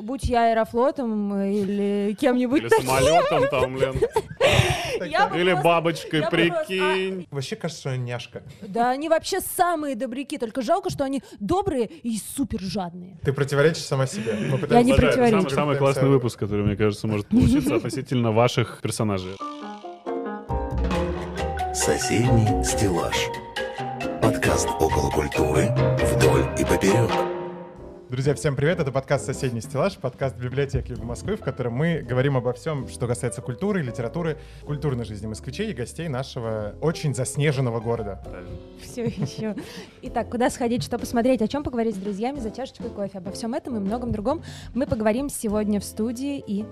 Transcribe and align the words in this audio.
будь 0.00 0.24
я 0.24 0.50
аэрофлотом 0.50 1.34
э, 1.34 1.52
или 1.52 2.16
кем-нибудь 2.18 2.62
Или 2.62 2.68
таким, 2.68 2.86
самолетом 2.86 3.48
там, 3.50 3.74
бы 5.30 5.38
Или 5.38 5.62
бабочкой, 5.62 6.28
прикинь. 6.30 7.26
Вообще 7.30 7.56
кажется, 7.56 7.80
что 7.80 7.96
няшка. 7.96 8.42
Да, 8.60 8.90
они 8.90 9.08
вообще 9.08 9.40
самые 9.40 9.94
добряки, 9.94 10.38
только 10.38 10.62
жалко, 10.62 10.90
что 10.90 11.04
они 11.04 11.22
добрые 11.38 11.86
и 11.86 12.18
супер 12.18 12.60
жадные. 12.60 13.16
Ты 13.22 13.32
противоречишь 13.32 13.84
сама 13.84 14.06
себе. 14.06 14.34
Мы 14.34 14.58
Я 14.68 14.82
не 14.82 14.94
противоречу. 14.94 15.50
Самый 15.50 15.76
классный 15.76 16.08
выпуск, 16.08 16.38
который, 16.38 16.64
мне 16.64 16.76
кажется, 16.76 17.06
может 17.06 17.26
получиться 17.28 17.76
относительно 17.76 18.32
ваших 18.32 18.80
персонажей. 18.82 19.36
Соседний 21.74 22.64
стеллаж. 22.64 23.16
Подкаст 24.20 24.68
около 24.80 25.10
культуры 25.10 25.68
вдоль 26.02 26.46
и 26.58 26.64
поперек. 26.64 27.37
Друзья, 28.10 28.34
всем 28.34 28.56
привет. 28.56 28.80
Это 28.80 28.90
подкаст 28.90 29.26
«Соседний 29.26 29.60
стеллаж», 29.60 29.98
подкаст 29.98 30.34
библиотеки 30.38 30.92
Юга 30.92 31.04
Москвы, 31.04 31.36
в 31.36 31.40
котором 31.40 31.74
мы 31.74 31.98
говорим 32.00 32.38
обо 32.38 32.54
всем, 32.54 32.88
что 32.88 33.06
касается 33.06 33.42
культуры, 33.42 33.82
литературы, 33.82 34.38
культурной 34.64 35.04
жизни 35.04 35.26
москвичей 35.26 35.72
и 35.72 35.74
гостей 35.74 36.08
нашего 36.08 36.74
очень 36.80 37.14
заснеженного 37.14 37.80
города. 37.80 38.22
Все 38.82 39.04
еще. 39.04 39.54
Итак, 40.00 40.30
куда 40.30 40.48
сходить, 40.48 40.82
что 40.82 40.98
посмотреть, 40.98 41.42
о 41.42 41.48
чем 41.48 41.62
поговорить 41.62 41.96
с 41.96 41.98
друзьями 41.98 42.38
за 42.38 42.50
чашечкой 42.50 42.88
кофе. 42.88 43.18
Обо 43.18 43.30
всем 43.30 43.52
этом 43.52 43.76
и 43.76 43.78
многом 43.78 44.10
другом 44.10 44.42
мы 44.72 44.86
поговорим 44.86 45.28
сегодня 45.28 45.78
в 45.78 45.84
студии 45.84 46.42
и 46.46 46.64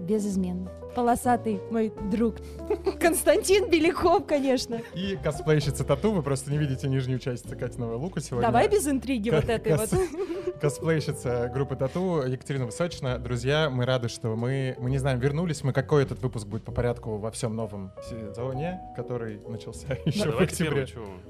безызменно. 0.00 0.79
Полосатый 0.94 1.60
мой 1.70 1.92
друг 2.10 2.36
Константин 3.00 3.70
Беляков, 3.70 4.26
конечно. 4.26 4.80
И 4.94 5.16
косплейщица 5.22 5.84
Тату, 5.84 6.12
вы 6.12 6.22
просто 6.22 6.50
не 6.50 6.58
видите 6.58 6.88
нижнюю 6.88 7.18
часть 7.18 7.48
Катиного 7.56 7.96
лука 7.96 8.20
сегодня. 8.20 8.48
Давай 8.48 8.68
без 8.68 8.86
интриги 8.88 9.30
вот 9.30 9.48
этой 9.48 9.72
вот. 9.76 9.88
кос- 9.88 9.98
Косплейщица 10.60 11.50
группы 11.52 11.76
Тату 11.76 12.22
Екатерина 12.26 12.66
Высочина. 12.66 13.18
Друзья, 13.18 13.70
мы 13.70 13.84
рады, 13.86 14.08
что 14.08 14.34
мы, 14.36 14.76
мы 14.78 14.90
не 14.90 14.98
знаем, 14.98 15.18
вернулись 15.18 15.62
мы, 15.62 15.72
какой 15.72 16.02
этот 16.02 16.20
выпуск 16.22 16.46
будет 16.46 16.64
по 16.64 16.72
порядку 16.72 17.16
во 17.18 17.30
всем 17.30 17.54
новом 17.56 17.92
сезоне, 18.08 18.80
который 18.96 19.40
начался 19.48 19.94
еще 20.04 20.30
в 20.30 20.40
октябре. 20.40 20.86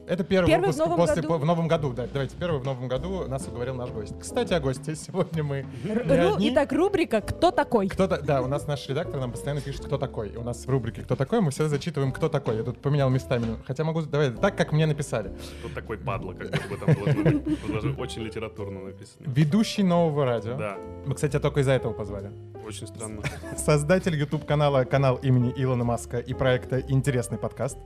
Это 0.08 0.24
первый, 0.24 0.48
Первый 0.48 0.64
в 0.64 0.66
выпуск 0.68 0.78
новом 0.78 0.96
после, 0.96 1.16
году. 1.16 1.28
по- 1.28 1.38
в 1.38 1.44
новом 1.44 1.68
году, 1.68 1.92
да. 1.92 2.06
Давайте, 2.12 2.36
первый 2.36 2.60
в 2.60 2.64
новом 2.64 2.88
году 2.88 3.26
нас 3.28 3.46
уговорил 3.46 3.74
наш 3.74 3.90
гость. 3.90 4.14
Кстати, 4.20 4.52
о 4.52 4.60
госте. 4.60 4.94
Сегодня 4.96 5.42
мы 5.42 5.66
одни. 5.84 6.50
Итак, 6.52 6.72
рубрика 6.72 7.20
«Кто 7.20 7.50
такой?». 7.50 7.88
Кто-то, 7.88 8.20
да, 8.22 8.42
у 8.42 8.46
нас 8.46 8.66
наш 8.66 8.88
редактор 8.88 9.20
нам 9.20 9.32
постоянно 9.32 9.49
пишет, 9.60 9.84
кто 9.84 9.98
такой. 9.98 10.28
И 10.28 10.36
у 10.36 10.42
нас 10.42 10.64
в 10.66 10.70
рубрике 10.70 11.02
«Кто 11.02 11.16
такой?» 11.16 11.40
мы 11.40 11.50
всегда 11.50 11.68
зачитываем, 11.68 12.12
кто 12.12 12.28
такой. 12.28 12.56
Я 12.56 12.62
тут 12.62 12.78
поменял 12.80 13.10
местами. 13.10 13.56
Хотя 13.66 13.82
могу, 13.84 14.02
давай, 14.02 14.30
так, 14.30 14.56
как 14.56 14.72
мне 14.72 14.86
написали. 14.86 15.32
Вот 15.62 15.74
такой 15.74 15.98
падла, 15.98 16.32
как 16.34 16.50
бы 16.68 16.76
там 16.76 16.94
должно 16.94 17.90
быть. 17.90 17.98
Очень 17.98 18.22
литературно 18.22 18.80
написано. 18.84 19.24
Ведущий 19.26 19.82
нового 19.82 20.24
радио. 20.24 20.56
Да, 20.56 20.76
Мы, 21.06 21.14
кстати, 21.14 21.38
только 21.38 21.60
из-за 21.60 21.72
этого 21.72 21.92
позвали. 21.92 22.30
очень 22.66 22.86
странно. 22.86 23.22
Создатель 23.56 24.14
YouTube-канала 24.14 24.84
«Канал 24.84 25.16
имени 25.16 25.52
Илона 25.56 25.82
Маска» 25.84 26.18
и 26.18 26.34
проекта 26.34 26.80
«Интересный 26.80 27.38
подкаст». 27.38 27.78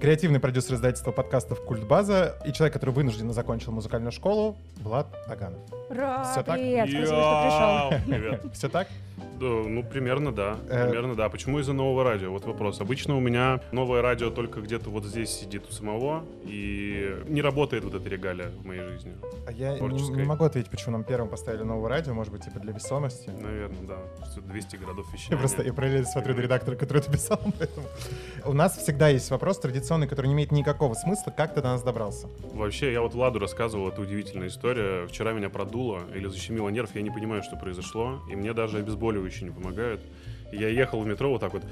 Креативный 0.00 0.38
продюсер 0.38 0.74
издательства 0.74 1.10
подкастов 1.10 1.64
«Культбаза» 1.64 2.36
и 2.46 2.52
человек, 2.52 2.74
который 2.74 2.90
вынужденно 2.90 3.32
закончил 3.32 3.72
музыкальную 3.72 4.12
школу 4.12 4.56
Влад 4.76 5.08
Аганов. 5.26 5.58
Ра, 5.90 6.22
Всё 6.30 6.42
так? 6.42 6.56
привет, 6.56 6.88
спасибо, 6.88 7.06
что 7.06 8.00
Привет. 8.06 8.44
Все 8.52 8.68
так? 8.68 8.88
Да, 9.40 9.46
ну, 9.46 9.82
примерно 9.82 10.32
да. 10.32 10.56
Э. 10.68 10.88
Примерно 11.08 11.24
да. 11.24 11.30
Почему 11.30 11.58
из-за 11.60 11.72
нового 11.72 12.04
радио? 12.04 12.30
Вот 12.30 12.44
вопрос. 12.44 12.80
Обычно 12.80 13.16
у 13.16 13.20
меня 13.20 13.60
новое 13.72 14.02
радио 14.02 14.30
только 14.30 14.60
где-то 14.60 14.90
вот 14.90 15.04
здесь 15.04 15.30
сидит 15.30 15.64
у 15.68 15.72
самого, 15.72 16.24
и 16.44 17.16
не 17.28 17.40
работает 17.40 17.84
вот 17.84 17.94
эта 17.94 18.06
регалия 18.08 18.50
в 18.50 18.66
моей 18.66 18.82
жизни. 18.82 19.14
А 19.46 19.52
я 19.52 19.78
не, 19.78 20.10
не 20.10 20.24
могу 20.24 20.44
ответить, 20.44 20.70
почему 20.70 20.92
нам 20.92 21.04
первым 21.04 21.30
поставили 21.30 21.62
новое 21.62 21.88
радио. 21.88 22.12
Может 22.12 22.32
быть, 22.32 22.44
типа 22.44 22.58
для 22.58 22.72
весомости. 22.72 23.30
Наверное, 23.30 23.86
да. 23.88 23.98
Что 24.30 24.42
200 24.42 24.76
городов 24.76 25.06
Я 25.06 25.12
вещания. 25.14 25.38
просто 25.38 25.62
я 25.62 25.72
параллельно 25.72 26.06
смотрю 26.06 26.34
на 26.34 26.40
редактора, 26.40 26.76
который 26.76 26.98
это 26.98 27.10
писал. 27.10 27.40
поэтому. 27.58 27.86
У 28.44 28.52
нас 28.52 28.76
всегда 28.76 29.08
есть 29.08 29.30
вопрос 29.30 29.58
традиционный, 29.60 30.08
который 30.08 30.26
не 30.26 30.34
имеет 30.34 30.52
никакого 30.52 30.92
смысла. 30.92 31.32
Как 31.34 31.54
ты 31.54 31.62
до 31.62 31.68
нас 31.68 31.82
добрался? 31.82 32.28
Вообще, 32.52 32.92
я 32.92 33.00
вот 33.00 33.14
Владу 33.14 33.38
рассказывал, 33.38 33.88
это 33.88 34.02
удивительная 34.02 34.48
история. 34.48 35.06
Вчера 35.06 35.32
меня 35.32 35.48
продуло 35.48 36.02
или 36.14 36.28
защемило 36.28 36.68
нерв, 36.68 36.94
я 36.94 37.00
не 37.00 37.10
понимаю, 37.10 37.42
что 37.42 37.56
произошло. 37.56 38.20
И 38.30 38.36
мне 38.36 38.52
даже 38.52 38.78
обезболивающие 38.78 39.48
не 39.48 39.54
помогают. 39.54 40.02
Я 40.52 40.68
ехал 40.68 41.00
в 41.00 41.06
метро 41.06 41.30
вот 41.30 41.40
так 41.40 41.52
вот. 41.52 41.62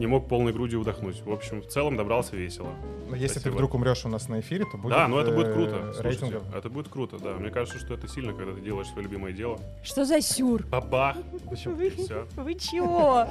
Не 0.00 0.06
мог 0.06 0.28
полной 0.28 0.54
грудью 0.54 0.80
вдохнуть. 0.80 1.20
В 1.26 1.30
общем, 1.30 1.60
в 1.60 1.66
целом 1.66 1.94
добрался 1.94 2.34
весело. 2.34 2.70
Но 3.10 3.16
если 3.16 3.34
ты 3.34 3.40
Спасибо. 3.40 3.52
вдруг 3.56 3.74
умрешь 3.74 4.02
у 4.06 4.08
нас 4.08 4.28
на 4.28 4.40
эфире, 4.40 4.64
то 4.64 4.78
будет 4.78 4.94
да, 4.94 5.08
но 5.08 5.20
это 5.20 5.30
будет 5.30 5.48
э, 5.48 5.52
круто. 5.52 5.92
Слушайте, 5.92 6.40
это 6.56 6.70
будет 6.70 6.88
круто, 6.88 7.18
да. 7.18 7.32
Мне 7.34 7.50
кажется, 7.50 7.78
что 7.78 7.92
это 7.92 8.08
сильно, 8.08 8.32
когда 8.32 8.54
ты 8.54 8.62
делаешь 8.62 8.86
свое 8.86 9.02
любимое 9.02 9.32
дело. 9.34 9.58
Что 9.82 10.06
за 10.06 10.22
сюр? 10.22 10.64
Бабах! 10.68 11.18
Вы, 11.44 11.86
И 11.88 11.90
всё. 11.90 12.26
вы 12.36 12.54
чего? 12.54 13.26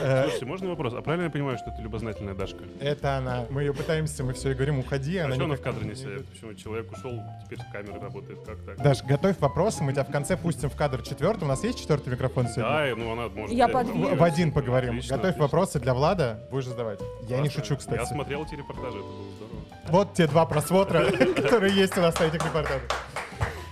Э, 0.00 0.22
Слушайте, 0.22 0.46
можно 0.46 0.68
вопрос? 0.68 0.94
А 0.94 1.02
правильно 1.02 1.24
я 1.24 1.30
понимаю, 1.30 1.58
что 1.58 1.70
это 1.70 1.82
любознательная 1.82 2.34
Дашка? 2.34 2.62
Это 2.78 3.16
она. 3.16 3.46
Мы 3.50 3.62
ее 3.62 3.74
пытаемся, 3.74 4.22
мы 4.22 4.34
все 4.34 4.52
и 4.52 4.54
говорим, 4.54 4.78
уходи. 4.78 5.16
А 5.16 5.24
она 5.24 5.34
что 5.34 5.44
она 5.46 5.56
в 5.56 5.60
кадре 5.62 5.84
не 5.88 5.96
сидит? 5.96 6.28
Почему 6.28 6.54
человек 6.54 6.92
ушел, 6.92 7.20
теперь 7.44 7.58
камера 7.72 8.00
работает? 8.00 8.38
Как 8.46 8.58
так? 8.64 8.76
Даш, 8.80 9.02
готовь 9.02 9.40
вопросы, 9.40 9.82
мы 9.82 9.90
тебя 9.92 10.04
в 10.04 10.12
конце 10.12 10.36
пустим 10.36 10.70
в 10.70 10.76
кадр 10.76 11.02
четвертый. 11.02 11.42
У 11.42 11.48
нас 11.48 11.64
есть 11.64 11.80
четвертый 11.80 12.10
микрофон 12.10 12.46
сегодня? 12.46 12.94
Да, 12.94 12.94
ну 12.96 13.12
она 13.12 13.28
может... 13.30 13.52
Я 13.52 13.66
подвижу. 13.66 14.14
В, 14.14 14.18
в 14.18 14.22
один 14.22 14.52
поговорим. 14.52 14.90
Отлично, 14.90 15.16
Готовь 15.16 15.30
отлично. 15.30 15.42
вопросы 15.42 15.80
для 15.80 15.92
Влада, 15.94 16.03
будешь 16.50 16.66
задавать. 16.66 17.00
Я 17.22 17.40
не 17.40 17.48
шучу, 17.48 17.76
кстати. 17.76 18.00
Я 18.00 18.06
смотрел 18.06 18.44
эти 18.44 18.54
репортажи, 18.54 18.98
это 18.98 19.06
было 19.06 19.30
здорово. 19.36 19.60
Вот 19.88 20.14
те 20.14 20.26
два 20.26 20.46
просмотра, 20.46 21.10
которые 21.36 21.74
есть 21.74 21.96
у 21.96 22.00
нас 22.00 22.18
на 22.18 22.24
этих 22.24 22.44
репортажах. 22.44 22.82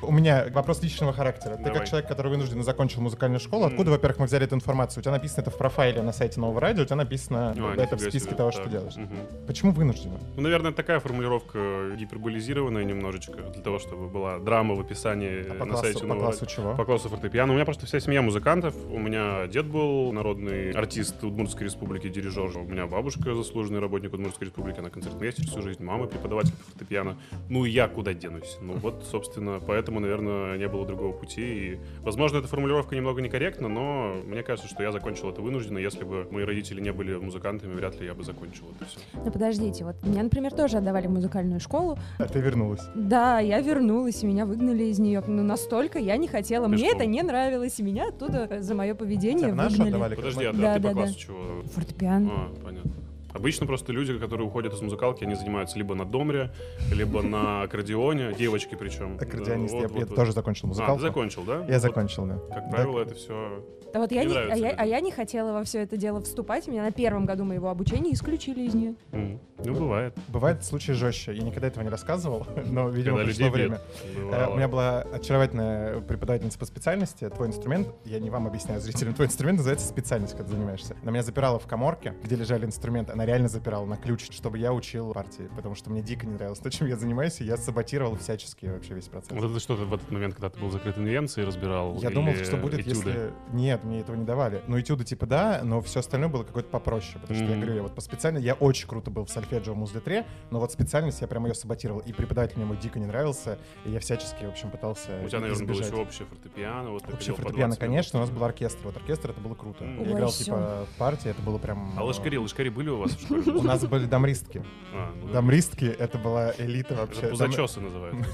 У 0.03 0.11
меня 0.11 0.47
вопрос 0.53 0.83
личного 0.83 1.13
характера. 1.13 1.57
Ты 1.57 1.65
Давай. 1.65 1.79
как 1.79 1.89
человек, 1.89 2.09
который 2.09 2.29
вынужденно 2.29 2.63
закончил 2.65 3.01
музыкальную 3.03 3.39
школу, 3.41 3.65
откуда, 3.67 3.91
во-первых, 3.93 4.19
мы 4.19 4.27
взяли 4.27 4.45
эту 4.45 4.55
информацию? 4.57 5.01
У 5.01 5.03
тебя 5.03 5.13
написано 5.13 5.43
это 5.43 5.51
в 5.51 5.57
профайле 5.59 6.03
на 6.03 6.13
сайте 6.13 6.41
Нового 6.41 6.61
радио, 6.61 6.83
у 6.83 6.87
тебя 6.87 6.97
написано 6.97 7.55
А, 7.57 7.75
это 7.81 7.97
в 7.97 8.01
списке 8.01 8.21
себе, 8.21 8.37
того, 8.37 8.51
что 8.51 8.63
так, 8.63 8.73
делаешь. 8.73 8.97
мгм. 8.97 9.17
Почему 9.47 9.73
вынужденно? 9.73 10.19
Ну, 10.37 10.43
наверное, 10.43 10.73
такая 10.73 10.99
формулировка 11.01 11.91
гиперболизированная 11.97 12.85
немножечко, 12.85 13.35
для 13.53 13.63
того, 13.63 13.79
чтобы 13.79 14.09
была 14.09 14.39
драма 14.39 14.75
в 14.75 14.81
описании 14.81 15.45
А 15.49 15.55
по 15.55 15.65
на 15.65 15.73
классу, 15.73 15.85
сайте 15.85 16.01
по 16.01 16.07
Нового 16.07 16.25
классу 16.25 16.41
радио. 16.47 16.55
чего? 16.57 16.75
По 16.75 16.85
классу 16.85 17.09
фортепиано. 17.09 17.53
У 17.53 17.55
меня 17.57 17.65
просто 17.65 17.87
вся 17.87 18.01
семья 18.01 18.23
музыкантов. 18.23 18.75
У 18.91 18.99
меня 18.99 19.47
дед 19.47 19.67
был 19.67 20.13
народный 20.13 20.73
артист 20.73 21.23
Удмуртской 21.23 21.65
республики, 21.67 22.09
дирижер. 22.09 22.43
У 22.59 22.65
меня 22.65 22.87
бабушка 22.87 23.35
заслуженный 23.35 23.81
работник 23.81 24.13
Удмуртской 24.13 24.49
республики, 24.49 24.79
она 24.81 24.91
концертмейстер 24.91 25.47
всю 25.47 25.63
жизнь, 25.63 25.83
мама 25.85 26.07
преподаватель 26.07 26.53
по 26.53 26.71
фортепиано. 26.73 27.17
Ну 27.49 27.65
и 27.65 27.71
я 27.71 27.87
куда 27.89 28.15
денусь? 28.15 28.59
Ну 28.61 28.75
вот, 28.75 29.05
собственно, 29.11 29.61
поэтому, 29.65 29.92
наверное, 30.01 30.57
не 30.59 30.69
было 30.69 30.87
другого 30.87 31.13
пути. 31.13 31.43
И, 31.43 31.79
возможно, 32.03 32.39
эта 32.39 32.49
формулировка 32.49 32.95
немного 32.97 33.21
некорректна, 33.21 33.69
но 33.69 34.15
мне 34.25 34.43
кажется, 34.43 34.69
что 34.69 34.83
я 34.83 34.93
закончил 34.93 35.31
это 35.31 35.43
вынужденно. 35.43 35.79
Если 35.79 36.05
бы 36.05 36.27
мои 36.31 36.45
родители 36.45 36.81
не 36.81 36.93
были 36.93 37.17
музыкантами, 37.17 37.73
вряд 37.73 37.99
ли 38.01 38.07
я 38.07 38.15
бы 38.15 38.25
закончил 38.25 38.65
это 38.77 38.89
все. 38.89 38.99
Ну 39.15 39.31
подождите, 39.31 39.85
вот 39.85 39.97
меня, 40.03 40.23
например, 40.23 40.53
тоже 40.53 40.79
отдавали 40.79 41.07
в 41.07 41.11
музыкальную 41.11 41.61
школу. 41.61 41.99
А 42.19 42.25
ты 42.25 42.41
вернулась. 42.41 42.83
Да, 42.95 43.39
я 43.41 43.61
вернулась, 43.61 44.23
и 44.23 44.27
меня 44.27 44.47
выгнали 44.47 44.85
из 44.85 44.99
нее. 44.99 45.23
Ну 45.27 45.43
настолько 45.43 45.99
я 45.99 46.17
не 46.17 46.29
хотела. 46.29 46.69
Мне 46.69 46.91
это 46.93 47.07
не 47.07 47.23
нравилось, 47.23 47.79
и 47.81 47.83
меня 47.83 48.09
оттуда 48.09 48.49
за 48.61 48.75
мое 48.75 48.95
поведение 48.95 49.51
Тебя 49.53 49.69
выгнали. 49.69 50.15
Подожди, 50.15 50.45
а 50.45 50.53
Да, 50.53 50.59
да, 50.59 50.75
ты 50.75 50.81
да, 50.81 50.89
по 50.89 50.95
да. 50.95 51.01
классу 51.03 51.19
чего? 51.19 51.63
Фортепиано. 51.75 52.31
А, 52.33 52.53
понятно. 52.65 52.91
Обычно 53.35 53.67
просто 53.67 53.93
люди, 53.93 54.19
которые 54.19 54.47
уходят 54.47 54.73
из 54.75 54.81
музыкалки, 54.83 55.25
они 55.25 55.35
занимаются 55.35 55.79
либо 55.79 55.95
на 55.95 56.05
домре, 56.05 56.51
либо 56.93 57.23
на 57.23 57.63
аккордеоне, 57.63 58.35
девочки 58.35 58.75
причем. 58.79 59.17
Аккордеонист. 59.21 59.73
Да, 59.75 59.81
я 59.81 59.89
вот, 59.89 59.93
я 59.95 60.01
вот, 60.01 60.09
вот. 60.11 60.17
тоже 60.17 60.33
закончил 60.33 60.67
А, 60.67 60.69
музыкалку. 60.69 60.97
ты 60.97 61.03
закончил, 61.03 61.43
да? 61.45 61.57
Я 61.67 61.75
Вот, 61.75 61.81
закончил, 61.83 62.27
да. 62.27 62.39
Как 62.55 62.65
Да. 62.65 62.71
правило, 62.71 63.01
это 63.01 63.15
все... 63.15 63.65
А 63.95 63.99
вот 63.99 64.13
я 64.13 64.25
Не 64.25 64.37
а, 64.37 64.57
я, 64.57 64.71
а 64.71 64.87
я 64.87 65.01
не 65.01 65.11
хотела 65.11 65.53
во 65.53 65.65
все 65.65 65.81
это 65.81 65.97
дело 65.97 66.21
вступать. 66.21 66.67
Меня 66.67 66.83
на 66.83 66.93
первом 66.93 67.27
году 67.27 67.45
моего 67.45 67.69
обучения 67.69 68.13
исключили 68.13 68.63
из 68.63 68.75
нее. 68.75 68.95
Ну, 69.13 69.75
бывает. 69.75 70.17
Бывают 70.29 70.65
случаи 70.65 70.93
жестче. 70.93 71.35
Я 71.35 71.43
никогда 71.43 71.69
этого 71.69 71.85
не 71.85 71.91
рассказывал, 71.91 72.47
но, 72.67 72.89
видимо, 72.89 73.19
Когда 73.19 73.33
пришло 73.33 73.51
время. 73.51 73.81
Э, 74.05 74.17
Бывало. 74.17 74.53
У 74.53 74.57
меня 74.57 74.69
была 74.69 75.03
очаровательная 75.03 76.01
преподавательница 76.01 76.59
по 76.59 76.65
специальности. 76.65 77.29
Твой 77.29 77.49
инструмент, 77.49 77.89
я 78.05 78.19
не 78.19 78.31
вам 78.31 78.47
объясняю, 78.47 78.81
зрителям, 78.81 79.15
твой 79.15 79.29
инструмент 79.29 79.59
называется 79.59 79.87
специальность, 79.87 80.37
когда 80.37 80.53
занимаешься. 80.53 80.97
Она 81.03 81.13
меня 81.13 81.23
запирала 81.23 81.59
в 81.59 81.67
коморке, 81.67 82.15
где 82.23 82.35
лежали 82.35 82.67
инструменты. 82.67 83.13
Она 83.13 83.25
реально 83.25 83.49
запирала 83.49 83.87
на 83.87 83.97
ключ, 83.97 84.29
чтобы 84.31 84.59
я 84.59 84.73
учил 84.73 85.13
партии, 85.13 85.49
потому 85.55 85.75
что 85.75 85.91
мне 85.91 86.03
дико 86.03 86.27
не 86.27 86.35
нравилось 86.35 86.59
то, 86.59 86.71
чем 86.71 86.89
я 86.89 86.97
занимаюсь, 86.97 87.41
и 87.41 87.45
я 87.45 87.57
саботировал 87.57 88.17
всячески 88.17 88.67
вообще 88.67 88.95
весь 88.95 89.09
процесс. 89.09 89.31
Вот 89.31 89.51
это 89.51 89.61
что-то 89.61 89.85
в 89.85 89.95
этот 89.95 90.11
момент, 90.11 90.35
когда 90.35 90.51
ты 90.51 90.59
был 90.59 90.71
закрыт 90.71 90.99
инвенцией, 90.99 91.47
разбирал? 91.47 91.97
Я 91.99 92.11
думал, 92.11 92.35
что 92.35 92.57
будет, 92.57 92.81
этюды? 92.81 92.91
если... 92.91 93.31
Нет, 93.53 93.82
мне 93.85 94.01
этого 94.01 94.17
не 94.17 94.25
давали. 94.25 94.63
Ну, 94.67 94.81
этюды 94.81 95.05
типа 95.05 95.27
да, 95.27 95.61
но 95.65 95.81
все 95.81 96.01
остальное 96.01 96.29
было 96.29 96.45
какое-то 96.45 96.69
попроще. 96.71 97.19
Потому 97.21 97.37
что 97.37 97.45
я 97.45 97.51
Мгм. 97.53 97.61
говорю, 97.61 97.77
я 97.77 97.83
вот 97.83 97.95
по 97.95 98.01
специальности... 98.01 98.47
Я 98.47 98.55
очень 98.55 98.89
круто 98.89 99.11
был 99.11 99.25
в 99.25 99.31
сольфеджио 99.31 99.75
муз-литре, 99.75 100.27
но 100.51 100.61
вот 100.61 100.73
специальность 100.73 101.21
я 101.21 101.27
прям 101.27 101.47
ее 101.47 101.55
саботировал. 101.55 102.01
И 102.01 102.13
преподаватель 102.13 102.57
мне 102.57 102.67
мой 102.67 102.77
дико 102.77 102.99
не 102.99 103.07
нравился, 103.07 103.59
и 103.85 103.91
я 103.91 104.01
всячески, 104.01 104.45
в 104.45 104.49
общем, 104.51 104.71
пытался 104.71 105.21
У 105.25 105.29
тебя, 105.29 105.41
наверное, 105.41 105.67
было 105.67 105.75
избежать. 105.77 105.93
еще 105.93 106.03
общее 106.03 106.27
фортепиано. 106.27 106.91
Вот 106.91 107.03
по 107.03 107.11
фортепиано, 107.11 107.45
20 107.53 107.57
минут. 107.61 107.79
конечно, 107.79 108.19
у 108.19 108.23
нас 108.23 108.31
был 108.31 108.45
оркестр. 108.45 108.81
Вот 108.85 108.97
оркестр 108.97 109.31
это 109.31 109.41
было 109.41 109.55
круто. 109.55 109.85
М. 109.85 109.97
Я 110.03 110.07
Ой, 110.07 110.13
играл 110.13 110.31
типа 110.33 110.87
в 110.93 110.99
партии, 110.99 111.31
это 111.31 111.43
было 111.43 111.59
прям... 111.59 111.95
А 111.99 112.05
лошкари, 112.05 112.37
лошкари 112.39 112.69
были 112.71 112.89
у 112.91 112.99
вас 112.99 113.13
в 113.17 113.21
школе? 113.23 113.43
У 113.53 113.63
нас 113.63 113.85
были 113.87 114.07
дамристки. 114.07 114.65
А, 114.95 115.13
ну 115.21 115.27
да. 115.29 115.33
Дамристки— 115.35 115.85
это 115.99 116.19
была 116.19 116.53
элита 116.59 116.95
вообще. 116.95 117.29
Пузачесы 117.29 117.81
называют. 117.81 118.17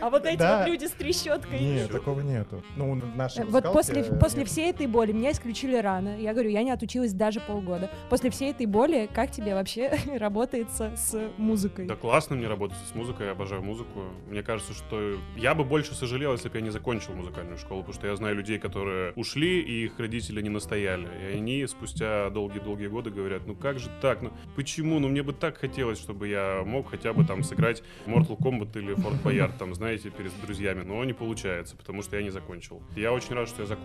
А 0.00 0.10
вот 0.10 0.24
эти 0.26 0.40
вот 0.42 0.66
люди 0.66 0.86
с 0.86 0.90
трещоткой. 0.92 1.60
Нет, 1.60 1.90
такого 1.92 2.20
нету. 2.22 2.62
Ну, 2.76 2.94
в 2.98 3.16
нашей 3.16 3.42
Э, 3.42 3.44
Вот 3.44 3.64
музыкалке 3.64 3.91
после, 3.94 4.18
после 4.18 4.38
нет. 4.40 4.48
всей 4.48 4.70
этой 4.70 4.86
боли 4.86 5.12
меня 5.12 5.32
исключили 5.32 5.76
рано. 5.76 6.18
Я 6.18 6.32
говорю, 6.32 6.50
я 6.50 6.62
не 6.62 6.70
отучилась 6.70 7.12
даже 7.12 7.40
полгода. 7.40 7.90
После 8.10 8.30
всей 8.30 8.50
этой 8.50 8.66
боли, 8.66 9.08
как 9.12 9.30
тебе 9.30 9.54
вообще 9.54 9.92
работается 10.18 10.94
с 10.96 11.30
музыкой? 11.38 11.86
Да 11.86 11.96
классно 11.96 12.36
мне 12.36 12.48
работать 12.48 12.78
с 12.90 12.94
музыкой, 12.94 13.26
я 13.26 13.32
обожаю 13.32 13.62
музыку. 13.62 14.04
Мне 14.28 14.42
кажется, 14.42 14.72
что 14.72 15.16
я 15.36 15.54
бы 15.54 15.64
больше 15.64 15.94
сожалел, 15.94 16.32
если 16.32 16.48
бы 16.48 16.56
я 16.58 16.62
не 16.62 16.70
закончил 16.70 17.14
музыкальную 17.14 17.58
школу, 17.58 17.80
потому 17.82 17.94
что 17.94 18.06
я 18.06 18.16
знаю 18.16 18.36
людей, 18.36 18.58
которые 18.58 19.12
ушли, 19.12 19.60
и 19.60 19.84
их 19.84 19.98
родители 19.98 20.40
не 20.40 20.50
настояли. 20.50 21.08
И 21.22 21.36
они 21.36 21.66
спустя 21.66 22.30
долгие-долгие 22.30 22.88
годы 22.88 23.10
говорят, 23.10 23.46
ну 23.46 23.54
как 23.54 23.78
же 23.78 23.90
так, 24.00 24.22
ну 24.22 24.32
почему, 24.56 24.98
ну 24.98 25.08
мне 25.08 25.22
бы 25.22 25.32
так 25.32 25.58
хотелось, 25.58 25.98
чтобы 25.98 26.28
я 26.28 26.62
мог 26.64 26.90
хотя 26.90 27.12
бы 27.12 27.24
там 27.24 27.42
сыграть 27.42 27.82
Mortal 28.06 28.38
Kombat 28.38 28.78
или 28.78 28.94
Fort 28.94 29.22
Boyard, 29.22 29.52
там, 29.58 29.74
знаете, 29.74 30.10
перед 30.10 30.32
друзьями, 30.42 30.82
но 30.82 31.04
не 31.04 31.12
получается, 31.12 31.76
потому 31.76 32.02
что 32.02 32.16
я 32.16 32.22
не 32.22 32.30
закончил. 32.30 32.82
Я 32.96 33.12
очень 33.12 33.34
рад, 33.34 33.48
что 33.48 33.62
я 33.62 33.66
закончил, 33.66 33.81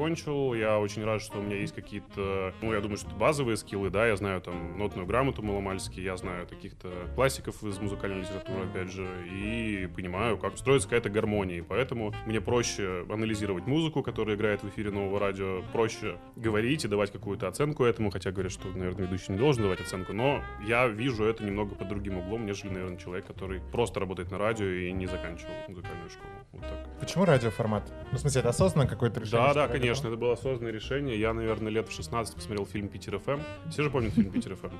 я 0.56 0.80
очень 0.80 1.04
рад, 1.04 1.22
что 1.22 1.40
у 1.40 1.42
меня 1.42 1.58
есть 1.58 1.74
какие-то, 1.74 2.54
ну 2.62 2.74
я 2.74 2.82
думаю, 2.82 2.98
что 2.98 3.08
это 3.08 3.16
базовые 3.18 3.58
скиллы, 3.58 3.90
да, 3.90 4.08
я 4.08 4.16
знаю 4.16 4.42
там 4.42 4.78
нотную 4.78 5.08
грамоту 5.08 5.42
маломальски, 5.42 6.00
я 6.00 6.18
знаю 6.18 6.48
каких-то 6.48 6.90
классиков 7.16 7.64
из 7.64 7.80
музыкальной 7.80 8.22
литературы, 8.22 8.66
опять 8.66 8.92
же, 8.92 9.08
и 9.32 9.88
понимаю, 9.96 10.38
как 10.38 10.58
строится 10.58 10.88
какая-то 10.88 11.10
гармония, 11.10 11.58
и 11.58 11.62
поэтому 11.62 12.14
мне 12.26 12.42
проще 12.42 13.06
анализировать 13.10 13.66
музыку, 13.66 14.04
которая 14.04 14.36
играет 14.36 14.64
в 14.64 14.70
эфире 14.70 14.92
нового 14.92 15.20
радио, 15.20 15.64
проще 15.74 16.18
говорить 16.36 16.86
и 16.86 16.88
давать 16.88 17.12
какую-то 17.12 17.48
оценку 17.48 17.84
этому, 17.84 18.12
хотя 18.12 18.32
говорят, 18.32 18.52
что, 18.52 18.68
наверное, 18.70 19.06
ведущий 19.06 19.32
не 19.32 19.38
должен 19.38 19.64
давать 19.64 19.82
оценку, 19.82 20.14
но 20.14 20.42
я 20.66 20.88
вижу 20.88 21.24
это 21.24 21.44
немного 21.44 21.76
под 21.76 21.88
другим 21.88 22.18
углом, 22.18 22.46
нежели, 22.46 22.70
наверное, 22.70 22.98
человек, 22.98 23.26
который 23.26 23.62
просто 23.72 24.00
работает 24.00 24.32
на 24.32 24.38
радио 24.38 24.66
и 24.66 24.92
не 24.92 25.08
заканчивал 25.08 25.54
музыкальную 25.68 26.10
школу. 26.10 26.30
Вот 26.54 26.62
так. 26.62 27.00
Почему 27.00 27.26
радиоформат? 27.26 27.92
Ну, 28.12 28.18
в 28.18 28.22
смысле, 28.22 28.42
это 28.42 28.50
осознанно 28.50 28.88
какое-то 28.88 29.20
решение? 29.20 29.48
Да, 29.48 29.54
да, 29.54 29.62
радиоформат? 29.68 29.87
Конечно, 29.88 30.08
это 30.10 30.18
было 30.18 30.34
осознанное 30.34 30.74
решение. 30.74 31.18
Я, 31.18 31.34
наверное, 31.34 31.72
лет 31.72 31.88
в 31.88 31.94
16 31.94 32.36
посмотрел 32.36 32.66
фильм 32.66 32.90
«Питер 32.90 33.20
ФМ». 33.20 33.40
Все 33.70 33.84
же 33.84 33.90
помнят 33.90 34.14
фильм 34.14 34.32
«Питер 34.32 34.56
ФМ», 34.56 34.76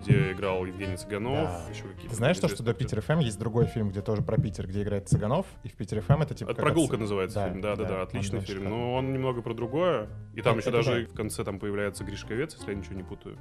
где 0.00 0.32
играл 0.32 0.64
Евгений 0.64 0.96
Цыганов, 0.96 1.48
Да. 1.48 1.64
еще 1.70 1.82
какие-то... 1.84 2.08
Ты 2.10 2.14
знаешь, 2.14 2.38
то, 2.38 2.48
что 2.48 2.62
до 2.62 2.74
Питер 2.74 3.00
ФМ 3.02 3.18
есть 3.18 3.38
другой 3.38 3.66
фильм, 3.66 3.90
где 3.90 4.00
тоже 4.02 4.22
про 4.22 4.36
Питер, 4.40 4.66
где 4.66 4.82
играет 4.82 5.08
Цыганов, 5.08 5.46
и 5.62 5.68
в 5.68 5.74
Питер 5.74 6.00
ФМ 6.00 6.22
это 6.22 6.34
типа... 6.34 6.50
Это 6.50 6.56
как 6.56 6.64
раз- 6.66 6.72
прогулка 6.74 6.96
называется 6.96 7.34
Да, 7.40 7.48
фильм, 7.48 7.60
да, 7.60 7.76
да, 7.76 7.82
да, 7.84 7.88
да, 7.90 8.02
отличный 8.02 8.40
фильм. 8.40 8.58
шикарный. 8.60 8.70
Но 8.70 8.94
он 8.94 9.12
немного 9.12 9.42
про 9.42 9.54
другое. 9.54 10.08
И 10.34 10.42
там 10.42 10.58
Это- 10.58 10.68
еще 10.68 10.68
это 10.70 10.78
даже 10.90 11.06
да. 11.06 11.12
в 11.12 11.14
конце 11.16 11.44
там 11.44 11.58
появляется 11.58 12.04
Гришковец, 12.04 12.54
если 12.54 12.70
я 12.70 12.76
ничего 12.76 12.94
не 12.94 13.02
путаю. 13.02 13.36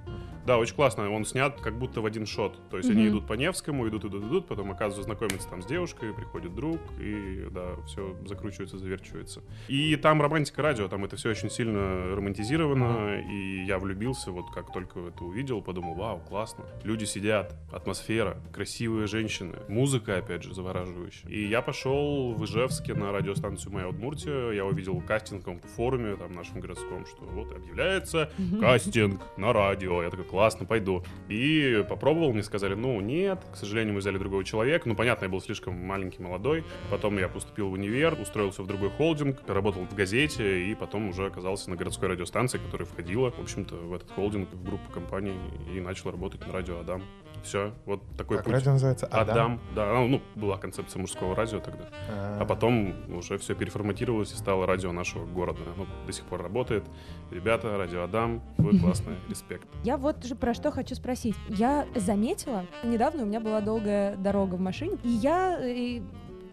Да, 0.45 0.57
очень 0.57 0.75
классно. 0.75 1.09
Он 1.11 1.25
снят 1.25 1.59
как 1.61 1.77
будто 1.77 2.01
в 2.01 2.05
один 2.05 2.25
shot. 2.25 2.69
То 2.69 2.77
есть 2.77 2.89
они 2.89 3.03
Мгм. 3.03 3.09
идут 3.11 3.27
по 3.27 3.33
Невскому, 3.33 3.87
идут, 3.87 4.05
идут, 4.05 4.23
идут, 4.25 4.47
потом 4.47 4.71
оказывается 4.71 5.03
знакомятся 5.03 5.47
там 5.49 5.61
с 5.61 5.65
девушкой, 5.65 6.13
приходит 6.13 6.53
друг, 6.55 6.79
и 6.99 7.47
да, 7.51 7.75
все 7.87 8.15
закручивается, 8.25 8.77
заверчивается. 8.77 9.41
И 9.67 9.95
там 9.95 10.21
романтика 10.21 10.61
радио, 10.61 10.87
там 10.87 11.05
это 11.05 11.15
все 11.15 11.29
очень 11.29 11.49
сильно 11.49 12.15
романтизировано, 12.15 13.21
и 13.21 13.63
я 13.65 13.79
влюбился, 13.79 14.31
вот 14.31 14.49
как 14.53 14.71
только 14.73 14.99
это 14.99 15.23
увидел, 15.23 15.61
подумал, 15.61 15.93
вау, 15.95 16.21
классно. 16.49 16.65
Люди 16.83 17.05
сидят, 17.05 17.55
атмосфера, 17.71 18.37
красивые 18.53 19.07
женщины, 19.07 19.55
музыка, 19.67 20.17
опять 20.17 20.43
же, 20.43 20.53
завораживающая. 20.53 21.29
И 21.29 21.45
я 21.45 21.61
пошел 21.61 22.33
в 22.33 22.43
Ижевске 22.45 22.93
на 22.93 23.11
радиостанцию 23.11 23.73
«Моя 23.73 23.89
Удмуртия», 23.89 24.51
я 24.51 24.65
увидел 24.65 24.99
кастинг 25.01 25.45
на 25.45 25.59
форуме, 25.59 26.15
там, 26.15 26.31
нашем 26.33 26.59
городском, 26.59 27.05
что 27.05 27.23
вот 27.23 27.51
объявляется 27.55 28.31
кастинг 28.59 29.21
на 29.37 29.53
радио. 29.53 30.01
Я 30.03 30.09
такой, 30.09 30.25
классно, 30.25 30.65
пойду. 30.65 31.03
И 31.27 31.85
попробовал, 31.87 32.33
мне 32.33 32.43
сказали, 32.43 32.73
ну, 32.73 32.99
нет, 33.01 33.43
к 33.51 33.55
сожалению, 33.55 33.93
мы 33.93 33.99
взяли 33.99 34.17
другого 34.17 34.43
человека. 34.43 34.87
Ну, 34.87 34.95
понятно, 34.95 35.25
я 35.25 35.29
был 35.29 35.41
слишком 35.41 35.75
маленький, 35.75 36.21
молодой. 36.21 36.63
Потом 36.89 37.17
я 37.17 37.27
поступил 37.27 37.69
в 37.69 37.73
универ, 37.73 38.17
устроился 38.19 38.63
в 38.63 38.67
другой 38.67 38.89
холдинг, 38.89 39.39
работал 39.47 39.83
в 39.83 39.95
газете, 39.95 40.65
и 40.65 40.75
потом 40.75 41.09
уже 41.09 41.25
оказался 41.25 41.69
на 41.69 41.75
городской 41.75 42.09
радиостанции, 42.09 42.57
которая 42.57 42.87
входила, 42.87 43.31
в 43.31 43.39
общем-то, 43.39 43.75
в 43.75 43.93
этот 43.93 44.11
холдинг, 44.11 44.49
в 44.51 44.63
группу 44.63 44.91
компаний, 44.91 45.33
и 45.73 45.79
начал 45.79 46.11
работать 46.11 46.38
радио 46.51 46.79
Адам. 46.79 47.03
Все, 47.43 47.73
вот 47.85 48.01
такой 48.17 48.37
Как 48.37 48.45
путь. 48.45 48.53
радио 48.53 48.71
называется? 48.73 49.07
Адам, 49.07 49.61
да, 49.73 49.93
ну, 49.93 50.07
ну, 50.07 50.21
была 50.35 50.57
концепция 50.57 50.99
мужского 50.99 51.35
радио 51.35 51.59
тогда. 51.59 51.85
А 52.09 52.45
потом 52.45 52.93
уже 53.15 53.37
все 53.37 53.55
переформатировалось 53.55 54.33
и 54.33 54.35
стало 54.35 54.65
радио 54.65 54.91
нашего 54.91 55.25
города. 55.25 55.59
Ну, 55.77 55.85
до 56.05 56.11
сих 56.11 56.25
пор 56.25 56.41
работает. 56.41 56.83
Ребята, 57.31 57.77
радио 57.77 58.03
Адам, 58.03 58.41
вы 58.57 58.77
классные, 58.79 59.15
респект. 59.29 59.67
Я 59.83 59.97
вот 59.97 60.23
же 60.25 60.35
про 60.35 60.53
что 60.53 60.71
хочу 60.71 60.95
спросить. 60.95 61.35
Я 61.47 61.87
заметила, 61.95 62.65
недавно 62.83 63.23
у 63.23 63.25
меня 63.25 63.39
была 63.39 63.61
долгая 63.61 64.15
дорога 64.17 64.55
в 64.55 64.59
машине, 64.59 64.97
и 65.03 65.09
я 65.09 65.57
э, 65.61 66.01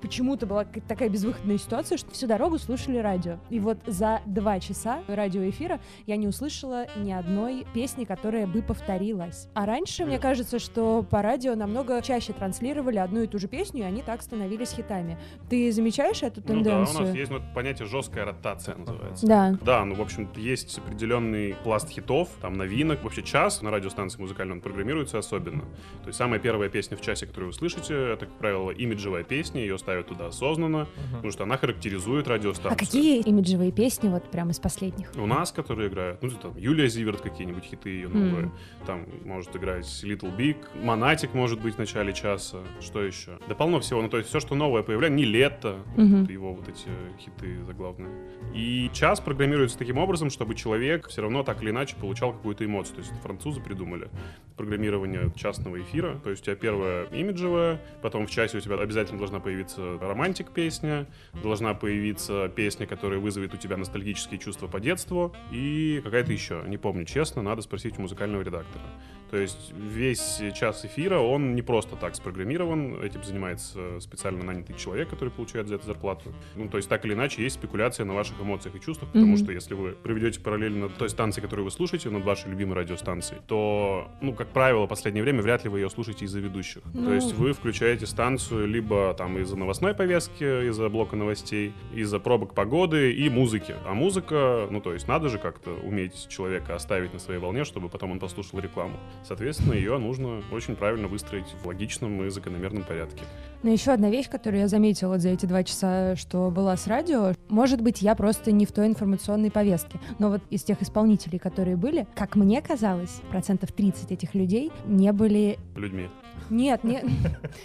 почему-то 0.07 0.47
была 0.47 0.65
такая 0.87 1.09
безвыходная 1.09 1.59
ситуация, 1.59 1.99
что 1.99 2.13
всю 2.13 2.29
дорогу 2.29 2.59
слушали 2.59 2.99
радио. 2.99 3.39
И 3.51 3.59
вот 3.59 3.79
за 3.87 4.23
два 4.25 4.61
часа 4.61 5.03
радиоэфира 5.09 5.81
я 6.07 6.17
не 6.17 6.29
услышала 6.29 6.87
ни 6.97 7.11
одной 7.11 7.67
песни, 7.75 8.05
которая 8.05 8.47
бы 8.47 8.63
повторилась. 8.63 9.49
А 9.55 9.67
раньше, 9.67 10.05
мне 10.05 10.21
кажется, 10.21 10.61
что 10.61 11.03
по 11.03 11.23
радио 11.23 11.57
намного 11.57 12.01
чаще 12.03 12.33
транслировали 12.33 12.99
одну 12.99 13.23
и 13.23 13.27
ту 13.27 13.41
же 13.41 13.49
песню, 13.49 13.81
и 13.81 13.85
они 13.85 14.03
так 14.03 14.23
становились 14.23 14.71
хитами. 14.71 15.19
Ты 15.51 15.73
замечаешь 15.73 16.23
эту 16.23 16.41
Ну 16.41 16.47
да, 16.47 16.53
у 16.53 16.85
тенденцию? 16.85 17.07
нас 17.07 17.17
есть 17.17 17.31
ну, 17.33 17.41
понятие 17.53 17.89
жесткая 17.89 18.27
ротация 18.27 18.77
называется. 18.77 19.27
Да. 19.27 19.59
Да, 19.63 19.85
ну, 19.85 19.97
в 19.97 20.01
общем, 20.01 20.29
есть 20.37 20.79
определенный 20.79 21.57
пласт 21.65 21.89
хитов, 21.89 22.29
там, 22.41 22.53
новинок. 22.53 23.03
Вообще, 23.03 23.25
час 23.25 23.61
на 23.61 23.73
радиостанции 23.73 24.21
музыкальной 24.21 24.55
он 24.55 24.61
программируется 24.61 25.19
особенно. 25.19 25.63
То 26.03 26.09
есть 26.09 26.19
самая 26.19 26.39
первая 26.39 26.69
песня 26.69 26.97
в 26.97 27.01
часе, 27.01 27.27
которую 27.27 27.51
вы 27.51 27.59
слышите, 27.59 28.13
это, 28.13 28.27
как 28.27 28.35
правило, 28.39 28.71
имиджевая 28.71 29.25
песня, 29.25 29.63
ее 29.63 29.79
ставят 29.79 29.96
туда 30.03 30.27
осознанно, 30.29 30.87
потому 31.13 31.31
что 31.33 31.45
она 31.45 31.57
характеризует 31.57 32.29
радиостанцию. 32.29 32.73
А 32.73 32.77
какие 32.77 33.21
имиджевые 33.23 33.73
песни 33.73 34.09
вот 34.09 34.25
прям 34.31 34.51
из 34.51 34.59
последних? 34.59 35.11
У 35.17 35.27
нас, 35.27 35.53
которые 35.53 35.89
играют, 35.89 36.23
ну, 36.23 36.31
там, 36.31 36.57
Юлия 36.57 36.89
Зиверт 36.89 37.21
какие-нибудь 37.21 37.65
хиты 37.65 37.91
ее 37.91 38.09
новые. 38.09 38.51
Там 38.87 39.07
может 39.25 39.55
играть 39.57 39.87
Little 40.05 40.35
Big, 40.37 40.57
Монатик 40.83 41.35
может 41.35 41.61
быть 41.61 41.75
в 41.75 41.79
начале 41.79 42.13
часа. 42.13 42.59
Что 42.81 43.03
еще? 43.03 43.39
Да 43.49 43.55
полно 43.55 43.81
всего. 43.81 44.03
Ну, 44.03 44.09
то 44.09 44.17
есть 44.19 44.29
все, 44.29 44.41
что 44.41 44.55
новое 44.55 44.83
появляется, 44.83 45.17
не 45.17 45.25
лето, 45.25 45.77
Мгм. 45.97 46.23
вот 46.23 46.31
его 46.31 46.53
вот 46.55 46.69
эти 46.69 46.89
хиты 47.19 47.63
заглавные. 47.65 48.11
И 48.55 48.91
час 48.93 49.21
программируется 49.21 49.79
таким 49.79 49.99
образом, 49.99 50.31
чтобы 50.31 50.55
человек 50.55 51.09
все 51.09 51.23
равно 51.23 51.43
так 51.43 51.63
или 51.63 51.71
иначе 51.71 51.97
получал 51.97 52.33
какую-то 52.33 52.65
эмоцию. 52.65 52.97
То 52.97 53.01
есть 53.01 53.13
это 53.13 53.21
французы 53.23 53.61
придумали 53.61 54.09
программирование 54.57 55.33
частного 55.37 55.81
эфира. 55.81 56.19
То 56.23 56.31
есть 56.31 56.43
у 56.43 56.45
тебя 56.47 56.57
первая 56.57 57.05
имиджевая, 57.07 57.81
потом 58.03 58.27
в 58.27 58.31
часе 58.31 58.59
у 58.59 58.61
тебя 58.61 58.77
обязательно 58.77 59.19
должна 59.19 59.41
появиться 59.41 59.76
романтик 59.79 60.51
песня, 60.51 61.07
должна 61.43 61.75
появиться 61.75 62.49
песня, 62.55 62.87
которая 62.87 63.19
вызовет 63.19 63.55
у 63.55 63.57
тебя 63.57 63.77
ностальгические 63.77 64.39
чувства 64.39 64.67
по 64.67 64.81
детству, 64.81 65.35
и 65.51 66.01
какая-то 66.05 66.33
еще. 66.33 66.63
Не 66.67 66.77
помню, 66.77 67.05
честно, 67.05 67.43
надо 67.43 67.63
спросить 67.63 67.99
у 67.99 68.03
музыкального 68.03 68.43
редактора. 68.43 68.85
То 69.31 69.37
есть 69.37 69.73
весь 69.77 70.41
час 70.55 70.85
эфира, 70.85 71.19
он 71.19 71.57
не 71.57 71.63
просто 71.63 71.97
так 71.97 72.15
спрограммирован, 72.15 73.03
этим 73.03 73.25
занимается 73.25 73.99
специально 73.99 74.45
нанятый 74.45 74.77
человек, 74.77 75.09
который 75.09 75.31
получает 75.31 75.67
за 75.67 75.75
это 75.75 75.87
зарплату. 75.87 76.33
Ну, 76.55 76.69
то 76.69 76.77
есть 76.77 76.89
так 76.89 77.05
или 77.05 77.15
иначе 77.15 77.43
есть 77.43 77.57
спекуляция 77.57 78.07
на 78.07 78.15
ваших 78.15 78.41
эмоциях 78.41 78.77
и 78.77 78.81
чувствах, 78.81 79.11
потому 79.11 79.33
Мгм. 79.33 79.39
что 79.39 79.53
если 79.53 79.75
вы 79.75 79.93
проведете 79.93 80.41
параллельно 80.41 80.89
той 80.89 81.11
станции, 81.11 81.41
которую 81.41 81.65
вы 81.65 81.71
слушаете, 81.73 82.09
над 82.11 82.25
вашей 82.25 82.51
любимой 82.51 82.77
радиостанцией, 82.77 83.41
то, 83.49 84.09
ну, 84.21 84.33
как 84.33 84.49
правило, 84.49 84.85
в 84.87 84.89
последнее 84.89 85.25
время 85.25 85.43
вряд 85.43 85.65
ли 85.65 85.71
вы 85.71 85.81
ее 85.81 85.91
слушаете 85.91 86.25
из-за 86.25 86.39
ведущих. 86.39 86.83
Ну. 86.95 87.07
То 87.07 87.15
есть 87.15 87.35
вы 87.35 87.53
включаете 87.53 88.07
станцию 88.07 88.69
либо 88.69 89.13
там 89.15 89.39
из-за 89.39 89.57
новостной 89.67 89.95
повестки, 89.95 90.69
из-за 90.69 90.89
блока 90.89 91.17
новостей, 91.17 91.75
из-за 91.93 92.21
пробок 92.21 92.55
погоды 92.55 93.13
и 93.13 93.29
музыки. 93.29 93.75
А 93.85 93.95
музыка, 93.95 94.69
ну, 94.71 94.81
то 94.81 94.93
есть 94.93 95.09
надо 95.09 95.29
же 95.29 95.39
как-то 95.39 95.73
уметь 95.73 96.29
человека 96.29 96.77
оставить 96.77 97.13
на 97.13 97.19
своей 97.19 97.41
волне, 97.41 97.65
чтобы 97.65 97.89
потом 97.89 98.13
он 98.13 98.21
послушал 98.21 98.61
рекламу. 98.61 98.97
Соответственно, 99.25 99.73
ее 99.73 99.99
нужно 99.99 100.41
очень 100.53 100.77
правильно 100.77 101.09
выстроить 101.09 101.49
в 101.61 101.67
логичном 101.67 102.25
и 102.25 102.31
закономерном 102.31 102.85
порядке. 102.85 103.25
Но 103.65 103.71
еще 103.71 103.91
одна 103.91 104.09
вещь, 104.09 104.31
которую 104.31 104.61
я 104.61 104.69
заметила 104.69 105.15
вот 105.15 105.21
за 105.21 105.31
эти 105.31 105.47
два 105.47 105.65
часа, 105.65 106.15
что 106.15 106.53
была 106.53 106.77
с 106.77 106.87
радио, 106.87 107.33
может 107.49 107.81
быть, 107.81 108.03
я 108.03 108.15
просто 108.15 108.53
не 108.53 108.67
в 108.67 108.73
той 108.73 108.87
информационной 108.87 109.51
повестке, 109.51 109.99
но 110.21 110.31
вот 110.31 110.43
из 110.49 110.63
тех 110.63 110.81
исполнителей, 110.81 111.41
которые 111.41 111.75
были, 111.75 112.07
как 112.15 112.37
мне 112.37 112.63
казалось, 112.63 113.21
процентов 113.31 113.73
30 113.73 114.13
этих 114.13 114.37
людей 114.37 114.71
не 114.87 115.11
были... 115.13 115.59
Людьми. 115.75 116.09
Нет, 116.51 116.85
не... 116.85 117.03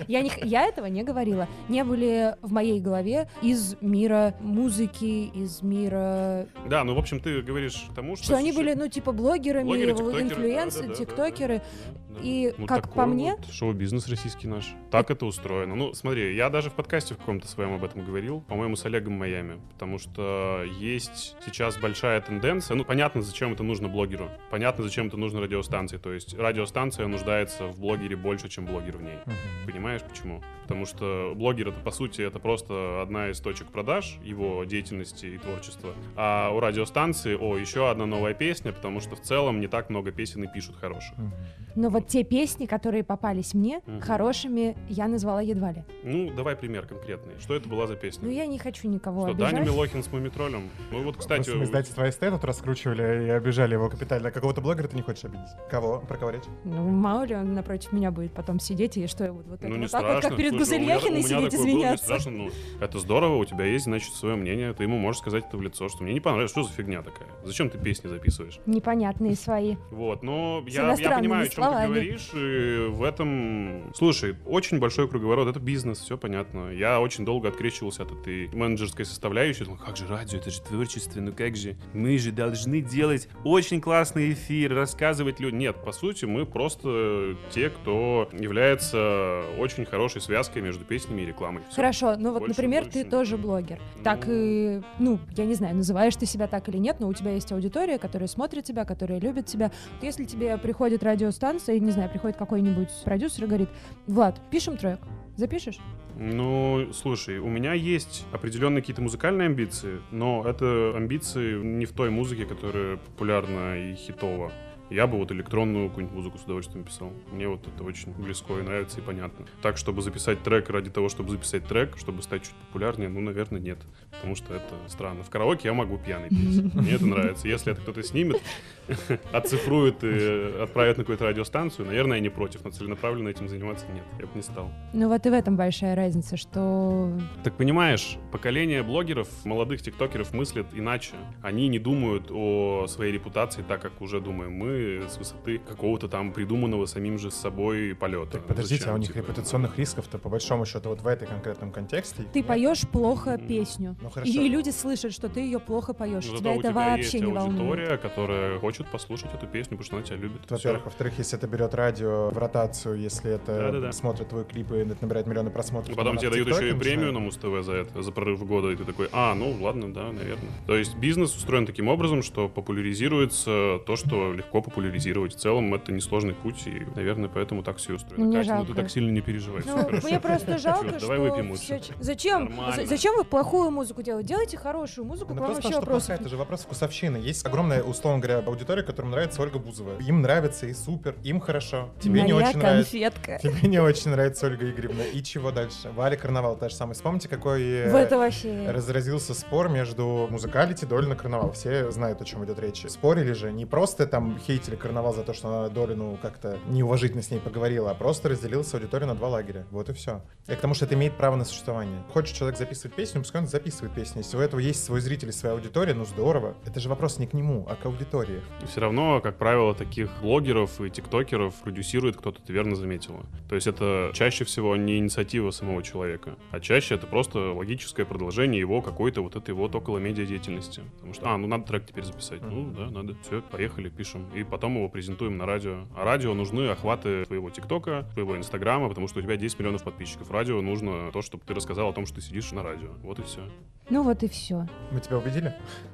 я, 0.07 0.21
не... 0.21 0.31
я 0.43 0.65
этого 0.65 0.85
не 0.85 1.03
говорила. 1.03 1.47
Не 1.67 1.83
были 1.83 2.35
в 2.41 2.51
моей 2.51 2.79
голове 2.79 3.27
из 3.41 3.75
мира 3.81 4.33
музыки, 4.39 5.29
из 5.33 5.61
мира... 5.61 6.47
Да, 6.67 6.83
ну, 6.83 6.95
в 6.95 6.99
общем, 6.99 7.19
ты 7.19 7.41
говоришь 7.41 7.87
тому, 7.95 8.15
что... 8.15 8.25
Что 8.25 8.37
они 8.37 8.51
были, 8.51 8.73
ну, 8.73 8.87
типа, 8.87 9.11
блогерами, 9.11 9.65
Блогеры, 9.65 9.93
тиктокеры, 9.93 10.53
да-да-да-да-да. 10.53 10.93
тиктокеры. 10.93 11.61
Да. 12.09 12.19
И 12.23 12.53
Ну, 12.57 12.65
как 12.65 12.93
по 12.93 13.05
мне, 13.05 13.35
вот 13.37 13.51
шоу-бизнес 13.51 14.07
российский 14.07 14.47
наш. 14.47 14.73
Так 14.89 15.11
это 15.11 15.25
устроено. 15.25 15.75
Ну, 15.75 15.93
смотри, 15.93 16.35
я 16.35 16.49
даже 16.49 16.69
в 16.69 16.73
подкасте 16.73 17.13
в 17.13 17.17
каком-то 17.17 17.47
своем 17.47 17.73
об 17.73 17.83
этом 17.83 18.03
говорил, 18.03 18.41
по-моему, 18.41 18.75
с 18.75 18.85
Олегом 18.85 19.13
Майами, 19.13 19.61
потому 19.73 19.97
что 19.97 20.63
есть 20.79 21.35
сейчас 21.45 21.77
большая 21.77 22.19
тенденция. 22.21 22.75
Ну, 22.75 22.83
понятно, 22.83 23.21
зачем 23.21 23.53
это 23.53 23.63
нужно 23.63 23.87
блогеру. 23.87 24.29
Понятно, 24.49 24.83
зачем 24.83 25.07
это 25.07 25.17
нужно 25.17 25.41
радиостанции. 25.41 25.97
То 25.97 26.11
есть 26.11 26.37
радиостанция 26.37 27.07
нуждается 27.07 27.67
в 27.67 27.79
блогере 27.79 28.15
больше, 28.15 28.49
чем 28.49 28.61
чем 28.61 28.70
блогер 28.71 28.97
в 28.97 29.01
ней. 29.03 29.17
Мгм. 29.25 29.35
Понимаешь, 29.65 30.01
почему? 30.01 30.41
Потому 30.63 30.85
что 30.85 31.33
блогер 31.35 31.69
это, 31.69 31.79
по 31.81 31.91
сути, 31.91 32.21
это 32.21 32.39
просто 32.39 33.01
одна 33.01 33.29
из 33.29 33.39
точек 33.39 33.67
продаж 33.67 34.17
его 34.23 34.63
деятельности 34.63 35.25
и 35.25 35.37
творчества. 35.37 35.93
А 36.15 36.49
у 36.51 36.59
радиостанции, 36.59 37.35
о, 37.35 37.57
еще 37.57 37.89
одна 37.91 38.05
новая 38.05 38.33
песня, 38.33 38.71
потому 38.71 39.01
что 39.01 39.15
в 39.15 39.21
целом 39.21 39.59
не 39.59 39.67
так 39.67 39.89
много 39.89 40.11
песен 40.11 40.43
и 40.43 40.47
пишут 40.47 40.77
хороших. 40.77 41.17
Мгм. 41.17 41.33
Но 41.75 41.89
вот 41.89 42.07
те 42.07 42.23
песни, 42.23 42.65
которые 42.65 43.03
попались 43.03 43.53
мне, 43.53 43.81
Мгм. 43.85 44.01
хорошими 44.01 44.77
я 44.89 45.07
назвала 45.07 45.41
едва 45.41 45.71
ли. 45.73 45.83
Ну, 46.03 46.31
давай 46.33 46.55
пример 46.55 46.85
конкретный. 46.85 47.33
Что 47.39 47.55
это 47.55 47.67
была 47.67 47.87
за 47.87 47.95
песня? 47.95 48.25
Ну, 48.25 48.31
я 48.31 48.45
не 48.45 48.57
хочу 48.57 48.87
никого 48.87 49.23
Что, 49.23 49.31
обижать. 49.31 49.51
Даня 49.53 49.65
Милохин 49.65 50.03
с 50.03 50.11
Мумитролем? 50.11 50.69
Ну 50.91 51.03
вот, 51.03 51.17
кстати... 51.17 51.43
Просто 51.43 51.57
мы 51.57 51.63
издательство 51.65 52.09
СТ 52.09 52.29
тут 52.29 52.45
раскручивали 52.45 53.25
и 53.27 53.29
обижали 53.29 53.73
его 53.73 53.89
капитально. 53.89 54.29
А 54.29 54.31
какого-то 54.31 54.61
блогера 54.61 54.87
ты 54.87 54.95
не 54.95 55.01
хочешь 55.01 55.25
обидеть? 55.25 55.49
Кого? 55.69 55.99
Про 55.99 56.17
кого 56.17 56.31
речь? 56.31 56.43
Ну, 56.63 56.87
мало 56.89 57.23
ли 57.23 57.35
он 57.35 57.53
напротив 57.53 57.91
меня 57.91 58.11
будет 58.11 58.33
потом 58.33 58.59
сидеть, 58.61 58.97
и 58.97 59.07
что 59.07 59.23
я 59.25 59.33
буду 59.33 59.49
вот 59.49 59.61
Ну, 59.61 59.69
вот 59.69 59.79
так 59.81 59.89
страшно. 59.89 60.13
вот, 60.13 60.23
как 60.23 60.37
перед 60.37 60.53
Гузельяхиной 60.57 61.23
сидеть 61.23 61.55
извиняться. 61.55 62.05
страшно, 62.05 62.31
ну, 62.31 62.49
это 62.79 62.99
здорово, 62.99 63.37
у 63.37 63.45
тебя 63.45 63.65
есть, 63.65 63.85
значит, 63.85 64.13
свое 64.13 64.35
мнение, 64.35 64.73
ты 64.73 64.83
ему 64.83 64.97
можешь 64.97 65.19
сказать 65.21 65.45
это 65.47 65.57
в 65.57 65.61
лицо, 65.61 65.89
что 65.89 66.03
мне 66.03 66.13
не 66.13 66.19
понравилось, 66.19 66.51
что 66.51 66.63
за 66.63 66.71
фигня 66.71 67.01
такая? 67.01 67.27
Зачем 67.43 67.69
ты 67.69 67.77
песни 67.77 68.07
записываешь? 68.07 68.59
Непонятные 68.65 69.35
свои. 69.35 69.75
Вот, 69.91 70.23
но 70.23 70.63
я, 70.67 70.93
я 70.93 71.17
понимаю, 71.17 71.43
о 71.43 71.47
чем 71.47 71.63
словами. 71.63 71.81
ты 71.81 71.87
говоришь, 71.87 72.29
и 72.33 72.87
в 72.89 73.03
этом... 73.03 73.93
Слушай, 73.95 74.35
очень 74.45 74.79
большой 74.79 75.07
круговорот, 75.07 75.47
это 75.47 75.59
бизнес, 75.59 75.99
все 75.99 76.17
понятно. 76.17 76.71
Я 76.71 76.99
очень 77.01 77.25
долго 77.25 77.49
открещивался 77.49 78.03
от 78.03 78.11
этой 78.11 78.47
менеджерской 78.49 79.05
составляющей, 79.05 79.63
думал, 79.65 79.79
как 79.79 79.97
же 79.97 80.07
радио, 80.07 80.37
это 80.37 80.51
же 80.51 80.61
творчество, 80.61 81.19
ну 81.19 81.31
как 81.33 81.55
же, 81.55 81.75
мы 81.93 82.17
же 82.17 82.31
должны 82.31 82.81
делать 82.81 83.27
очень 83.43 83.81
классный 83.81 84.33
эфир, 84.33 84.73
рассказывать 84.73 85.39
людям. 85.39 85.59
Нет, 85.59 85.83
по 85.83 85.91
сути, 85.91 86.25
мы 86.25 86.45
просто 86.45 87.35
те, 87.49 87.69
кто 87.69 88.29
является 88.31 88.50
очень 88.53 89.85
хорошей 89.85 90.21
связкой 90.21 90.61
между 90.61 90.85
песнями 90.85 91.21
и 91.21 91.25
рекламой. 91.25 91.63
Всё. 91.67 91.75
Хорошо, 91.77 92.15
ну 92.17 92.31
вот, 92.31 92.39
Больше, 92.39 92.49
например, 92.49 92.83
больше 92.83 93.03
ты 93.03 93.09
тоже 93.09 93.37
блогер. 93.37 93.79
Так 94.03 94.25
Ну. 94.27 94.33
и, 94.33 94.81
ну, 94.99 95.19
я 95.35 95.45
не 95.45 95.53
знаю, 95.53 95.75
называешь 95.75 96.15
ты 96.15 96.25
себя 96.25 96.47
так 96.47 96.67
или 96.69 96.77
нет, 96.77 96.97
но 96.99 97.07
у 97.07 97.13
тебя 97.13 97.31
есть 97.31 97.51
аудитория, 97.51 97.97
которая 97.97 98.27
смотрит 98.27 98.63
тебя, 98.63 98.85
которая 98.85 99.19
любит 99.19 99.45
тебя. 99.45 99.71
Вот 99.95 100.03
Если 100.03 100.25
тебе 100.25 100.57
приходит 100.57 101.03
радиостанция, 101.03 101.79
не 101.79 101.91
знаю, 101.91 102.09
приходит 102.09 102.37
какой-нибудь 102.37 102.89
продюсер 103.03 103.43
и 103.43 103.47
говорит, 103.47 103.69
Влад, 104.07 104.39
пишем 104.49 104.77
трек, 104.77 104.99
запишешь? 105.35 105.79
Ну, 106.17 106.89
слушай, 106.93 107.39
у 107.39 107.47
меня 107.47 107.73
есть 107.73 108.25
определенные 108.31 108.81
какие-то 108.81 109.01
музыкальные 109.01 109.47
амбиции, 109.47 109.99
но 110.11 110.43
это 110.45 110.93
амбиции 110.95 111.57
не 111.61 111.85
в 111.85 111.93
той 111.93 112.09
музыке, 112.09 112.45
которая 112.45 112.97
популярна 112.97 113.77
и 113.77 113.95
хитова. 113.95 114.51
Я 114.91 115.07
бы 115.07 115.17
вот 115.17 115.31
электронную 115.31 115.87
какую-нибудь 115.87 116.17
музыку 116.17 116.37
с 116.37 116.43
удовольствием 116.43 116.83
писал. 116.83 117.13
Мне 117.31 117.47
вот 117.47 117.65
это 117.65 117.81
очень 117.81 118.11
близко 118.11 118.57
и 118.59 118.61
нравится, 118.61 118.99
и 118.99 119.01
понятно. 119.01 119.45
Так, 119.61 119.77
чтобы 119.77 120.01
записать 120.01 120.43
трек 120.43 120.69
ради 120.69 120.89
того, 120.89 121.07
чтобы 121.07 121.31
записать 121.31 121.65
трек, 121.65 121.97
чтобы 121.97 122.21
стать 122.21 122.43
чуть 122.43 122.53
популярнее, 122.67 123.07
ну, 123.07 123.21
наверное, 123.21 123.61
нет. 123.61 123.77
Потому 124.11 124.35
что 124.35 124.53
это 124.53 124.75
странно. 124.87 125.23
В 125.23 125.29
караоке 125.29 125.69
я 125.69 125.73
могу 125.73 125.97
пьяный 125.97 126.27
петь. 126.27 126.73
Мне 126.75 126.95
это 126.95 127.05
нравится. 127.05 127.47
Если 127.47 127.71
это 127.71 127.79
кто-то 127.79 128.03
снимет, 128.03 128.41
оцифрует 129.31 130.03
и 130.03 130.61
отправит 130.61 130.97
на 130.97 131.03
какую-то 131.03 131.23
радиостанцию, 131.23 131.85
наверное, 131.85 132.17
я 132.17 132.21
не 132.21 132.29
против. 132.29 132.65
Но 132.65 132.71
целенаправленно 132.71 133.29
этим 133.29 133.47
заниматься 133.47 133.85
нет. 133.93 134.03
Я 134.19 134.25
бы 134.25 134.31
не 134.35 134.41
стал. 134.41 134.69
Ну 134.91 135.07
вот 135.07 135.25
и 135.25 135.29
в 135.29 135.33
этом 135.33 135.55
большая 135.55 135.95
разница, 135.95 136.35
что 136.35 137.17
Так 137.45 137.55
понимаешь, 137.55 138.17
поколение 138.33 138.83
блогеров, 138.83 139.29
молодых 139.45 139.81
тиктокеров 139.81 140.33
мыслят 140.33 140.67
иначе. 140.73 141.13
Они 141.41 141.69
не 141.69 141.79
думают 141.79 142.29
о 142.29 142.87
своей 142.87 143.13
репутации 143.13 143.63
так, 143.65 143.81
как 143.81 144.01
уже 144.01 144.19
думаем 144.19 144.51
мы 144.51 144.80
с 145.09 145.17
высоты 145.17 145.59
какого-то 145.59 146.07
там 146.07 146.31
придуманного 146.33 146.85
самим 146.85 147.17
же 147.17 147.31
с 147.31 147.35
собой 147.35 147.95
полета. 147.95 148.31
Так 148.33 148.45
подождите, 148.47 148.79
Зачем, 148.81 148.93
а 148.93 148.95
у 148.95 148.97
них 148.99 149.07
типа, 149.09 149.17
репутационных 149.19 149.77
рисков-то 149.77 150.17
по 150.17 150.29
большому 150.29 150.65
счету 150.65 150.89
вот 150.89 151.01
в 151.01 151.07
этой 151.07 151.27
конкретном 151.27 151.71
контексте. 151.71 152.23
ты 152.31 152.39
нет. 152.39 152.47
поешь 152.47 152.81
плохо 152.87 153.37
песню. 153.37 153.95
Ну 154.01 154.09
хорошо. 154.09 154.31
И 154.31 154.49
люди 154.49 154.69
слышат, 154.69 155.13
что 155.13 155.29
ты 155.29 155.41
ее 155.41 155.59
плохо 155.59 155.93
поешь. 155.93 156.25
Ну, 156.25 156.37
Тебя 156.37 156.53
это 156.53 156.61
тебя 156.69 156.71
вообще 156.73 157.01
есть 157.03 157.13
не 157.25 157.31
волнует. 157.33 157.59
аудитория, 157.59 157.97
которая 157.97 158.59
хочет 158.59 158.87
послушать 158.87 159.33
эту 159.33 159.47
песню, 159.47 159.77
потому 159.77 159.83
что 159.85 159.95
она 159.97 160.05
тебя 160.05 160.17
любит. 160.17 160.41
Во-первых, 160.49 160.85
во-вторых, 160.85 161.13
если 161.17 161.37
это 161.37 161.47
берет 161.47 161.73
радио 161.73 162.29
в 162.29 162.37
ротацию, 162.37 162.99
если 162.99 163.31
это 163.31 163.57
Да-да-да. 163.57 163.91
смотрит 163.91 164.29
твой 164.29 164.45
клип 164.45 164.71
и 164.71 164.83
набирает 164.83 165.27
миллионы 165.27 165.49
просмотров. 165.49 165.93
И 165.93 165.97
потом 165.97 166.17
тебе 166.17 166.29
дают 166.31 166.47
еще 166.47 166.69
и 166.69 166.73
премию 166.73 167.11
на 167.13 167.19
Муз-ТВ 167.19 167.63
за 167.63 167.73
это, 167.73 168.01
за 168.01 168.11
прорыв 168.11 168.45
года, 168.45 168.69
и 168.69 168.75
ты 168.75 168.85
такой, 168.85 169.09
а, 169.11 169.33
ну 169.35 169.55
ладно, 169.61 169.93
да, 169.93 170.11
наверное. 170.11 170.49
То 170.67 170.75
есть 170.75 170.95
бизнес 170.97 171.35
устроен 171.35 171.65
таким 171.65 171.87
образом, 171.87 172.23
что 172.23 172.49
популяризируется 172.49 173.79
то, 173.85 173.95
что 173.95 174.33
легко 174.33 174.61
популяризировать. 174.71 175.35
В 175.35 175.37
целом 175.39 175.73
это 175.73 175.91
несложный 175.91 176.33
путь, 176.33 176.65
и, 176.65 176.85
наверное, 176.95 177.29
поэтому 177.29 177.61
так 177.63 177.77
все 177.77 177.93
устроено. 177.93 178.25
Мне 178.25 178.37
Катя, 178.39 178.55
ну 178.55 178.61
ты 178.61 178.67
жалко. 178.67 178.81
так 178.81 178.89
сильно 178.91 179.11
не 179.11 179.21
переживай. 179.21 179.61
Ну, 179.65 179.89
мне 180.03 180.19
просто 180.19 180.57
жалко, 180.57 180.89
что 180.89 180.99
давай 181.01 181.19
выпьем 181.19 181.55
ч- 181.57 181.93
Зачем? 181.99 182.45
Нормально. 182.45 182.85
Зачем 182.85 183.15
вы 183.17 183.23
плохую 183.23 183.69
музыку 183.71 184.01
делаете? 184.01 184.29
Делайте 184.29 184.57
хорошую 184.57 185.05
музыку, 185.05 185.33
Ну, 185.33 185.39
просто 185.39 185.55
вообще 185.69 186.11
нет. 186.11 186.21
это 186.21 186.29
же 186.29 186.37
вопрос 186.37 186.61
вкусовщины. 186.61 187.17
Есть 187.17 187.45
огромная, 187.45 187.83
условно 187.83 188.19
говоря, 188.21 188.39
аудитория, 188.45 188.83
которым 188.83 189.11
нравится 189.11 189.41
Ольга 189.41 189.59
Бузова. 189.59 189.97
Им 189.99 190.21
нравится 190.21 190.65
и 190.67 190.73
супер, 190.73 191.15
им 191.23 191.39
хорошо. 191.39 191.89
Тебе 191.99 192.21
не 192.23 192.33
очень 192.33 192.57
нравится. 192.59 192.91
Тебе 192.91 193.67
не 193.69 193.79
очень 193.79 194.11
нравится 194.11 194.47
Ольга 194.47 194.69
Игоревна. 194.69 195.03
И 195.03 195.21
чего 195.21 195.51
дальше? 195.51 195.89
Валя 195.95 196.15
Карнавал 196.15 196.55
та 196.55 196.69
же 196.69 196.75
самая. 196.75 196.93
Вспомните, 196.95 197.27
какой 197.27 197.61
э, 197.63 197.91
В 197.91 197.95
это 197.95 198.17
вообще... 198.17 198.69
разразился 198.69 199.33
спор 199.33 199.69
между 199.69 200.27
музыкалити 200.29 200.85
Долина 200.85 201.15
Карнавал. 201.15 201.51
Все 201.51 201.91
знают, 201.91 202.21
о 202.21 202.25
чем 202.25 202.45
идет 202.45 202.59
речь. 202.59 202.85
Спорили 202.87 203.33
же 203.33 203.51
не 203.51 203.65
просто 203.65 204.07
там 204.07 204.39
хейтили 204.51 204.75
Карнавал 204.75 205.13
за 205.13 205.23
то, 205.23 205.33
что 205.33 205.47
она 205.47 205.69
Долину 205.69 206.17
как-то 206.21 206.59
неуважительно 206.67 207.21
с 207.21 207.31
ней 207.31 207.39
поговорила, 207.39 207.91
а 207.91 207.93
просто 207.93 208.29
разделилась 208.29 208.73
аудитория 208.73 209.05
на 209.05 209.15
два 209.15 209.29
лагеря. 209.29 209.65
Вот 209.71 209.89
и 209.89 209.93
все. 209.93 210.21
И 210.47 210.55
к 210.55 210.59
тому, 210.59 210.73
что 210.73 210.85
это 210.85 210.95
имеет 210.95 211.15
право 211.15 211.35
на 211.35 211.45
существование. 211.45 212.03
Хочет 212.11 212.35
человек 212.35 212.57
записывать 212.57 212.95
песню, 212.95 213.21
пускай 213.21 213.41
он 213.41 213.47
записывает 213.47 213.93
песню. 213.93 214.21
Если 214.21 214.35
у 214.35 214.41
этого 214.41 214.59
есть 214.59 214.83
свой 214.83 214.99
зритель 214.99 215.29
и 215.29 215.31
своя 215.31 215.55
аудитория, 215.55 215.93
ну 215.93 216.03
здорово. 216.03 216.55
Это 216.65 216.79
же 216.79 216.89
вопрос 216.89 217.17
не 217.17 217.27
к 217.27 217.33
нему, 217.33 217.65
а 217.69 217.75
к 217.75 217.85
аудитории. 217.85 218.41
Все 218.67 218.81
равно, 218.81 219.21
как 219.21 219.37
правило, 219.37 219.73
таких 219.73 220.09
блогеров 220.21 220.81
и 220.81 220.89
тиктокеров 220.89 221.55
продюсирует 221.55 222.17
кто-то, 222.17 222.41
ты 222.41 222.51
верно 222.51 222.75
заметила. 222.75 223.25
То 223.47 223.55
есть 223.55 223.67
это 223.67 224.11
чаще 224.13 224.43
всего 224.43 224.75
не 224.75 224.97
инициатива 224.97 225.51
самого 225.51 225.81
человека, 225.81 226.35
а 226.51 226.59
чаще 226.59 226.95
это 226.95 227.07
просто 227.07 227.53
логическое 227.53 228.05
продолжение 228.05 228.59
его 228.59 228.81
какой-то 228.81 229.21
вот 229.21 229.35
этой 229.35 229.53
вот 229.53 229.73
около 229.75 229.99
медиа 229.99 230.25
деятельности. 230.25 230.81
Потому 230.95 231.13
что, 231.13 231.29
а, 231.29 231.37
ну 231.37 231.47
надо 231.47 231.65
трек 231.65 231.85
теперь 231.85 232.03
записать. 232.03 232.41
Ну 232.41 232.71
да, 232.71 232.89
надо. 232.89 233.15
Все, 233.23 233.41
поехали, 233.41 233.89
пишем. 233.89 234.27
И 234.33 234.40
потом 234.43 234.77
его 234.77 234.89
презентуем 234.89 235.37
на 235.37 235.45
радио. 235.45 235.87
А 235.95 236.03
радио 236.03 236.33
нужны 236.33 236.69
охваты 236.69 237.25
твоего 237.25 237.49
тиктока, 237.49 238.07
твоего 238.13 238.37
инстаграма, 238.37 238.89
потому 238.89 239.07
что 239.07 239.19
у 239.19 239.21
тебя 239.21 239.37
10 239.37 239.59
миллионов 239.59 239.83
подписчиков. 239.83 240.29
Радио 240.31 240.61
нужно 240.61 241.11
то, 241.11 241.21
чтобы 241.21 241.43
ты 241.45 241.53
рассказал 241.53 241.89
о 241.89 241.93
том, 241.93 242.05
что 242.05 242.15
ты 242.15 242.21
сидишь 242.21 242.51
на 242.51 242.63
радио. 242.63 242.89
Вот 243.03 243.19
и 243.19 243.23
все. 243.23 243.41
Ну 243.89 244.03
вот 244.03 244.23
и 244.23 244.27
все. 244.27 244.67
Мы 244.91 245.01
тебя 245.01 245.17
убедили? 245.17 245.53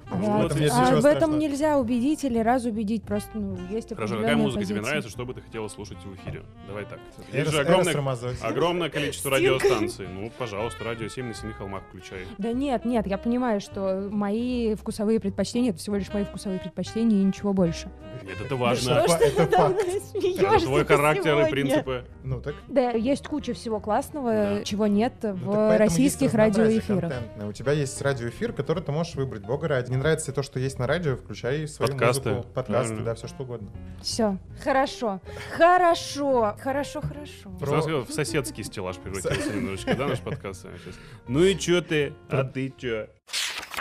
А, 0.10 0.16
в 0.16 0.46
этом 0.46 0.60
нет 0.60 0.72
а 0.72 1.02
в 1.02 1.06
этом 1.06 1.40
нельзя 1.40 1.78
убедить 1.78 2.24
или 2.24 2.40
разубедить, 2.40 3.04
просто 3.04 3.30
ну, 3.34 3.58
есть 3.70 3.94
Хорошо, 3.94 4.18
какая 4.18 4.38
музыка 4.38 4.64
тебе 4.64 4.76
позиция. 4.76 4.82
нравится, 4.82 5.10
что 5.10 5.26
бы 5.26 5.34
ты 5.34 5.42
хотела 5.42 5.68
слушать 5.68 5.98
в 5.98 6.16
эфире? 6.16 6.44
Давай 6.68 6.86
так. 6.86 7.00
Есть 7.34 7.50
Эрос- 7.50 7.52
же 7.52 7.60
огромное, 7.62 8.36
огромное 8.42 8.90
количество 8.90 9.32
радиостанций. 9.32 10.08
Ну, 10.08 10.32
пожалуйста, 10.38 10.84
радио 10.84 11.08
7 11.08 11.26
на 11.26 11.34
7 11.34 11.52
холмах 11.54 11.84
включай. 11.90 12.26
Да 12.38 12.54
нет, 12.54 12.86
нет, 12.86 13.06
я 13.08 13.18
понимаю, 13.18 13.60
что 13.60 14.08
мои 14.12 14.76
вкусовые 14.76 15.20
предпочтения 15.20 15.72
это 15.72 15.80
всего 15.80 15.98
лишь 15.98 16.14
мои 16.14 16.24
вкусовые 16.24 16.60
предпочтения 16.60 17.20
и 17.20 17.24
ничего 17.24 17.52
больше. 17.52 17.90
Нет, 18.24 18.37
это 18.40 18.46
Что 18.48 18.58
важно. 18.58 18.92
это 18.92 19.08
факт. 19.48 19.82
Это 20.14 20.60
твой 20.60 20.86
характер 20.86 21.40
и 21.48 21.50
принципы. 21.52 22.06
Ну 22.24 22.42
так 22.42 22.56
Да, 22.68 22.92
есть 22.92 23.28
куча 23.28 23.54
всего 23.54 23.80
классного, 23.80 24.32
Да. 24.32 24.64
чего 24.64 24.88
нет 24.88 25.14
Ну, 25.22 25.34
в 25.34 25.78
российских 25.78 26.34
радиоэфирах. 26.34 27.14
У 27.48 27.52
тебя 27.54 27.72
есть 27.72 28.02
радиоэфир, 28.02 28.54
который 28.54 28.84
ты 28.84 28.92
можешь 28.92 29.16
выбрать. 29.16 29.44
Бога 29.44 29.68
ради. 29.68 29.90
Не 29.92 29.98
нравится 29.98 30.32
то, 30.32 30.44
что 30.44 30.60
есть 30.60 30.80
на 30.80 30.88
радио, 30.88 31.16
включай 31.16 31.68
свою 31.68 31.92
Подкасты. 31.92 32.30
музыку. 32.30 32.48
Подкасты, 32.54 32.88
Правильно. 32.88 33.06
да, 33.06 33.16
все 33.16 33.28
что 33.28 33.44
угодно. 33.44 33.70
Все, 34.02 34.38
хорошо, 34.64 35.20
хорошо, 35.56 36.56
хорошо, 36.60 37.02
хорошо. 37.02 37.50
Про- 37.60 37.68
Сразу 37.68 37.82
сказал, 37.84 38.06
в 38.06 38.12
соседский 38.12 38.64
стеллаж 38.64 38.98
превратился 38.98 39.54
немножечко, 39.54 39.96
да, 39.96 40.08
наш 40.08 40.20
подкаст. 40.20 40.66
Ну 41.28 41.44
и 41.44 41.58
чё 41.58 41.82
ты? 41.82 42.14
А 42.30 42.44
ты 42.44 42.74
чё? 42.78 43.08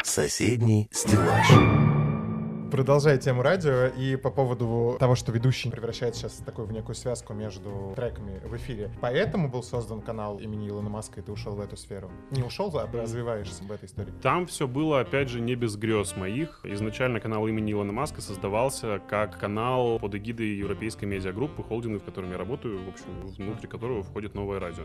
Соседний 0.02 0.88
стеллаж. 0.92 1.95
Продолжая 2.70 3.16
тему 3.16 3.42
радио 3.42 3.86
и 3.86 4.16
по 4.16 4.30
поводу 4.30 4.96
того, 4.98 5.14
что 5.14 5.30
ведущий 5.30 5.70
превращается 5.70 6.22
сейчас 6.22 6.36
такую 6.38 6.66
в 6.66 6.72
некую 6.72 6.94
связку 6.96 7.32
между 7.32 7.92
треками 7.94 8.40
в 8.44 8.56
эфире. 8.56 8.90
Поэтому 9.00 9.48
был 9.48 9.62
создан 9.62 10.00
канал 10.00 10.38
имени 10.38 10.68
Илона 10.68 10.88
Маска, 10.88 11.20
и 11.20 11.22
ты 11.22 11.30
ушел 11.30 11.54
в 11.54 11.60
эту 11.60 11.76
сферу. 11.76 12.10
Не 12.30 12.42
ушел, 12.42 12.76
а 12.76 12.86
развиваешься 12.92 13.62
в 13.62 13.70
этой 13.70 13.86
истории. 13.86 14.12
Там 14.20 14.46
все 14.46 14.66
было, 14.66 15.00
опять 15.00 15.28
же, 15.28 15.40
не 15.40 15.54
без 15.54 15.76
грез 15.76 16.16
моих. 16.16 16.60
Изначально 16.64 17.20
канал 17.20 17.46
имени 17.46 17.72
Илона 17.72 17.92
Маска 17.92 18.20
создавался 18.20 19.00
как 19.08 19.38
канал 19.38 19.98
под 20.00 20.14
эгидой 20.16 20.56
европейской 20.56 21.04
медиагруппы, 21.04 21.62
холдинга, 21.62 22.00
в 22.00 22.04
котором 22.04 22.30
я 22.32 22.38
работаю, 22.38 22.84
в 22.84 22.88
общем, 22.88 23.26
внутри 23.38 23.68
которого 23.68 24.02
входит 24.02 24.34
новое 24.34 24.58
радио. 24.58 24.84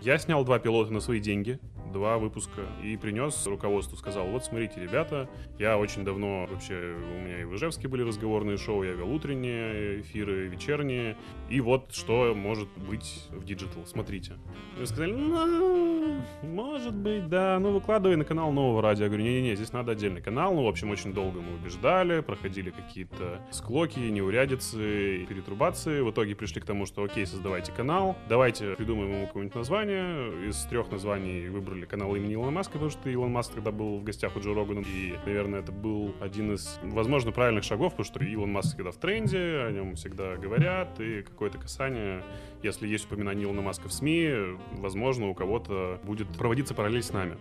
Я 0.00 0.18
снял 0.18 0.44
два 0.44 0.58
пилота 0.58 0.92
на 0.92 1.00
свои 1.00 1.20
деньги, 1.20 1.58
два 1.92 2.18
выпуска, 2.18 2.62
и 2.82 2.96
принес 2.96 3.46
руководству, 3.46 3.96
сказал, 3.96 4.26
вот 4.26 4.44
смотрите, 4.44 4.80
ребята, 4.80 5.28
я 5.58 5.78
очень 5.78 6.04
давно, 6.04 6.46
вообще, 6.50 6.94
у 6.94 7.24
меня 7.24 7.40
и 7.40 7.44
в 7.44 7.54
Ижевске 7.56 7.88
были 7.88 8.02
разговорные 8.02 8.58
шоу, 8.58 8.82
я 8.82 8.92
вел 8.92 9.10
утренние 9.10 10.00
эфиры, 10.00 10.48
вечерние, 10.48 11.16
и 11.48 11.60
вот 11.60 11.92
что 11.92 12.34
может 12.34 12.68
быть 12.76 13.24
в 13.30 13.44
digital, 13.44 13.86
смотрите. 13.86 14.34
И 14.80 14.84
сказали, 14.84 15.12
ну, 15.12 16.20
может 16.42 16.94
быть, 16.94 17.28
да, 17.28 17.58
ну 17.58 17.72
выкладывай 17.72 18.16
на 18.16 18.24
канал 18.24 18.52
нового 18.52 18.82
радио. 18.82 19.04
Я 19.04 19.08
говорю, 19.08 19.24
не-не-не, 19.24 19.56
здесь 19.56 19.72
надо 19.72 19.92
отдельный 19.92 20.20
канал. 20.20 20.54
Ну, 20.54 20.64
в 20.64 20.68
общем, 20.68 20.90
очень 20.90 21.14
долго 21.14 21.40
мы 21.40 21.54
убеждали, 21.54 22.20
проходили 22.20 22.70
какие-то 22.70 23.40
склоки, 23.50 23.98
неурядицы, 23.98 25.24
перетрубации. 25.26 26.00
В 26.00 26.10
итоге 26.10 26.34
пришли 26.34 26.60
к 26.60 26.64
тому, 26.66 26.84
что 26.84 27.04
окей, 27.04 27.26
создавайте 27.26 27.72
канал, 27.72 28.16
давайте 28.28 28.74
придумаем 28.74 29.12
ему 29.12 29.26
какое-нибудь 29.26 29.56
название. 29.56 29.85
Из 29.86 30.64
трех 30.66 30.90
названий 30.90 31.48
выбрали 31.48 31.84
канал 31.84 32.14
имени 32.16 32.34
Илона 32.34 32.50
Маска, 32.50 32.72
потому 32.72 32.90
что 32.90 33.08
Илон 33.08 33.30
Маск 33.30 33.54
тогда 33.54 33.70
был 33.70 33.98
в 33.98 34.04
гостях 34.04 34.36
у 34.36 34.40
Джо 34.40 34.54
Рогана. 34.54 34.80
И, 34.80 35.14
наверное, 35.24 35.60
это 35.60 35.72
был 35.72 36.14
один 36.20 36.54
из, 36.54 36.78
возможно, 36.82 37.32
правильных 37.32 37.64
шагов, 37.64 37.92
потому 37.92 38.04
что 38.04 38.24
Илон 38.24 38.52
Маск 38.52 38.74
всегда 38.74 38.90
в 38.90 38.96
тренде, 38.96 39.38
о 39.38 39.70
нем 39.70 39.94
всегда 39.94 40.36
говорят, 40.36 41.00
и 41.00 41.22
какое-то 41.22 41.58
касание, 41.58 42.22
если 42.62 42.86
есть 42.86 43.06
упоминание 43.06 43.44
Илона 43.44 43.62
Маска 43.62 43.88
в 43.88 43.92
СМИ, 43.92 44.58
возможно, 44.72 45.28
у 45.28 45.34
кого-то 45.34 46.00
будет 46.04 46.28
проводиться 46.36 46.74
параллель 46.74 47.02
с 47.02 47.12
нами. 47.12 47.36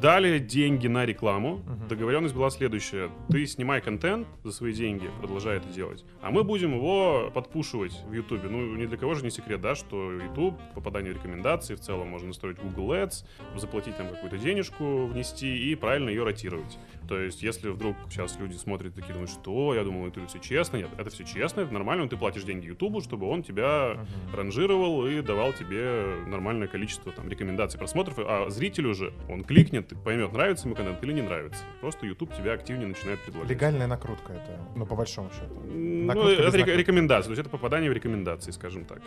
Дали 0.00 0.38
деньги 0.38 0.86
на 0.86 1.04
рекламу. 1.04 1.56
Мгм. 1.56 1.88
Договоренность 1.88 2.34
была 2.34 2.50
следующая. 2.50 3.10
Ты 3.30 3.46
снимай 3.46 3.80
контент 3.80 4.28
за 4.44 4.52
свои 4.52 4.72
деньги, 4.72 5.10
продолжай 5.18 5.56
это 5.56 5.68
делать. 5.68 6.04
А 6.22 6.30
мы 6.30 6.44
будем 6.44 6.74
его 6.74 7.30
подпушивать 7.34 8.00
в 8.06 8.12
Ютубе. 8.12 8.48
Ну, 8.48 8.76
ни 8.76 8.86
для 8.86 8.96
кого 8.96 9.14
же 9.14 9.24
не 9.24 9.30
секрет, 9.30 9.60
да, 9.60 9.74
что 9.74 10.12
YouTube, 10.12 10.54
попадание 10.74 11.12
в 11.12 11.16
рекомендации, 11.16 11.74
в 11.74 11.80
целом 11.80 12.08
можно 12.08 12.28
настроить 12.28 12.58
Google 12.58 12.92
Ads, 12.92 13.24
заплатить 13.56 13.96
там 13.96 14.08
какую-то 14.08 14.38
денежку, 14.38 15.06
внести 15.06 15.70
и 15.70 15.74
правильно 15.74 16.10
ее 16.10 16.22
ротировать. 16.22 16.78
То 17.08 17.18
есть, 17.18 17.42
если 17.42 17.70
вдруг 17.70 17.96
сейчас 18.10 18.38
люди 18.38 18.54
смотрят 18.56 18.94
такие, 18.94 19.12
думают, 19.14 19.30
что 19.30 19.74
я 19.74 19.82
думал, 19.82 20.06
это 20.06 20.24
все 20.26 20.38
честно. 20.38 20.76
Нет, 20.76 20.90
это 20.98 21.08
все 21.08 21.24
честно, 21.24 21.62
это 21.62 21.72
нормально. 21.72 22.06
Ты 22.08 22.18
платишь 22.18 22.42
деньги 22.44 22.66
Ютубу, 22.66 23.00
чтобы 23.00 23.26
он 23.28 23.42
тебя 23.42 23.94
Мгм. 23.94 24.36
ранжировал 24.36 25.06
и 25.06 25.22
давал 25.22 25.54
тебе 25.54 26.16
нормальное 26.26 26.68
количество 26.68 27.10
там 27.10 27.28
рекомендаций, 27.28 27.78
просмотров, 27.78 28.18
а 28.18 28.50
зритель 28.50 28.86
уже, 28.86 29.14
он 29.28 29.42
кликнет, 29.42 29.90
поймет, 30.04 30.32
нравится 30.32 30.66
ему 30.66 30.76
контент 30.76 31.02
или 31.02 31.12
не 31.14 31.22
нравится. 31.22 31.62
Просто 31.80 32.04
YouTube 32.06 32.34
тебя 32.36 32.52
активнее 32.52 32.86
начинает 32.88 33.20
предлагать. 33.20 33.50
Легальная 33.50 33.86
накрутка 33.86 34.34
это, 34.34 34.58
ну, 34.76 34.84
по 34.84 34.94
большому 34.94 35.30
счету. 35.30 35.54
Ну, 35.66 36.04
Накрутка 36.06 36.32
это 36.42 36.44
без 36.46 36.54
рек- 36.54 36.76
рекомендация, 36.76 37.28
то 37.28 37.30
есть 37.32 37.40
это 37.40 37.48
попадание 37.50 37.90
в 37.90 37.94
рекомендации, 37.94 38.50
скажем 38.50 38.84
так. 38.84 39.00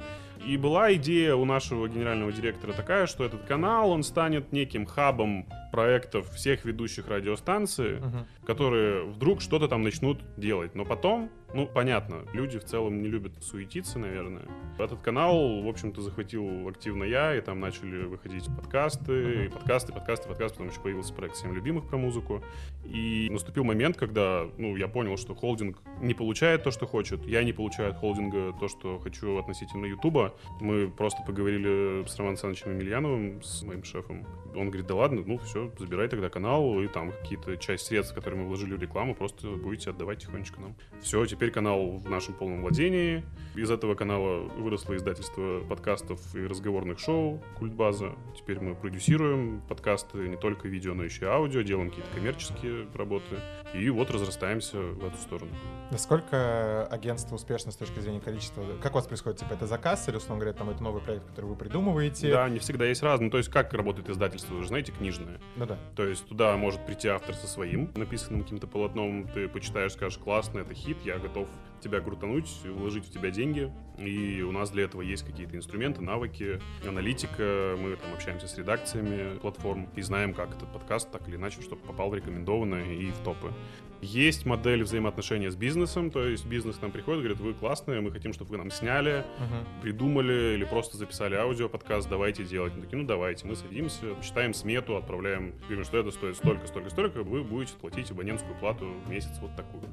И 0.43 0.58
была 0.58 0.91
идея 0.96 1.36
у 1.36 1.46
нашего 1.46 1.88
генерального 1.88 2.31
директора 2.31 2.74
такая, 2.74 3.05
что 3.05 3.24
этот 3.24 3.43
канал, 3.43 3.91
он 3.91 4.01
станет 4.01 4.51
неким 4.51 4.88
хабом 4.88 5.46
проектов 5.72 6.30
всех 6.32 6.66
ведущих 6.66 7.08
радиостанций, 7.08 8.00
Мгм. 8.00 8.25
которые 8.46 9.06
вдруг 9.06 9.42
что-то 9.42 9.68
там 9.68 9.84
начнут 9.84 10.20
делать. 10.38 10.75
Но 10.75 10.86
потом, 10.86 11.30
ну, 11.53 11.67
понятно, 11.67 12.24
люди 12.34 12.60
в 12.60 12.63
целом 12.63 13.01
не 13.01 13.08
любят 13.08 13.34
суетиться, 13.41 14.00
наверное. 14.00 14.43
Этот 14.77 15.01
канал, 15.01 15.62
в 15.62 15.67
общем-то, 15.67 16.01
захватил 16.01 16.67
активно 16.67 17.03
я, 17.03 17.36
и 17.36 17.41
там 17.41 17.60
начали 17.60 18.03
выходить 18.03 18.46
подкасты, 18.55 19.46
и 19.46 19.50
подкасты, 19.50 19.93
подкасты, 19.93 20.27
подкасты. 20.27 20.58
Потом 20.58 20.70
еще 20.70 20.81
появился 20.81 21.13
проект 21.13 21.36
«Семь 21.36 21.53
любимых» 21.53 21.88
про 21.88 21.98
музыку. 21.98 22.41
И 22.86 23.27
наступил 23.31 23.63
момент, 23.63 23.98
когда, 23.98 24.48
ну, 24.58 24.75
я 24.75 24.88
понял, 24.88 25.17
что 25.17 25.36
холдинг 25.36 25.77
не 26.01 26.13
получает 26.13 26.63
то, 26.63 26.72
что 26.72 26.88
хочет, 26.88 27.25
я 27.25 27.43
не 27.43 27.53
получаю 27.53 27.91
от 27.91 27.98
холдинга 27.98 28.53
то, 28.60 28.67
что 28.67 29.00
хочу 29.00 29.38
относительно 29.38 29.86
Ютуба. 29.86 30.34
Мы 30.60 30.89
просто 30.89 31.22
поговорили 31.24 32.05
с 32.08 32.15
Романом 32.17 32.34
Александровичем 32.34 32.72
Емельяновым, 32.72 33.43
с 33.43 33.63
моим 33.63 33.84
шефом. 33.84 34.25
Он 34.55 34.67
говорит, 34.67 34.88
да 34.88 34.96
ладно, 34.96 35.22
ну 35.25 35.38
все, 35.39 35.72
забирай 35.77 36.08
тогда 36.08 36.29
канал, 36.29 36.79
и 36.81 36.88
там 36.88 37.12
какие-то 37.12 37.58
часть 37.58 37.86
средств, 37.86 38.13
которые 38.13 38.41
мы 38.41 38.48
вложили 38.48 38.74
в 38.74 38.81
рекламу, 38.81 39.15
просто 39.15 39.50
будете 39.50 39.89
отдавать 39.91 40.20
тихонечко 40.20 40.62
нам. 40.62 40.75
Все, 41.01 41.25
теперь 41.25 41.40
канал 41.50 41.98
в 41.98 42.10
нашем 42.10 42.36
полном 42.36 42.62
владении. 42.62 43.24
Из 43.55 43.69
этого 43.69 43.95
канала 43.95 44.43
выросло 44.57 44.95
издательство 44.95 45.62
подкастов 45.67 46.19
и 46.36 46.45
разговорных 46.45 47.00
шоу 47.00 47.41
«Культбаза». 47.57 48.13
Теперь 48.38 48.60
мы 48.60 48.75
продюсируем 48.75 49.62
подкасты 49.67 50.19
не 50.19 50.38
только 50.38 50.67
видео, 50.67 50.93
но 50.93 51.03
еще 51.03 51.25
и 51.25 51.27
аудио, 51.27 51.62
делаем 51.62 51.89
какие-то 51.89 52.12
коммерческие 52.13 52.88
работы. 52.93 53.38
И 53.74 53.89
вот 53.89 54.12
разрастаемся 54.12 54.77
в 54.77 55.05
эту 55.05 55.17
сторону. 55.17 55.51
Насколько 55.91 56.86
агентство 56.86 57.36
успешно 57.36 57.72
с 57.72 57.75
точки 57.75 58.00
зрения 58.00 58.22
количества? 58.22 58.63
Как 58.81 58.94
у 58.94 58.96
вас 58.96 59.07
происходит? 59.07 59.39
Типа 59.39 59.53
это 59.53 59.68
заказ 59.68 60.07
или, 60.07 60.16
условно 60.16 60.42
говоря, 60.42 60.57
там 60.57 60.70
это 60.70 60.83
новый 60.83 61.01
проект, 61.01 61.25
который 61.25 61.48
вы 61.48 61.55
придумываете? 61.55 62.31
Да, 62.31 62.48
не 62.48 62.59
всегда 62.59 62.85
есть 62.85 63.03
разные. 63.03 63.31
То 63.31 63.37
есть 63.37 63.50
как 63.50 63.74
работает 63.74 64.09
издательство, 64.09 64.53
вы 64.55 64.61
же 64.61 64.70
знаете, 64.70 64.92
книжное. 64.92 65.39
Ну 65.55 65.66
да. 65.66 65.77
То 65.96 66.05
есть 66.05 66.25
туда 66.25 66.55
может 66.57 66.85
прийти 66.85 67.07
автор 67.07 67.35
со 67.35 67.48
своим 67.48 67.92
написанным 67.96 68.44
каким-то 68.44 68.68
полотном, 68.68 69.27
ты 69.27 69.48
почитаешь, 69.48 69.94
скажешь, 69.94 70.18
классно, 70.18 70.59
это 70.59 70.74
хит, 70.74 70.98
я 71.03 71.18
готов 71.31 71.48
тебя 71.81 72.00
крутануть, 72.00 72.48
вложить 72.63 73.05
в 73.05 73.11
тебя 73.11 73.31
деньги. 73.31 73.72
И 73.98 74.41
у 74.41 74.51
нас 74.51 74.70
для 74.70 74.83
этого 74.83 75.01
есть 75.01 75.25
какие-то 75.25 75.55
инструменты, 75.55 76.01
навыки, 76.01 76.61
аналитика. 76.87 77.75
Мы 77.79 77.96
там 77.96 78.13
общаемся 78.13 78.48
с 78.48 78.57
редакциями 78.57 79.39
платформ 79.39 79.89
и 79.96 80.01
знаем, 80.01 80.33
как 80.33 80.55
этот 80.55 80.72
подкаст 80.72 81.09
так 81.11 81.27
или 81.27 81.37
иначе, 81.37 81.61
чтобы 81.61 81.81
попал 81.81 82.09
в 82.09 82.15
рекомендованные 82.15 82.96
и 82.98 83.11
в 83.11 83.17
топы. 83.20 83.51
Есть 84.01 84.48
модель 84.48 84.83
взаимоотношения 84.83 85.51
с 85.51 85.55
бизнесом, 85.55 86.09
то 86.09 86.25
есть 86.25 86.46
бизнес 86.48 86.77
к 86.77 86.81
нам 86.81 86.92
приходит, 86.92 87.20
говорит, 87.22 87.40
вы 87.40 87.53
классные, 87.53 88.01
мы 88.01 88.11
хотим, 88.11 88.33
чтобы 88.33 88.50
вы 88.51 88.57
нам 88.57 88.72
сняли, 88.72 89.24
Мгм. 89.37 89.81
придумали 89.83 90.55
или 90.55 90.64
просто 90.66 90.98
записали 90.98 91.35
аудио 91.35 91.70
подкаст, 91.70 92.09
давайте 92.09 92.44
делать. 92.44 92.74
Мы 92.75 92.81
такие, 92.81 92.98
ну 93.00 93.07
давайте, 93.07 93.46
мы 93.46 93.55
садимся, 93.55 94.16
читаем 94.24 94.55
смету, 94.55 94.96
отправляем, 94.98 95.53
говорим, 95.68 95.83
что 95.83 96.00
это 96.00 96.09
стоит 96.09 96.35
столько, 96.35 96.66
столько, 96.66 96.90
столько, 96.90 97.24
вы 97.24 97.44
будете 97.44 97.74
платить 97.75 98.09
абонентскую 98.09 98.55
плату 98.55 98.87
в 99.05 99.09
месяц 99.09 99.37
вот 99.40 99.55
такую. 99.55 99.83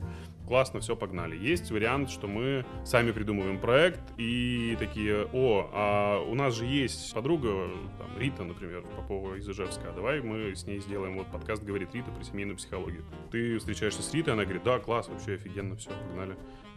Классно, 0.46 0.80
все, 0.80 0.96
погнали. 0.96 1.36
Есть 1.36 1.70
вариант, 1.70 2.08
что 2.10 2.26
мы 2.28 2.64
сами 2.86 3.12
придумываем 3.12 3.58
проект 3.58 4.00
и 4.16 4.74
такие, 4.78 5.28
о, 5.34 5.68
а 5.74 6.22
у 6.24 6.34
нас 6.34 6.54
же 6.54 6.64
есть 6.64 7.12
подруга, 7.12 7.68
там, 7.98 8.18
Рита, 8.18 8.44
например, 8.44 8.84
Попова 8.96 9.34
из 9.34 9.46
Ижевска, 9.46 9.92
давай 9.94 10.22
мы 10.22 10.56
с 10.56 10.66
ней 10.66 10.80
сделаем 10.80 11.18
вот 11.18 11.26
подкаст 11.26 11.62
«Говорит 11.62 11.94
Рита» 11.94 12.10
про 12.10 12.24
семейную 12.24 12.56
психологию. 12.56 13.04
Ты 13.30 13.58
встречаешься 13.58 13.97
с 14.02 14.12
Ритой, 14.12 14.34
она 14.34 14.44
говорит, 14.44 14.62
да, 14.64 14.78
класс, 14.78 15.08
вообще 15.08 15.34
офигенно, 15.34 15.76
все, 15.76 15.90
погнали 15.90 16.36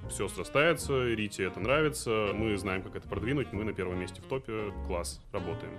все 0.10 0.28
срастается, 0.28 1.08
Рите 1.08 1.44
это 1.44 1.60
нравится, 1.60 2.30
мы 2.34 2.58
знаем, 2.58 2.82
как 2.82 2.96
это 2.96 3.08
продвинуть, 3.08 3.54
мы 3.54 3.64
на 3.64 3.74
первом 3.74 4.00
месте 4.00 4.22
в 4.22 4.26
топе, 4.26 4.74
класс, 4.88 5.22
работаем. 5.32 5.74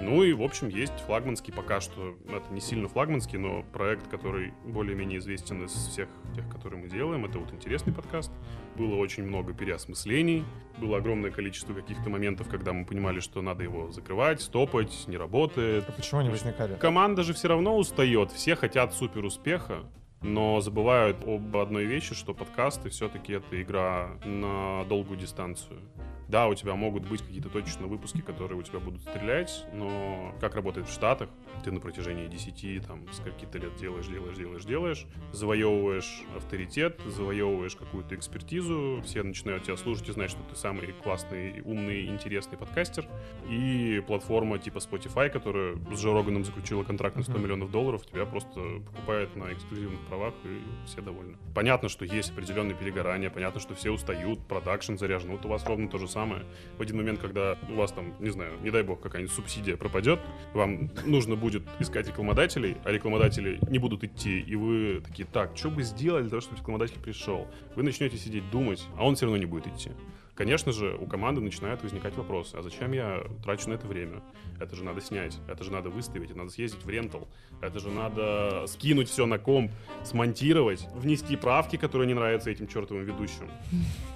Ну 0.00 0.22
и, 0.22 0.32
в 0.32 0.42
общем, 0.42 0.68
есть 0.68 0.92
флагманский 1.06 1.52
пока 1.52 1.80
что, 1.80 2.16
это 2.28 2.52
не 2.52 2.60
сильно 2.60 2.88
флагманский, 2.88 3.38
но 3.38 3.62
проект, 3.72 4.08
который 4.08 4.52
более-менее 4.64 5.18
известен 5.18 5.64
из 5.64 5.72
всех 5.72 6.08
тех, 6.34 6.48
которые 6.48 6.82
мы 6.82 6.88
делаем, 6.88 7.24
это 7.24 7.38
вот 7.38 7.52
интересный 7.52 7.92
подкаст. 7.92 8.32
Было 8.76 8.96
очень 8.96 9.24
много 9.24 9.52
переосмыслений, 9.52 10.44
было 10.78 10.98
огромное 10.98 11.30
количество 11.30 11.72
каких-то 11.72 12.10
моментов, 12.10 12.48
когда 12.48 12.72
мы 12.72 12.84
понимали, 12.84 13.20
что 13.20 13.42
надо 13.42 13.62
его 13.62 13.90
закрывать, 13.90 14.40
стопать, 14.40 15.04
не 15.06 15.16
работает, 15.16 15.84
А 15.88 15.92
почему 15.92 16.20
они 16.20 16.30
возникали? 16.30 16.76
Команда 16.76 17.22
же 17.22 17.32
все 17.34 17.48
равно 17.48 17.76
устает, 17.76 18.32
все 18.32 18.56
хотят 18.56 18.94
супер 18.94 19.24
успеха, 19.24 19.84
но 20.22 20.60
забывают 20.60 21.16
об 21.26 21.56
одной 21.56 21.84
вещи, 21.84 22.14
что 22.14 22.34
подкасты 22.34 22.90
все-таки 22.90 23.34
это 23.34 23.60
игра 23.62 24.18
на 24.24 24.84
долгую 24.84 25.18
дистанцию. 25.18 25.80
Да, 26.28 26.48
у 26.48 26.54
тебя 26.54 26.74
могут 26.74 27.06
быть 27.08 27.22
какие-то 27.22 27.48
точечные 27.48 27.86
выпуски, 27.88 28.20
которые 28.20 28.58
у 28.58 28.62
тебя 28.62 28.80
будут 28.80 29.00
стрелять, 29.02 29.64
но 29.72 30.34
как 30.40 30.56
работает 30.56 30.88
в 30.88 30.92
Штатах, 30.92 31.28
ты 31.64 31.70
на 31.70 31.78
протяжении 31.80 32.26
10, 32.26 32.86
там, 32.86 33.00
скольки-то 33.12 33.58
лет 33.58 33.76
делаешь, 33.76 34.06
делаешь, 34.06 34.36
делаешь, 34.36 34.64
делаешь, 34.64 35.06
завоевываешь 35.32 36.22
авторитет, 36.36 37.00
завоевываешь 37.06 37.76
какую-то 37.76 38.16
экспертизу, 38.16 39.00
все 39.04 39.22
начинают 39.22 39.64
тебя 39.64 39.76
слушать 39.76 40.08
и 40.08 40.12
знать, 40.12 40.30
что 40.30 40.40
ты 40.50 40.56
самый 40.56 40.92
классный, 41.04 41.60
умный, 41.64 42.06
интересный 42.06 42.58
подкастер, 42.58 43.06
и 43.48 44.02
платформа 44.06 44.58
типа 44.58 44.78
Spotify, 44.78 45.28
которая 45.30 45.76
с 45.94 46.00
Джо 46.00 46.12
Роганом 46.12 46.44
заключила 46.44 46.82
контракт 46.82 47.16
на 47.16 47.22
100 47.22 47.32
Мгм. 47.32 47.42
миллионов 47.42 47.70
долларов, 47.70 48.04
тебя 48.04 48.26
просто 48.26 48.60
покупает 48.86 49.34
на 49.36 49.52
эксклюзивных 49.52 50.00
правах, 50.08 50.34
и 50.44 50.86
все 50.86 51.00
довольны. 51.00 51.36
Понятно, 51.54 51.88
что 51.88 52.04
есть 52.04 52.32
определенные 52.32 52.74
перегорания, 52.74 53.30
понятно, 53.30 53.60
что 53.60 53.74
все 53.76 53.90
устают, 53.92 54.40
продакшн 54.48 54.96
заряжен. 54.96 55.30
Вот 55.30 55.44
у 55.44 55.48
вас 55.48 55.64
ровно 55.66 55.88
то 55.88 55.98
же 55.98 56.08
самое. 56.08 56.15
В 56.16 56.82
один 56.82 56.96
момент, 56.96 57.20
когда 57.20 57.58
у 57.68 57.74
вас 57.74 57.92
там, 57.92 58.14
не 58.20 58.30
знаю, 58.30 58.58
не 58.62 58.70
дай 58.70 58.82
бог, 58.82 59.00
какая-нибудь 59.00 59.34
субсидия 59.34 59.76
пропадет, 59.76 60.18
вам 60.54 60.90
нужно 61.04 61.36
будет 61.36 61.62
искать 61.78 62.08
рекламодателей, 62.08 62.78
а 62.84 62.90
рекламодатели 62.90 63.58
не 63.68 63.78
будут 63.78 64.02
идти, 64.02 64.40
и 64.40 64.56
вы 64.56 65.02
такие, 65.06 65.28
так, 65.30 65.56
что 65.56 65.70
бы 65.70 65.82
сделать 65.82 66.22
для 66.22 66.30
того, 66.30 66.40
чтобы 66.40 66.58
рекламодатель 66.58 66.98
пришел? 66.98 67.46
Вы 67.74 67.82
начнете 67.82 68.16
сидеть 68.16 68.50
думать, 68.50 68.86
а 68.96 69.04
он 69.04 69.14
все 69.14 69.26
равно 69.26 69.36
не 69.36 69.46
будет 69.46 69.66
идти. 69.66 69.90
Конечно 70.36 70.70
же, 70.70 70.94
у 71.00 71.06
команды 71.06 71.40
начинают 71.40 71.82
возникать 71.82 72.14
вопросы. 72.14 72.56
А 72.56 72.62
зачем 72.62 72.92
я 72.92 73.24
трачу 73.42 73.70
на 73.70 73.74
это 73.74 73.86
время? 73.86 74.22
Это 74.60 74.76
же 74.76 74.84
надо 74.84 75.00
снять, 75.00 75.38
это 75.48 75.64
же 75.64 75.72
надо 75.72 75.88
выставить, 75.88 76.34
надо 76.36 76.50
съездить 76.50 76.84
в 76.84 76.90
рентал, 76.90 77.26
это 77.60 77.80
же 77.80 77.90
надо 77.90 78.64
скинуть 78.66 79.08
все 79.08 79.26
на 79.26 79.38
комп, 79.38 79.72
смонтировать, 80.04 80.86
внести 80.94 81.36
правки, 81.36 81.76
которые 81.76 82.06
не 82.06 82.14
нравятся 82.14 82.50
этим 82.50 82.68
чертовым 82.68 83.04
ведущим. 83.04 83.50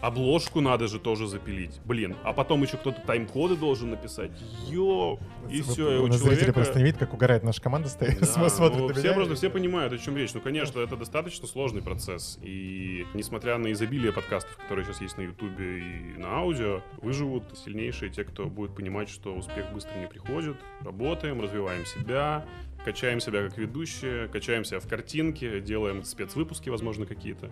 Обложку 0.00 0.60
надо 0.60 0.88
же 0.88 0.98
тоже 0.98 1.26
запилить. 1.26 1.80
Блин, 1.84 2.16
а 2.22 2.32
потом 2.32 2.62
еще 2.62 2.76
кто-то 2.76 3.00
тайм-коды 3.00 3.56
должен 3.56 3.90
написать. 3.90 4.30
Йо! 4.68 5.18
И 5.48 5.62
Вы- 5.62 5.72
все, 5.72 5.96
и 5.96 5.98
у 5.98 6.06
нас 6.06 6.16
зрители 6.16 6.36
человека... 6.36 6.52
просто 6.52 6.78
не 6.78 6.84
видят, 6.84 7.00
как 7.00 7.14
угорает 7.14 7.42
наша 7.42 7.60
команда 7.60 7.88
стоит, 7.88 8.20
Да, 8.20 8.26
смотрит 8.48 8.78
ну, 8.78 8.92
все 8.94 9.14
просто 9.14 9.34
все 9.34 9.50
понимают, 9.50 9.92
о 9.92 9.98
чем 9.98 10.16
речь. 10.16 10.32
Ну, 10.34 10.40
конечно, 10.40 10.80
это 10.80 10.96
достаточно 10.96 11.46
сложный 11.46 11.82
процесс. 11.82 12.38
И 12.42 13.06
несмотря 13.14 13.58
на 13.58 13.72
изобилие 13.72 14.12
подкастов, 14.12 14.56
которые 14.56 14.84
сейчас 14.84 15.00
есть 15.00 15.18
на 15.18 15.22
Ютубе 15.22 15.80
и 15.80 16.18
на 16.18 16.38
аудио, 16.38 16.82
выживут 17.02 17.44
сильнейшие 17.64 18.10
те, 18.10 18.24
кто 18.24 18.46
будет 18.46 18.74
понимать, 18.74 19.08
что 19.08 19.34
успех 19.34 19.72
быстро 19.72 19.98
не 19.98 20.06
приходит. 20.06 20.56
Работаем, 20.82 21.40
развиваем 21.40 21.84
себя, 21.86 22.46
качаем 22.84 23.20
себя 23.20 23.46
как 23.46 23.58
ведущие, 23.58 24.28
качаем 24.28 24.64
себя 24.64 24.80
в 24.80 24.88
картинке, 24.88 25.60
делаем 25.60 26.04
спецвыпуски, 26.04 26.70
возможно, 26.70 27.06
какие-то. 27.06 27.50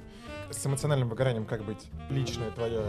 С 0.51 0.67
эмоциональным 0.67 1.09
выгоранием 1.09 1.45
как 1.45 1.65
быть? 1.65 1.89
Личное 2.11 2.51
твое, 2.51 2.83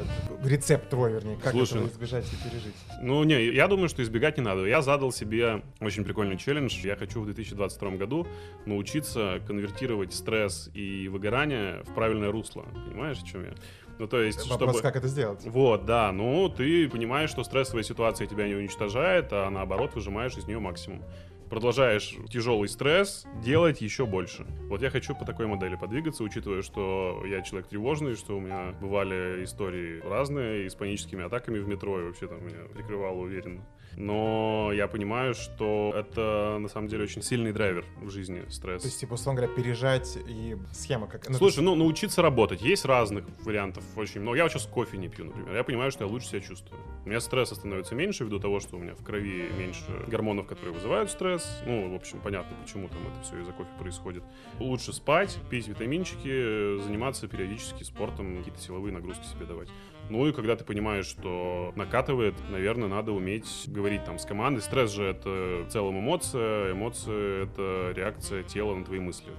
рецепт 0.43 0.89
твой, 0.89 1.11
вернее, 1.11 1.37
как 1.37 1.51
Слушай, 1.51 1.79
этого 1.79 1.87
избежать 1.87 2.25
и 2.25 2.49
пережить? 2.49 2.75
Ну, 3.01 3.23
не, 3.23 3.47
я 3.53 3.67
думаю, 3.67 3.89
что 3.89 4.01
избегать 4.03 4.37
не 4.37 4.43
надо. 4.43 4.65
Я 4.65 4.81
задал 4.81 5.11
себе 5.11 5.63
очень 5.79 6.03
прикольный 6.03 6.37
челлендж. 6.37 6.79
Я 6.83 6.95
хочу 6.95 7.21
в 7.21 7.25
2022 7.25 7.91
году 7.91 8.27
научиться 8.65 9.41
конвертировать 9.45 10.13
стресс 10.13 10.69
и 10.73 11.07
выгорание 11.07 11.83
в 11.83 11.93
правильное 11.93 12.31
русло. 12.31 12.65
Понимаешь, 12.87 13.17
о 13.21 13.25
чем 13.25 13.43
я? 13.43 13.53
Ну, 13.99 14.07
то 14.07 14.21
есть, 14.21 14.49
Вопрос, 14.49 14.77
чтобы... 14.77 14.81
как 14.81 14.95
это 14.95 15.07
сделать? 15.09 15.45
Вот, 15.45 15.85
да, 15.85 16.13
ну, 16.13 16.47
ты 16.47 16.87
понимаешь, 16.87 17.29
что 17.29 17.43
стрессовая 17.43 17.83
ситуация 17.83 18.27
тебя 18.27 18.47
не 18.47 18.55
уничтожает, 18.55 19.27
а 19.33 19.49
наоборот 19.49 19.93
выжимаешь 19.93 20.37
из 20.37 20.47
нее 20.47 20.59
максимум. 20.59 21.03
Продолжаешь 21.49 22.15
тяжелый 22.29 22.69
стресс 22.69 23.25
делать 23.41 23.81
еще 23.81 24.05
больше. 24.05 24.45
Вот 24.69 24.83
я 24.83 24.91
хочу 24.91 25.15
по 25.15 25.25
такой 25.25 25.47
модели 25.47 25.75
подвигаться, 25.75 26.23
учитывая, 26.23 26.61
что 26.61 27.23
я 27.25 27.41
человек 27.41 27.67
тревожный, 27.69 28.15
что 28.15 28.37
у 28.37 28.39
меня 28.39 28.75
бывали 28.79 29.43
истории 29.43 29.99
разные, 30.07 30.65
и 30.67 30.69
с 30.69 30.75
паническими 30.75 31.25
атаками 31.25 31.57
в 31.57 31.67
метро, 31.67 31.99
и 31.99 32.03
вообще 32.03 32.27
там 32.27 32.45
меня 32.45 32.65
прикрывало 32.71 33.17
уверенно. 33.17 33.65
Но 33.95 34.71
я 34.73 34.87
понимаю, 34.87 35.33
что 35.33 35.93
это 35.95 36.57
на 36.59 36.69
самом 36.69 36.87
деле 36.87 37.03
очень 37.03 37.21
сильный 37.21 37.51
драйвер 37.51 37.85
в 38.01 38.09
жизни 38.09 38.43
стресс. 38.49 38.81
То 38.81 38.87
есть, 38.87 38.99
типа, 38.99 39.13
условно 39.13 39.41
говоря, 39.41 39.55
пережать 39.55 40.17
и 40.27 40.57
схема 40.71 41.07
как... 41.07 41.27
ну, 41.29 41.37
Слушай, 41.37 41.63
ну 41.63 41.75
научиться 41.75 42.21
работать. 42.21 42.61
Есть 42.61 42.85
разных 42.85 43.25
вариантов 43.43 43.83
очень 43.95 44.21
много. 44.21 44.37
Я 44.37 44.43
вот 44.43 44.51
сейчас 44.51 44.65
кофе 44.65 44.97
не 44.97 45.09
пью, 45.09 45.25
например. 45.25 45.55
Я 45.55 45.63
понимаю, 45.63 45.91
что 45.91 46.05
я 46.05 46.09
лучше 46.09 46.27
себя 46.27 46.41
чувствую. 46.41 46.81
У 47.05 47.09
меня 47.09 47.19
стресса 47.19 47.55
становится 47.55 47.95
меньше 47.95 48.23
ввиду 48.23 48.39
того, 48.39 48.59
что 48.59 48.77
у 48.77 48.79
меня 48.79 48.95
в 48.95 49.03
крови 49.03 49.49
меньше 49.57 49.83
гормонов, 50.07 50.47
которые 50.47 50.73
вызывают 50.73 51.11
стресс. 51.11 51.61
Ну, 51.65 51.91
в 51.91 51.95
общем, 51.95 52.19
понятно, 52.23 52.55
почему 52.63 52.87
там 52.87 52.99
это 53.07 53.21
все 53.23 53.39
из-за 53.41 53.51
кофе 53.51 53.69
происходит. 53.79 54.23
Лучше 54.59 54.93
спать, 54.93 55.37
пить 55.49 55.67
витаминчики, 55.67 56.79
заниматься 56.81 57.27
периодически 57.27 57.83
спортом, 57.83 58.37
какие-то 58.37 58.61
силовые 58.61 58.93
нагрузки 58.93 59.25
себе 59.25 59.45
давать. 59.45 59.69
Ну 60.09 60.27
и 60.27 60.33
когда 60.33 60.55
ты 60.55 60.63
понимаешь, 60.63 61.05
что 61.05 61.71
накатывает, 61.75 62.35
наверное, 62.49 62.87
надо 62.87 63.11
уметь 63.11 63.65
говорить 63.67 64.03
там 64.03 64.17
с 64.17 64.25
командой. 64.25 64.61
Стресс 64.61 64.91
же 64.91 65.03
это 65.03 65.63
в 65.65 65.69
целом 65.69 65.99
эмоция, 65.99 66.71
эмоция 66.71 67.43
это 67.43 67.93
реакция 67.95 68.43
тела 68.43 68.75
на 68.75 68.83
твои 68.83 68.99
мысли. 68.99 69.31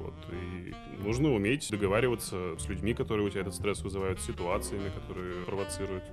Вот. 0.00 0.14
И 0.32 0.74
нужно 0.98 1.32
уметь 1.32 1.68
договариваться 1.70 2.56
с 2.58 2.68
людьми, 2.68 2.94
которые 2.94 3.26
у 3.26 3.30
тебя 3.30 3.42
этот 3.42 3.54
стресс 3.54 3.82
вызывают, 3.82 4.20
с 4.20 4.26
ситуациями, 4.26 4.90
которые 4.94 5.44
провоцируют. 5.44 6.04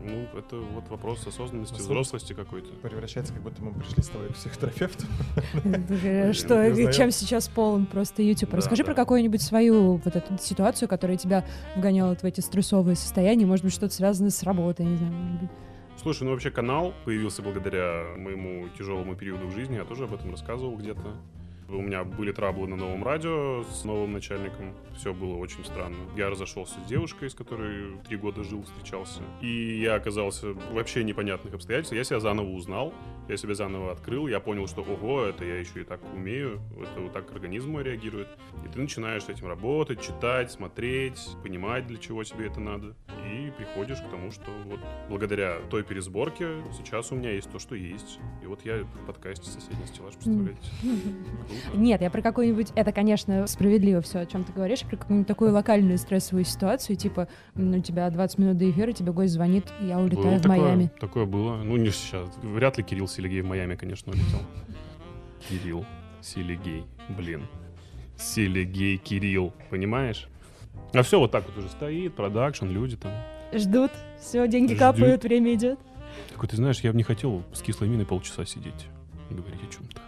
Ну, 0.00 0.26
это 0.36 0.56
вот 0.56 0.88
вопрос 0.88 1.20
осознанности, 1.26 1.74
Осознанность. 1.74 1.80
взрослости 1.80 2.32
какой-то. 2.32 2.72
Превращается, 2.82 3.32
как 3.32 3.42
будто 3.42 3.62
мы 3.62 3.72
пришли 3.72 4.02
с 4.02 4.08
тобой 4.08 4.28
к 4.28 4.34
психотерапевту. 4.34 5.06
Что, 6.32 6.92
чем 6.92 7.10
сейчас 7.10 7.48
полон 7.48 7.86
просто 7.86 8.22
YouTube? 8.22 8.54
Расскажи 8.54 8.84
про 8.84 8.94
какую-нибудь 8.94 9.42
свою 9.42 9.96
вот 9.96 10.16
эту 10.16 10.38
ситуацию, 10.38 10.88
которая 10.88 11.16
тебя 11.16 11.44
вгоняла 11.76 12.16
в 12.16 12.24
эти 12.24 12.40
стрессовые 12.40 12.96
состояния. 12.96 13.46
Может 13.46 13.64
быть, 13.64 13.74
что-то 13.74 13.94
связанное 13.94 14.30
с 14.30 14.42
работой, 14.42 14.86
не 14.86 14.96
знаю, 14.96 15.12
может 15.12 15.40
быть. 15.42 15.50
Слушай, 16.00 16.24
ну 16.24 16.30
вообще 16.32 16.50
канал 16.50 16.94
появился 17.04 17.42
благодаря 17.42 18.04
моему 18.16 18.68
тяжелому 18.76 19.14
периоду 19.14 19.46
в 19.46 19.52
жизни. 19.52 19.76
Я 19.76 19.84
тоже 19.84 20.04
об 20.04 20.14
этом 20.14 20.30
рассказывал 20.32 20.76
где-то. 20.76 21.16
У 21.68 21.80
меня 21.80 22.04
были 22.04 22.32
траблы 22.32 22.66
на 22.66 22.76
новом 22.76 23.02
радио 23.02 23.64
с 23.64 23.84
новым 23.84 24.12
начальником. 24.12 24.74
Все 24.96 25.14
было 25.14 25.36
очень 25.36 25.64
странно. 25.64 25.96
Я 26.16 26.28
разошелся 26.28 26.74
с 26.80 26.88
девушкой, 26.88 27.30
с 27.30 27.34
которой 27.34 27.96
три 28.06 28.16
года 28.16 28.44
жил, 28.44 28.62
встречался. 28.62 29.22
И 29.40 29.80
я 29.80 29.94
оказался 29.94 30.52
в 30.52 30.74
вообще 30.74 31.02
непонятных 31.02 31.54
обстоятельствах. 31.54 31.98
Я 31.98 32.04
себя 32.04 32.20
заново 32.20 32.50
узнал, 32.50 32.92
я 33.28 33.36
себя 33.36 33.54
заново 33.54 33.92
открыл. 33.92 34.28
Я 34.28 34.40
понял, 34.40 34.66
что 34.66 34.82
ого, 34.82 35.22
это 35.24 35.44
я 35.44 35.58
еще 35.58 35.80
и 35.80 35.84
так 35.84 36.00
умею. 36.12 36.60
Это 36.80 37.00
вот 37.00 37.12
так 37.12 37.30
организм 37.32 37.70
мой 37.70 37.84
реагирует. 37.84 38.28
И 38.64 38.68
ты 38.68 38.78
начинаешь 38.78 39.24
с 39.24 39.28
этим 39.28 39.46
работать, 39.46 40.02
читать, 40.02 40.52
смотреть, 40.52 41.20
понимать, 41.42 41.86
для 41.86 41.98
чего 41.98 42.22
тебе 42.24 42.48
это 42.48 42.60
надо. 42.60 42.94
И 43.32 43.50
приходишь 43.56 44.00
к 44.00 44.10
тому, 44.10 44.30
что 44.30 44.50
вот 44.66 44.80
благодаря 45.08 45.58
той 45.70 45.84
пересборке 45.84 46.62
сейчас 46.76 47.12
у 47.12 47.14
меня 47.14 47.30
есть 47.30 47.50
то, 47.50 47.58
что 47.58 47.74
есть. 47.74 48.18
И 48.42 48.46
вот 48.46 48.64
я 48.64 48.84
в 48.84 49.06
подкасте 49.06 49.48
«Соседний 49.48 49.86
стеллаж», 49.86 50.14
представляете? 50.14 50.60
Круто. 50.80 51.61
Нет, 51.74 52.00
я 52.00 52.10
про 52.10 52.22
какую-нибудь... 52.22 52.72
Это, 52.74 52.92
конечно, 52.92 53.46
справедливо 53.46 54.00
все, 54.00 54.20
о 54.20 54.26
чем 54.26 54.44
ты 54.44 54.52
говоришь. 54.52 54.80
Про 54.80 54.96
какую-нибудь 54.96 55.28
такую 55.28 55.52
локальную 55.52 55.98
стрессовую 55.98 56.44
ситуацию, 56.44 56.96
типа, 56.96 57.28
у 57.54 57.80
тебя 57.80 58.08
20 58.10 58.38
минут 58.38 58.58
до 58.58 58.70
эфира, 58.70 58.92
тебе 58.92 59.12
гость 59.12 59.32
звонит, 59.32 59.64
я 59.80 59.98
улетаю 59.98 60.24
Было 60.24 60.34
в 60.38 60.42
такое, 60.42 60.58
Майами. 60.60 60.90
Такое 61.00 61.24
было. 61.24 61.56
Ну, 61.56 61.76
не 61.76 61.90
сейчас. 61.90 62.28
Вряд 62.42 62.78
ли 62.78 62.84
Кирилл 62.84 63.08
Селигей 63.08 63.40
в 63.40 63.46
Майами, 63.46 63.76
конечно, 63.76 64.12
улетел. 64.12 64.40
Кирилл 65.48 65.84
Селигей. 66.20 66.84
Блин. 67.08 67.46
Селигей 68.16 68.98
Кирилл. 68.98 69.52
Понимаешь? 69.70 70.28
А 70.92 71.02
все 71.02 71.18
вот 71.18 71.30
так 71.30 71.44
вот 71.46 71.56
уже 71.56 71.68
стоит, 71.68 72.14
продакшн, 72.14 72.66
люди 72.66 72.96
там. 72.96 73.12
Ждут, 73.54 73.90
все, 74.20 74.46
деньги 74.46 74.74
Ждут. 74.74 74.78
капают, 74.78 75.24
время 75.24 75.54
идет. 75.54 75.78
Такой, 76.30 76.48
ты 76.48 76.56
знаешь, 76.56 76.80
я 76.80 76.90
бы 76.90 76.96
не 76.98 77.02
хотел 77.02 77.42
с 77.54 77.62
кислой 77.62 77.88
миной 77.88 78.04
полчаса 78.04 78.44
сидеть 78.44 78.86
и 79.30 79.34
говорить 79.34 79.60
о 79.62 79.72
чем-то. 79.72 80.01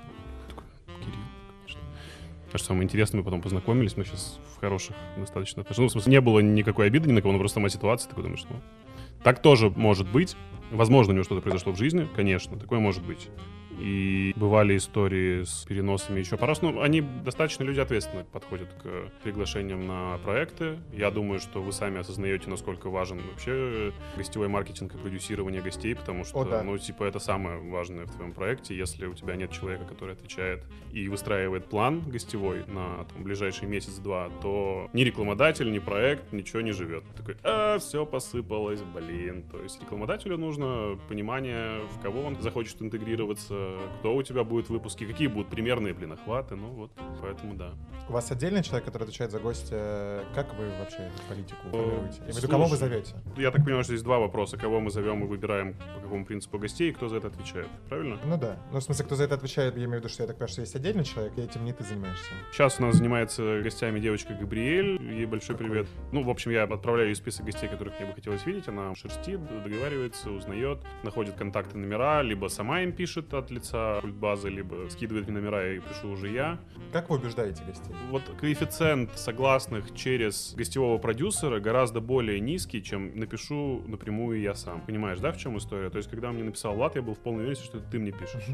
А 2.55 2.59
что 2.59 2.69
самое 2.69 2.85
интересное, 2.85 3.19
мы 3.19 3.25
потом 3.25 3.43
познакомились, 3.43 3.97
мы 3.97 4.05
сейчас 4.05 4.39
в 4.55 4.61
хороших 4.61 4.95
достаточно 5.17 5.63
отношениях. 5.63 5.87
Ну, 5.87 5.89
в 5.89 6.03
смысле, 6.03 6.13
не 6.13 6.21
было 6.21 6.39
никакой 6.39 6.87
обиды 6.87 7.09
ни 7.09 7.13
на 7.13 7.21
кого, 7.21 7.33
но 7.33 7.41
просто 7.41 7.55
сама 7.57 7.69
ситуация, 7.69 8.09
такой 8.09 8.23
думаешь, 8.23 8.45
ну, 8.49 8.61
так 9.25 9.43
тоже 9.43 9.71
может 9.71 10.09
быть. 10.09 10.37
Возможно, 10.71 11.13
у 11.13 11.15
него 11.15 11.25
что-то 11.25 11.43
произошло 11.43 11.73
в 11.73 11.79
жизни, 11.79 12.09
конечно, 12.15 12.59
такое 12.59 12.79
может 12.79 13.05
быть. 13.05 13.31
И 13.79 14.33
бывали 14.37 14.77
истории 14.77 15.43
с 15.43 15.65
переносами 15.65 16.21
еще 16.21 16.37
по 16.37 16.47
раз. 16.47 16.63
Ну, 16.63 16.81
они 16.81 17.01
достаточно 17.01 17.65
люди 17.65 17.81
ответственно 17.81 18.25
подходят 18.25 18.69
к 18.75 19.11
приглашениям 19.23 19.87
на 19.87 20.19
проекты. 20.19 20.79
Я 20.93 21.11
думаю, 21.11 21.41
что 21.41 21.61
вы 21.61 21.73
сами 21.73 21.99
осознаете, 21.99 22.49
насколько 22.49 22.89
важен 22.89 23.21
вообще 23.31 23.93
гостевой 24.17 24.49
маркетинг 24.49 24.95
и 24.95 24.99
продюсирование 24.99 25.61
гостей, 25.61 25.95
потому 25.95 26.25
что, 26.25 26.41
О, 26.41 26.45
да. 26.45 26.63
ну, 26.63 26.79
типа, 26.79 27.05
это 27.05 27.19
самое 27.19 27.59
важное 27.59 28.07
в 28.07 28.13
твоем 28.13 28.33
проекте. 28.33 28.77
Если 28.77 29.07
у 29.07 29.15
тебя 29.15 29.35
нет 29.35 29.51
человека, 29.51 29.85
который 29.85 30.15
отвечает 30.15 30.65
и 30.93 31.09
выстраивает 31.09 31.67
план 31.67 32.01
гостевой 32.07 32.65
на 32.67 33.05
там, 33.13 33.25
ближайший 33.25 33.67
месяц-два, 33.67 34.31
то 34.41 34.89
ни 34.93 35.03
рекламодатель, 35.03 35.71
ни 35.73 35.81
проект 35.81 36.33
ничего 36.33 36.61
не 36.61 36.73
живет. 36.73 37.05
Такой, 37.17 37.37
а, 37.43 37.79
все 37.79 38.07
посыпалось, 38.07 38.83
блин. 38.83 39.43
То 39.51 39.61
есть 39.63 39.81
рекламодателю 39.81 40.39
нужно 40.39 40.54
понимание, 41.09 41.81
в 41.87 42.01
кого 42.01 42.23
он 42.23 42.41
захочет 42.41 42.81
интегрироваться, 42.81 43.77
кто 43.99 44.15
у 44.15 44.23
тебя 44.23 44.45
будет 44.45 44.67
в 44.67 44.71
выпуске, 44.71 45.07
какие 45.07 45.29
будут 45.29 45.49
примерные, 45.49 45.95
блин, 45.95 46.13
охваты. 46.13 46.57
Ну 46.57 46.69
вот, 46.69 46.91
поэтому 47.21 47.55
да. 47.55 47.75
У 48.09 48.13
вас 48.13 48.31
отдельный 48.31 48.63
человек, 48.63 48.85
который 48.85 49.05
отвечает 49.05 49.31
за 49.31 49.39
гостя. 49.39 50.25
Как 50.35 50.55
вы 50.55 50.71
вообще 50.79 51.11
политику 51.29 51.69
формируете? 51.71 52.23
Я 52.27 52.33
имею 52.33 52.49
кого 52.49 52.67
вы 52.67 52.77
зовете? 52.77 53.15
Я 53.37 53.51
так 53.51 53.65
понимаю, 53.65 53.85
что 53.85 53.93
здесь 53.93 54.03
два 54.03 54.19
вопроса. 54.19 54.57
Кого 54.57 54.81
мы 54.81 54.91
зовем 54.91 55.25
и 55.25 55.27
выбираем 55.27 55.75
по 55.97 56.01
какому 56.01 56.25
принципу 56.25 56.59
гостей, 56.59 56.91
и 56.91 56.93
кто 56.93 57.09
за 57.09 57.17
это 57.17 57.29
отвечает. 57.29 57.69
Правильно? 57.89 58.19
Ну 58.25 58.39
да. 58.39 58.59
Ну, 58.73 58.79
в 58.79 58.83
смысле, 58.83 59.05
кто 59.05 59.17
за 59.17 59.25
это 59.25 59.35
отвечает, 59.35 59.77
я 59.77 59.85
имею 59.85 60.01
в 60.01 60.05
виду, 60.05 60.09
что 60.09 60.23
я 60.23 60.27
так 60.27 60.37
понимаю, 60.37 60.49
что 60.49 60.61
есть 60.61 60.77
отдельный 60.77 61.05
человек, 61.05 61.33
и 61.37 61.41
этим 61.41 61.65
не 61.65 61.73
ты 61.73 61.83
занимаешься. 61.85 62.31
Сейчас 62.53 62.79
у 62.79 62.83
нас 62.83 62.97
занимается 62.97 63.61
гостями 63.63 64.01
девочка 64.01 64.35
Габриэль. 64.35 65.01
Ей 65.03 65.27
большой 65.27 65.57
Какой? 65.57 65.71
привет. 65.71 65.89
Ну, 66.13 66.23
в 66.23 66.31
общем, 66.31 66.51
я 66.51 66.65
отправляю 66.65 67.09
ей 67.09 67.15
список 67.15 67.47
гостей, 67.47 67.69
которых 67.69 67.99
мне 67.99 68.09
бы 68.09 68.15
хотелось 68.15 68.45
видеть. 68.47 68.69
Она 68.69 68.95
шерстит, 68.95 69.41
договаривается, 69.65 70.31
узнает, 70.45 70.79
находит 71.03 71.35
контакты, 71.35 71.79
номера, 71.79 72.23
либо 72.23 72.49
сама 72.49 72.83
им 72.83 72.93
пишет 72.93 73.33
от 73.35 73.51
лица 73.51 74.01
базы, 74.03 74.51
либо 74.51 74.89
скидывает 74.91 75.27
мне 75.27 75.41
номера 75.41 75.75
и 75.75 75.81
пишу 75.81 76.11
уже 76.11 76.31
я. 76.31 76.59
Как 76.93 77.11
вы 77.11 77.17
убеждаете 77.17 77.63
гостей? 77.65 77.95
Вот 78.11 78.23
коэффициент 78.39 79.11
согласных 79.17 79.95
через 79.95 80.55
гостевого 80.55 80.99
продюсера 80.99 81.61
гораздо 81.61 82.01
более 82.01 82.41
низкий, 82.41 82.83
чем 82.83 83.19
напишу 83.19 83.83
напрямую 83.87 84.41
я 84.41 84.55
сам. 84.55 84.81
Понимаешь, 84.83 85.19
да, 85.19 85.33
в 85.33 85.39
чем 85.39 85.57
история? 85.57 85.91
То 85.91 85.99
есть, 85.99 86.11
когда 86.11 86.31
мне 86.31 86.45
написал 86.45 86.75
Влад, 86.75 86.97
я 86.97 87.03
был 87.03 87.15
в 87.15 87.21
полной 87.21 87.41
уверенности, 87.41 87.65
что 87.65 87.79
это 87.79 87.91
ты 87.91 87.99
мне 87.99 88.13
пишешь. 88.13 88.49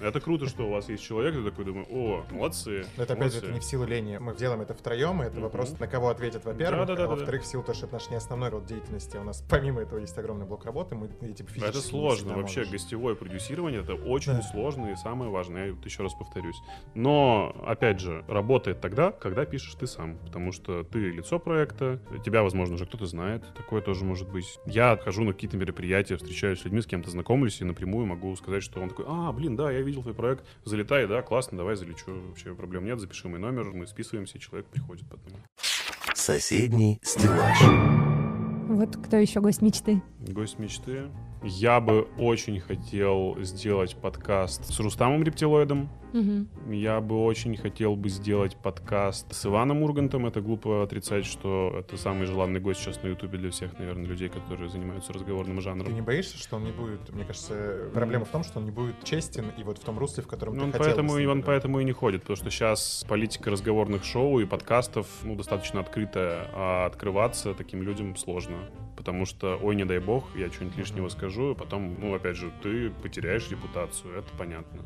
Это 0.00 0.20
круто, 0.20 0.46
что 0.48 0.66
у 0.66 0.70
вас 0.70 0.88
есть 0.88 1.02
человек, 1.02 1.34
ты 1.34 1.42
такой 1.42 1.64
думаю, 1.64 1.86
о, 1.90 2.24
молодцы. 2.30 2.84
Но 2.96 3.02
это 3.04 3.14
опять 3.14 3.32
же 3.32 3.38
молодцы». 3.40 3.46
это 3.46 3.52
не 3.54 3.60
в 3.60 3.64
силу 3.64 3.84
лени. 3.84 4.18
Мы 4.18 4.34
делаем 4.36 4.60
это 4.60 4.74
втроем, 4.74 5.22
и 5.22 5.26
это 5.26 5.40
вопрос, 5.40 5.78
на 5.78 5.86
кого 5.86 6.08
ответят, 6.10 6.44
во-первых, 6.44 6.80
Да-да-да-да-да. 6.80 7.04
а 7.12 7.16
во-вторых, 7.16 7.42
в 7.42 7.46
силу 7.46 7.62
того, 7.62 7.74
что 7.74 7.86
это 7.86 7.94
наш 7.94 8.10
не 8.10 8.16
основной 8.16 8.50
род 8.50 8.66
деятельности. 8.66 9.16
У 9.16 9.24
нас 9.24 9.44
помимо 9.48 9.80
этого 9.80 9.98
есть 9.98 10.16
огромный 10.18 10.46
блок 10.46 10.64
работы, 10.64 10.94
мы 10.94 11.08
эти 11.22 11.42
физически 11.42 11.64
Это 11.70 11.80
сложно. 11.80 12.34
Вообще 12.36 12.60
можешь. 12.60 12.72
гостевое 12.72 13.14
продюсирование 13.14 13.80
это 13.80 13.94
очень 13.94 14.32
Да. 14.34 14.42
сложно 14.42 14.86
и 14.92 14.96
самое 14.96 15.30
важное. 15.30 15.66
Я 15.68 15.72
вот 15.72 15.84
еще 15.84 16.02
раз 16.02 16.14
повторюсь. 16.14 16.56
Но, 16.94 17.54
опять 17.66 18.00
же, 18.00 18.24
работает 18.28 18.80
тогда, 18.80 19.10
когда 19.12 19.44
пишешь 19.44 19.74
ты 19.74 19.86
сам. 19.86 20.18
Потому 20.18 20.52
что 20.52 20.84
ты 20.84 20.98
лицо 21.10 21.38
проекта, 21.38 22.00
тебя, 22.24 22.42
возможно, 22.42 22.74
уже 22.74 22.86
кто-то 22.86 23.06
знает. 23.06 23.44
Такое 23.54 23.80
тоже 23.80 24.04
может 24.04 24.28
быть. 24.30 24.58
Я 24.66 24.96
хожу 25.02 25.22
на 25.24 25.32
какие-то 25.32 25.56
мероприятия, 25.56 26.16
встречаюсь 26.16 26.60
с 26.60 26.64
людьми, 26.64 26.80
с 26.82 26.86
кем-то 26.86 27.10
знакомлюсь, 27.10 27.60
и 27.60 27.64
напрямую 27.64 28.06
могу 28.06 28.34
сказать, 28.36 28.62
что 28.62 28.80
он 28.80 28.88
такой, 28.90 29.04
а, 29.08 29.32
блин, 29.32 29.56
да, 29.56 29.70
я 29.70 29.77
видел 29.82 30.02
твой 30.02 30.14
проект, 30.14 30.44
залетай, 30.64 31.06
да, 31.06 31.22
классно, 31.22 31.58
давай 31.58 31.76
залечу. 31.76 32.04
Вообще 32.28 32.54
проблем 32.54 32.84
нет, 32.84 33.00
запиши 33.00 33.28
мой 33.28 33.38
номер, 33.38 33.72
мы 33.72 33.86
списываемся, 33.86 34.38
человек 34.38 34.66
приходит 34.66 35.06
потом. 35.08 35.32
Соседний 36.14 36.98
стеллаж. 37.02 37.58
Вот 38.68 38.96
кто 38.96 39.16
еще 39.16 39.40
гость 39.40 39.62
мечты? 39.62 40.02
Гость 40.20 40.58
мечты. 40.58 41.08
Я 41.42 41.80
бы 41.80 42.08
очень 42.18 42.58
хотел 42.60 43.36
сделать 43.40 43.96
подкаст 43.96 44.64
с 44.64 44.80
Рустамом 44.80 45.22
Рептилоидом. 45.22 45.88
Мгм. 46.12 46.48
Я 46.70 47.00
бы 47.00 47.22
очень 47.24 47.56
хотел 47.56 47.94
бы 47.94 48.08
сделать 48.08 48.56
подкаст 48.56 49.32
с 49.32 49.46
Иваном 49.46 49.82
Ургантом. 49.82 50.26
Это 50.26 50.40
глупо 50.40 50.82
отрицать, 50.82 51.26
что 51.26 51.74
это 51.78 51.96
самый 51.96 52.26
желанный 52.26 52.60
гость 52.60 52.80
сейчас 52.80 53.02
на 53.02 53.08
Ютубе 53.08 53.38
для 53.38 53.50
всех, 53.50 53.78
наверное, 53.78 54.06
людей, 54.06 54.28
которые 54.28 54.68
занимаются 54.68 55.12
разговорным 55.12 55.56
Ты 55.56 55.62
жанром. 55.62 55.94
не 55.94 56.00
боишься, 56.00 56.38
что 56.38 56.56
он 56.56 56.64
не 56.64 56.72
будет? 56.72 57.12
Мне 57.12 57.24
кажется, 57.24 57.90
проблема 57.92 58.24
в 58.24 58.30
том, 58.30 58.42
что 58.42 58.58
он 58.58 58.64
не 58.64 58.70
будет 58.70 59.04
честен 59.04 59.52
и 59.56 59.62
вот 59.62 59.78
в 59.78 59.84
том 59.84 59.98
русле, 59.98 60.22
в 60.22 60.26
котором 60.26 60.54
Ну, 60.54 60.60
ты 60.60 60.66
он 60.66 60.72
хотел 60.72 60.86
бы 60.86 60.94
поэтому, 60.94 61.18
ним 61.18 61.30
он 61.30 61.42
поэтому 61.42 61.80
и 61.80 61.84
не 61.84 61.92
ходит, 61.92 62.22
потому 62.22 62.36
что 62.36 62.50
сейчас 62.50 63.04
политика 63.08 63.50
разговорных 63.50 64.04
шоу 64.04 64.40
и 64.40 64.46
подкастов 64.46 65.06
ну, 65.22 65.36
достаточно 65.36 65.80
открытая, 65.80 66.48
а 66.54 66.86
открываться 66.86 67.54
таким 67.54 67.82
людям 67.82 68.16
сложно. 68.16 68.56
Потому 68.96 69.26
что, 69.26 69.58
ой, 69.62 69.76
не 69.76 69.84
дай 69.84 69.98
бог, 69.98 70.24
я 70.36 70.50
что-нибудь 70.50 70.76
лишнего 70.76 71.08
скажу, 71.08 71.27
и 71.52 71.54
потом, 71.54 71.96
ну, 72.00 72.14
опять 72.14 72.36
же, 72.36 72.52
ты 72.62 72.90
потеряешь 72.90 73.48
репутацию, 73.50 74.18
это 74.18 74.28
понятно. 74.36 74.84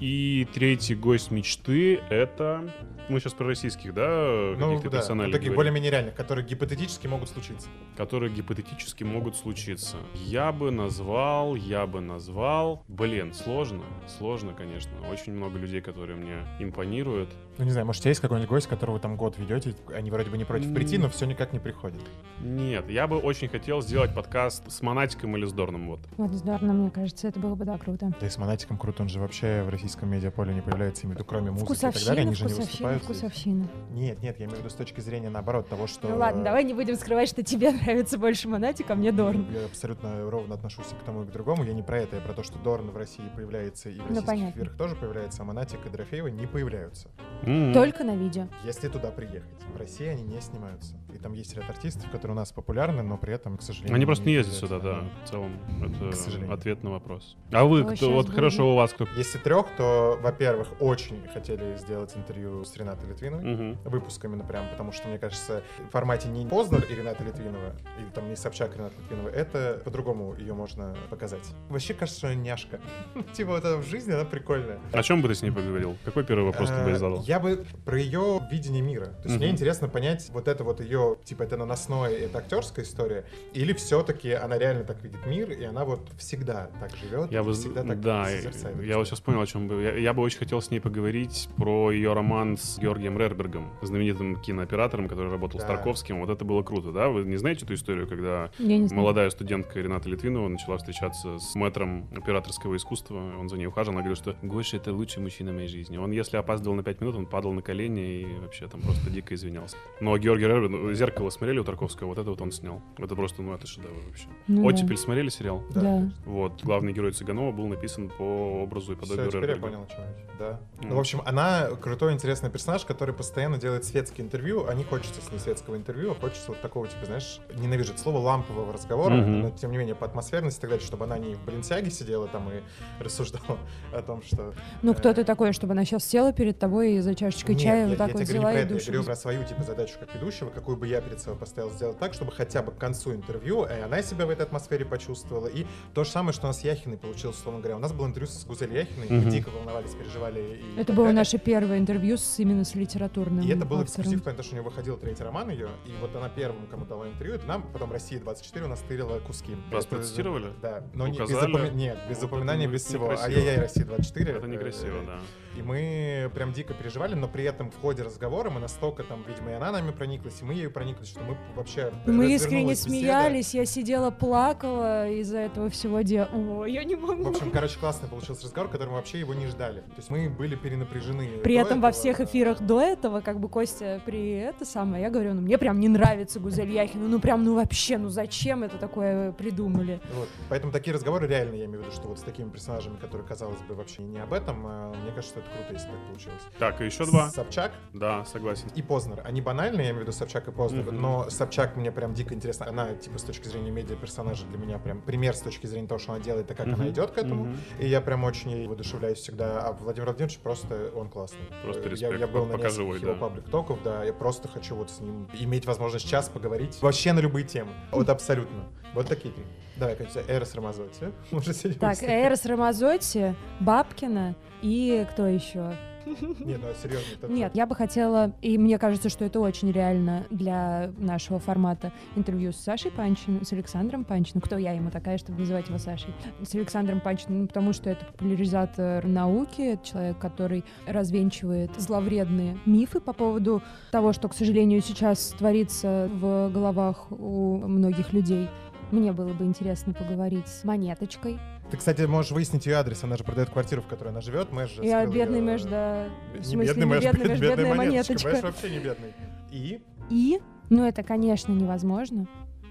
И 0.00 0.46
третий 0.52 0.94
гость 0.94 1.30
мечты— 1.30 1.96
это... 2.10 2.72
Мы 3.08 3.20
сейчас 3.20 3.32
про 3.32 3.46
российских, 3.46 3.94
да, 3.94 4.54
Ну, 4.58 4.76
каких-то 4.76 4.90
да, 4.90 5.00
таких 5.00 5.32
говорим? 5.32 5.54
более-менее 5.54 5.90
реальных, 5.90 6.14
которые 6.14 6.46
гипотетически 6.46 7.06
могут 7.06 7.30
случиться. 7.30 7.68
которые 7.96 8.30
гипотетически 8.30 9.02
могут 9.04 9.34
случиться. 9.34 9.96
Я 10.14 10.52
бы 10.52 10.70
назвал, 10.70 11.54
я 11.54 11.86
бы 11.86 12.00
назвал... 12.02 12.84
Блин, 12.86 13.32
сложно, 13.32 13.84
сложно, 14.06 14.52
конечно. 14.52 14.92
Очень 15.10 15.32
много 15.32 15.58
людей, 15.58 15.80
которые 15.80 16.16
мне 16.16 16.46
импонируют. 16.60 17.30
Ну, 17.58 17.64
не 17.64 17.72
знаю, 17.72 17.86
может, 17.86 18.00
у 18.00 18.02
тебя 18.04 18.10
есть 18.10 18.20
какой-нибудь 18.20 18.48
гость, 18.48 18.68
которого 18.68 18.94
вы 18.94 19.00
там 19.00 19.16
год 19.16 19.36
ведете, 19.36 19.74
они 19.92 20.12
вроде 20.12 20.30
бы 20.30 20.38
не 20.38 20.44
против 20.44 20.72
прийти, 20.72 20.96
но 20.96 21.08
все 21.08 21.26
никак 21.26 21.52
не 21.52 21.58
приходят. 21.58 22.00
Нет, 22.40 22.88
я 22.88 23.08
бы 23.08 23.18
очень 23.18 23.48
хотел 23.48 23.82
сделать 23.82 24.14
подкаст 24.14 24.70
с 24.70 24.80
Монатиком 24.80 25.36
или 25.36 25.44
с 25.44 25.52
Дорном, 25.52 25.88
вот. 25.88 25.98
Вот 26.16 26.30
здорово, 26.30 26.66
мне 26.72 26.90
кажется, 26.90 27.26
это 27.26 27.40
было 27.40 27.56
бы, 27.56 27.64
да, 27.64 27.76
круто. 27.76 28.12
Да 28.20 28.26
и 28.26 28.30
с 28.30 28.38
Монатиком 28.38 28.78
круто, 28.78 29.02
он 29.02 29.08
же 29.08 29.18
вообще 29.18 29.64
в 29.64 29.70
российском 29.70 30.08
медиаполе 30.08 30.54
не 30.54 30.60
появляется, 30.60 31.04
имею 31.04 31.16
в 31.16 31.18
виду, 31.18 31.28
кроме 31.28 31.50
музыки 31.50 31.72
и 31.72 31.80
так 31.80 31.94
далее, 31.94 32.22
они 32.22 32.34
же 32.36 32.44
не 32.44 32.54
выступают 32.54 33.02
вкусовщина. 33.02 33.68
Нет, 33.90 34.22
нет, 34.22 34.38
я 34.38 34.44
имею 34.44 34.58
в 34.58 34.60
виду 34.60 34.70
с 34.70 34.74
точки 34.74 35.00
зрения, 35.00 35.28
наоборот, 35.28 35.68
того, 35.68 35.88
что... 35.88 36.06
Ну 36.08 36.16
ладно, 36.16 36.44
давай 36.44 36.62
не 36.62 36.74
будем 36.74 36.94
скрывать, 36.94 37.28
что 37.28 37.42
тебе 37.42 37.72
нравится 37.84 38.18
больше 38.18 38.48
Монатик, 38.48 38.88
а 38.90 38.94
мне 38.94 39.10
Дорн. 39.10 39.46
Я 39.52 39.64
абсолютно 39.64 40.30
ровно 40.30 40.54
отношусь 40.54 40.86
к 40.86 41.04
тому, 41.04 41.24
и 41.24 41.26
к 41.26 41.32
другому. 41.32 41.64
Я 41.64 41.72
не 41.74 41.82
про 41.82 41.98
это, 41.98 42.14
я 42.14 42.22
про 42.22 42.34
то, 42.34 42.44
что 42.44 42.56
Дорн 42.60 42.92
в 42.92 42.96
России 42.96 43.24
появляется, 43.34 43.90
и 43.90 43.98
в 43.98 44.08
Ну, 44.10 44.20
российских 44.20 44.54
эфирах 44.54 44.76
тоже 44.76 44.94
появляется, 44.94 45.42
а 45.42 45.44
Монатик 45.44 45.84
и 45.84 45.88
Дорофеева 45.88 46.28
не 46.28 46.46
появляются. 46.46 47.08
М. 47.48 47.72
Только 47.72 48.04
на 48.04 48.14
видео. 48.16 48.46
Если 48.64 48.88
туда 48.88 49.10
приехать. 49.10 49.48
В 49.74 49.76
России 49.78 50.06
они 50.06 50.22
не 50.22 50.40
снимаются. 50.40 50.94
И 51.14 51.18
там 51.18 51.32
есть 51.32 51.54
ряд 51.56 51.68
артистов, 51.68 52.10
которые 52.10 52.34
у 52.34 52.36
нас 52.38 52.52
популярны, 52.52 53.02
но 53.02 53.16
при 53.16 53.34
этом, 53.34 53.56
к 53.56 53.62
сожалению... 53.62 53.94
Они 53.96 54.06
просто 54.06 54.24
не 54.26 54.34
ездят 54.34 54.54
сюда, 54.54 54.78
да. 54.78 55.04
В 55.24 55.28
целом, 55.28 55.58
К 55.80 56.04
это 56.06 56.16
сожалению. 56.16 56.52
ответ 56.54 56.82
на 56.82 56.90
вопрос. 56.90 57.36
А 57.52 57.64
вы, 57.64 57.84
кто, 57.84 58.10
вот 58.12 58.26
будет. 58.26 58.34
хорошо 58.34 58.72
у 58.72 58.76
вас 58.76 58.92
кто? 58.92 59.06
Если 59.16 59.38
трех, 59.38 59.66
то, 59.76 60.18
во-первых, 60.22 60.68
очень 60.80 61.26
хотели 61.32 61.76
сделать 61.76 62.14
интервью 62.16 62.64
с 62.64 62.76
Ренатой 62.76 63.08
Литвиновой. 63.08 63.44
Мгм. 63.44 63.78
выпусками, 63.84 64.36
ну 64.36 64.44
прям, 64.44 64.68
потому 64.70 64.92
что, 64.92 65.08
мне 65.08 65.18
кажется, 65.18 65.62
в 65.88 65.90
формате 65.90 66.28
не 66.28 66.46
Познер 66.46 66.84
и 66.84 66.94
Рената 66.94 67.24
Литвинова, 67.24 67.74
или 67.98 68.08
там 68.14 68.28
не 68.28 68.36
Собчак 68.36 68.74
и 68.74 68.78
Рената 68.78 68.94
Литвинова, 69.02 69.28
это 69.28 69.80
по-другому 69.84 70.34
ее 70.34 70.52
можно 70.54 70.94
показать. 71.10 71.54
Вообще 71.68 71.94
кажется, 71.94 72.18
что 72.18 72.26
она 72.28 72.36
няшка. 72.36 72.80
Типа 73.32 73.52
вот 73.52 73.64
это 73.64 73.76
в 73.78 73.86
жизни, 73.86 74.12
она 74.12 74.24
прикольная. 74.24 74.78
О 74.92 75.02
чем 75.02 75.22
бы 75.22 75.28
ты 75.28 75.34
с 75.34 75.42
ней 75.42 75.50
поговорил? 75.50 75.96
Какой 76.04 76.24
первый 76.24 76.44
вопрос 76.44 76.68
ты 76.68 76.84
бы 76.84 76.90
Э, 76.90 76.96
задал? 76.96 77.22
Я 77.22 77.37
бы 77.38 77.64
про 77.84 77.98
ее 77.98 78.40
видение 78.50 78.82
мира. 78.82 79.06
То 79.06 79.28
есть 79.28 79.36
мне 79.36 79.46
Мгм. 79.46 79.54
интересно 79.54 79.88
понять, 79.88 80.28
вот 80.32 80.48
это 80.48 80.64
вот 80.64 80.80
ее, 80.80 81.16
типа, 81.24 81.42
это 81.42 81.56
наносное, 81.56 82.10
это 82.10 82.38
актерская 82.38 82.84
история, 82.84 83.24
или 83.54 83.72
все-таки 83.72 84.32
она 84.32 84.58
реально 84.58 84.84
так 84.84 85.02
видит 85.02 85.24
мир, 85.26 85.50
и 85.50 85.64
она 85.64 85.84
вот 85.84 86.08
всегда 86.18 86.70
так 86.80 86.90
живет, 86.96 87.30
Я 87.32 87.40
и 87.40 87.42
бы, 87.42 87.52
всегда 87.52 87.82
так 87.82 88.00
да, 88.00 88.24
созерцает 88.26 88.82
я 88.84 88.98
вот 88.98 89.06
сейчас 89.06 89.20
понял, 89.20 89.40
о 89.40 89.46
чем 89.46 89.68
бы. 89.68 89.82
Я, 89.82 89.96
я 89.96 90.12
бы 90.14 90.22
очень 90.22 90.38
хотел 90.38 90.60
с 90.60 90.70
ней 90.70 90.80
поговорить 90.80 91.48
про 91.56 91.90
ее 91.90 92.12
роман 92.12 92.56
с 92.56 92.78
Георгием 92.78 93.18
Рербергом, 93.18 93.70
знаменитым 93.82 94.36
кинооператором, 94.40 95.08
который 95.08 95.30
работал 95.30 95.60
с 95.60 95.62
Да. 95.64 95.68
Тарковским. 95.68 96.20
Вот 96.20 96.30
это 96.30 96.44
было 96.44 96.62
круто, 96.62 96.92
да? 96.92 97.08
Вы 97.08 97.22
не 97.24 97.36
знаете 97.36 97.64
эту 97.64 97.74
историю, 97.74 98.06
когда 98.06 98.50
молодая 98.58 99.30
студентка 99.30 99.80
Рената 99.80 100.08
Литвинова 100.08 100.48
начала 100.48 100.76
встречаться 100.78 101.38
с 101.38 101.54
мэтром 101.54 102.08
операторского 102.16 102.76
искусства. 102.76 103.16
Он 103.38 103.48
за 103.48 103.56
ней 103.56 103.66
ухаживал. 103.66 103.96
Она 103.98 104.02
говорит, 104.04 104.18
что 104.18 104.36
Гоша— 104.42 104.76
это 104.78 104.92
лучший 104.92 105.22
мужчина 105.22 105.52
в 105.52 105.54
моей 105.54 105.68
жизни. 105.68 105.96
Он, 105.96 106.10
если 106.10 106.36
опаздывал 106.36 106.76
на 106.76 106.82
5 106.82 107.00
минут, 107.00 107.16
он 107.16 107.26
падал 107.28 107.52
на 107.52 107.62
колени 107.62 108.20
и 108.22 108.38
вообще 108.40 108.68
там 108.68 108.80
просто 108.80 109.10
дико 109.10 109.34
извинялся. 109.34 109.76
Но 110.00 110.16
Георгий 110.18 110.46
Рерберг, 110.46 110.70
ну, 110.70 110.92
«Зеркало» 110.92 111.30
смотрели 111.30 111.58
у 111.58 111.64
Тарковского, 111.64 112.08
вот 112.08 112.18
это 112.18 112.30
вот 112.30 112.40
он 112.40 112.52
снял. 112.52 112.82
Это 112.96 113.14
просто, 113.14 113.42
ну, 113.42 113.54
это 113.54 113.66
шедевр 113.66 113.94
вообще. 114.06 114.26
Ну 114.46 114.62
да. 114.62 114.68
«Оттепель» 114.68 114.96
смотрели 114.96 115.28
сериал? 115.28 115.62
Да. 115.74 116.10
Вот, 116.24 116.62
главный 116.62 116.92
герой 116.92 117.12
Цыганова 117.12 117.52
был 117.52 117.66
написан 117.66 118.10
по 118.16 118.62
образу 118.62 118.92
и 118.92 118.96
подобию 118.96 119.30
теперь 119.30 119.50
я 119.50 119.56
понял, 119.56 119.82
речь. 119.88 119.96
Да. 120.38 120.60
Мгм. 120.78 120.88
Ну, 120.90 120.96
в 120.96 121.00
общем, 121.00 121.22
она 121.24 121.68
крутой, 121.80 122.12
интересный 122.12 122.50
персонаж, 122.50 122.84
который 122.84 123.14
постоянно 123.14 123.58
делает 123.58 123.84
светские 123.84 124.24
интервью, 124.24 124.66
а 124.68 124.74
не 124.74 124.84
хочется 124.84 125.20
с 125.20 125.30
ней 125.32 125.38
светского 125.38 125.76
интервью, 125.76 126.12
а 126.12 126.14
хочется 126.14 126.48
вот 126.48 126.60
такого, 126.60 126.86
типа, 126.86 127.06
знаешь, 127.06 127.40
ненавижу 127.56 127.92
это 127.92 128.00
слово 128.00 128.18
лампового 128.18 128.72
разговора, 128.72 129.14
Мгм. 129.14 129.40
но 129.40 129.50
тем 129.50 129.72
не 129.72 129.78
менее 129.78 129.94
по 129.94 130.06
атмосферности 130.06 130.58
и 130.58 130.62
так 130.62 130.70
далее, 130.70 130.86
чтобы 130.86 131.04
она 131.04 131.18
не 131.18 131.34
в 131.34 131.44
Баленсиаге 131.44 131.90
сидела 131.90 132.28
там 132.28 132.48
и 132.50 132.62
рассуждала 133.02 133.58
о 133.92 134.02
том, 134.02 134.22
что... 134.22 134.52
Ну 134.82 134.92
э, 134.92 134.94
кто 134.94 135.12
ты 135.12 135.24
такой, 135.24 135.52
чтобы 135.52 135.72
она 135.72 135.84
сейчас 135.84 136.04
села 136.04 136.32
перед 136.32 136.58
тобой 136.58 136.94
и 136.94 137.00
за 137.00 137.14
чашечкой 137.18 137.54
Нет, 137.54 137.64
чая 137.64 137.82
я, 137.82 137.88
вот 137.88 137.98
так 137.98 138.08
я 138.08 138.12
вот 138.14 138.22
тебе 138.24 138.38
говорю 138.38 138.38
взяла 138.38 138.50
не 138.52 138.56
про 138.56 138.60
и 138.60 138.64
это, 138.64 138.72
я 138.74 138.78
душу. 138.78 138.86
говорю 138.92 139.04
про 139.04 139.16
свою 139.16 139.44
типа 139.44 139.62
задачу 139.62 139.94
как 140.00 140.14
ведущего, 140.14 140.50
какую 140.50 140.76
бы 140.76 140.86
я 140.86 141.00
перед 141.00 141.20
собой 141.20 141.38
поставил 141.38 141.70
сделать 141.70 141.98
так, 141.98 142.14
чтобы 142.14 142.32
хотя 142.32 142.62
бы 142.62 142.72
к 142.72 142.78
концу 142.78 143.14
интервью 143.14 143.64
и 143.64 143.72
она 143.80 144.02
себя 144.02 144.26
в 144.26 144.30
этой 144.30 144.42
атмосфере 144.42 144.84
почувствовала. 144.84 145.46
И 145.48 145.66
то 145.94 146.04
же 146.04 146.10
самое, 146.10 146.32
что 146.32 146.46
у 146.46 146.48
нас 146.48 146.60
с 146.60 146.64
Яхиной 146.64 146.96
получилось, 146.96 147.36
условно 147.36 147.60
говоря. 147.60 147.76
У 147.76 147.80
нас 147.80 147.92
было 147.92 148.06
интервью 148.06 148.28
с 148.30 148.44
Гузель 148.44 148.72
Яхиной, 148.74 149.06
мы 149.10 149.16
Мгм. 149.18 149.30
дико 149.30 149.48
волновались, 149.50 149.90
переживали. 149.94 150.60
И 150.76 150.80
Это 150.80 150.92
было 150.92 151.06
далее. 151.06 151.18
наше 151.18 151.38
первое 151.38 151.78
интервью 151.78 152.16
с, 152.16 152.38
именно 152.38 152.64
с 152.64 152.74
литературным 152.74 153.44
И 153.44 153.48
это 153.48 153.64
был 153.66 153.78
автором. 153.80 153.84
эксклюзив, 153.84 154.20
потому 154.22 154.42
что 154.42 154.52
у 154.52 154.58
нее 154.58 154.62
выходил 154.64 154.96
третий 154.96 155.24
роман 155.24 155.50
ее, 155.50 155.68
и 155.86 155.90
вот 156.00 156.14
она 156.14 156.28
первым, 156.28 156.66
кому 156.68 156.84
дала 156.84 157.08
интервью, 157.08 157.34
это 157.34 157.46
нам, 157.46 157.62
потом 157.72 157.92
Россия 157.92 158.20
24 158.20 158.64
у 158.64 158.68
нас 158.68 158.80
тырила 158.88 159.18
куски. 159.20 159.56
Вас 159.72 159.84
Это- 159.84 159.96
процитировали? 159.96 160.52
Да, 160.62 160.82
но 160.94 161.06
не, 161.08 161.18
без, 161.18 161.30
Указали? 161.30 161.52
запоми- 161.54 161.74
нет, 161.74 161.98
без 162.08 162.18
Вот 162.22 162.26
упоминания, 162.32 162.64
это 162.64 162.72
без 162.74 162.84
всего. 162.84 163.10
Ай-яй-яй, 163.10 163.58
Россия 163.58 163.84
24. 163.84 164.32
Это 164.32 164.46
некрасиво, 164.46 165.02
Э, 165.02 165.06
да. 165.06 165.20
И 165.58 165.62
мы 165.62 166.30
прям 166.34 166.52
дико 166.52 166.72
переживали, 166.72 167.14
но 167.14 167.26
при 167.26 167.42
этом 167.42 167.70
в 167.72 167.80
ходе 167.80 168.04
разговора 168.04 168.48
мы 168.48 168.60
настолько 168.60 169.02
там, 169.02 169.24
видимо, 169.26 169.50
и 169.50 169.54
она 169.54 169.72
нами 169.72 169.90
прониклась, 169.90 170.40
и 170.40 170.44
мы 170.44 170.54
ею 170.54 170.70
прониклись, 170.70 171.08
что 171.08 171.20
мы 171.20 171.36
вообще 171.56 171.92
Мы 172.06 172.32
искренне 172.32 172.72
беседа. 172.72 172.90
смеялись, 172.90 173.54
я 173.54 173.66
сидела, 173.66 174.10
плакала 174.10 175.08
из-за 175.08 175.38
этого 175.38 175.68
всего 175.68 176.02
дела. 176.02 176.28
О, 176.32 176.64
я 176.64 176.84
не 176.84 176.94
могу. 176.94 177.24
В 177.24 177.28
общем, 177.28 177.50
короче, 177.50 177.76
классный 177.78 178.08
получился 178.08 178.44
разговор, 178.44 178.70
который 178.70 178.90
мы 178.90 178.96
вообще 178.96 179.18
его 179.18 179.34
не 179.34 179.46
ждали. 179.48 179.80
То 179.80 179.96
есть 179.96 180.10
мы 180.10 180.28
были 180.30 180.54
перенапряжены. 180.54 181.28
При 181.42 181.56
этом 181.56 181.80
во 181.80 181.88
этого. 181.88 182.00
всех 182.00 182.20
эфирах 182.20 182.60
до 182.60 182.80
этого, 182.80 183.20
как 183.20 183.40
бы 183.40 183.48
Костя 183.48 184.00
при 184.04 184.30
это 184.30 184.64
самое, 184.64 185.02
я 185.02 185.10
говорю, 185.10 185.34
ну 185.34 185.40
мне 185.40 185.58
прям 185.58 185.80
не 185.80 185.88
нравится 185.88 186.38
Гузель 186.38 186.70
Яхина, 186.70 187.08
ну 187.08 187.18
прям, 187.18 187.42
ну 187.42 187.54
вообще, 187.54 187.98
ну 187.98 188.10
зачем 188.10 188.62
это 188.62 188.78
такое 188.78 189.32
придумали? 189.32 190.00
Вот. 190.14 190.28
Поэтому 190.48 190.72
такие 190.72 190.94
разговоры 190.94 191.26
реально, 191.26 191.56
я 191.56 191.64
имею 191.64 191.80
в 191.80 191.86
виду, 191.86 191.92
что 191.92 192.08
вот 192.08 192.18
с 192.20 192.22
такими 192.22 192.48
персонажами, 192.48 192.96
которые, 192.96 193.26
казалось 193.26 193.58
бы, 193.68 193.74
вообще 193.74 194.02
не 194.02 194.18
об 194.18 194.32
этом, 194.32 194.64
а, 194.66 194.92
мне 195.02 195.12
кажется, 195.12 195.40
это 195.40 195.47
круто, 195.48 195.72
если 195.72 195.88
так 195.88 195.98
получилось. 196.06 196.42
Так, 196.58 196.80
и 196.80 196.84
еще 196.84 197.04
два. 197.06 197.30
Собчак 197.30 197.72
Да, 197.94 198.24
согласен. 198.24 198.68
и 198.74 198.82
Познер. 198.82 199.20
Они 199.24 199.40
банальные, 199.40 199.84
я 199.86 199.90
имею 199.90 199.98
в 199.98 200.00
виду 200.02 200.12
Собчак 200.12 200.48
и 200.48 200.50
Познер, 200.52 200.84
Мгм. 200.84 201.00
но 201.00 201.30
Собчак 201.30 201.76
мне 201.76 201.90
прям 201.92 202.14
дико 202.14 202.34
интересно. 202.34 202.66
Она, 202.68 202.94
типа, 202.94 203.18
с 203.18 203.22
точки 203.22 203.48
зрения 203.48 203.70
медиа-персонажа 203.70 204.46
для 204.46 204.58
меня 204.58 204.78
прям 204.78 205.00
пример 205.00 205.34
с 205.34 205.40
точки 205.40 205.66
зрения 205.66 205.88
того, 205.88 205.98
что 205.98 206.12
она 206.12 206.22
делает, 206.22 206.50
и 206.50 206.54
как 206.54 206.66
она 206.66 206.76
Мгм. 206.76 206.88
идет 206.90 207.10
к 207.12 207.18
этому. 207.18 207.44
Мгм. 207.46 207.56
И 207.78 207.86
я 207.88 208.00
прям 208.00 208.24
очень 208.24 208.50
ей 208.50 208.66
воодушевляюсь 208.66 209.18
всегда. 209.18 209.60
А 209.62 209.72
Владимир 209.72 210.06
Владимирович 210.06 210.38
просто, 210.38 210.90
он 210.94 211.08
классный. 211.08 211.38
Просто 211.62 211.88
респект. 211.88 212.12
Я, 212.12 212.18
я 212.18 212.26
был 212.26 212.46
на 212.46 212.54
нескольких 212.54 213.02
его 213.02 213.14
да. 213.14 213.18
паблик-токов, 213.18 213.82
да, 213.82 214.04
я 214.04 214.12
просто 214.12 214.48
хочу 214.48 214.74
вот 214.76 214.90
с 214.90 215.00
ним 215.00 215.28
иметь 215.34 215.66
возможность 215.66 216.08
час 216.08 216.28
поговорить 216.28 216.78
вообще 216.80 217.12
на 217.12 217.20
любые 217.20 217.44
темы. 217.46 217.72
Вот 217.92 218.08
абсолютно. 218.08 218.64
Вот 218.94 219.06
такие 219.06 219.32
три. 219.34 219.44
Давай, 219.76 219.94
Катя, 219.96 220.22
Эрос 220.28 220.54
Рамазотти. 220.54 221.12
Уже 221.32 221.52
Так, 221.74 222.02
Эрос 222.02 222.44
Рамазотти, 222.46 223.34
Бабкина 223.60 224.34
и 224.62 225.06
кто 225.12 225.26
еще? 225.26 225.72
Не, 226.06 226.56
ну 226.56 226.68
серьезно. 226.82 227.04
это- 227.20 227.30
Нет, 227.30 227.50
я 227.54 227.66
бы 227.66 227.74
хотела, 227.74 228.32
и 228.40 228.56
мне 228.56 228.78
кажется, 228.78 229.10
что 229.10 229.26
это 229.26 229.40
очень 229.40 229.70
реально 229.70 230.24
для 230.30 230.90
нашего 230.96 231.38
формата 231.38 231.92
интервью 232.16 232.50
с 232.52 232.56
Сашей 232.56 232.90
Панчиным, 232.90 233.44
с 233.44 233.52
Александром 233.52 234.04
Панчиным. 234.04 234.40
Кто 234.40 234.56
я 234.56 234.72
ему 234.72 234.90
такая, 234.90 235.18
чтобы 235.18 235.40
называть 235.40 235.68
его 235.68 235.76
Сашей? 235.76 236.14
С 236.42 236.54
Александром 236.54 237.00
Панчиным, 237.00 237.42
ну, 237.42 237.46
потому 237.46 237.74
что 237.74 237.90
это 237.90 238.06
популяризатор 238.06 239.04
науки, 239.06 239.74
это 239.74 239.86
человек, 239.86 240.18
который 240.18 240.64
развенчивает 240.86 241.70
зловредные 241.78 242.56
мифы 242.64 243.00
по 243.00 243.12
поводу 243.12 243.62
того, 243.90 244.14
что, 244.14 244.28
к 244.28 244.34
сожалению, 244.34 244.80
сейчас 244.80 245.34
творится 245.38 246.08
в 246.14 246.48
головах 246.50 247.08
у 247.12 247.58
многих 247.58 248.14
людей. 248.14 248.48
Мне 248.90 249.12
было 249.12 249.32
бы 249.34 249.44
интересно 249.44 249.92
поговорить 249.92 250.48
с 250.48 250.64
Монеточкой. 250.64 251.38
Ты, 251.70 251.76
кстати, 251.76 252.02
можешь 252.02 252.30
выяснить 252.32 252.64
ее 252.64 252.76
адрес. 252.76 253.04
Она 253.04 253.16
же 253.18 253.24
продает 253.24 253.50
квартиру, 253.50 253.82
в 253.82 253.86
которой 253.86 254.08
она 254.08 254.22
живет. 254.22 254.50
Мэш 254.50 254.70
же 254.76 254.84
Я 254.84 255.04
бедный 255.04 255.38
её- 255.38 255.46
Мэш, 255.46 255.62
да. 255.64 256.06
В 256.34 256.38
Не 256.38 256.44
смысле, 256.44 256.66
бедный 256.68 256.86
не 256.86 256.86
Мэш, 256.94 257.04
бедный 257.04 257.28
Мэш, 257.28 257.40
бедная 257.40 257.74
монеточка. 257.74 257.76
монеточка. 257.76 258.28
Мэш 258.30 258.42
вообще 258.42 258.70
не 258.70 258.78
бедный. 258.78 259.12
И? 259.50 259.80
И, 260.08 260.40
ну 260.70 260.84
это, 260.86 261.02
конечно, 261.02 261.52
невозможно, 261.52 262.26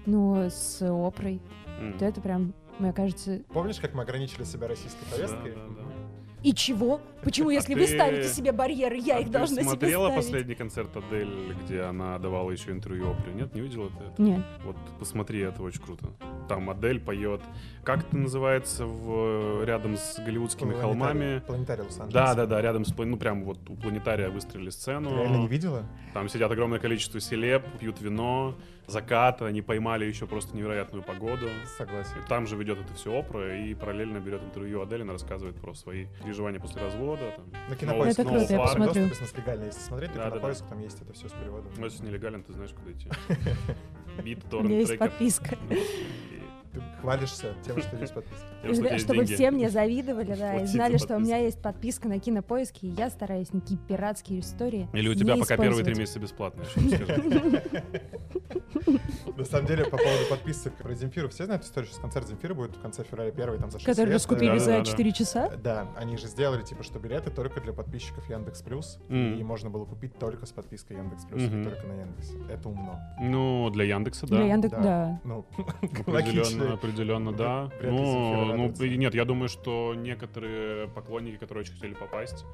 но 0.06 0.48
с 0.50 0.78
Опрой, 0.82 1.40
М. 1.80 1.96
то 1.98 2.04
это 2.04 2.20
прям, 2.20 2.52
мне 2.80 2.92
кажется... 2.92 3.40
Помнишь, 3.52 3.78
как 3.78 3.94
мы 3.94 4.02
ограничили 4.02 4.42
себя 4.42 4.66
российской 4.66 5.04
Да, 5.10 5.16
повесткой? 5.16 5.52
да, 5.52 5.60
да. 5.76 5.82
И 6.42 6.52
чего? 6.52 7.00
Почему, 7.22 7.48
А 7.48 7.52
если 7.52 7.74
вы 7.74 7.86
ты- 7.86 7.94
ставите 7.94 8.28
себе 8.28 8.52
барьеры, 8.52 8.96
я 8.96 9.16
А 9.16 9.20
их 9.20 9.30
должна 9.30 9.56
себе 9.62 9.70
смотрела 9.70 10.06
ставить? 10.08 10.24
последний 10.24 10.54
концерт 10.54 10.96
Адель, 10.96 11.54
где 11.64 11.82
она 11.82 12.18
давала 12.18 12.50
еще 12.50 12.70
интервью 12.70 13.10
Опре? 13.10 13.32
Нет, 13.32 13.54
не 13.54 13.60
видела 13.60 13.88
ты 13.90 14.04
это? 14.04 14.22
Нет. 14.22 14.42
Вот 14.64 14.76
посмотри, 14.98 15.40
это 15.40 15.62
очень 15.62 15.82
круто. 15.82 16.06
Там 16.48 16.70
Адель 16.70 17.00
поет. 17.00 17.40
Как 17.84 18.04
это 18.06 18.16
называется 18.16 18.86
в 18.86 19.64
рядом 19.64 19.96
с 19.96 20.18
голливудскими 20.18 20.74
холмами? 20.74 21.40
Планетарий 21.46 21.82
Лос-Анджелес. 21.84 22.12
Да, 22.12 22.34
да, 22.34 22.46
да, 22.46 22.62
рядом 22.62 22.84
с 22.84 22.94
ну 22.96 23.16
прям 23.16 23.44
вот 23.44 23.58
у 23.68 23.74
планетария 23.76 24.30
выстроили 24.30 24.70
сцену. 24.70 25.10
Ты 25.10 25.16
реально 25.16 25.36
не 25.38 25.48
видела? 25.48 25.84
Там 26.14 26.28
сидят 26.28 26.50
огромное 26.50 26.78
количество 26.78 27.20
селеб, 27.20 27.64
пьют 27.78 28.00
вино, 28.00 28.54
закат, 28.86 29.42
они 29.42 29.60
поймали 29.62 30.04
еще 30.04 30.26
просто 30.26 30.56
невероятную 30.56 31.02
погоду. 31.02 31.48
Согласен. 31.76 32.12
И 32.24 32.28
там 32.28 32.46
же 32.46 32.56
ведет 32.56 32.78
это 32.80 32.94
все 32.94 33.18
Опра 33.18 33.56
и 33.56 33.74
параллельно 33.74 34.18
берет 34.18 34.42
интервью 34.42 34.82
Адель, 34.82 35.02
она 35.02 35.12
рассказывает 35.12 35.56
про 35.56 35.74
свои 35.74 36.06
переживания 36.22 36.60
после 36.60 36.80
развода. 36.82 37.07
Там, 37.16 37.50
На 37.50 37.58
снова- 37.58 37.76
кинопоиске. 37.76 38.22
Это 38.22 38.30
круто, 38.30 38.52
я 38.52 38.58
посмотрю. 38.60 39.08
Доступ, 39.08 39.22
если 39.22 39.36
легально, 39.40 39.64
если 39.64 39.80
смотреть, 39.80 40.12
то 40.12 40.18
Да, 40.18 40.24
да, 40.24 40.30
да. 40.30 40.36
кинопоиск, 40.36 40.66
там 40.68 40.80
есть 40.80 41.00
это 41.02 41.12
все 41.12 41.28
с 41.28 41.32
переводом. 41.32 41.72
Ну, 41.76 41.84
если 41.84 42.04
нелегален, 42.06 42.42
ты 42.42 42.52
знаешь, 42.52 42.70
куда 42.72 42.92
идти. 42.92 43.08
Бит, 44.22 44.52
У 44.52 44.60
меня 44.62 44.78
есть 44.78 44.88
торрент, 44.98 45.12
подписка. 45.12 45.56
И 45.70 46.42
Ты 46.74 46.82
хвалишься 47.00 47.54
тем, 47.64 47.80
что 47.80 47.96
есть 47.96 48.12
подписка. 48.14 48.46
Чтобы 48.74 49.24
деньги. 49.24 49.34
все 49.34 49.50
мне 49.50 49.70
завидовали, 49.70 50.34
да, 50.34 50.56
и 50.56 50.66
знали, 50.66 50.96
что 50.96 51.16
у 51.16 51.20
меня 51.20 51.38
есть 51.38 51.60
подписка 51.60 52.08
на 52.08 52.18
кинопоиске, 52.18 52.86
и 52.88 52.90
я 52.90 53.10
стараюсь 53.10 53.52
никакие 53.52 53.78
пиратские 53.80 54.40
истории 54.40 54.88
Или 54.92 55.08
у 55.08 55.14
тебя 55.14 55.34
не 55.34 55.40
пока 55.40 55.56
первые 55.56 55.84
три 55.84 55.94
месяца 55.94 56.18
скажи. 56.18 56.54
На 59.36 59.44
самом 59.44 59.66
деле, 59.66 59.84
по 59.84 59.96
поводу 59.96 60.24
подписок 60.28 60.74
про 60.74 60.94
Земфиру, 60.94 61.28
все 61.28 61.44
знают 61.44 61.64
историю, 61.64 61.90
что 61.90 62.00
концерт 62.00 62.26
Земфиры 62.28 62.54
будет 62.54 62.76
в 62.76 62.80
конце 62.80 63.04
февраля 63.04 63.30
первый, 63.30 63.58
там 63.58 63.70
за 63.70 63.78
6 63.78 63.86
Которые 63.86 64.06
лет. 64.06 64.14
раскупили 64.14 64.58
за 64.58 64.70
да, 64.70 64.78
да. 64.78 64.84
4 64.84 65.12
часа. 65.12 65.50
Да, 65.62 65.86
они 65.96 66.16
же 66.16 66.26
сделали, 66.26 66.62
типа, 66.62 66.82
что 66.82 66.98
билеты 66.98 67.30
только 67.30 67.60
для 67.60 67.72
подписчиков 67.72 68.28
Яндекс 68.28 68.62
Плюс, 68.62 68.98
и 69.08 69.42
можно 69.42 69.70
было 69.70 69.84
купить 69.84 70.18
только 70.18 70.46
с 70.46 70.52
подпиской 70.52 70.96
Яндекс 70.96 71.24
Плюс, 71.24 71.42
и 71.42 71.62
только 71.62 71.86
на 71.86 72.00
Яндексе. 72.00 72.34
Это 72.50 72.68
умно. 72.68 72.98
Ну, 73.20 73.70
для 73.70 73.84
Яндекса, 73.84 74.26
да. 74.26 74.36
Для 74.36 74.46
Яндекс, 74.46 74.74
Да. 74.78 75.20
Ну, 75.24 75.46
Определенно, 76.06 77.32
да. 77.32 77.70
Земфира 77.80 77.92
Ну, 77.92 78.57
ну, 78.58 78.84
нет, 78.84 79.14
я 79.14 79.24
думаю, 79.24 79.48
что 79.48 79.94
некоторые 79.94 80.88
поклонники, 80.88 81.36
которые 81.36 81.62
очень 81.62 81.74
хотели 81.74 81.94
попасть, 81.94 82.44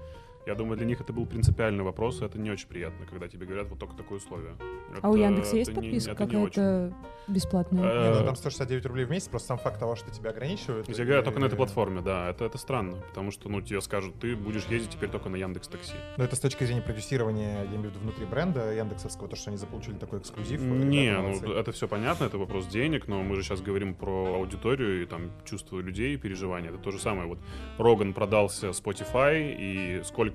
я 0.46 0.54
думаю, 0.54 0.76
для 0.76 0.86
них 0.86 1.00
это 1.00 1.12
был 1.12 1.26
принципиальный 1.26 1.84
вопрос, 1.84 2.20
и 2.20 2.24
это 2.24 2.38
не 2.38 2.50
очень 2.50 2.68
приятно, 2.68 3.06
когда 3.06 3.28
тебе 3.28 3.46
говорят 3.46 3.68
вот 3.68 3.78
только 3.78 3.96
такое 3.96 4.18
условие. 4.18 4.54
А 5.02 5.08
у 5.08 5.14
Это- 5.14 5.22
Яндекса 5.24 5.56
есть 5.56 5.70
это 5.70 5.80
не- 5.80 5.86
подписка 5.88 6.10
не 6.10 6.16
какая-то 6.16 6.94
бесплатная? 7.28 7.84
Э, 7.84 8.12
Не, 8.12 8.18
ну 8.20 8.26
там 8.26 8.36
169 8.36 8.86
рублей 8.86 9.04
в 9.06 9.10
месяц, 9.10 9.28
просто 9.28 9.48
сам 9.48 9.58
факт 9.58 9.78
того, 9.80 9.96
что 9.96 10.10
тебя 10.10 10.30
ограничивают. 10.30 10.88
Я 10.88 11.04
говорю 11.04 11.22
только 11.22 11.40
на 11.40 11.46
этой 11.46 11.56
платформе, 11.56 12.00
да, 12.02 12.28
это, 12.30 12.44
это 12.44 12.58
странно, 12.58 12.96
потому 13.08 13.30
что, 13.30 13.48
ну, 13.48 13.60
тебе 13.62 13.80
скажут, 13.80 14.18
ты 14.20 14.36
будешь 14.36 14.66
ездить 14.66 14.90
теперь 14.90 15.08
только 15.08 15.28
на 15.28 15.36
Яндекс 15.36 15.68
Такси. 15.68 15.94
Но 16.16 16.24
это 16.24 16.36
с 16.36 16.40
точки 16.40 16.64
зрения 16.64 16.82
продюсирования, 16.82 17.62
я 17.62 17.68
имею 17.68 17.82
в 17.82 17.84
виду 17.86 18.00
внутри 18.00 18.26
бренда 18.26 18.72
Яндексовского, 18.74 19.28
то, 19.28 19.36
что 19.36 19.50
они 19.50 19.56
заполучили 19.56 19.94
такой 19.96 20.18
эксклюзив. 20.18 20.60
Не, 20.60 21.06
это 21.06 21.46
ну 21.46 21.52
это 21.54 21.72
все 21.72 21.88
понятно, 21.88 22.24
это 22.24 22.38
вопрос 22.38 22.66
денег, 22.66 23.08
но 23.08 23.22
мы 23.22 23.36
же 23.36 23.42
сейчас 23.42 23.60
говорим 23.60 23.94
про 23.94 24.34
аудиторию 24.34 25.02
и 25.02 25.06
там 25.06 25.30
чувства 25.44 25.80
людей, 25.80 26.16
переживания. 26.16 26.70
Это 26.70 26.78
то 26.78 26.90
же 26.90 26.98
самое. 26.98 27.28
Вот 27.28 27.38
Роган 27.78 28.12
продался 28.12 28.68
Spotify, 28.68 29.54
и 29.58 30.02
сколько 30.04 30.33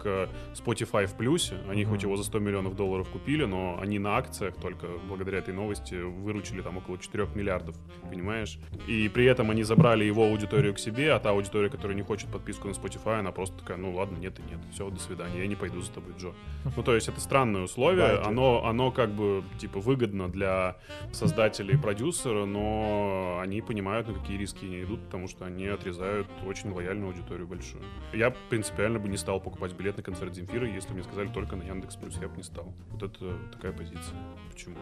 Spotify 0.53 1.05
в 1.05 1.15
плюсе, 1.15 1.55
они 1.69 1.83
Мгм. 1.83 1.91
хоть 1.91 2.03
его 2.03 2.15
за 2.17 2.23
100 2.23 2.39
миллионов 2.39 2.75
долларов 2.75 3.09
купили, 3.09 3.45
но 3.45 3.77
они 3.81 3.99
на 3.99 4.17
акциях 4.17 4.55
только 4.55 4.87
благодаря 5.07 5.39
этой 5.39 5.53
новости 5.53 5.95
выручили 5.95 6.61
там 6.61 6.77
около 6.77 6.97
4 6.97 7.27
миллиардов, 7.35 7.75
понимаешь? 8.09 8.59
И 8.87 9.09
при 9.09 9.25
этом 9.25 9.51
они 9.51 9.63
забрали 9.63 10.03
его 10.05 10.23
аудиторию 10.25 10.73
к 10.73 10.79
себе, 10.79 11.11
а 11.13 11.19
та 11.19 11.31
аудитория, 11.31 11.69
которая 11.69 11.95
не 11.95 12.03
хочет 12.03 12.29
подписку 12.29 12.67
на 12.67 12.71
Spotify, 12.71 13.19
она 13.19 13.31
просто 13.31 13.57
такая, 13.59 13.77
ну 13.77 13.93
ладно, 13.93 14.17
нет 14.17 14.39
и 14.39 14.43
нет, 14.43 14.59
все, 14.73 14.89
до 14.89 14.99
свидания, 14.99 15.39
я 15.39 15.47
не 15.47 15.55
пойду 15.55 15.81
за 15.81 15.91
тобой, 15.91 16.13
Джо. 16.17 16.33
Ну, 16.75 16.83
то 16.83 16.95
есть 16.95 17.07
это 17.07 17.19
странное 17.19 17.61
условие, 17.63 18.17
Да, 18.17 18.25
оно, 18.27 18.65
оно 18.65 18.91
как 18.91 19.11
бы, 19.11 19.43
типа, 19.59 19.79
выгодно 19.79 20.29
для 20.29 20.77
создателей 21.11 21.73
и 21.75 21.77
продюсера, 21.77 22.45
но 22.45 23.39
они 23.41 23.61
понимают, 23.61 24.07
на 24.07 24.13
какие 24.13 24.37
риски 24.37 24.65
они 24.65 24.81
идут, 24.83 25.01
потому 25.05 25.27
что 25.27 25.45
они 25.45 25.67
отрезают 25.67 26.27
очень 26.45 26.71
лояльную 26.71 27.07
аудиторию 27.09 27.47
большую. 27.47 27.83
Я 28.13 28.31
принципиально 28.49 28.99
бы 28.99 29.07
не 29.09 29.17
стал 29.17 29.39
покупать 29.39 29.73
билет 29.73 29.88
на 29.97 30.03
концерт 30.03 30.33
Земфиры, 30.33 30.67
если 30.67 30.93
мне 30.93 31.03
сказали 31.03 31.27
только 31.29 31.55
на 31.55 31.63
Яндекс 31.63 31.95
Плюс, 31.95 32.17
я 32.21 32.27
бы 32.27 32.37
не 32.37 32.43
стал. 32.43 32.73
Вот 32.89 33.03
это 33.03 33.37
такая 33.51 33.71
позиция. 33.71 34.17
Почему? 34.51 34.77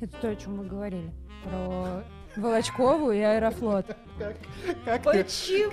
Это 0.00 0.16
то, 0.18 0.28
о 0.28 0.36
чем 0.36 0.56
мы 0.56 0.66
говорили. 0.66 1.10
Про 1.44 2.04
Волочкову 2.36 3.10
и 3.12 3.20
Аэрофлот. 3.20 3.86
Как, 4.18 4.36
как 4.84 5.12
ты, 5.14 5.24
Почему? 5.24 5.70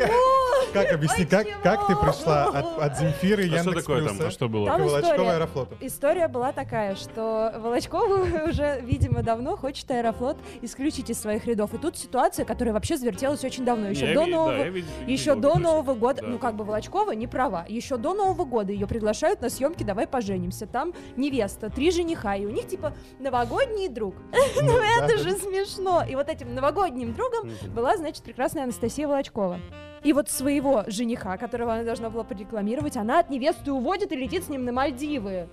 как 0.73 0.93
объясни, 0.93 1.25
как, 1.25 1.45
как 1.63 1.85
ты 1.87 1.95
пришла 1.97 2.45
от, 2.45 2.81
от 2.81 2.97
Земфиры 2.97 3.43
А 3.43 3.47
что 3.47 3.55
Яндекс 3.57 3.81
такое 3.81 3.99
там? 4.05 4.07
Плюса 4.15 4.27
А 4.27 4.31
что 4.31 4.47
было? 4.47 4.65
Там 4.67 4.87
история. 4.87 5.31
Аэрофлоту? 5.31 5.75
История 5.81 6.27
была 6.29 6.53
такая, 6.53 6.95
что 6.95 7.53
Волочкову 7.57 8.23
уже, 8.49 8.79
видимо, 8.83 9.21
давно 9.21 9.57
хочет 9.57 9.91
Аэрофлот 9.91 10.37
исключить 10.61 11.09
из 11.09 11.19
своих 11.19 11.45
рядов. 11.45 11.73
И 11.73 11.77
тут 11.77 11.97
ситуация, 11.97 12.45
которая 12.45 12.73
вообще 12.73 12.95
завертелась 12.95 13.43
очень 13.43 13.65
давно, 13.65 13.89
еще 13.89 14.07
Я 14.07 14.13
до 14.15 14.23
ви- 14.23 14.31
да, 14.31 14.37
Нового 14.37 14.51
я 14.57 14.69
вид- 14.69 14.85
Еще 15.07 15.31
видел 15.35 15.41
до 15.41 15.49
это 15.49 15.59
Нового 15.59 15.93
года, 15.95 16.21
Да. 16.21 16.27
ну 16.29 16.39
как 16.39 16.55
бы 16.55 16.63
Волочкова 16.63 17.11
не 17.11 17.27
права. 17.27 17.65
Еще 17.67 17.97
до 17.97 18.13
Нового 18.13 18.45
года 18.45 18.71
ее 18.71 18.87
приглашают 18.87 19.41
на 19.41 19.49
съемки 19.49 19.83
«Давай 19.83 20.07
поженимся». 20.07 20.67
Там 20.67 20.93
невеста, 21.17 21.69
три 21.69 21.91
жениха, 21.91 22.35
и 22.37 22.45
у 22.45 22.49
них 22.49 22.65
типа 22.67 22.93
новогодний 23.19 23.89
друг. 23.89 24.15
Ну, 24.61 24.77
Это 24.77 25.07
да, 25.09 25.17
же 25.17 25.31
да. 25.31 25.37
смешно. 25.37 26.03
И 26.09 26.15
вот 26.15 26.29
этим 26.47 26.55
новогодним 26.55 27.13
другом 27.13 27.51
была, 27.73 27.97
значит, 27.97 28.23
прекрасная 28.23 28.63
Анастасия 28.63 29.07
Волочкова. 29.07 29.59
И 30.03 30.13
вот 30.13 30.29
своего 30.29 30.83
жениха, 30.87 31.37
которого 31.37 31.73
она 31.73 31.83
должна 31.83 32.09
была 32.09 32.23
порекламировать, 32.23 32.97
она 32.97 33.19
от 33.19 33.29
невесты 33.29 33.71
уводит 33.71 34.11
и 34.11 34.15
летит 34.15 34.43
с 34.43 34.49
ним 34.49 34.65
на 34.65 34.71
Мальдивы. 34.71 35.49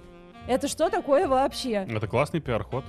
Это 0.46 0.68
что 0.68 0.90
такое 0.90 1.26
вообще? 1.26 1.86
Это 1.88 2.06
классный 2.06 2.40
пиар-ход. 2.40 2.84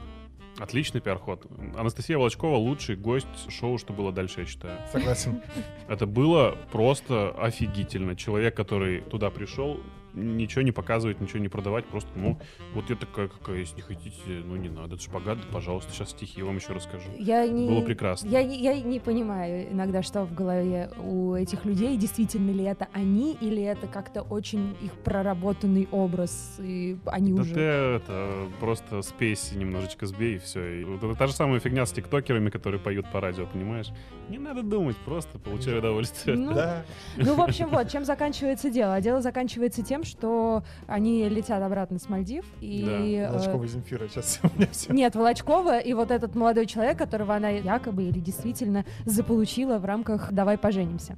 Отличный 0.57 1.01
пиар-ход. 1.01 1.45
Анастасия 1.77 2.17
Волочкова 2.17 2.55
лучший 2.55 2.95
гость 2.95 3.27
шоу 3.49 3.77
«Что 3.77 3.91
было 3.93 4.11
дальше», 4.13 4.41
я 4.41 4.45
считаю. 4.45 4.77
Согласен. 4.91 5.41
Это 5.89 6.05
было 6.05 6.57
просто 6.71 7.31
офигительно. 7.37 8.15
Человек, 8.15 8.55
который 8.55 9.01
туда 9.01 9.29
пришел, 9.31 9.79
ничего 10.15 10.61
не 10.61 10.71
показывать, 10.71 11.19
ничего 11.21 11.39
не 11.39 11.47
продавать, 11.49 11.85
просто, 11.85 12.09
ну, 12.15 12.39
вот 12.73 12.89
я 12.89 12.95
такая 12.95 13.27
какая, 13.27 13.57
если 13.57 13.75
не 13.77 13.81
хотите, 13.81 14.15
ну 14.45 14.55
не 14.55 14.69
надо, 14.69 14.95
это 14.95 15.03
шпагат, 15.03 15.37
пожалуйста, 15.51 15.91
сейчас 15.91 16.11
стихи 16.11 16.41
вам 16.41 16.55
еще 16.57 16.73
расскажу. 16.73 17.09
Я 17.17 17.47
не... 17.47 17.67
Было 17.67 17.81
прекрасно. 17.81 18.29
Я, 18.29 18.43
не- 18.43 18.59
я 18.61 18.79
не 18.81 18.99
понимаю 18.99 19.71
иногда, 19.71 20.01
что 20.01 20.23
в 20.25 20.33
голове 20.33 20.89
у 21.03 21.33
этих 21.33 21.65
людей, 21.65 21.97
действительно 21.97 22.51
ли 22.51 22.63
это 22.63 22.87
они, 22.93 23.37
или 23.41 23.61
это 23.61 23.87
как-то 23.87 24.21
очень 24.21 24.75
их 24.81 24.93
проработанный 25.03 25.87
образ, 25.91 26.57
и 26.59 26.97
они 27.05 27.33
Да 27.33 27.41
уже... 27.41 27.53
ты 27.53 27.59
это 27.59 28.47
просто 28.59 29.01
спейс 29.01 29.51
немножечко 29.53 30.05
сбей, 30.05 30.35
и 30.35 30.39
все. 30.39 30.81
И 30.81 30.95
это 30.95 31.15
та 31.15 31.27
же 31.27 31.33
самая 31.33 31.59
фигня 31.59 31.85
с 31.85 31.91
тиктокерами, 31.91 32.49
которые 32.49 32.79
поют 32.79 33.11
по 33.11 33.19
радио, 33.21 33.45
понимаешь? 33.45 33.87
Не 34.29 34.39
надо 34.39 34.63
думать, 34.63 34.95
просто 34.97 35.37
получай 35.37 35.77
удовольствие. 35.77 36.35
Ну, 36.35 36.53
Да. 36.53 36.83
ну, 37.15 37.35
в 37.35 37.41
общем, 37.41 37.69
вот, 37.69 37.89
чем 37.91 38.05
заканчивается 38.05 38.69
дело? 38.69 38.95
А 38.95 39.01
дело 39.01 39.21
заканчивается 39.21 39.83
тем, 39.83 40.03
что 40.03 40.63
они 40.87 41.27
летят 41.29 41.61
обратно 41.61 41.99
с 41.99 42.09
Мальдив. 42.09 42.45
И, 42.61 43.15
э, 43.17 43.29
Волочкова 43.29 43.67
Земфира, 43.67 44.07
сейчас 44.07 44.39
у 44.43 44.57
меня 44.57 44.67
все. 44.71 44.93
Нет, 44.93 45.15
Волочкова 45.15 45.79
и 45.79 45.93
вот 45.93 46.11
этот 46.11 46.35
молодой 46.35 46.65
человек, 46.65 46.97
которого 46.97 47.35
она 47.35 47.49
якобы 47.49 48.03
или 48.03 48.19
действительно 48.19 48.85
заполучила 49.05 49.77
в 49.77 49.85
рамках 49.85 50.31
«Давай 50.31 50.57
поженимся». 50.57 51.17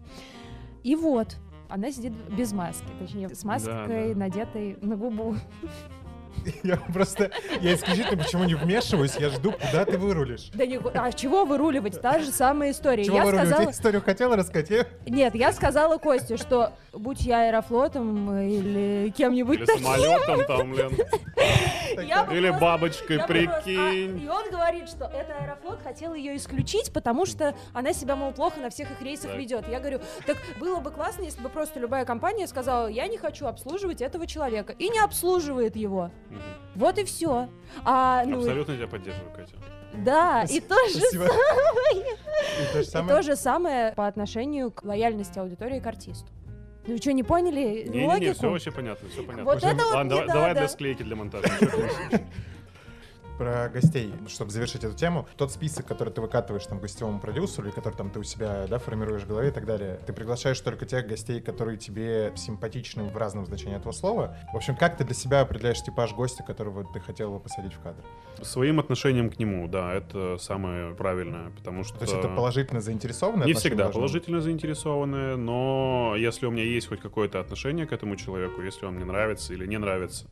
И 0.83 0.95
вот, 0.95 1.37
она 1.69 1.91
сидит 1.91 2.13
без 2.29 2.53
маски, 2.53 2.87
точнее, 2.99 3.29
с 3.29 3.43
маской, 3.43 4.13
да. 4.13 4.19
надетой 4.19 4.77
на 4.81 4.95
губу. 4.95 5.35
Я 6.63 6.77
просто, 6.77 7.31
я 7.61 7.73
исключительно 7.75 8.23
почему 8.23 8.43
не 8.45 8.55
вмешиваюсь, 8.55 9.15
я 9.17 9.29
жду, 9.29 9.51
куда 9.51 9.85
ты 9.85 9.97
вырулишь. 9.97 10.49
Да 10.53 10.65
не, 10.65 10.79
а 10.93 11.11
чего 11.11 11.45
выруливать? 11.45 12.01
Та 12.01 12.19
же 12.19 12.31
самая 12.31 12.71
история. 12.71 13.03
Чего 13.03 13.17
я 13.17 13.23
выруливать? 13.25 13.47
сказала, 13.49 13.65
Я 13.67 13.71
историю 13.71 14.01
хотела 14.01 14.35
рассказать, 14.35 14.69
я- 14.69 14.85
нет, 15.05 15.35
я 15.35 15.51
сказала 15.51 15.97
Косте, 15.97 16.37
что 16.37 16.73
будь 16.93 17.21
я 17.21 17.47
аэрофлотом 17.47 18.37
или 18.39 19.13
кем-нибудь 19.15 19.59
Или 19.59 19.65
таким, 19.65 19.83
самолетом 19.83 20.45
там, 20.45 20.73
Лен. 20.73 20.91
Или 22.31 22.49
бабочкой, 22.59 23.17
а, 23.17 23.27
прикинь. 23.27 24.23
И 24.23 24.27
он 24.29 24.49
говорит, 24.49 24.89
что 24.89 25.05
это 25.05 25.33
Аэрофлот 25.37 25.81
хотел 25.83 26.13
ее 26.13 26.35
исключить, 26.37 26.91
потому 26.93 27.25
что 27.25 27.55
она 27.73 27.93
себя, 27.93 28.15
мол, 28.15 28.31
плохо 28.31 28.59
на 28.59 28.69
всех 28.69 28.91
их 28.91 29.01
рейсах 29.01 29.35
ведет. 29.35 29.67
Я 29.67 29.79
говорю, 29.79 29.99
так 30.25 30.37
было 30.59 30.79
бы 30.79 30.91
классно, 30.91 31.23
если 31.23 31.41
бы 31.41 31.49
просто 31.49 31.79
любая 31.79 32.05
компания 32.05 32.47
сказала, 32.47 32.87
я 32.87 33.07
не 33.07 33.17
хочу 33.17 33.45
обслуживать 33.47 34.01
этого 34.01 34.27
человека. 34.27 34.73
И 34.77 34.89
не 34.89 34.99
обслуживает 34.99 35.75
его. 35.75 36.11
Мгм. 36.29 36.41
Вот 36.75 36.97
и 36.97 37.03
все. 37.03 37.49
А, 37.85 38.23
ну, 38.25 38.39
Абсолютно 38.39 38.75
тебя 38.75 38.87
поддерживаю, 38.87 39.31
Катя. 39.35 39.55
да, 39.93 40.43
и 40.49 40.59
то 40.59 40.75
же 40.89 40.99
Спасибо. 40.99 41.25
И 41.25 42.73
то 42.73 42.79
же 42.79 42.81
И 42.81 42.85
самое. 42.85 43.15
то 43.15 43.21
же 43.23 43.35
самое 43.35 43.91
по 43.93 44.07
отношению 44.07 44.71
к 44.71 44.83
лояльности 44.83 45.39
аудитории 45.39 45.79
к 45.79 45.87
артисту. 45.87 46.27
Ну 46.85 46.93
вы 46.93 46.99
что, 46.99 47.11
не 47.11 47.23
поняли 47.23 47.83
Не-не-не, 47.87 48.07
логику? 48.07 48.33
все 48.35 48.49
вообще 48.51 48.71
понятно, 48.71 49.09
все 49.09 49.21
понятно. 49.23 49.43
Вот 49.43 49.57
это 49.63 49.75
вот 49.75 49.93
Ладно, 49.93 50.03
не 50.03 50.09
давай, 50.09 50.27
давай 50.27 50.47
надо. 50.49 50.59
для 50.61 50.67
склейки 50.69 51.03
для 51.03 51.15
монтажа. 51.15 51.47
Про 53.37 53.69
гостей, 53.69 54.11
чтобы 54.27 54.49
завершить 54.49 54.83
эту 54.83 54.95
тему. 54.95 55.27
Тот 55.37 55.51
список, 55.51 55.85
который 55.85 56.09
ты 56.09 56.21
выкатываешь 56.21 56.65
там 56.65 56.79
гостевому 56.79 57.19
продюсеру, 57.19 57.67
или 57.67 57.73
который 57.73 57.93
там 57.93 58.09
ты 58.09 58.19
у 58.19 58.23
себя, 58.23 58.65
да, 58.67 58.79
формируешь 58.79 59.23
в 59.23 59.27
голове 59.27 59.49
и 59.49 59.51
так 59.51 59.65
далее, 59.65 59.99
ты 60.07 60.11
приглашаешь 60.11 60.59
только 60.59 60.85
тех 60.87 61.07
гостей, 61.07 61.39
которые 61.39 61.77
тебе 61.77 62.33
симпатичны 62.35 63.03
в 63.03 63.15
разном 63.15 63.45
значении 63.45 63.77
этого 63.77 63.91
слова. 63.91 64.35
В 64.51 64.55
общем, 64.55 64.75
как 64.75 64.97
ты 64.97 65.03
для 65.03 65.13
себя 65.13 65.41
определяешь 65.41 65.81
типаж 65.83 66.13
гостя, 66.13 66.43
которого 66.43 66.83
ты 66.91 66.99
хотел 66.99 67.31
бы 67.31 67.39
посадить 67.39 67.73
в 67.73 67.79
кадр? 67.79 68.03
Своим 68.41 68.79
отношением 68.79 69.29
к 69.29 69.37
нему, 69.37 69.67
да, 69.67 69.93
это 69.93 70.37
самое 70.39 70.95
правильное, 70.95 71.51
потому 71.51 71.83
что... 71.83 71.97
То 71.99 72.05
есть 72.05 72.15
это 72.15 72.29
положительно 72.29 72.81
заинтересованное 72.81 73.45
Не 73.45 73.53
всегда 73.53 73.83
должно 73.83 74.01
положительно 74.01 74.41
заинтересованные, 74.41 75.35
но 75.35 76.15
если 76.17 76.47
у 76.47 76.51
меня 76.51 76.63
есть 76.63 76.87
хоть 76.87 77.01
какое-то 77.01 77.39
отношение 77.39 77.85
к 77.85 77.91
этому 77.91 78.15
человеку, 78.15 78.61
если 78.61 78.85
он 78.85 78.95
мне 78.95 79.05
нравится 79.05 79.53
или 79.53 79.67
не 79.67 79.77
нравится, 79.77 80.25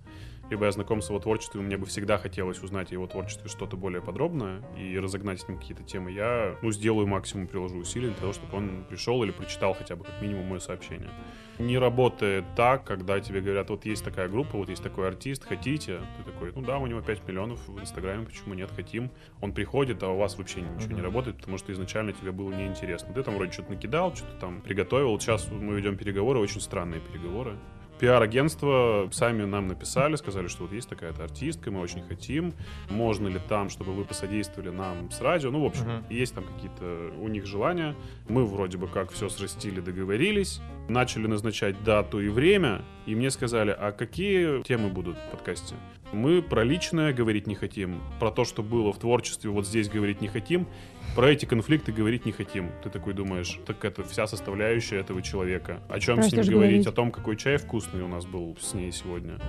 либо 0.49 0.65
я 0.65 0.71
знаком 0.71 1.01
с 1.01 1.09
его 1.09 1.19
творчеством, 1.19 1.65
мне 1.65 1.77
бы 1.77 1.85
всегда 1.85 2.17
хотелось 2.17 2.61
узнать 2.61 2.91
о 2.91 2.95
его 2.95 3.07
творчестве 3.07 3.49
что-то 3.49 3.77
более 3.77 4.01
подробное 4.01 4.61
и 4.77 4.97
разогнать 4.99 5.41
с 5.41 5.47
ним 5.47 5.57
какие-то 5.57 5.83
темы, 5.83 6.11
я 6.11 6.55
ну, 6.61 6.71
сделаю 6.71 7.07
максимум, 7.07 7.47
приложу 7.47 7.77
усилий 7.77 8.07
для 8.07 8.17
того, 8.17 8.33
чтобы 8.33 8.57
он 8.57 8.85
пришел 8.87 9.23
или 9.23 9.31
прочитал 9.31 9.73
хотя 9.73 9.95
бы 9.95 10.03
как 10.03 10.21
минимум 10.21 10.47
мое 10.47 10.59
сообщение. 10.59 11.09
Не 11.57 11.77
работает 11.77 12.43
так, 12.57 12.83
когда 12.83 13.19
тебе 13.21 13.39
говорят, 13.39 13.69
вот 13.69 13.85
есть 13.85 14.03
такая 14.03 14.27
группа, 14.27 14.57
вот 14.57 14.67
есть 14.67 14.83
такой 14.83 15.07
артист, 15.07 15.45
хотите? 15.45 16.01
Ты 16.17 16.29
такой, 16.29 16.51
ну 16.53 16.61
да, 16.61 16.79
у 16.79 16.87
него 16.87 17.01
5 17.01 17.25
миллионов 17.27 17.65
в 17.67 17.79
Инстаграме, 17.79 18.25
почему 18.25 18.53
нет, 18.55 18.71
хотим. 18.75 19.09
Он 19.41 19.53
приходит, 19.53 20.03
а 20.03 20.09
у 20.09 20.17
вас 20.17 20.37
вообще 20.37 20.61
ничего 20.61 20.93
не 20.93 21.01
работает, 21.01 21.37
потому 21.37 21.57
что 21.57 21.71
изначально 21.71 22.11
тебе 22.11 22.31
было 22.33 22.51
неинтересно. 22.51 23.13
Ты 23.13 23.23
там 23.23 23.35
вроде 23.35 23.53
что-то 23.53 23.71
накидал, 23.71 24.13
что-то 24.13 24.35
там 24.37 24.61
приготовил. 24.61 25.17
Сейчас 25.19 25.49
мы 25.49 25.75
ведем 25.75 25.95
переговоры, 25.95 26.39
очень 26.39 26.59
странные 26.59 26.99
переговоры. 26.99 27.57
Пиар-агентство 27.99 29.07
сами 29.11 29.43
нам 29.45 29.67
написали, 29.67 30.15
сказали, 30.15 30.47
что 30.47 30.63
вот 30.63 30.73
есть 30.73 30.89
такая-то 30.89 31.23
артистка, 31.23 31.71
мы 31.71 31.79
очень 31.81 32.01
хотим. 32.01 32.53
Можно 32.89 33.27
ли 33.29 33.39
там, 33.47 33.69
чтобы 33.69 33.93
вы 33.93 34.03
посодействовали 34.03 34.69
нам 34.69 35.09
с 35.11 35.21
радио? 35.21 35.49
Ну, 35.51 35.61
в 35.61 35.65
общем, 35.65 35.83
Мгм. 35.85 36.05
есть 36.09 36.35
там 36.35 36.43
какие-то 36.43 37.11
у 37.19 37.27
них 37.27 37.45
желания. 37.45 37.95
Мы 38.27 38.45
вроде 38.45 38.77
бы 38.77 38.87
как 38.87 39.11
все 39.11 39.29
срастили, 39.29 39.79
договорились. 39.79 40.61
Начали 40.89 41.27
назначать 41.27 41.83
дату 41.83 42.19
и 42.19 42.27
время. 42.29 42.83
И 43.05 43.15
мне 43.15 43.31
сказали, 43.31 43.71
а 43.77 43.91
какие 43.91 44.61
темы 44.63 44.89
будут 44.89 45.17
в 45.17 45.31
подкасте? 45.31 45.75
Мы 46.13 46.41
про 46.41 46.63
личное 46.63 47.13
говорить 47.13 47.47
не 47.47 47.55
хотим. 47.55 48.01
Про 48.19 48.29
то, 48.31 48.45
что 48.45 48.61
было 48.63 48.93
в 48.93 48.99
творчестве, 48.99 49.49
вот 49.49 49.65
здесь 49.67 49.89
говорить 49.89 50.21
не 50.21 50.27
хотим. 50.27 50.67
Про 51.15 51.31
эти 51.31 51.45
конфликты 51.45 51.91
говорить 51.91 52.25
не 52.25 52.31
хотим. 52.31 52.71
Ты 52.83 52.89
такой 52.89 53.13
думаешь, 53.13 53.59
так 53.65 53.83
это 53.85 54.03
вся 54.03 54.27
составляющая 54.27 54.97
этого 54.97 55.21
человека. 55.21 55.79
О 55.87 55.99
чем 55.99 56.15
Про 56.17 56.23
с 56.23 56.31
ним 56.31 56.41
говорить? 56.41 56.53
говорить? 56.53 56.87
О 56.87 56.91
том, 56.91 57.11
какой 57.11 57.37
чай 57.37 57.57
вкусный 57.57 58.01
у 58.01 58.07
нас 58.07 58.25
был 58.25 58.57
с 58.59 58.73
ней 58.73 58.91
сегодня. 58.91 59.39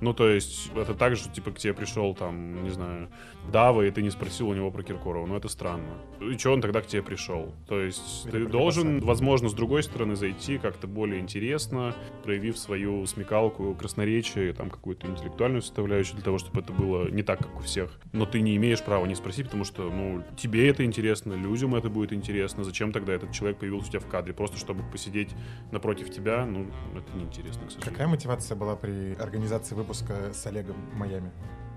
Ну, 0.00 0.12
то 0.12 0.28
есть, 0.28 0.70
это 0.76 0.94
так 0.94 1.16
же, 1.16 1.28
типа, 1.30 1.50
к 1.52 1.58
тебе 1.58 1.72
пришел, 1.72 2.14
там, 2.14 2.62
не 2.62 2.70
знаю, 2.70 3.08
Дава, 3.50 3.82
и 3.82 3.90
ты 3.90 4.02
не 4.02 4.10
спросил 4.10 4.48
у 4.48 4.54
него 4.54 4.70
про 4.70 4.82
Киркорова. 4.82 5.26
Ну, 5.26 5.36
это 5.36 5.48
странно. 5.48 5.98
И 6.20 6.36
что 6.36 6.52
он 6.52 6.60
тогда 6.60 6.80
к 6.80 6.86
тебе 6.86 7.02
пришел? 7.02 7.54
То 7.68 7.80
есть, 7.80 8.26
Или 8.26 8.44
ты 8.44 8.50
должен, 8.50 9.00
возможно, 9.00 9.48
с 9.48 9.54
другой 9.54 9.82
стороны 9.82 10.16
зайти 10.16 10.58
как-то 10.58 10.86
более 10.86 11.20
интересно, 11.20 11.94
проявив 12.24 12.58
свою 12.58 13.06
смекалку, 13.06 13.74
красноречие, 13.74 14.52
там, 14.52 14.70
какую-то 14.70 15.06
интеллектуальную 15.06 15.62
составляющую 15.62 16.16
для 16.16 16.24
того, 16.24 16.38
чтобы 16.38 16.60
это 16.60 16.72
было 16.72 17.08
не 17.10 17.22
так, 17.22 17.38
как 17.38 17.56
у 17.56 17.60
всех. 17.60 17.98
Но 18.12 18.26
ты 18.26 18.40
не 18.40 18.56
имеешь 18.56 18.82
права 18.82 19.06
не 19.06 19.14
спросить, 19.14 19.46
потому 19.46 19.64
что, 19.64 19.90
ну, 19.90 20.22
тебе 20.36 20.68
это 20.68 20.84
интересно, 20.84 21.32
людям 21.34 21.74
это 21.74 21.88
будет 21.88 22.12
интересно. 22.12 22.64
Зачем 22.64 22.92
тогда 22.92 23.14
этот 23.14 23.32
человек 23.32 23.58
появился 23.58 23.88
у 23.88 23.90
тебя 23.92 24.00
в 24.00 24.08
кадре? 24.08 24.34
Просто 24.34 24.58
чтобы 24.58 24.82
посидеть 24.90 25.30
напротив 25.70 26.10
тебя, 26.10 26.44
ну, 26.44 26.66
это 26.94 27.16
неинтересно, 27.16 27.66
к 27.66 27.70
сожалению. 27.70 27.92
Какая 27.92 28.08
мотивация 28.08 28.56
была 28.56 28.76
при 28.76 29.14
организации 29.14 29.74
выпуска 29.86 30.32
с 30.32 30.44
Олегом 30.46 30.76
Майами? 30.94 31.30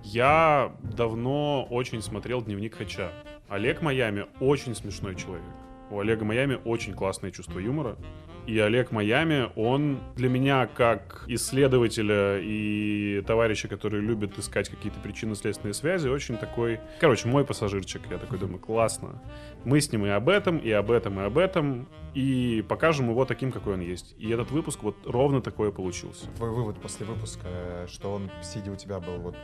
Я 0.03 0.76
давно 0.82 1.64
очень 1.70 2.01
смотрел 2.01 2.41
«Дневник 2.41 2.76
Хача». 2.76 3.12
Олег 3.47 3.82
Майами 3.84 4.26
очень 4.39 4.74
смешной 4.74 5.16
человек. 5.16 5.45
У 5.92 6.00
Олега 6.00 6.24
Майами 6.26 6.60
очень 6.66 6.94
классное 6.94 7.32
чувство 7.32 7.60
юмора. 7.60 7.98
И 8.46 8.58
Олег 8.58 8.92
Майами, 8.92 9.52
он 9.56 10.00
для 10.16 10.28
меня 10.28 10.66
как 10.66 11.24
исследователя 11.28 12.40
и 12.42 13.22
товарища, 13.28 13.68
который 13.68 14.02
любит 14.02 14.40
искать 14.40 14.70
какие-то 14.70 15.00
причинно-следственные 15.00 15.76
связи, 15.76 16.08
очень 16.08 16.36
такой... 16.36 16.80
Короче, 17.00 17.28
мой 17.28 17.46
пассажирчик. 17.46 18.02
Я 18.10 18.18
такой 18.18 18.40
думаю, 18.40 18.60
классно. 18.60 19.22
Мы 19.66 19.80
с 19.80 19.92
ним 19.92 20.08
и 20.08 20.10
об 20.10 20.30
этом, 20.30 20.58
и 20.58 20.72
об 20.72 20.90
этом, 20.90 21.20
и 21.20 21.24
об 21.24 21.38
этом. 21.38 21.88
И 22.16 22.66
покажем 22.68 23.10
его 23.12 23.24
таким, 23.26 23.52
какой 23.52 23.76
он 23.76 23.82
есть. 23.82 24.16
И 24.18 24.32
этот 24.32 24.50
выпуск 24.50 24.82
вот 24.82 24.96
ровно 25.06 25.42
такой 25.42 25.72
получился. 25.72 26.26
Твой 26.38 26.50
вывод 26.50 26.82
после 26.82 27.06
выпуска, 27.06 27.48
что 27.88 28.14
он, 28.14 28.32
сидя 28.42 28.72
у 28.72 28.76
тебя, 28.76 29.00
был 29.00 29.18
вот 29.20 29.36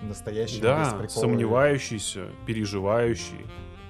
настоящий, 0.00 0.62
Да, 0.62 1.06
сомневающийся, 1.08 2.28
переживающий, 2.46 3.44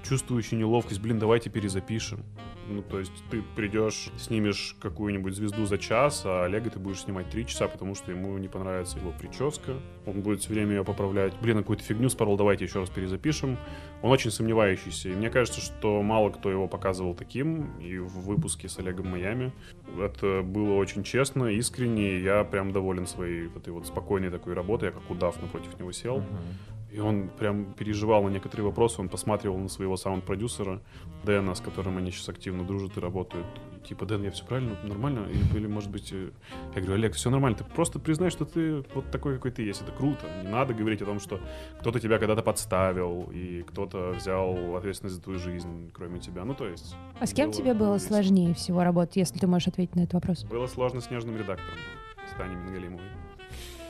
чувствующий 0.07 0.57
неловкость. 0.57 1.01
Блин, 1.01 1.19
давайте 1.19 1.51
перезапишем. 1.51 2.25
Ну, 2.69 2.83
то 2.83 2.99
есть 2.99 3.13
ты 3.31 3.43
придешь, 3.55 4.11
снимешь 4.19 4.77
какую-нибудь 4.81 5.35
звезду 5.35 5.67
за 5.67 5.79
час, 5.79 6.23
а 6.25 6.45
Олега 6.45 6.71
ты 6.71 6.79
будешь 6.79 7.03
снимать 7.03 7.31
три 7.31 7.47
часа, 7.47 7.69
потому 7.69 7.95
что 7.95 8.11
ему 8.11 8.37
не 8.39 8.49
понравится 8.49 8.99
его 8.99 9.13
прическа. 9.13 9.75
Он 10.05 10.23
будет 10.23 10.41
все 10.41 10.51
время 10.53 10.77
ее 10.77 10.85
поправлять. 10.85 11.35
Блин, 11.41 11.57
на 11.57 11.63
какую-то 11.63 11.85
фигню 11.85 12.09
спорол, 12.09 12.37
давайте 12.37 12.65
еще 12.65 12.81
раз 12.81 12.91
перезапишем. 12.91 13.57
Он 14.03 14.11
очень 14.11 14.31
сомневающийся. 14.31 15.11
И 15.11 15.15
мне 15.15 15.31
кажется, 15.31 15.61
что 15.61 16.03
мало 16.03 16.31
кто 16.31 16.51
его 16.51 16.67
показывал 16.67 17.15
таким. 17.15 17.79
И 17.79 17.99
в 17.99 18.21
выпуске 18.27 18.69
с 18.69 18.79
Олегом 18.79 19.09
Майами 19.09 19.53
это 19.99 20.43
было 20.43 20.75
очень 20.75 21.05
честно, 21.05 21.45
искренне. 21.47 22.19
Я 22.21 22.43
прям 22.45 22.73
доволен 22.73 23.07
своей 23.07 23.49
этой 23.49 23.73
вот 23.73 23.87
спокойной 23.87 24.31
такой 24.31 24.55
работой. 24.55 24.87
Я 24.87 24.91
как 24.93 25.09
удав 25.09 25.41
напротив 25.41 25.79
него 25.79 25.93
сел. 25.93 26.19
Мгм. 26.19 26.76
И 26.97 26.99
он 26.99 27.29
прям 27.29 27.75
переживал 27.75 28.23
на 28.23 28.31
некоторые 28.31 28.65
вопросы, 28.65 29.03
он 29.03 29.11
посматривал 29.11 29.59
на 29.59 29.69
своего 29.69 29.99
саунд-продюсера 29.99 30.81
Дэна, 31.27 31.55
с 31.55 31.61
которым 31.61 31.99
они 31.99 32.11
сейчас 32.11 32.31
активно 32.31 32.65
дружат 32.65 32.97
и 32.97 33.01
работают. 33.01 33.47
И 33.85 33.89
типа, 33.89 34.07
Дэн, 34.07 34.23
я 34.23 34.31
все 34.31 34.47
правильно, 34.47 34.79
нормально? 34.83 35.27
Или, 35.29 35.59
или, 35.59 35.67
может 35.67 35.91
быть, 35.91 36.11
э, 36.15 36.31
я 36.75 36.81
говорю, 36.81 36.95
Олег, 36.95 37.13
все 37.13 37.29
нормально, 37.29 37.59
ты 37.59 37.65
просто 37.65 37.99
признай, 37.99 38.31
что 38.31 38.47
ты 38.47 38.83
вот 38.95 39.11
такой, 39.11 39.35
какой 39.35 39.51
ты 39.51 39.63
есть. 39.63 39.83
Это 39.83 39.93
круто. 39.93 40.27
Не 40.43 40.49
надо 40.49 40.73
говорить 40.73 41.03
о 41.03 41.05
том, 41.05 41.21
что 41.21 41.39
кто-то 41.81 42.01
тебя 42.01 42.19
когда-то 42.19 42.41
подставил, 42.41 43.29
и 43.31 43.63
кто-то 43.65 44.13
взял 44.13 44.75
ответственность 44.75 45.17
за 45.17 45.23
твою 45.23 45.39
жизнь, 45.39 45.91
кроме 45.93 46.19
тебя. 46.19 46.47
Ну, 46.47 46.55
то 46.55 46.67
есть... 46.67 46.97
А 47.21 47.27
с 47.27 47.35
кем 47.35 47.53
тебе 47.53 47.75
было 47.75 47.97
весело. 47.97 48.09
сложнее 48.09 48.55
всего 48.55 48.83
работать, 48.83 49.17
если 49.17 49.39
ты 49.39 49.47
можешь 49.47 49.69
ответить 49.69 49.97
на 49.97 50.01
этот 50.05 50.15
вопрос? 50.15 50.45
Было 50.45 50.67
сложно 50.67 51.03
с 51.03 51.11
нежным 51.11 51.37
редактором, 51.37 51.79
с 52.27 52.39
Таней 52.39 52.57
Мингалимовой. 52.57 53.05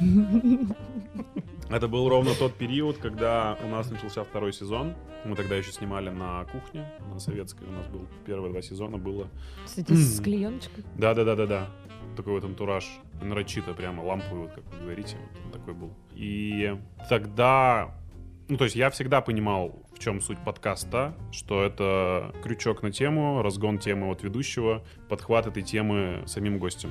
Это 1.69 1.89
был 1.89 2.09
ровно 2.09 2.33
тот 2.35 2.55
период, 2.55 2.99
когда 2.99 3.59
у 3.65 3.69
нас 3.69 3.91
начался 3.91 4.23
второй 4.23 4.53
сезон. 4.53 4.95
Мы 5.25 5.35
тогда 5.35 5.57
еще 5.57 5.73
снимали 5.73 6.11
на 6.11 6.45
кухне, 6.45 6.89
на 7.13 7.19
советской. 7.19 7.67
У 7.67 7.73
нас 7.73 7.87
был 7.89 8.07
первые 8.25 8.53
два 8.53 8.63
сезона 8.63 8.99
было. 8.99 9.29
Кстати, 9.65 9.93
с 9.93 10.21
клееночкой. 10.21 10.85
Да, 10.97 11.13
да, 11.15 11.25
да, 11.25 11.35
да, 11.35 11.47
да. 11.47 11.71
Такой 12.17 12.35
вот 12.35 12.45
антураж. 12.45 12.87
Нарочито 13.21 13.75
прямо 13.75 14.03
ламповый, 14.03 14.43
вот 14.43 14.53
как 14.53 14.65
вы 14.73 14.85
говорите. 14.85 15.17
Вот 15.45 15.53
такой 15.55 15.75
был. 15.75 15.93
И 16.15 16.79
тогда 17.09 17.93
ну, 18.49 18.57
то 18.57 18.65
есть 18.65 18.77
я 18.77 18.91
всегда 18.91 19.21
понимал, 19.21 19.83
в 19.93 19.99
чем 19.99 20.21
суть 20.21 20.39
подкаста, 20.39 21.17
что 21.33 21.65
это 21.65 22.33
крючок 22.45 22.83
на 22.83 22.93
тему, 22.93 23.43
разгон 23.43 23.79
темы 23.79 24.09
от 24.09 24.23
ведущего, 24.23 24.85
подхват 25.09 25.49
этой 25.49 25.65
темы 25.65 26.23
самим 26.27 26.59
гостем. 26.59 26.91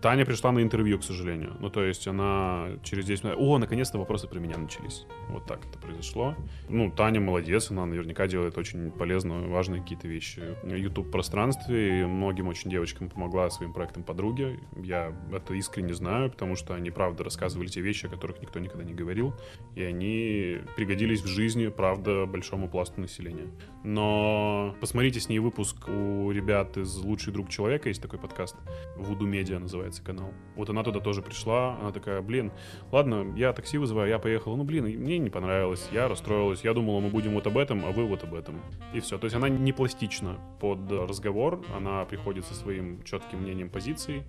Таня 0.00 0.24
пришла 0.24 0.52
на 0.52 0.62
интервью, 0.62 0.98
к 0.98 1.02
сожалению. 1.02 1.56
Ну, 1.58 1.70
то 1.70 1.82
есть 1.82 2.06
она 2.06 2.68
через 2.84 3.04
10 3.04 3.24
минут... 3.24 3.38
О, 3.40 3.58
наконец-то 3.58 3.98
вопросы 3.98 4.28
про 4.28 4.38
меня 4.38 4.56
начались. 4.56 5.06
Вот 5.28 5.46
так 5.46 5.66
это 5.66 5.76
произошло. 5.78 6.36
Ну, 6.68 6.90
Таня 6.90 7.20
молодец, 7.20 7.72
она 7.72 7.84
наверняка 7.84 8.28
делает 8.28 8.56
очень 8.58 8.92
полезно, 8.92 9.48
важные 9.48 9.82
какие-то 9.82 10.06
вещи. 10.06 10.40
В 10.62 10.72
YouTube-пространстве 10.72 12.02
и 12.02 12.04
многим 12.04 12.46
очень 12.46 12.70
девочкам 12.70 13.08
помогла 13.10 13.50
своим 13.50 13.72
проектам 13.72 14.04
подруги. 14.04 14.60
Я 14.76 15.12
это 15.32 15.54
искренне 15.54 15.94
знаю, 15.94 16.30
потому 16.30 16.54
что 16.54 16.74
они, 16.74 16.90
правда, 16.90 17.24
рассказывали 17.24 17.66
те 17.66 17.80
вещи, 17.80 18.06
о 18.06 18.08
которых 18.08 18.40
никто 18.40 18.60
никогда 18.60 18.84
не 18.84 18.94
говорил. 18.94 19.34
И 19.74 19.82
они 19.82 20.58
пригодились 20.76 21.22
в 21.22 21.26
жизни, 21.26 21.66
правда, 21.66 22.24
большому 22.26 22.68
пласту 22.68 23.00
населения. 23.00 23.48
Но 23.82 24.76
посмотрите 24.80 25.18
с 25.18 25.28
ней 25.28 25.40
выпуск 25.40 25.88
у 25.88 26.30
ребят 26.30 26.76
из 26.76 26.96
«Лучший 26.98 27.32
друг 27.32 27.48
человека», 27.48 27.88
есть 27.88 28.00
такой 28.00 28.20
подкаст, 28.20 28.54
Вуду 28.96 29.26
Медиа 29.26 29.58
называется 29.58 29.87
канал. 30.02 30.32
Вот 30.56 30.70
она 30.70 30.82
туда 30.82 31.00
тоже 31.00 31.22
пришла, 31.22 31.76
она 31.80 31.92
такая, 31.92 32.20
блин, 32.22 32.52
ладно, 32.92 33.34
я 33.36 33.52
такси 33.52 33.78
вызываю, 33.78 34.08
я 34.08 34.18
поехала, 34.18 34.56
ну, 34.56 34.64
блин, 34.64 34.84
мне 34.84 35.18
не 35.18 35.30
понравилось, 35.30 35.88
я 35.92 36.08
расстроилась, 36.08 36.62
я 36.62 36.74
думала, 36.74 37.00
мы 37.00 37.08
будем 37.08 37.34
вот 37.34 37.46
об 37.46 37.56
этом, 37.56 37.84
а 37.84 37.90
вы 37.90 38.04
вот 38.04 38.24
об 38.24 38.34
этом. 38.34 38.60
И 38.92 39.00
все. 39.00 39.18
То 39.18 39.24
есть 39.24 39.36
она 39.36 39.48
не 39.48 39.72
пластична 39.72 40.38
под 40.60 40.90
разговор, 40.90 41.64
она 41.76 42.04
приходит 42.04 42.44
со 42.44 42.54
своим 42.54 43.02
четким 43.02 43.40
мнением 43.40 43.70
позиций, 43.70 44.24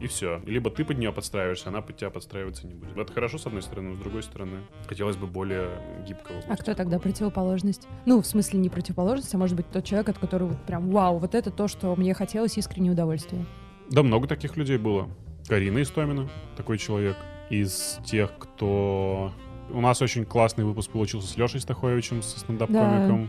и 0.00 0.06
все. 0.06 0.40
Либо 0.46 0.70
ты 0.70 0.84
под 0.84 0.98
нее 0.98 1.12
подстраиваешься, 1.12 1.68
она 1.68 1.80
под 1.80 1.96
тебя 1.96 2.10
подстраиваться 2.10 2.66
не 2.66 2.74
будет. 2.74 2.96
Это 2.96 3.12
хорошо, 3.12 3.38
с 3.38 3.46
одной 3.46 3.62
стороны, 3.62 3.90
но 3.90 3.96
с 3.96 3.98
другой 4.00 4.22
стороны, 4.22 4.58
хотелось 4.86 5.16
бы 5.16 5.26
более 5.26 5.68
гибкого. 6.06 6.40
А 6.48 6.56
кто 6.56 6.74
тогда 6.74 6.98
противоположность? 6.98 7.86
Ну, 8.06 8.20
в 8.20 8.26
смысле, 8.26 8.58
не 8.58 8.68
противоположность, 8.68 9.34
а 9.34 9.38
может 9.38 9.56
быть 9.56 9.70
тот 9.70 9.84
человек, 9.84 10.08
от 10.08 10.18
которого 10.18 10.48
вот 10.48 10.62
прям, 10.62 10.90
вау, 10.90 11.18
вот 11.18 11.34
это 11.34 11.50
то, 11.50 11.68
что 11.68 11.94
мне 11.96 12.14
хотелось, 12.14 12.58
искреннее 12.58 12.92
удовольствие. 12.92 13.44
Да, 13.92 14.02
много 14.02 14.26
таких 14.26 14.56
людей 14.56 14.78
было. 14.78 15.10
Карина 15.46 15.82
Истомина, 15.82 16.26
такой 16.56 16.78
человек. 16.78 17.16
Из 17.50 17.98
тех, 18.06 18.32
кто... 18.38 19.32
У 19.70 19.80
нас 19.82 20.00
очень 20.00 20.24
классный 20.24 20.64
выпуск 20.64 20.90
получился 20.90 21.28
с 21.28 21.36
Лешей 21.36 21.60
Стаховичем, 21.60 22.22
со 22.22 22.40
стендап-комиком. 22.40 23.28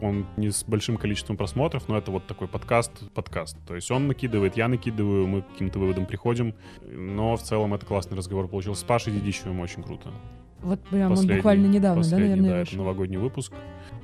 Он 0.00 0.26
не 0.36 0.50
с 0.50 0.64
большим 0.64 0.96
количеством 0.96 1.36
просмотров, 1.36 1.86
но 1.88 1.96
это 1.96 2.10
вот 2.10 2.26
такой 2.26 2.48
подкаст, 2.48 2.90
подкаст. 3.14 3.56
То 3.68 3.76
есть 3.76 3.88
он 3.92 4.08
накидывает, 4.08 4.56
я 4.56 4.66
накидываю, 4.66 5.28
мы 5.28 5.42
к 5.42 5.48
каким-то 5.52 5.78
выводам 5.78 6.06
приходим. 6.06 6.54
Но 6.82 7.36
в 7.36 7.42
целом 7.42 7.74
это 7.74 7.86
классный 7.86 8.16
разговор 8.16 8.48
получился. 8.48 8.80
С 8.80 8.84
Пашей 8.84 9.12
Дедищевым 9.12 9.60
очень 9.60 9.84
круто. 9.84 10.10
Вот 10.62 10.80
прям 10.84 11.12
он 11.12 11.26
буквально 11.26 11.66
недавно, 11.66 12.02
да, 12.02 12.18
наверное, 12.18 12.50
да, 12.50 12.58
это 12.58 12.76
новогодний 12.76 13.18
выпуск. 13.18 13.52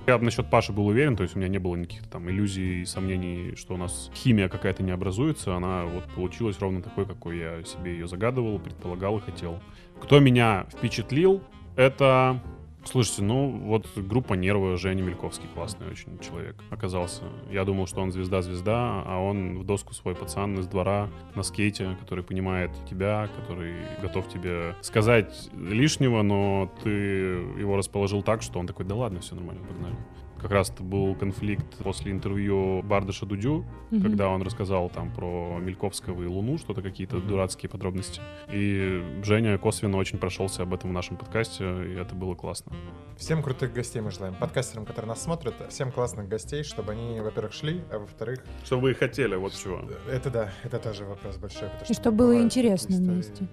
Я 0.06 0.18
насчет 0.18 0.48
Паши 0.48 0.72
был 0.72 0.86
уверен, 0.86 1.16
то 1.16 1.22
есть 1.22 1.34
у 1.34 1.38
меня 1.38 1.48
не 1.48 1.58
было 1.58 1.74
никаких 1.74 2.06
там 2.08 2.30
иллюзий 2.30 2.82
и 2.82 2.84
сомнений, 2.84 3.54
что 3.56 3.74
у 3.74 3.76
нас 3.76 4.10
химия 4.14 4.48
какая-то 4.48 4.82
не 4.82 4.92
образуется. 4.92 5.56
Она 5.56 5.84
вот 5.84 6.04
получилась 6.14 6.58
ровно 6.60 6.80
такой, 6.80 7.06
какой 7.06 7.38
я 7.38 7.64
себе 7.64 7.92
ее 7.92 8.06
загадывал, 8.06 8.58
предполагал 8.58 9.18
и 9.18 9.20
хотел. 9.20 9.60
Кто 10.00 10.20
меня 10.20 10.66
впечатлил, 10.72 11.42
это 11.74 12.40
Слушайте, 12.86 13.22
ну 13.22 13.50
вот 13.64 13.86
группа 13.96 14.34
Нервы, 14.34 14.76
Женя 14.76 15.02
Мельковский, 15.02 15.48
классный 15.54 15.88
очень 15.88 16.18
человек 16.20 16.56
оказался. 16.70 17.24
Я 17.50 17.64
думал, 17.64 17.86
что 17.86 18.00
он 18.00 18.12
звезда-звезда, 18.12 19.02
а 19.04 19.18
он 19.18 19.58
в 19.58 19.64
доску 19.64 19.92
свой 19.92 20.14
пацан 20.14 20.58
из 20.58 20.66
двора 20.68 21.08
на 21.34 21.42
скейте, 21.42 21.96
который 22.00 22.22
понимает 22.22 22.70
тебя, 22.88 23.28
который 23.36 23.74
готов 24.00 24.28
тебе 24.28 24.76
сказать 24.82 25.50
лишнего, 25.52 26.22
но 26.22 26.72
ты 26.84 26.90
его 26.90 27.76
расположил 27.76 28.22
так, 28.22 28.42
что 28.42 28.60
он 28.60 28.66
такой, 28.68 28.86
да 28.86 28.94
ладно, 28.94 29.20
все 29.20 29.34
нормально, 29.34 29.64
погнали 29.66 29.96
как 30.40 30.50
раз 30.50 30.70
это 30.70 30.82
был 30.82 31.14
конфликт 31.14 31.66
после 31.78 32.12
интервью 32.12 32.82
Бардаша 32.82 33.26
Дудю, 33.26 33.64
mm-hmm. 33.90 34.02
когда 34.02 34.28
он 34.28 34.42
рассказал 34.42 34.90
там 34.90 35.12
про 35.12 35.58
Мельковского 35.60 36.22
и 36.22 36.26
Луну, 36.26 36.58
что-то 36.58 36.82
какие-то 36.82 37.20
дурацкие 37.20 37.68
подробности. 37.70 38.20
И 38.52 39.02
Женя 39.22 39.58
косвенно 39.58 39.96
очень 39.96 40.18
прошелся 40.18 40.62
об 40.62 40.74
этом 40.74 40.90
в 40.90 40.92
нашем 40.92 41.16
подкасте, 41.16 41.64
и 41.64 41.94
это 41.94 42.14
было 42.14 42.34
классно. 42.34 42.72
Всем 43.16 43.42
крутых 43.42 43.72
гостей 43.72 44.00
мы 44.00 44.10
желаем. 44.10 44.34
Подкастерам, 44.34 44.84
которые 44.86 45.08
нас 45.08 45.22
смотрят, 45.22 45.54
всем 45.70 45.90
классных 45.90 46.28
гостей, 46.28 46.62
чтобы 46.62 46.92
они, 46.92 47.20
во-первых, 47.20 47.52
шли, 47.52 47.82
а 47.90 47.98
во-вторых... 47.98 48.44
Чтобы 48.64 48.82
вы 48.82 48.94
хотели, 48.94 49.36
вот 49.36 49.54
чего. 49.54 49.82
Это 50.10 50.30
да, 50.30 50.52
это 50.62 50.78
тоже 50.78 51.04
вопрос 51.04 51.36
большой. 51.38 51.68
И 51.88 51.94
чтобы 51.94 52.18
было 52.18 52.40
интересно 52.40 52.96
вместе. 52.96 53.48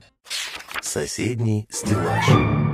Соседний 0.81 1.67
стеллаж. 1.69 2.72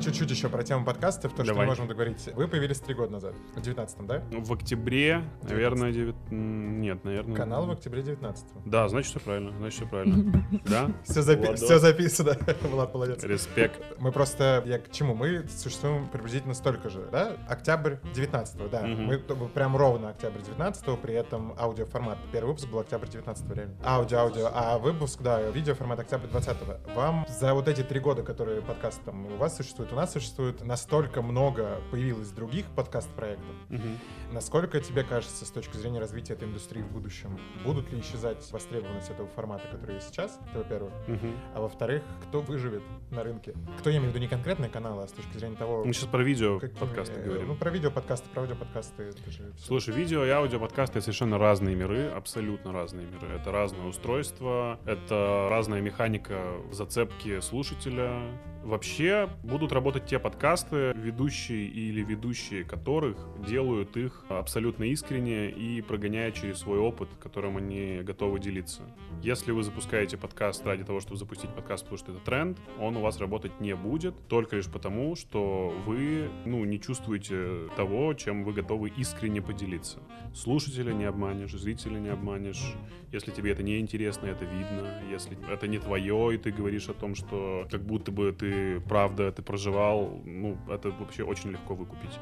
Чуть-чуть 0.00 0.30
еще 0.30 0.48
про 0.48 0.62
тему 0.62 0.84
подкастов, 0.84 1.32
то, 1.32 1.38
Давай. 1.38 1.52
что 1.52 1.60
мы 1.60 1.66
можем 1.66 1.88
договорить. 1.88 2.28
Вы 2.34 2.48
появились 2.48 2.80
три 2.80 2.94
года 2.94 3.12
назад, 3.12 3.34
в 3.54 3.58
19-м, 3.58 4.06
да? 4.06 4.22
Ну, 4.30 4.42
в 4.42 4.52
октябре, 4.52 5.24
19 5.42 5.50
наверное, 5.50 5.92
9... 5.92 6.14
Нет, 6.30 7.04
наверное... 7.04 7.36
Канал 7.36 7.66
в 7.66 7.70
октябре 7.70 8.02
19 8.02 8.44
-го. 8.46 8.62
Да, 8.64 8.88
значит, 8.88 9.10
все 9.10 9.20
правильно, 9.20 9.52
значит, 9.56 9.80
все 9.80 9.86
правильно. 9.86 10.46
Да? 10.64 10.90
Все, 11.04 11.22
запи... 11.22 11.54
все 11.54 11.78
записано. 11.78 12.36
Влад, 12.62 12.94
молодец. 12.94 13.22
Респект. 13.24 13.82
Мы 13.98 14.12
просто... 14.12 14.62
Я 14.66 14.78
к 14.78 14.90
чему? 14.90 15.14
Мы 15.14 15.46
существуем 15.48 16.08
приблизительно 16.08 16.54
столько 16.54 16.88
же, 16.88 17.08
да? 17.12 17.36
Октябрь 17.48 17.96
19 18.14 18.70
да. 18.70 18.82
Мы 18.82 19.18
прям 19.18 19.76
ровно 19.76 20.10
октябрь 20.10 20.40
19 20.40 20.98
при 21.00 21.14
этом 21.14 21.54
аудиоформат. 21.58 22.18
Первый 22.32 22.48
выпуск 22.48 22.68
был 22.68 22.80
октябрь 22.80 23.08
19 23.08 23.50
реально. 23.56 23.74
Аудио, 23.84 24.18
аудио. 24.18 24.50
А 24.52 24.78
выпуск, 24.78 25.20
да, 25.22 25.42
видеоформат 25.50 26.00
октябрь 26.00 26.28
20 26.28 26.56
-го. 26.62 26.94
Вам 26.94 27.26
за 27.28 27.54
вот 27.54 27.68
эти 27.68 27.82
три 27.82 28.00
года, 28.00 28.22
которые 28.22 28.62
подкаст 28.62 29.02
там 29.04 29.26
у 29.26 29.36
вас 29.36 29.56
существует, 29.56 29.89
у 29.92 29.94
нас 29.94 30.12
существует 30.12 30.64
настолько 30.64 31.22
много 31.22 31.80
появилось 31.90 32.30
других 32.30 32.66
подкаст-проектов. 32.66 33.54
Угу. 33.70 34.32
Насколько 34.32 34.80
тебе 34.80 35.02
кажется, 35.02 35.44
с 35.44 35.50
точки 35.50 35.76
зрения 35.76 35.98
развития 35.98 36.34
этой 36.34 36.48
индустрии 36.48 36.82
в 36.82 36.92
будущем, 36.92 37.38
будут 37.64 37.90
ли 37.92 38.00
исчезать 38.00 38.50
востребованность 38.52 39.10
этого 39.10 39.28
формата, 39.28 39.66
который 39.70 39.96
есть 39.96 40.08
сейчас, 40.08 40.38
это 40.48 40.58
во-первых. 40.58 40.92
Угу. 41.08 41.26
А 41.54 41.60
во-вторых, 41.60 42.02
кто 42.28 42.40
выживет 42.40 42.82
на 43.10 43.24
рынке? 43.24 43.54
Кто, 43.78 43.90
я 43.90 43.96
имею 43.96 44.12
в 44.12 44.14
виду, 44.14 44.22
не 44.22 44.28
конкретные 44.28 44.70
каналы, 44.70 45.02
а 45.02 45.08
с 45.08 45.12
точки 45.12 45.36
зрения 45.36 45.56
того... 45.56 45.84
Мы 45.84 45.92
сейчас 45.92 46.08
про 46.08 46.22
видео 46.22 46.58
как, 46.60 46.72
подкасты 46.74 47.20
э, 47.20 47.24
говорим. 47.24 47.48
Ну, 47.48 47.54
про 47.56 47.70
видео 47.70 47.90
подкасты, 47.90 48.28
про 48.30 48.42
аудио 48.42 48.56
подкасты. 48.56 49.02
Это 49.02 49.30
же 49.30 49.52
Слушай, 49.58 49.94
видео 49.94 50.24
и 50.24 50.30
аудио 50.30 50.60
подкасты— 50.60 50.98
это 51.00 51.06
совершенно 51.06 51.38
разные 51.38 51.74
миры, 51.74 52.08
абсолютно 52.08 52.72
разные 52.72 53.06
миры. 53.06 53.28
Это 53.34 53.50
разное 53.50 53.86
устройство, 53.86 54.78
это 54.86 55.48
разная 55.50 55.80
механика 55.80 56.40
зацепки 56.70 57.40
слушателя, 57.40 58.22
Вообще 58.62 59.28
будут 59.42 59.72
работать 59.80 60.04
те 60.04 60.18
подкасты, 60.18 60.92
ведущие 60.94 61.64
или 61.66 62.02
ведущие 62.02 62.64
которых 62.64 63.16
делают 63.48 63.96
их 63.96 64.26
абсолютно 64.28 64.84
искренне 64.84 65.48
и 65.48 65.80
прогоняя 65.80 66.32
через 66.32 66.58
свой 66.58 66.78
опыт, 66.78 67.08
которым 67.18 67.56
они 67.56 68.00
готовы 68.02 68.40
делиться. 68.40 68.82
Если 69.22 69.52
вы 69.52 69.62
запускаете 69.62 70.18
подкаст 70.18 70.66
ради 70.66 70.84
того, 70.84 71.00
чтобы 71.00 71.16
запустить 71.16 71.48
подкаст, 71.54 71.84
потому 71.84 71.96
что 71.96 72.12
это 72.12 72.20
тренд, 72.20 72.58
он 72.78 72.94
у 72.98 73.00
вас 73.00 73.18
работать 73.20 73.58
не 73.58 73.74
будет, 73.74 74.14
только 74.28 74.56
лишь 74.56 74.66
потому, 74.66 75.16
что 75.16 75.72
вы 75.86 76.28
ну, 76.44 76.66
не 76.66 76.78
чувствуете 76.78 77.70
того, 77.74 78.12
чем 78.12 78.44
вы 78.44 78.52
готовы 78.52 78.90
искренне 78.90 79.40
поделиться. 79.40 80.00
Слушателя 80.34 80.92
не 80.92 81.06
обманешь, 81.06 81.52
зрителя 81.52 81.98
не 81.98 82.10
обманешь. 82.10 82.74
Если 83.12 83.30
тебе 83.32 83.52
это 83.52 83.62
не 83.62 83.80
интересно, 83.80 84.26
это 84.26 84.44
видно. 84.44 85.02
Если 85.10 85.38
это 85.50 85.66
не 85.66 85.78
твое, 85.78 86.34
и 86.34 86.38
ты 86.38 86.52
говоришь 86.52 86.88
о 86.90 86.92
том, 86.92 87.14
что 87.14 87.66
как 87.70 87.80
будто 87.80 88.12
бы 88.12 88.30
ты 88.32 88.80
правда 88.80 89.24
это 89.24 89.42
проживал, 89.70 90.20
ну, 90.24 90.56
это 90.68 90.90
вообще 90.90 91.22
очень 91.24 91.50
легко 91.50 91.74
выкупить. 91.74 92.18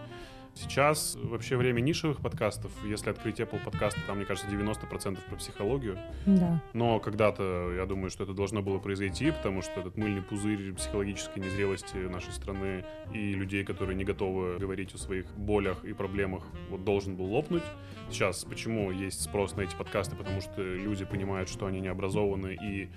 Сейчас 0.55 1.17
вообще 1.23 1.57
время 1.57 1.81
нишевых 1.81 2.21
подкастов, 2.21 2.73
если 2.85 3.11
открыть 3.11 3.39
Apple 3.39 3.63
подкасты, 3.63 4.01
там, 4.09 4.17
мне 4.17 4.27
кажется, 4.27 4.51
90% 4.51 5.19
про 5.29 5.37
психологию. 5.37 5.99
Да. 6.27 6.61
Но 6.73 6.99
когда-то, 6.99 7.73
я 7.77 7.87
думаю, 7.87 8.11
что 8.11 8.25
это 8.25 8.33
должно 8.33 8.61
было 8.61 8.79
произойти, 8.79 9.31
потому 9.31 9.63
что 9.63 9.81
этот 9.81 9.97
мыльный 9.97 10.23
пузырь 10.23 10.75
психологической 10.75 11.45
незрелости 11.45 11.97
нашей 11.97 12.33
страны 12.33 12.85
и 13.15 13.35
людей, 13.35 13.63
которые 13.63 13.95
не 13.95 14.05
готовы 14.05 14.59
говорить 14.59 14.93
о 14.95 14.99
своих 14.99 15.33
болях 15.37 15.85
и 15.85 15.93
проблемах, 15.93 16.43
вот 16.71 16.85
должен 16.85 17.15
был 17.15 17.27
лопнуть. 17.27 17.63
Сейчас 18.11 18.45
почему 18.45 18.91
есть 18.91 19.23
спрос 19.23 19.55
на 19.55 19.61
эти 19.61 19.77
подкасты? 19.77 20.17
Потому 20.17 20.41
что 20.41 20.61
люди 20.61 21.05
понимают, 21.05 21.49
что 21.49 21.67
они 21.67 21.81
не 21.81 21.89
образованы 21.89 22.59
и 22.61 22.89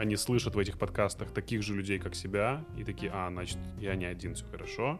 они 0.00 0.16
слышат 0.16 0.54
в 0.54 0.58
этих 0.58 0.78
подкастах 0.78 1.30
таких 1.30 1.62
же 1.62 1.74
людей, 1.74 1.98
как 1.98 2.14
себя, 2.14 2.64
и 2.76 2.84
такие, 2.84 3.12
а, 3.14 3.28
значит, 3.30 3.58
я 3.78 3.94
не 3.96 4.06
один, 4.06 4.34
все 4.34 4.46
хорошо. 4.46 4.98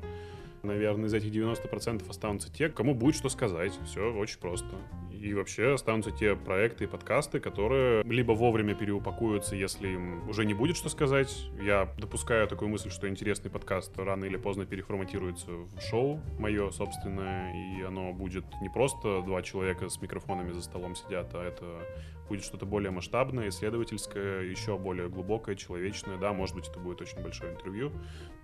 Наверное, 0.62 1.06
из 1.06 1.14
этих 1.14 1.30
90% 1.30 2.06
останутся 2.06 2.52
те, 2.52 2.68
кому 2.68 2.94
будет 2.94 3.14
что 3.14 3.30
сказать. 3.30 3.72
Все 3.86 4.12
очень 4.12 4.38
просто. 4.38 4.76
И 5.10 5.32
вообще 5.32 5.72
останутся 5.72 6.10
те 6.10 6.36
проекты 6.36 6.84
и 6.84 6.86
подкасты, 6.86 7.40
которые 7.40 8.02
либо 8.04 8.32
вовремя 8.32 8.74
переупакуются, 8.74 9.56
если 9.56 9.88
им 9.88 10.28
уже 10.28 10.44
не 10.44 10.52
будет 10.52 10.76
что 10.76 10.90
сказать. 10.90 11.46
Я 11.62 11.88
допускаю 11.96 12.46
такую 12.46 12.68
мысль, 12.68 12.90
что 12.90 13.08
интересный 13.08 13.50
подкаст 13.50 13.98
рано 13.98 14.26
или 14.26 14.36
поздно 14.36 14.66
переформатируется 14.66 15.50
в 15.50 15.80
шоу 15.80 16.20
мое 16.38 16.70
собственное, 16.72 17.54
и 17.54 17.82
оно 17.82 18.12
будет 18.12 18.44
не 18.60 18.68
просто 18.68 19.22
два 19.22 19.40
человека 19.40 19.88
с 19.88 20.00
микрофонами 20.02 20.52
за 20.52 20.60
столом 20.60 20.94
сидят, 20.94 21.34
а 21.34 21.42
это 21.42 21.86
будет 22.30 22.44
что-то 22.44 22.64
более 22.64 22.92
масштабное, 22.92 23.48
исследовательское, 23.48 24.42
еще 24.44 24.78
более 24.78 25.08
глубокое, 25.08 25.56
человечное. 25.56 26.16
Да, 26.16 26.32
может 26.32 26.54
быть, 26.54 26.68
это 26.68 26.78
будет 26.78 27.00
очень 27.00 27.20
большое 27.20 27.52
интервью, 27.52 27.90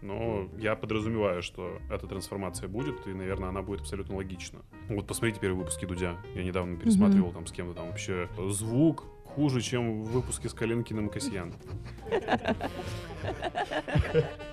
но 0.02 0.48
я 0.58 0.74
подразумеваю, 0.74 1.40
что 1.40 1.78
эта 1.88 2.08
трансформация 2.08 2.68
будет, 2.68 3.06
и, 3.06 3.10
наверное, 3.10 3.50
она 3.50 3.62
будет 3.62 3.82
абсолютно 3.82 4.16
логична. 4.16 4.58
Вот 4.88 5.06
посмотрите 5.06 5.40
первые 5.40 5.60
выпуски 5.60 5.86
Дудя. 5.86 6.16
Я 6.34 6.42
недавно 6.42 6.76
пересматривал 6.76 7.30
mm-hmm. 7.30 7.34
там 7.34 7.46
с 7.46 7.52
кем-то 7.52 7.74
там 7.74 7.86
вообще 7.86 8.28
звук, 8.48 9.04
хуже, 9.24 9.60
чем 9.60 10.02
в 10.02 10.10
выпуске 10.10 10.48
с 10.48 10.54
Калинкиным 10.54 11.08
Касьян. 11.08 11.54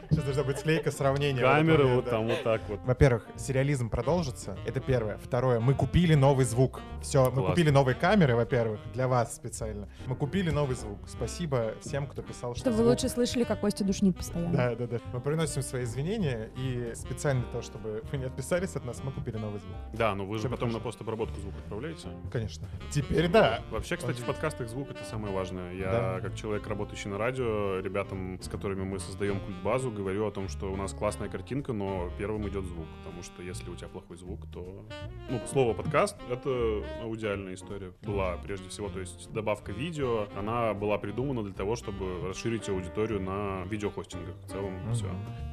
Сейчас 0.09 0.25
должна 0.25 0.43
быть 0.43 0.59
склейка 0.59 0.91
сравнения. 0.91 1.41
Камеры 1.41 1.85
вот 1.85 2.09
там 2.09 2.27
вот 2.27 2.43
так 2.43 2.61
вот. 2.69 2.79
Во-первых, 2.85 3.27
сериализм 3.35 3.89
продолжится. 3.89 4.57
Это 4.65 4.79
первое. 4.79 5.17
Второе, 5.17 5.59
мы 5.59 5.73
купили 5.73 6.13
новый 6.13 6.45
звук. 6.45 6.81
Все, 7.01 7.31
мы 7.31 7.47
купили 7.47 7.71
новые 7.71 7.95
камеры, 7.95 8.35
во-первых, 8.35 8.79
для 8.93 9.07
вас 9.07 9.35
специально. 9.35 9.87
Мы 10.05 10.15
купили 10.15 10.51
новый 10.51 10.75
звук. 10.75 10.99
Спасибо 11.07 11.73
всем, 11.81 12.05
кто 12.07 12.21
писал, 12.21 12.53
что 12.53 12.61
Чтобы 12.61 12.77
вы 12.77 12.89
лучше 12.89 13.09
слышали, 13.09 13.43
как 13.43 13.59
Костя 13.61 13.83
душнит 13.83 14.15
постоянно. 14.15 14.55
Да, 14.55 14.75
да, 14.75 14.87
да. 14.87 14.99
Мы 15.13 15.19
приносим 15.19 15.61
свои 15.61 15.83
извинения, 15.83 16.49
и 16.57 16.93
специально 16.95 17.41
для 17.41 17.51
того, 17.51 17.63
чтобы 17.63 18.03
вы 18.11 18.17
не 18.17 18.25
отписались 18.25 18.75
от 18.75 18.85
нас, 18.85 19.03
мы 19.03 19.11
купили 19.11 19.37
новый 19.37 19.59
звук. 19.59 19.75
Да, 19.93 20.13
но 20.15 20.25
вы 20.25 20.37
же 20.37 20.49
потом 20.49 20.71
на 20.71 20.79
постобработку 20.79 21.39
звук 21.39 21.55
отправляете. 21.57 22.09
Конечно. 22.31 22.67
Теперь 22.91 23.27
да. 23.29 23.61
Вообще, 23.71 23.97
кстати, 23.97 24.21
в 24.21 24.25
подкастах 24.25 24.69
звук 24.69 24.91
это 24.91 25.03
самое 25.03 25.33
важное. 25.33 25.73
Я, 25.73 26.19
как 26.21 26.35
человек, 26.35 26.67
работающий 26.67 27.09
на 27.09 27.17
радио, 27.17 27.42
ребятам, 27.81 28.39
с 28.41 28.47
которыми 28.47 28.83
мы 28.83 28.99
создаем 28.99 29.39
культбазу, 29.39 29.91
говорю 29.91 30.25
о 30.27 30.31
том, 30.31 30.47
что 30.49 30.71
у 30.71 30.75
нас 30.75 30.93
классная 30.93 31.29
картинка, 31.29 31.73
но 31.73 32.09
первым 32.17 32.47
идет 32.47 32.65
звук. 32.65 32.87
Потому 33.03 33.23
что 33.23 33.41
если 33.43 33.69
у 33.69 33.75
тебя 33.75 33.87
плохой 33.87 34.17
звук, 34.17 34.39
то... 34.51 34.85
Ну, 35.29 35.41
слово 35.47 35.73
подкаст— 35.73 36.17
это 36.29 36.83
аудиальная 37.01 37.53
история. 37.53 37.91
Была 38.01 38.37
прежде 38.37 38.69
всего, 38.69 38.89
то 38.89 38.99
есть 38.99 39.31
добавка 39.31 39.71
видео, 39.71 40.27
она 40.37 40.73
была 40.73 40.97
придумана 40.97 41.43
для 41.43 41.53
того, 41.53 41.75
чтобы 41.75 42.27
расширить 42.27 42.67
аудиторию 42.69 43.21
на 43.21 43.63
видеохостингах. 43.65 44.35
В 44.45 44.49
целом, 44.49 44.73
Мгм. 44.83 44.93
все. 44.93 45.07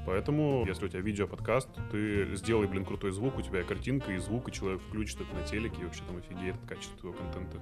Поэтому, 0.06 0.64
если 0.66 0.86
у 0.86 0.88
тебя 0.88 1.00
видео-подкаст, 1.00 1.68
ты 1.90 2.34
сделай, 2.36 2.66
блин, 2.66 2.84
крутой 2.84 3.12
звук, 3.12 3.38
у 3.38 3.42
тебя 3.42 3.60
и 3.60 3.64
картинка, 3.64 4.12
и 4.12 4.18
звук, 4.18 4.48
и 4.48 4.52
человек 4.52 4.80
включит 4.82 5.20
это 5.20 5.34
на 5.34 5.42
телеке, 5.42 5.82
и 5.82 5.84
вообще 5.84 6.02
там 6.06 6.16
офигеет 6.16 6.56
от 6.56 6.68
качества 6.68 7.12
контента. 7.12 7.58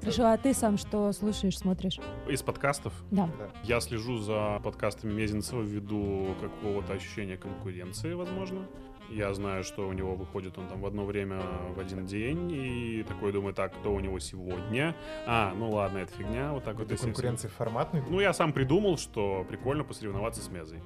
Хорошо, 0.00 0.26
а 0.26 0.36
ты 0.36 0.54
сам 0.54 0.78
что 0.78 1.12
слушаешь, 1.12 1.58
смотришь? 1.58 1.98
Из 2.28 2.42
подкастов 2.42 2.92
Да. 3.10 3.28
я 3.64 3.80
слежу 3.80 4.18
за 4.18 4.60
подкастами 4.62 5.12
Мезенцева 5.12 5.62
ввиду 5.62 6.28
какого-то 6.40 6.92
ощущения 6.92 7.36
конкуренции, 7.36 8.12
возможно. 8.12 8.66
Я 9.10 9.32
знаю, 9.34 9.62
что 9.64 9.86
у 9.88 9.92
него 9.92 10.14
выходит 10.14 10.58
он 10.58 10.66
там 10.66 10.80
в 10.80 10.86
одно 10.86 11.04
время 11.04 11.40
в 11.74 11.78
один 11.80 12.06
день, 12.06 12.50
и 12.52 13.04
такой 13.06 13.32
думаю, 13.32 13.54
так, 13.54 13.72
кто 13.74 13.92
у 13.94 14.00
него 14.00 14.18
сегодня? 14.18 14.94
А, 15.26 15.54
ну 15.56 15.70
ладно, 15.70 15.98
это 15.98 16.12
фигня, 16.12 16.52
вот 16.52 16.64
так 16.64 16.74
вот. 16.74 16.82
Какой-то 16.88 16.94
если 16.94 17.06
я 17.06 17.12
конкуренции 17.12 17.48
форматной. 17.48 18.02
Ну, 18.08 18.20
я 18.20 18.32
сам 18.32 18.52
придумал, 18.52 18.98
что 18.98 19.44
прикольно 19.48 19.84
посоревноваться 19.84 20.42
с 20.42 20.48
Мезой. 20.50 20.80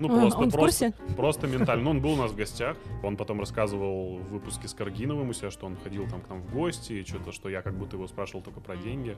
Ну, 0.00 0.08
А, 0.08 0.20
просто, 0.20 0.38
он 0.40 0.48
в 0.50 0.52
просто, 0.52 0.92
курсе? 0.92 1.14
просто 1.16 1.46
ментально. 1.46 1.84
Ну, 1.84 1.90
он 1.90 2.00
был 2.00 2.12
у 2.12 2.16
нас 2.16 2.32
в 2.32 2.36
гостях. 2.42 2.76
Он 3.02 3.16
потом 3.16 3.40
рассказывал 3.40 4.18
в 4.18 4.28
выпуске 4.30 4.68
с 4.68 4.74
Каргиновым 4.74 5.28
у 5.28 5.32
себя, 5.32 5.50
что 5.50 5.66
он 5.66 5.76
ходил 5.76 6.08
там 6.08 6.20
к 6.20 6.28
нам 6.28 6.40
в 6.42 6.52
гости, 6.52 6.94
и 6.94 7.04
что-то, 7.04 7.32
что 7.32 7.48
я 7.48 7.62
как 7.62 7.74
будто 7.74 7.96
его 7.96 8.06
спрашивал 8.08 8.42
только 8.42 8.60
про 8.60 8.76
деньги, 8.76 9.16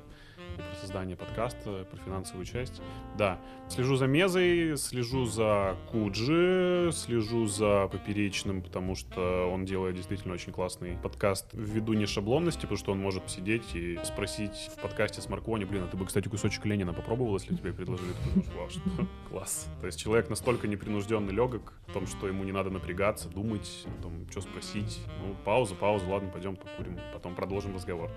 и 0.57 0.61
про 0.61 0.75
создание 0.81 1.17
подкаста, 1.17 1.87
про 1.91 1.97
финансовую 2.05 2.45
часть. 2.45 2.81
Да. 3.17 3.39
Слежу 3.69 3.97
за 3.97 4.07
Мезой, 4.07 4.77
слежу 4.77 5.25
за 5.27 5.77
Куджи, 5.91 6.91
слежу 6.93 7.47
за 7.47 7.89
Поперечным, 7.91 8.48
потому 8.55 8.95
что 8.95 9.51
он 9.53 9.65
делает 9.65 9.97
действительно 9.97 10.35
очень 10.35 10.53
классный 10.53 10.97
подкаст 11.03 11.47
ввиду 11.53 11.93
не 11.93 12.07
шаблонности, 12.07 12.63
потому 12.63 12.79
что 12.79 12.93
он 12.93 12.99
может 12.99 13.31
сидеть 13.31 13.75
и 13.75 13.99
спросить 14.05 14.71
в 14.77 14.81
подкасте 14.81 15.21
с 15.21 15.29
Маркони, 15.29 15.65
блин, 15.65 15.85
а 15.85 15.87
ты 15.87 15.97
бы, 15.97 16.07
кстати, 16.07 16.29
кусочек 16.29 16.65
Ленина 16.67 16.93
попробовал, 16.93 17.35
если 17.35 17.55
тебе 17.55 17.73
предложили? 17.73 18.11
Ты 18.13 18.31
думаешь, 18.31 18.51
вау, 18.57 18.71
что? 18.71 18.81
Класс. 19.31 19.69
То 19.81 19.87
есть 19.87 20.01
человек 20.01 20.29
настолько 20.29 20.67
непринужденный, 20.67 21.33
легок 21.33 21.73
в 21.87 21.93
том, 21.93 22.07
что 22.07 22.27
ему 22.27 22.45
не 22.45 22.53
надо 22.53 22.71
напрягаться, 22.71 23.29
думать, 23.29 23.87
о 23.87 24.03
том, 24.03 24.27
что 24.31 24.41
спросить. 24.41 25.01
Ну, 25.23 25.35
пауза, 25.45 25.75
пауза, 25.75 26.07
ладно, 26.07 26.31
пойдем 26.31 26.57
покурим, 26.57 26.99
потом 27.13 27.35
продолжим 27.35 27.75
разговор. 27.75 28.11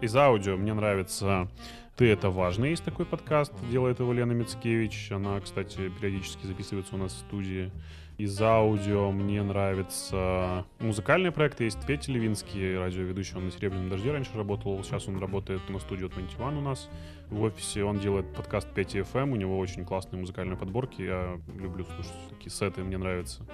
Из 0.00 0.14
аудио 0.14 0.56
мне 0.56 0.74
нравится 0.74 1.48
«Ты— 1.96 2.04
это 2.10 2.28
важно». 2.28 2.66
Есть 2.66 2.84
такой 2.84 3.06
подкаст, 3.06 3.54
делает 3.70 4.00
его 4.00 4.12
Лена 4.12 4.32
Мицкевич. 4.32 5.10
Она, 5.12 5.40
кстати, 5.40 5.90
периодически 5.98 6.44
записывается 6.44 6.94
у 6.94 6.98
нас 6.98 7.14
в 7.14 7.18
студии. 7.18 7.72
Из 8.18 8.40
аудио 8.40 9.10
мне 9.12 9.42
нравятся 9.42 10.64
музыкальные 10.78 11.32
проекты. 11.32 11.64
Есть 11.64 11.84
Петя 11.86 12.12
Левинский, 12.12 12.78
радиоведущий. 12.78 13.36
Он 13.36 13.44
на 13.44 13.50
«Серебряном 13.50 13.90
дожде» 13.90 14.10
раньше 14.10 14.30
работал. 14.34 14.82
Сейчас 14.84 15.06
он 15.06 15.18
работает 15.18 15.68
на 15.68 15.78
студию 15.78 16.08
21 16.08 16.56
у 16.56 16.60
нас 16.62 16.88
в 17.30 17.42
офисе. 17.42 17.84
Он 17.84 17.98
делает 17.98 18.32
подкаст 18.34 18.68
5 18.72 18.96
FM. 18.96 19.32
У 19.32 19.36
него 19.36 19.58
очень 19.58 19.84
классные 19.84 20.20
музыкальные 20.20 20.56
подборки. 20.56 21.02
Я 21.02 21.40
люблю 21.58 21.84
слушать 21.84 22.12
такие 22.30 22.50
сеты, 22.50 22.82
мне 22.82 22.98
нравится. 22.98 23.46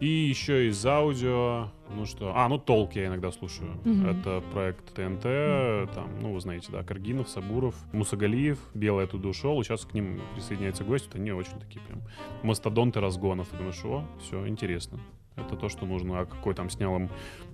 И 0.00 0.06
еще 0.06 0.68
из 0.68 0.84
аудио, 0.86 1.70
ну 1.90 2.06
что... 2.06 2.32
А, 2.36 2.48
ну 2.48 2.58
Толк 2.58 2.94
я 2.94 3.06
иногда 3.06 3.32
слушаю. 3.32 3.80
Мгм. 3.84 4.06
Это 4.06 4.42
проект 4.52 4.94
ТНТ, 4.94 5.92
там, 5.92 6.20
ну 6.20 6.32
вы 6.32 6.40
знаете, 6.40 6.70
да, 6.70 6.84
Каргинов, 6.84 7.28
Сабуров, 7.28 7.74
Мусагалиев, 7.92 8.58
Белый 8.74 9.06
оттуда 9.06 9.28
ушел, 9.28 9.60
и 9.60 9.64
сейчас 9.64 9.84
к 9.84 9.94
ним 9.94 10.20
присоединяется 10.34 10.84
гость. 10.84 11.06
Вот 11.06 11.16
они 11.16 11.32
очень 11.32 11.58
такие 11.58 11.84
прям 11.84 12.02
мастодонты 12.44 13.00
разгонов. 13.00 13.48
Ты 13.48 13.56
думаешь, 13.56 13.84
о, 13.84 14.04
все, 14.20 14.46
интересно. 14.46 15.00
Это 15.34 15.56
то, 15.56 15.68
что 15.68 15.84
нужно. 15.84 16.20
А 16.20 16.26
какой 16.26 16.54
там 16.54 16.70
снял 16.70 16.96
им 16.96 17.10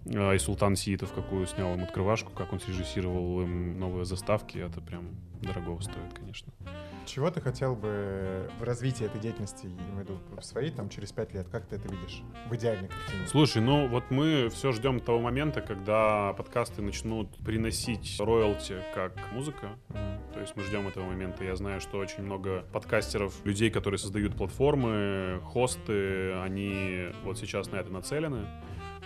э, 0.07 0.35
и 0.35 0.39
Султан 0.39 0.77
Сиитов, 0.77 1.13
какую 1.13 1.47
снял 1.47 1.75
им 1.75 1.83
открывашку, 1.83 2.33
как 2.33 2.53
он 2.53 2.61
срежиссировал 2.61 3.43
им 3.43 3.79
новые 3.79 4.05
заставки, 4.05 4.59
это 4.59 4.81
прям 4.81 5.05
дорого 5.45 5.81
стоит, 5.81 6.13
конечно. 6.15 6.53
Чего 7.07 7.31
ты 7.31 7.41
хотел 7.41 7.77
бы 7.77 8.51
в 8.59 8.63
развитии 8.63 9.05
этой 9.05 9.21
деятельности, 9.21 9.67
я 9.67 9.73
имею 9.73 9.97
в 9.97 10.01
виду, 10.01 10.19
в 10.39 10.43
своей, 10.43 10.71
там, 10.71 10.89
через 10.89 11.13
пять 11.13 11.35
лет? 11.35 11.47
Как 11.49 11.67
ты 11.67 11.77
это 11.77 11.89
видишь? 11.89 12.23
В 12.49 12.55
идеальной 12.57 12.89
картине. 12.89 13.27
Слушай, 13.27 13.61
ну 13.61 13.89
вот 13.89 14.05
мы 14.11 14.49
все 14.49 14.73
ждем 14.73 15.01
того 15.01 15.21
момента, 15.21 15.61
когда 15.61 16.33
подкасты 16.33 16.81
начнут 16.81 17.37
приносить 17.45 18.19
роялти 18.19 18.77
как 18.95 19.13
музыка. 19.33 19.77
То 20.33 20.41
есть 20.41 20.57
мы 20.57 20.63
ждем 20.63 20.89
этого 20.89 21.05
момента. 21.05 21.45
Я 21.45 21.57
знаю, 21.57 21.81
что 21.81 21.99
очень 21.99 22.23
много 22.23 22.65
подкастеров, 22.73 23.45
людей, 23.45 23.71
которые 23.71 23.99
создают 23.99 24.35
платформы, 24.35 25.41
хосты, 25.45 26.33
они 26.35 27.11
вот 27.23 27.39
сейчас 27.39 27.71
на 27.71 27.77
это 27.77 27.91
нацелены. 27.91 28.47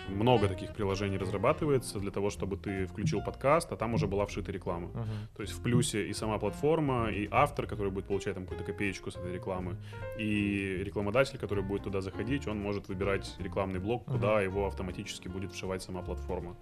Много 0.08 0.48
таких 0.48 0.72
приложений 0.74 1.18
разрабатывается 1.18 1.98
для 1.98 2.10
того, 2.10 2.30
чтобы 2.30 2.56
ты 2.56 2.86
включил 2.86 3.22
подкаст, 3.22 3.72
а 3.72 3.76
там 3.76 3.94
уже 3.94 4.06
была 4.06 4.24
вшита 4.26 4.52
реклама. 4.52 4.88
Мгм. 4.88 5.06
То 5.36 5.42
есть 5.42 5.52
в 5.52 5.62
плюсе 5.62 6.08
и 6.08 6.12
сама 6.12 6.38
платформа, 6.38 7.10
и 7.10 7.28
автор, 7.30 7.66
который 7.66 7.90
будет 7.90 8.06
получать 8.06 8.34
там 8.34 8.44
какую-то 8.44 8.64
копеечку 8.64 9.10
с 9.10 9.16
этой 9.16 9.32
рекламы, 9.32 9.76
и 10.18 10.82
рекламодатель, 10.84 11.38
который 11.38 11.64
будет 11.64 11.84
туда 11.84 12.00
заходить, 12.00 12.48
он 12.48 12.58
может 12.58 12.88
выбирать 12.88 13.36
рекламный 13.38 13.80
блок, 13.80 14.04
куда 14.04 14.40
его 14.40 14.66
автоматически 14.66 15.28
будет 15.28 15.52
вшивать 15.52 15.82
сама 15.82 16.02
платформа. 16.02 16.56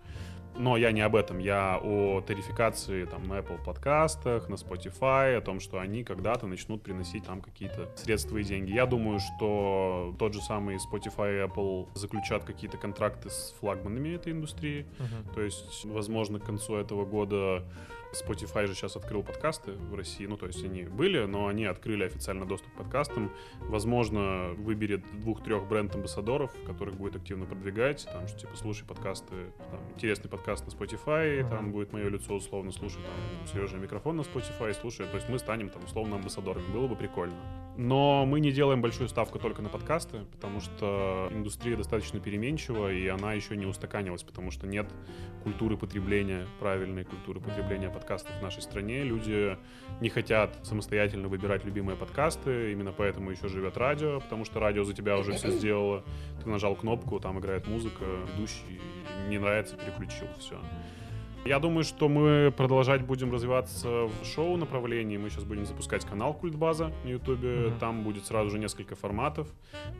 Но 0.59 0.77
я 0.79 0.91
не 0.93 1.03
об 1.03 1.15
этом, 1.17 1.39
я 1.39 1.79
о 1.83 2.23
тарификации 2.23 3.05
там 3.05 3.25
на 3.25 3.35
Apple 3.41 3.63
подкастах, 3.63 4.49
на 4.49 4.55
Spotify, 4.55 5.37
о 5.37 5.41
том, 5.43 5.61
что 5.61 5.79
они 5.79 6.03
когда-то 6.03 6.47
начнут 6.47 6.83
приносить 6.83 7.25
там 7.25 7.43
какие-то 7.43 7.91
средства 7.97 8.39
и 8.39 8.43
деньги. 8.43 8.73
Я 8.73 8.87
думаю, 8.87 9.19
что 9.21 10.15
тот 10.19 10.33
же 10.33 10.41
самый 10.41 10.77
Spotify 10.77 11.43
и 11.45 11.47
Apple 11.47 11.89
заключат 11.95 12.45
какие-то 12.45 12.79
контракты 12.79 13.29
с 13.29 13.55
флагманами 13.61 14.15
этой 14.15 14.33
индустрии, 14.33 14.87
Мгм. 14.99 15.35
то 15.35 15.43
есть, 15.43 15.85
возможно, 15.85 16.39
к 16.41 16.45
концу 16.45 16.77
этого 16.77 17.05
года 17.05 17.63
Spotify 18.25 18.67
же 18.67 18.75
сейчас 18.75 18.97
открыл 18.97 19.23
подкасты 19.23 19.73
в 19.73 19.95
России. 19.95 20.27
Ну, 20.27 20.37
то 20.37 20.47
есть 20.47 20.65
они 20.65 20.85
были, 20.85 21.25
но 21.25 21.47
они 21.49 21.65
открыли 21.65 22.05
официально 22.05 22.47
доступ 22.47 22.73
к 22.73 22.77
подкастам. 22.77 23.33
Возможно, 23.61 24.51
выберет 24.59 25.03
двух-трех 25.21 25.67
бренд-амбассадоров, 25.69 26.53
которых 26.65 26.97
будет 26.97 27.17
активно 27.17 27.45
продвигать. 27.47 28.07
Там, 28.13 28.27
что 28.29 28.39
типа, 28.41 28.57
слушай 28.57 28.85
подкасты, 28.87 29.35
там, 29.71 29.81
интересный 29.95 30.31
подкаст 30.31 30.65
на 30.67 30.71
Spotify, 30.71 31.41
Мгм. 31.43 31.51
там 31.51 31.73
будет 31.73 31.93
мое 31.93 32.09
лицо 32.09 32.35
условно, 32.35 32.73
слушай, 32.73 32.97
там, 33.03 33.47
Сережа 33.47 33.77
микрофон 33.77 34.17
на 34.17 34.23
Spotify, 34.23 34.75
слушай. 34.81 35.07
То 35.07 35.17
есть 35.17 35.29
мы 35.29 35.39
станем 35.39 35.69
там 35.69 35.85
условно 35.85 36.17
амбассадорами. 36.17 36.73
Было 36.73 36.87
бы 36.87 36.97
прикольно. 36.97 37.37
Но 37.79 38.25
мы 38.25 38.41
не 38.41 38.53
делаем 38.53 38.81
большую 38.81 39.07
ставку 39.11 39.39
только 39.39 39.61
на 39.61 39.69
подкасты, 39.69 40.25
потому 40.33 40.61
что 40.61 41.29
индустрия 41.31 41.77
достаточно 41.77 42.19
переменчива, 42.21 42.91
и 42.91 43.07
она 43.07 43.35
еще 43.35 43.55
не 43.55 43.67
устаканилась, 43.67 44.23
потому 44.23 44.51
что 44.51 44.67
нет 44.67 44.87
культуры 45.43 45.77
потребления, 45.77 46.47
правильной 46.59 47.05
культуры 47.05 47.39
потребления 47.41 47.91
подкастов 47.91 48.06
в 48.09 48.43
нашей 48.43 48.63
стране. 48.63 49.03
Люди 49.03 49.57
не 50.01 50.09
хотят 50.09 50.59
самостоятельно 50.63 51.29
выбирать 51.29 51.65
любимые 51.65 51.97
подкасты, 51.97 52.73
именно 52.73 52.93
поэтому 52.93 53.31
еще 53.31 53.49
живет 53.49 53.77
радио, 53.77 54.21
потому 54.21 54.45
что 54.45 54.61
радио 54.61 54.85
за 54.85 54.95
тебя 54.95 55.19
уже 55.19 55.33
все 55.33 55.51
сделало. 55.51 56.05
Ты 56.43 56.49
нажал 56.49 56.77
кнопку, 56.77 57.21
там 57.21 57.39
играет 57.39 57.67
музыка, 57.67 58.05
ведущий, 58.33 58.81
не 59.29 59.39
нравится, 59.39 59.77
переключил, 59.77 60.29
все. 60.39 60.59
Я 61.47 61.61
думаю, 61.61 61.85
что 61.85 62.09
мы 62.09 62.53
продолжать 62.57 63.03
будем 63.03 63.33
развиваться 63.33 63.89
в 64.07 64.25
шоу 64.25 64.57
направлении. 64.57 65.17
Мы 65.17 65.31
сейчас 65.31 65.45
будем 65.45 65.65
запускать 65.65 66.05
канал 66.05 66.35
Культбаза 66.35 66.93
на 67.05 67.09
Ютубе. 67.09 67.69
Мгм. 67.69 67.79
Там 67.79 68.03
будет 68.03 68.27
сразу 68.27 68.51
же 68.51 68.59
несколько 68.59 68.97
форматов. 68.97 69.49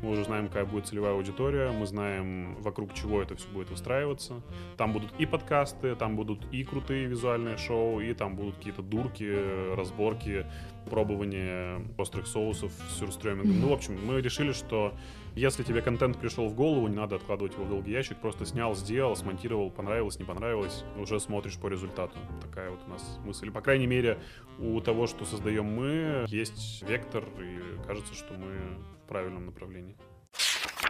Мы 0.03 0.11
уже 0.11 0.25
знаем, 0.25 0.49
какая 0.49 0.65
будет 0.65 0.89
целевая 0.89 1.13
аудитория. 1.13 1.71
Мы 1.71 1.87
знаем, 1.87 2.57
вокруг 2.61 2.95
чего 2.95 3.23
это 3.23 3.37
все 3.37 3.49
будет 3.49 3.71
выстраиваться. 3.71 4.43
Там 4.77 4.93
будут 4.93 5.11
и 5.19 5.27
подкасты, 5.27 5.95
там 5.95 6.17
будут 6.17 6.53
и 6.53 6.65
крутые 6.65 7.07
визуальные 7.07 7.57
шоу, 7.59 8.01
и 8.01 8.13
там 8.13 8.35
будут 8.35 8.57
какие-то 8.57 8.83
дурки, 8.83 9.75
разборки 9.77 10.47
пробование 10.89 11.85
острых 11.99 12.27
соусов 12.27 12.73
с 12.91 12.99
сюрстремингом. 12.99 13.61
Ну, 13.61 13.69
в 13.69 13.73
общем, 13.73 13.99
мы 14.05 14.21
решили, 14.21 14.53
что 14.53 14.95
если 15.35 15.63
тебе 15.63 15.83
контент 15.83 16.19
пришел 16.19 16.49
в 16.49 16.55
голову, 16.55 16.89
не 16.89 16.97
надо 16.97 17.17
откладывать 17.17 17.55
его 17.55 17.65
в 17.65 17.69
долгий 17.69 17.93
ящик, 17.93 18.17
просто 18.19 18.47
снял, 18.47 18.75
сделал, 18.75 19.17
смонтировал, 19.17 19.71
понравилось, 19.71 20.19
не 20.19 20.25
понравилось, 20.25 20.85
уже 20.99 21.21
смотришь 21.21 21.59
по 21.59 21.69
результату. 21.69 22.19
Такая 22.41 22.71
вот 22.71 22.81
у 22.87 22.91
нас 22.91 23.19
мысль. 23.25 23.51
По 23.51 23.61
крайней 23.61 23.87
мере, 23.87 24.19
у 24.59 24.81
того, 24.81 25.07
что 25.07 25.25
создаем 25.25 25.67
мы, 25.67 26.25
есть 26.29 26.83
вектор, 26.89 27.25
и 27.41 27.87
кажется, 27.87 28.15
что 28.15 28.35
мы 28.35 28.79
в 29.05 29.09
правильном 29.09 29.47
направлении. 29.47 29.97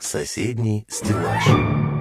Соседний 0.00 0.84
стеллаж. 0.88 1.95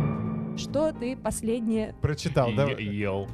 Что 0.58 0.91
ты 0.93 1.16
последнее 1.18 1.95
Прочитал, 2.01 2.51
да? 2.56 2.66
Ел. 2.66 3.28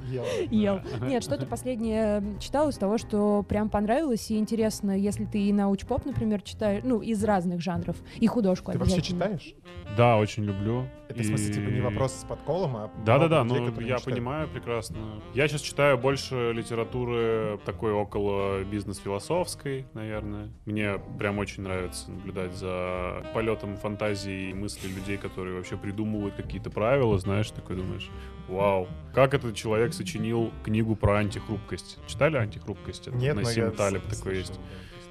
Ел. 0.49 0.79
Нет, 1.01 1.23
что 1.23 1.37
ты 1.37 1.45
последнее 1.45 2.23
читал 2.39 2.69
из 2.69 2.77
того, 2.77 2.97
что 2.97 3.43
прям 3.43 3.69
понравилось 3.69 4.29
и 4.31 4.37
интересно, 4.37 4.97
если 4.97 5.25
ты 5.25 5.39
и 5.39 5.53
научпоп, 5.53 6.05
например, 6.05 6.41
читаешь, 6.41 6.83
ну, 6.83 6.99
из 7.01 7.23
разных 7.23 7.61
жанров, 7.61 7.97
и 8.17 8.27
художку 8.27 8.71
Ты 8.71 8.79
вообще 8.79 9.01
читаешь? 9.01 9.53
Да, 9.97 10.17
очень 10.17 10.43
люблю. 10.43 10.85
Это 11.09 11.23
в 11.23 11.25
смысле, 11.25 11.53
типа, 11.53 11.69
не 11.69 11.81
вопрос 11.81 12.13
с 12.13 12.23
подколом, 12.23 12.77
а 12.77 12.91
Да-да-да, 13.05 13.43
ну 13.43 13.69
я 13.81 13.99
понимаю 13.99 14.47
прекрасно. 14.47 15.21
Я 15.33 15.47
сейчас 15.47 15.61
читаю 15.61 15.97
больше 15.97 16.53
литературы 16.53 17.59
такой 17.65 17.91
около 17.91 18.63
бизнес-философской, 18.63 19.85
наверное. 19.93 20.49
Мне 20.65 21.01
прям 21.19 21.37
очень 21.39 21.63
нравится 21.63 22.11
наблюдать 22.11 22.53
за 22.53 23.23
полетом 23.33 23.75
фантазии 23.75 24.51
и 24.51 24.53
мыслей 24.53 24.93
людей, 24.93 25.17
которые 25.17 25.55
вообще 25.57 25.75
придумывают 25.75 26.35
какие-то 26.35 26.69
правила, 26.69 27.10
знаешь, 27.17 27.49
такой 27.51 27.75
думаешь, 27.75 28.09
вау, 28.47 28.87
как 29.13 29.33
этот 29.33 29.55
человек 29.55 29.93
сочинил 29.93 30.51
книгу 30.63 30.95
про 30.95 31.17
антихрупкость. 31.19 31.99
Читали 32.07 32.37
антихрупкость? 32.37 33.07
Это 33.07 33.17
Нет, 33.17 33.35
Насим 33.35 33.71
с- 33.73 33.75
такой 34.09 34.37
есть. 34.37 34.59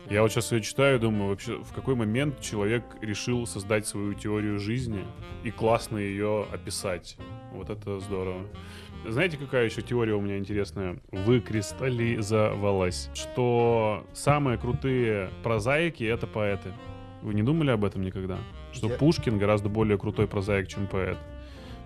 Я 0.08 0.22
вот 0.22 0.32
сейчас 0.32 0.50
ее 0.50 0.60
читаю 0.60 0.96
и 0.96 0.98
думаю, 0.98 1.30
вообще, 1.30 1.62
в 1.62 1.72
какой 1.72 1.94
момент 1.94 2.40
человек 2.40 2.82
решил 3.00 3.46
создать 3.46 3.86
свою 3.86 4.14
теорию 4.14 4.58
жизни 4.58 5.04
и 5.44 5.50
классно 5.52 5.98
ее 5.98 6.46
описать. 6.52 7.16
Вот 7.52 7.70
это 7.70 8.00
здорово. 8.00 8.42
Знаете, 9.06 9.36
какая 9.36 9.64
еще 9.66 9.82
теория 9.82 10.14
у 10.14 10.20
меня 10.20 10.36
интересная? 10.36 10.98
Выкристаллизовалась. 11.10 13.08
Что 13.14 14.04
самые 14.12 14.58
крутые 14.58 15.30
прозаики— 15.42 16.02
это 16.04 16.26
поэты. 16.26 16.72
Вы 17.22 17.34
не 17.34 17.42
думали 17.42 17.70
об 17.70 17.84
этом 17.84 18.02
никогда? 18.02 18.38
Что 18.72 18.88
Я- 18.88 18.94
Пушкин 18.96 19.38
гораздо 19.38 19.68
более 19.68 19.98
крутой 19.98 20.26
прозаик, 20.26 20.68
чем 20.68 20.86
поэт. 20.86 21.18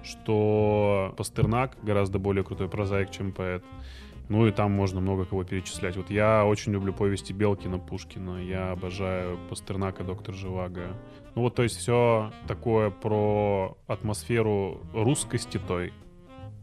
Что 0.04 1.14
Пастернак 1.16 1.76
гораздо 1.82 2.18
более 2.18 2.44
крутой 2.44 2.68
прозаик, 2.68 3.10
чем 3.10 3.32
поэт. 3.32 3.64
Ну 4.28 4.46
и 4.46 4.52
там 4.52 4.72
можно 4.72 5.00
много 5.00 5.24
кого 5.26 5.44
перечислять. 5.44 5.96
Вот 5.96 6.10
я 6.10 6.46
очень 6.46 6.72
люблю 6.72 6.92
повести 6.94 7.32
Белкина, 7.32 7.78
Пушкина. 7.78 8.42
Я 8.42 8.70
обожаю 8.72 9.38
Пастернака, 9.50 10.02
Доктор 10.02 10.34
Живаго. 10.34 10.82
Ну 11.34 11.42
вот, 11.42 11.54
то 11.56 11.62
есть 11.62 11.76
все 11.76 12.30
такое 12.46 12.88
про 12.90 13.76
атмосферу 13.86 14.80
русскости 14.94 15.58
той. 15.58 15.92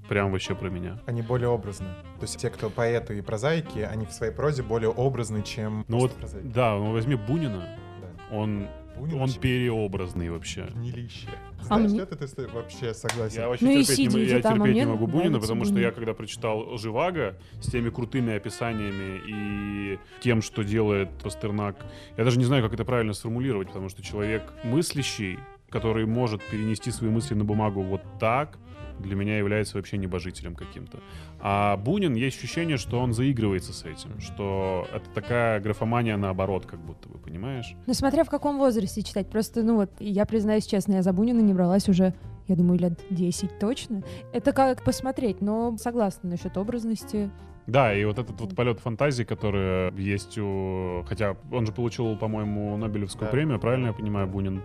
Прям 0.09 0.31
вообще 0.31 0.55
про 0.55 0.69
меня. 0.69 0.99
Они 1.05 1.21
более 1.21 1.49
образны. 1.49 1.87
То 2.19 2.23
есть 2.23 2.37
те, 2.37 2.49
кто 2.49 2.69
поэты 2.69 3.17
и 3.17 3.21
прозаики, 3.21 3.79
они 3.79 4.05
в 4.05 4.11
своей 4.11 4.33
прозе 4.33 4.63
более 4.63 4.89
образны, 4.89 5.41
чем 5.43 5.85
Ну 5.87 5.99
вот, 5.99 6.11
прозаики. 6.13 6.47
да, 6.47 6.75
ну 6.75 6.91
возьми 6.91 7.15
Бунина, 7.15 7.77
Да. 8.01 8.35
он, 8.35 8.67
он 9.01 9.33
переобразный 9.33 10.29
вообще. 10.29 10.67
гнилище. 10.73 11.27
А 11.59 11.63
Знаешь, 11.63 11.89
мне- 11.91 11.99
нет, 11.99 12.11
это 12.11 12.27
ты 12.35 12.47
вообще 12.47 12.93
согласен. 12.93 13.41
Я 13.41 13.47
вообще 13.49 13.65
Ну 13.65 13.83
терпеть, 13.83 14.13
не, 14.13 14.23
я 14.23 14.39
там, 14.41 14.53
а 14.53 14.55
терпеть 14.57 14.71
мне 14.73 14.81
не 14.81 14.87
могу 14.87 15.07
Бунина, 15.07 15.39
потому 15.39 15.63
что 15.63 15.73
Бунин. 15.73 15.87
я 15.87 15.91
когда 15.91 16.13
прочитал 16.13 16.77
Живаго 16.77 17.37
с 17.61 17.71
теми 17.71 17.89
крутыми 17.89 18.33
описаниями 18.35 19.21
и 19.27 19.99
тем, 20.21 20.41
что 20.41 20.63
делает 20.63 21.09
Пастернак, 21.23 21.75
я 22.17 22.23
даже 22.23 22.37
не 22.37 22.45
знаю, 22.45 22.63
как 22.63 22.73
это 22.73 22.85
правильно 22.85 23.13
сформулировать, 23.13 23.67
потому 23.69 23.89
что 23.89 24.01
человек 24.01 24.43
мыслящий, 24.63 25.39
который 25.69 26.05
может 26.05 26.41
перенести 26.43 26.91
свои 26.91 27.09
мысли 27.09 27.33
на 27.33 27.43
бумагу 27.45 27.81
вот 27.81 28.01
так, 28.19 28.57
для 29.01 29.15
меня 29.15 29.37
является 29.37 29.77
вообще 29.77 29.97
небожителем 29.97 30.55
каким-то. 30.55 30.99
А 31.39 31.77
Бунин, 31.77 32.13
есть 32.13 32.37
ощущение, 32.37 32.77
что 32.77 32.99
он 32.99 33.13
заигрывается 33.13 33.73
с 33.73 33.83
этим, 33.83 34.19
что 34.19 34.87
это 34.93 35.09
такая 35.09 35.59
графомания 35.59 36.17
наоборот, 36.17 36.65
как 36.65 36.79
будто 36.79 37.09
бы, 37.09 37.17
понимаешь? 37.17 37.75
Ну, 37.87 37.93
смотря 37.93 38.23
в 38.23 38.29
каком 38.29 38.57
возрасте 38.57 39.01
читать. 39.01 39.29
Просто, 39.29 39.63
ну 39.63 39.75
вот, 39.75 39.91
я 39.99 40.25
признаюсь 40.25 40.65
честно, 40.65 40.93
я 40.93 41.01
за 41.01 41.13
Бунина 41.13 41.41
не 41.41 41.53
бралась 41.53 41.89
уже, 41.89 42.13
я 42.47 42.55
думаю, 42.55 42.79
лет 42.79 42.99
10 43.09 43.59
точно. 43.59 44.03
Это 44.33 44.51
как 44.53 44.83
посмотреть, 44.83 45.41
но 45.41 45.77
согласна 45.77 46.29
насчет 46.29 46.57
образности. 46.57 47.31
Да, 47.67 47.93
и 47.93 48.03
вот 48.05 48.17
этот 48.17 48.39
вот 48.41 48.55
полет 48.55 48.79
фантазии, 48.79 49.23
который 49.23 49.93
есть 50.01 50.37
у... 50.37 51.03
Хотя 51.07 51.37
он 51.51 51.65
же 51.65 51.71
получил, 51.71 52.17
по-моему, 52.17 52.75
Нобелевскую 52.75 53.27
Да. 53.27 53.31
премию, 53.31 53.59
правильно 53.59 53.87
я 53.87 53.93
понимаю, 53.93 54.27
Бунин? 54.27 54.61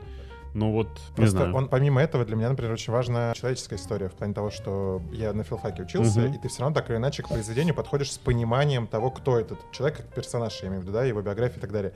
Ну 0.57 0.73
вот, 0.73 0.89
не 1.11 1.15
Просто 1.17 1.37
знаю. 1.37 1.55
он, 1.55 1.69
помимо 1.69 2.01
этого, 2.01 2.25
для 2.25 2.35
меня, 2.35 2.49
например, 2.49 2.73
очень 2.73 2.91
важна 2.91 3.35
человеческая 3.35 3.77
история 3.77 4.09
в 4.09 4.15
плане 4.15 4.33
того, 4.33 4.51
что 4.51 5.03
я 5.13 5.35
на 5.35 5.45
филфаке 5.45 5.83
учился, 5.83 6.21
Мгм. 6.21 6.33
и 6.33 6.39
ты 6.39 6.49
все 6.49 6.63
равно 6.63 6.75
так 6.75 6.89
или 6.89 6.97
иначе 6.97 7.23
к 7.23 7.29
произведению 7.29 7.75
подходишь 7.75 8.11
с 8.13 8.17
пониманием 8.17 8.87
того, 8.87 9.11
кто 9.11 9.39
этот 9.39 9.59
человек, 9.71 9.99
как 9.99 10.07
персонаж, 10.15 10.59
я 10.63 10.69
имею 10.69 10.81
в 10.81 10.85
виду, 10.85 10.95
да, 10.95 11.05
его 11.05 11.21
биография 11.21 11.59
и 11.59 11.61
так 11.61 11.73
далее. 11.73 11.93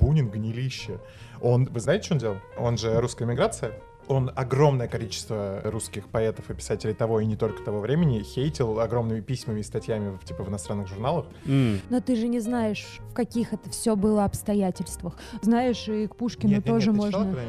Бунин 0.00 0.28
гнилище. 0.28 0.98
Он, 1.40 1.66
вы 1.66 1.78
знаете, 1.78 2.04
что 2.06 2.14
он 2.14 2.18
делал? 2.18 2.36
Он 2.58 2.76
же 2.78 3.00
русская 3.00 3.26
миграция. 3.26 3.74
Он 4.08 4.32
огромное 4.34 4.88
количество 4.88 5.60
русских 5.62 6.08
поэтов 6.08 6.50
и 6.50 6.54
писателей 6.54 6.94
того 6.94 7.20
и 7.20 7.26
не 7.26 7.36
только 7.36 7.62
того 7.62 7.78
времени 7.78 8.24
хейтил 8.24 8.80
огромными 8.80 9.20
письмами 9.20 9.60
и 9.60 9.62
статьями 9.62 10.16
в, 10.20 10.24
типа 10.24 10.42
в 10.42 10.48
иностранных 10.48 10.88
журналах. 10.88 11.26
М, 11.46 11.80
Но 11.90 12.00
ты 12.00 12.16
же 12.16 12.26
не 12.26 12.40
знаешь, 12.40 12.98
в 13.10 13.14
каких 13.14 13.52
это 13.52 13.70
все 13.70 13.94
было 13.94 14.24
обстоятельствах. 14.24 15.14
Знаешь, 15.42 15.86
и 15.86 16.08
к 16.08 16.16
Пушкину 16.16 16.54
Нет, 16.54 16.64
нет, 16.64 16.74
тоже 16.74 16.90
нет, 16.90 17.00
ты 17.02 17.06
читал 17.06 17.24
можно. 17.24 17.40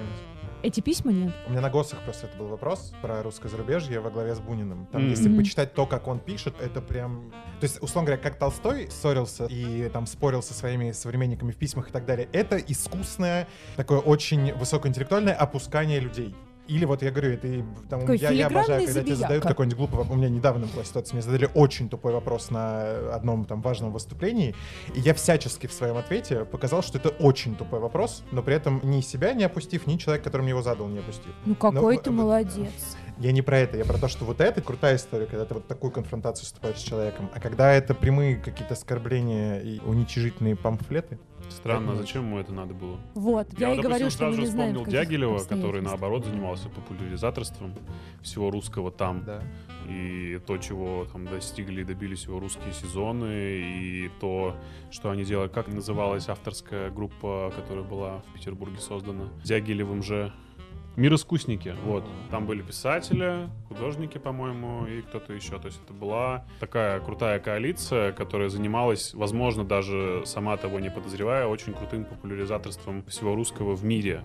Эти 0.64 0.80
письма 0.80 1.12
нет. 1.12 1.34
У 1.48 1.52
меня 1.52 1.62
на 1.62 1.70
ГОСах 1.70 2.00
просто 2.04 2.28
это 2.28 2.38
был 2.38 2.48
вопрос 2.48 2.94
про 3.02 3.24
русское 3.24 3.50
зарубежье 3.50 4.00
во 4.00 4.10
главе 4.12 4.36
с 4.36 4.40
Буниным. 4.40 4.86
Там, 4.92 5.02
Мгм. 5.02 5.10
если 5.10 5.36
почитать 5.36 5.74
то, 5.74 5.86
как 5.88 6.08
он 6.08 6.20
пишет, 6.20 6.54
это 6.62 6.82
прям... 6.82 7.32
То 7.60 7.64
есть, 7.66 7.82
условно 7.82 8.08
говоря, 8.08 8.22
как 8.22 8.38
Толстой 8.38 8.88
ссорился 8.92 9.46
и 9.48 9.90
там 9.90 10.06
спорил 10.06 10.44
со 10.44 10.54
своими 10.54 10.92
современниками 10.92 11.52
в 11.52 11.58
письмах 11.58 11.90
и 11.90 11.92
так 11.92 12.06
далее, 12.06 12.30
это 12.32 12.58
искусное, 12.58 13.48
такое 13.76 14.00
очень 14.00 14.54
высокоинтеллектуальное 14.54 15.34
опускание 15.34 16.00
людей. 16.00 16.36
Или 16.68 16.86
вот 16.86 17.02
я 17.02 17.12
говорю, 17.12 17.34
это 17.34 17.48
там, 17.90 18.02
Такой 18.02 18.18
я, 18.18 18.30
я 18.32 18.48
обожаю, 18.48 18.80
когда 18.86 18.86
тебе 18.86 18.94
забияка. 18.94 19.22
задают 19.22 19.44
какой-нибудь 19.44 19.78
глупый 19.78 19.98
вопрос. 20.00 20.16
У 20.16 20.20
меня 20.20 20.30
недавно 20.30 20.68
была 20.68 20.84
ситуация, 20.86 21.16
мне 21.16 21.22
задали 21.22 21.50
очень 21.54 21.90
тупой 21.90 22.14
вопрос 22.14 22.50
на 22.50 23.14
одном 23.14 23.46
там 23.46 23.62
важном 23.62 23.92
выступлении, 23.92 24.56
и 24.96 25.00
я 25.02 25.14
всячески 25.14 25.68
в 25.68 25.74
своем 25.74 25.98
ответе 25.98 26.46
показал, 26.46 26.82
что 26.82 26.98
это 26.98 27.10
очень 27.10 27.56
тупой 27.56 27.80
вопрос, 27.80 28.24
но 28.32 28.42
при 28.42 28.56
этом 28.56 28.80
ни 28.84 29.02
себя 29.02 29.34
не 29.34 29.44
опустив, 29.44 29.86
ни 29.88 29.98
человек, 29.98 30.24
который 30.24 30.42
мне 30.44 30.52
его 30.52 30.62
задал, 30.62 30.88
не 30.88 31.00
опустив. 31.00 31.32
Ну 31.46 31.56
какой 31.56 31.98
Ну, 31.98 32.02
ты 32.02 32.10
в- 32.10 32.14
молодец. 32.14 32.72
Я 33.18 33.32
не 33.34 33.42
про 33.42 33.60
это, 33.60 33.78
я 33.78 33.86
про 33.86 33.98
то, 33.98 34.08
что 34.08 34.24
вот 34.26 34.40
это 34.42 34.62
крутая 34.62 34.96
история, 34.96 35.26
когда 35.26 35.46
ты 35.46 35.54
вот 35.56 35.68
такую 35.68 35.92
конфронтацию 35.92 36.46
вступаешь 36.46 36.78
с 36.78 36.82
человеком. 36.82 37.30
А 37.36 37.40
когда 37.40 37.72
это 37.74 37.94
прямые 37.94 38.38
какие-то 38.38 38.74
оскорбления 38.74 39.60
и 39.60 39.80
уничижительные 39.82 40.56
памфлеты, 40.56 41.20
Странно, 41.52 41.92
Это 41.92 42.02
зачем 42.02 42.26
ему 42.26 42.40
это 42.40 42.54
надо 42.54 42.74
было? 42.74 42.98
Вот, 43.14 43.48
я, 43.58 43.68
Я, 43.68 43.74
и 43.74 43.78
вот, 43.78 43.86
говорю, 43.86 44.00
допустим, 44.00 44.10
что 44.10 44.26
мы 44.28 44.34
сразу 44.34 44.42
не 44.42 44.48
знаем, 44.48 44.76
вспомнил 44.76 44.92
Дягилева, 44.92 45.44
который, 45.44 45.82
наоборот, 45.82 46.26
занимался 46.26 46.70
популяризаторством 46.70 47.74
всего 48.22 48.50
русского 48.52 48.92
там. 48.92 49.24
да. 49.26 49.42
И 49.90 50.40
то, 50.46 50.58
чего 50.58 51.06
там 51.12 51.26
достигли 51.26 51.82
и 51.82 51.84
добились 51.84 52.24
его 52.26 52.40
русские 52.40 52.72
сезоны, 52.72 53.60
и 53.60 54.10
то, 54.20 54.56
что 54.92 55.10
они 55.10 55.24
делали. 55.26 55.50
Как 55.50 55.68
называлась 55.68 56.30
авторская 56.30 56.90
группа, 56.92 57.52
которая 57.56 57.84
была 57.84 58.20
в 58.20 58.34
Петербурге 58.34 58.78
создана? 58.80 59.26
Дягилевым 59.44 60.02
же. 60.04 60.32
Мироискусники, 60.96 61.76
вот. 61.86 62.04
Там 62.30 62.46
были 62.46 62.62
писатели, 62.62 63.50
художники, 63.70 64.18
по-моему, 64.18 64.86
и 64.86 65.02
кто-то 65.02 65.34
еще. 65.34 65.58
То 65.58 65.68
есть 65.68 65.82
это 65.84 65.94
была 65.94 66.46
такая 66.60 67.00
крутая 67.00 67.40
коалиция, 67.40 68.12
которая 68.12 68.50
занималась, 68.50 69.14
возможно, 69.14 69.64
даже 69.64 70.24
сама 70.26 70.58
того 70.58 70.80
не 70.80 70.90
подозревая, 70.90 71.48
очень 71.48 71.74
крутым 71.74 72.06
популяризаторством 72.06 73.04
всего 73.06 73.36
русского 73.36 73.76
в 73.76 73.86
мире. 73.86 74.24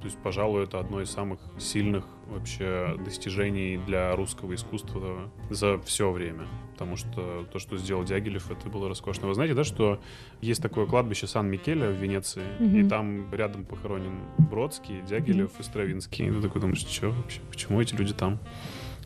То 0.00 0.06
есть, 0.06 0.18
пожалуй, 0.18 0.64
это 0.64 0.80
одно 0.80 1.02
из 1.02 1.10
самых 1.10 1.40
сильных 1.58 2.06
вообще 2.26 2.96
достижений 3.04 3.78
для 3.86 4.16
русского 4.16 4.54
искусства 4.54 5.30
за 5.50 5.78
все 5.80 6.10
время. 6.10 6.46
Потому 6.80 6.96
что 6.96 7.44
то, 7.52 7.58
что 7.58 7.76
сделал 7.76 8.04
Дягилев, 8.04 8.50
это 8.50 8.70
было 8.70 8.88
роскошно. 8.88 9.28
Вы 9.28 9.34
знаете, 9.34 9.52
да, 9.52 9.64
что 9.64 10.00
есть 10.40 10.62
такое 10.62 10.86
кладбище 10.86 11.26
Сан-Микеля 11.26 11.90
в 11.90 11.92
Венеции, 12.02 12.42
Мгм. 12.58 12.76
и 12.78 12.88
там 12.88 13.34
рядом 13.34 13.66
похоронен 13.66 14.14
Бродский, 14.38 15.02
Дягилев 15.02 15.50
и 15.60 15.62
Стравинский. 15.62 16.28
И 16.28 16.30
ты 16.30 16.40
такой 16.40 16.62
думаешь, 16.62 16.78
что 16.80 17.10
вообще, 17.10 17.40
почему 17.50 17.82
эти 17.82 17.94
люди 17.94 18.14
там? 18.14 18.38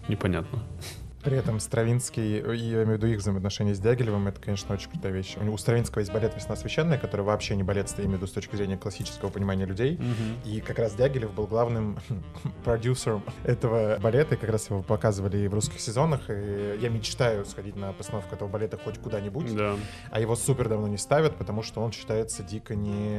Непонятно. 0.07 0.62
При 1.25 1.39
этом 1.39 1.59
Стравинский, 1.59 2.39
и 2.39 2.57
я 2.57 2.83
имею 2.83 2.87
в 2.87 2.91
виду 2.93 3.07
их 3.07 3.18
взаимоотношения 3.18 3.75
с 3.75 3.81
Дягилевым, 3.81 4.29
это, 4.29 4.39
конечно, 4.41 4.75
очень 4.75 4.91
крутая 4.91 5.12
вещь. 5.12 5.37
У, 5.39 5.57
Стравинского 5.57 6.01
есть 6.01 6.12
балет 6.12 6.35
«Весна 6.37 6.55
священная», 6.55 6.99
который 6.99 7.22
вообще 7.22 7.57
не 7.57 7.62
балет, 7.62 7.89
я 7.97 8.05
имею 8.05 8.18
в 8.18 8.20
виду 8.20 8.27
с 8.27 8.33
точки 8.33 8.57
зрения 8.57 8.77
классического 8.77 9.31
понимания 9.31 9.64
людей. 9.64 9.99
И 10.45 10.61
как 10.61 10.79
раз 10.79 10.95
Дягилев 10.95 11.33
был 11.33 11.47
главным 11.47 11.99
продюсером 12.64 13.25
этого 13.43 13.99
балета, 14.01 14.35
и 14.35 14.39
как 14.39 14.51
раз 14.51 14.68
его 14.68 14.83
показывали 14.83 15.47
в 15.47 15.55
русских 15.55 15.81
сезонах. 15.81 16.29
И 16.29 16.79
я 16.81 16.91
мечтаю 16.91 17.47
сходить 17.47 17.77
на 17.77 17.93
постановку 17.95 18.35
этого 18.35 18.49
балета 18.49 18.77
хоть 18.77 18.99
куда-нибудь. 18.99 19.57
Да. 19.57 19.77
А 20.11 20.20
его 20.20 20.37
супер 20.37 20.68
давно 20.68 20.89
не 20.89 20.99
ставят, 20.99 21.37
потому 21.37 21.62
что 21.62 21.81
он 21.81 21.93
считается 21.93 22.43
дико 22.43 22.75
не... 22.75 23.18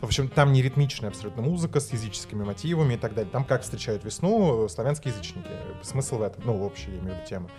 В 0.00 0.04
общем, 0.04 0.28
там 0.28 0.52
не 0.52 0.62
ритмичная 0.62 1.10
абсолютно 1.10 1.42
музыка 1.42 1.80
с 1.80 1.92
языческими 1.92 2.44
мотивами 2.44 2.94
и 2.94 2.96
так 2.96 3.14
далее. 3.14 3.30
Там 3.30 3.44
как 3.44 3.62
встречают 3.62 4.04
весну 4.04 4.68
славянские 4.68 5.12
язычники. 5.12 5.50
Смысл 5.82 6.18
в 6.18 6.22
этом, 6.22 6.44
ну, 6.44 6.62
общий, 6.64 6.92
я 6.92 6.98
имею 6.98 7.14
в 7.14 7.16
виду, 7.16 7.26
тема. 7.28 7.50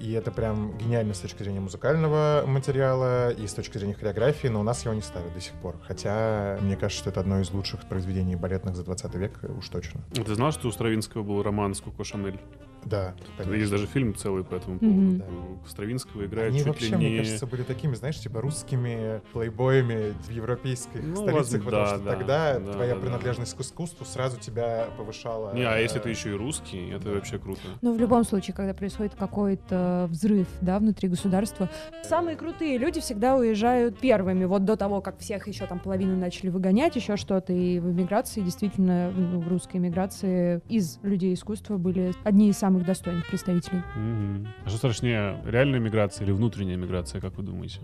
И 0.00 0.12
это 0.12 0.30
прям 0.30 0.76
гениально 0.78 1.12
с 1.12 1.20
точки 1.20 1.42
зрения 1.42 1.60
музыкального 1.60 2.44
материала 2.46 3.30
и 3.30 3.46
с 3.46 3.52
точки 3.52 3.76
зрения 3.76 3.94
хореографии, 3.94 4.48
но 4.48 4.60
у 4.60 4.62
нас 4.62 4.84
его 4.84 4.94
не 4.94 5.02
ставят 5.02 5.34
до 5.34 5.40
сих 5.40 5.52
пор. 5.54 5.76
Хотя, 5.86 6.58
мне 6.62 6.76
кажется, 6.76 7.02
что 7.02 7.10
это 7.10 7.20
одно 7.20 7.40
из 7.40 7.50
лучших 7.50 7.86
произведений 7.86 8.36
балетных 8.36 8.74
за 8.74 8.84
20 8.84 9.14
век, 9.16 9.38
уж 9.58 9.68
точно. 9.68 10.00
Ты 10.12 10.34
знал, 10.34 10.50
что 10.52 10.68
у 10.68 10.72
Стравинского 10.72 11.22
был 11.22 11.42
роман 11.42 11.74
с 11.74 11.82
Коко 11.82 12.04
Шанель? 12.04 12.40
Да, 12.84 13.14
Есть 13.46 13.70
даже 13.70 13.86
фильм 13.86 14.14
целый 14.14 14.44
по 14.44 14.54
этому 14.54 14.78
поводу. 14.78 15.24
Стравинского 15.66 16.26
играет 16.26 16.50
Они 16.50 16.58
чуть 16.58 16.66
вообще, 16.66 16.86
ли 16.86 16.96
не... 16.96 17.08
мне 17.08 17.18
кажется, 17.18 17.46
были 17.46 17.62
такими, 17.62 17.94
знаешь, 17.94 18.18
типа 18.18 18.40
русскими 18.40 19.20
плейбоями 19.32 20.14
в 20.26 20.30
европейских 20.30 21.02
Ну, 21.02 21.16
столицах, 21.16 21.64
возможно, 21.64 21.64
потому 21.64 21.84
да, 21.84 21.88
что 21.88 22.04
да, 22.04 22.10
тогда 22.10 22.58
да, 22.58 22.72
твоя 22.72 22.94
да, 22.94 23.00
да. 23.00 23.06
принадлежность 23.06 23.56
к 23.56 23.60
искусству 23.60 24.04
сразу 24.04 24.38
тебя 24.38 24.88
повышала. 24.96 25.54
Не, 25.54 25.64
а 25.64 25.78
если 25.78 26.00
э, 26.00 26.02
ты 26.02 26.10
еще 26.10 26.30
и 26.30 26.34
русский, 26.34 26.90
это 26.90 27.10
вообще 27.10 27.38
круто. 27.38 27.60
Но 27.80 27.92
в 27.92 27.98
любом 27.98 28.24
случае, 28.24 28.54
когда 28.54 28.74
происходит 28.74 29.14
какой-то 29.14 30.06
взрыв, 30.10 30.48
да, 30.60 30.78
внутри 30.78 31.08
государства, 31.08 31.70
самые 32.02 32.36
крутые 32.36 32.78
люди 32.78 33.00
всегда 33.00 33.36
уезжают 33.36 33.98
первыми, 33.98 34.44
вот 34.44 34.64
до 34.64 34.76
того, 34.76 35.00
как 35.00 35.18
всех 35.18 35.46
еще 35.48 35.66
там 35.66 35.78
половину 35.78 36.16
начали 36.16 36.50
выгонять, 36.50 36.96
еще 36.96 37.16
что-то, 37.16 37.52
и 37.52 37.78
в 37.78 37.90
эмиграции, 37.90 38.40
действительно, 38.40 39.10
ну, 39.10 39.40
в 39.40 39.48
русской 39.48 39.76
эмиграции 39.76 40.60
из 40.68 40.98
людей 41.02 41.34
искусства 41.34 41.76
были 41.76 42.12
одни 42.24 42.48
из 42.48 42.58
самых 42.58 42.71
достойных 42.80 43.26
представителей. 43.26 43.82
Мгм. 43.96 44.48
А 44.64 44.68
что 44.68 44.78
страшнее, 44.78 45.40
реальная 45.44 45.80
миграция 45.80 46.24
или 46.24 46.32
внутренняя 46.32 46.76
миграция, 46.76 47.20
как 47.20 47.36
вы 47.36 47.42
думаете? 47.42 47.80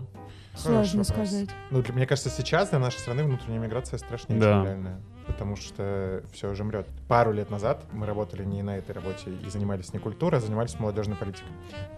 Сложно 0.55 1.03
сказать. 1.03 1.49
Ну, 1.71 1.81
для- 1.81 1.93
мне 1.93 2.05
кажется, 2.07 2.29
сейчас 2.29 2.69
для 2.69 2.79
нашей 2.79 2.99
страны 2.99 3.23
внутренняя 3.23 3.59
миграция 3.59 3.97
страшнее, 3.97 4.39
Да. 4.39 4.53
чем 4.55 4.63
реальная. 4.65 4.99
Потому 5.29 5.55
что 5.55 6.23
все 6.31 6.49
уже 6.49 6.63
мрет. 6.63 6.87
Пару 7.07 7.31
лет 7.31 7.49
назад 7.49 7.85
мы 7.91 8.05
работали 8.05 8.43
не 8.43 8.61
на 8.63 8.77
этой 8.77 8.91
работе 8.91 9.31
и 9.45 9.49
занимались 9.49 9.93
не 9.93 9.99
культурой, 9.99 10.39
а 10.39 10.41
занимались 10.41 10.79
молодежной 10.79 11.15
политикой. 11.15 11.51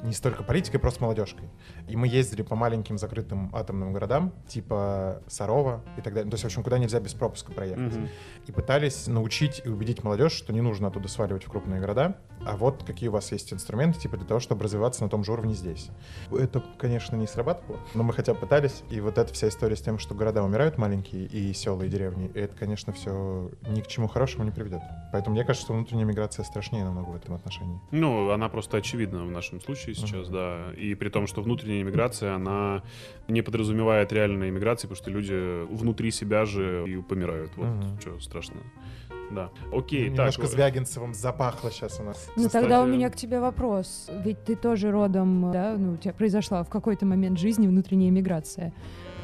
Не 0.03 0.13
столько 0.13 0.43
политикой, 0.43 0.77
просто 0.79 1.01
молодежкой. 1.03 1.49
И 1.87 1.95
мы 1.95 2.07
ездили 2.07 2.41
по 2.41 2.55
маленьким 2.55 2.97
закрытым 2.97 3.49
атомным 3.53 3.93
городам, 3.93 4.33
типа 4.47 5.21
Сарова 5.27 5.81
и 5.97 6.01
так 6.01 6.13
далее. 6.13 6.29
То 6.29 6.35
есть, 6.35 6.43
в 6.43 6.47
общем, 6.47 6.63
куда 6.63 6.77
нельзя 6.77 6.99
без 6.99 7.13
пропуска 7.13 7.51
проехать. 7.51 7.95
Мгм. 7.95 8.09
и 8.47 8.51
пытались 8.51 9.07
научить 9.07 9.61
и 9.63 9.69
убедить 9.69 10.03
молодежь, 10.03 10.33
что 10.33 10.51
не 10.53 10.61
нужно 10.61 10.87
оттуда 10.87 11.07
сваливать 11.07 11.45
в 11.45 11.49
крупные 11.49 11.79
города, 11.79 12.17
а 12.45 12.57
вот 12.57 12.83
какие 12.83 13.09
у 13.09 13.11
вас 13.11 13.31
есть 13.31 13.53
инструменты, 13.53 13.99
типа 13.99 14.17
для 14.17 14.25
того, 14.25 14.39
чтобы 14.39 14.63
развиваться 14.63 15.03
на 15.03 15.09
том 15.09 15.23
же 15.23 15.31
уровне 15.31 15.53
здесь. 15.53 15.89
Это, 16.31 16.63
конечно, 16.77 17.15
не 17.15 17.27
срабатывало, 17.27 17.79
но 17.93 18.03
мы 18.03 18.13
хотя 18.13 18.33
бы 18.33 18.39
пытались, 18.39 18.83
и 18.89 18.99
вот 18.99 19.17
эта 19.17 19.31
вся 19.33 19.47
история 19.47 19.75
с 19.75 19.81
тем, 19.81 19.99
что 19.99 20.15
города 20.15 20.43
умирают 20.43 20.77
маленькие, 20.77 21.25
и 21.25 21.53
села, 21.53 21.83
и 21.83 21.89
деревни, 21.89 22.31
это, 22.33 22.55
конечно, 22.55 22.93
все 22.93 23.11
ни 23.67 23.81
к 23.81 23.87
чему 23.87 24.07
хорошему 24.07 24.43
не 24.43 24.51
приведет. 24.51 24.81
Поэтому 25.11 25.35
мне 25.35 25.43
кажется, 25.43 25.65
что 25.65 25.73
внутренняя 25.73 26.05
миграция 26.05 26.43
страшнее 26.45 26.83
намного 26.85 27.09
в 27.09 27.15
этом 27.15 27.35
отношении. 27.35 27.79
Ну, 27.91 28.29
она 28.31 28.49
просто 28.49 28.77
очевидна 28.77 29.23
в 29.25 29.31
нашем 29.31 29.61
случае 29.61 29.95
сейчас, 29.95 30.29
да. 30.29 30.73
И 30.77 30.95
при 30.95 31.09
том, 31.09 31.27
что 31.27 31.41
внутренняя 31.41 31.81
иммиграция, 31.81 32.35
она 32.35 32.81
не 33.27 33.41
подразумевает 33.41 34.11
реальной 34.13 34.49
иммиграции, 34.49 34.87
потому 34.87 34.97
что 34.97 35.11
люди 35.11 35.65
внутри 35.73 36.11
себя 36.11 36.45
же 36.45 36.85
и 36.87 37.01
помирают. 37.01 37.51
Вот 37.57 37.67
Мгм. 37.67 37.99
что 37.99 38.19
страшно. 38.19 38.57
Да. 39.31 39.49
Окей, 39.71 40.09
Немножко 40.09 40.41
так. 40.41 40.51
Звягинцевым 40.51 41.13
запахло 41.13 41.71
сейчас 41.71 41.99
у 41.99 42.03
нас. 42.03 42.29
Ну 42.35 42.49
тогда 42.49 42.83
у 42.83 42.85
меня 42.85 43.09
к 43.09 43.15
тебе 43.15 43.39
вопрос. 43.39 44.09
Ведь 44.25 44.43
ты 44.43 44.55
тоже 44.57 44.91
родом, 44.91 45.51
да, 45.53 45.75
ну 45.77 45.93
у 45.93 45.97
тебя 45.97 46.13
произошла 46.13 46.63
в 46.63 46.69
какой-то 46.69 47.05
момент 47.05 47.39
жизни 47.39 47.67
внутренняя 47.67 48.11
миграция. 48.11 48.73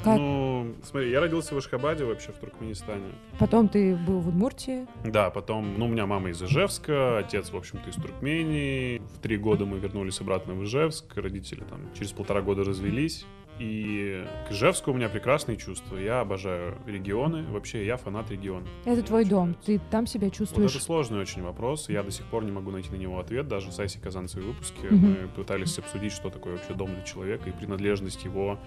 Как? 0.04 0.18
Ну, 0.18 0.76
смотри, 0.84 1.12
я 1.12 1.20
родился 1.20 1.54
в 1.56 1.58
Ашхабаде 1.58 2.06
вообще, 2.06 2.32
в 2.32 2.38
Туркменистане. 2.38 3.12
Потом 3.40 3.68
ты 3.68 3.96
был 3.96 4.20
в 4.20 4.30
Удмуртии. 4.30 4.86
Да, 5.04 5.30
потом, 5.30 5.78
ну, 5.78 5.86
у 5.86 5.90
меня 5.90 6.06
мама 6.06 6.30
из 6.30 6.42
Ижевска, 6.42 7.18
отец, 7.20 7.52
в 7.52 7.58
общем-то, 7.58 7.90
из 7.90 7.96
Туркмении. 7.96 9.00
В 9.16 9.20
три 9.20 9.38
года 9.38 9.66
мы 9.66 9.80
вернулись 9.80 10.22
обратно 10.22 10.54
в 10.54 10.64
Ижевск, 10.64 11.16
родители 11.18 11.62
там 11.70 11.80
через 11.98 12.12
полтора 12.12 12.42
года 12.42 12.64
развелись. 12.64 13.26
И 13.60 14.24
к 14.48 14.52
Ижевску 14.52 14.92
у 14.92 14.94
меня 14.94 15.10
прекрасные 15.10 15.58
чувства. 15.58 15.98
Я 15.98 16.20
обожаю 16.20 16.76
регионы. 16.86 17.44
Вообще, 17.52 17.84
я 17.88 17.98
фанат 17.98 18.30
региона. 18.30 18.68
Это 18.86 18.92
Мне 18.92 19.02
твой 19.02 19.26
дом. 19.26 19.48
нравится. 19.50 19.66
Ты 19.66 19.82
там 19.90 20.06
себя 20.06 20.28
Вот 20.28 20.36
чувствуешь. 20.36 20.76
это 20.76 20.84
сложный 20.84 21.20
очень 21.20 21.42
вопрос. 21.42 21.90
Я 21.90 22.04
до 22.04 22.12
сих 22.12 22.26
пор 22.28 22.44
не 22.44 22.52
могу 22.52 22.70
найти 22.70 22.92
на 22.92 22.98
него 22.98 23.20
ответ. 23.20 23.48
Даже 23.48 23.72
с 23.72 23.80
Айси 23.80 23.98
Казанцевой 23.98 24.46
выпуске 24.46 24.88
Мгм. 24.92 24.98
мы 25.24 25.28
пытались 25.30 25.76
обсудить, 25.80 26.12
что 26.12 26.30
такое 26.30 26.54
вообще 26.58 26.76
дом 26.76 26.94
для 26.94 27.02
человека 27.02 27.50
и 27.50 27.52
принадлежность 27.52 28.24
его 28.26 28.60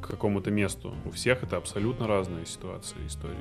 к 0.00 0.08
какому-то 0.08 0.50
месту. 0.50 0.94
У 1.04 1.10
всех 1.10 1.42
это 1.42 1.56
абсолютно 1.56 2.06
разные 2.06 2.46
ситуации, 2.46 2.96
истории. 3.06 3.36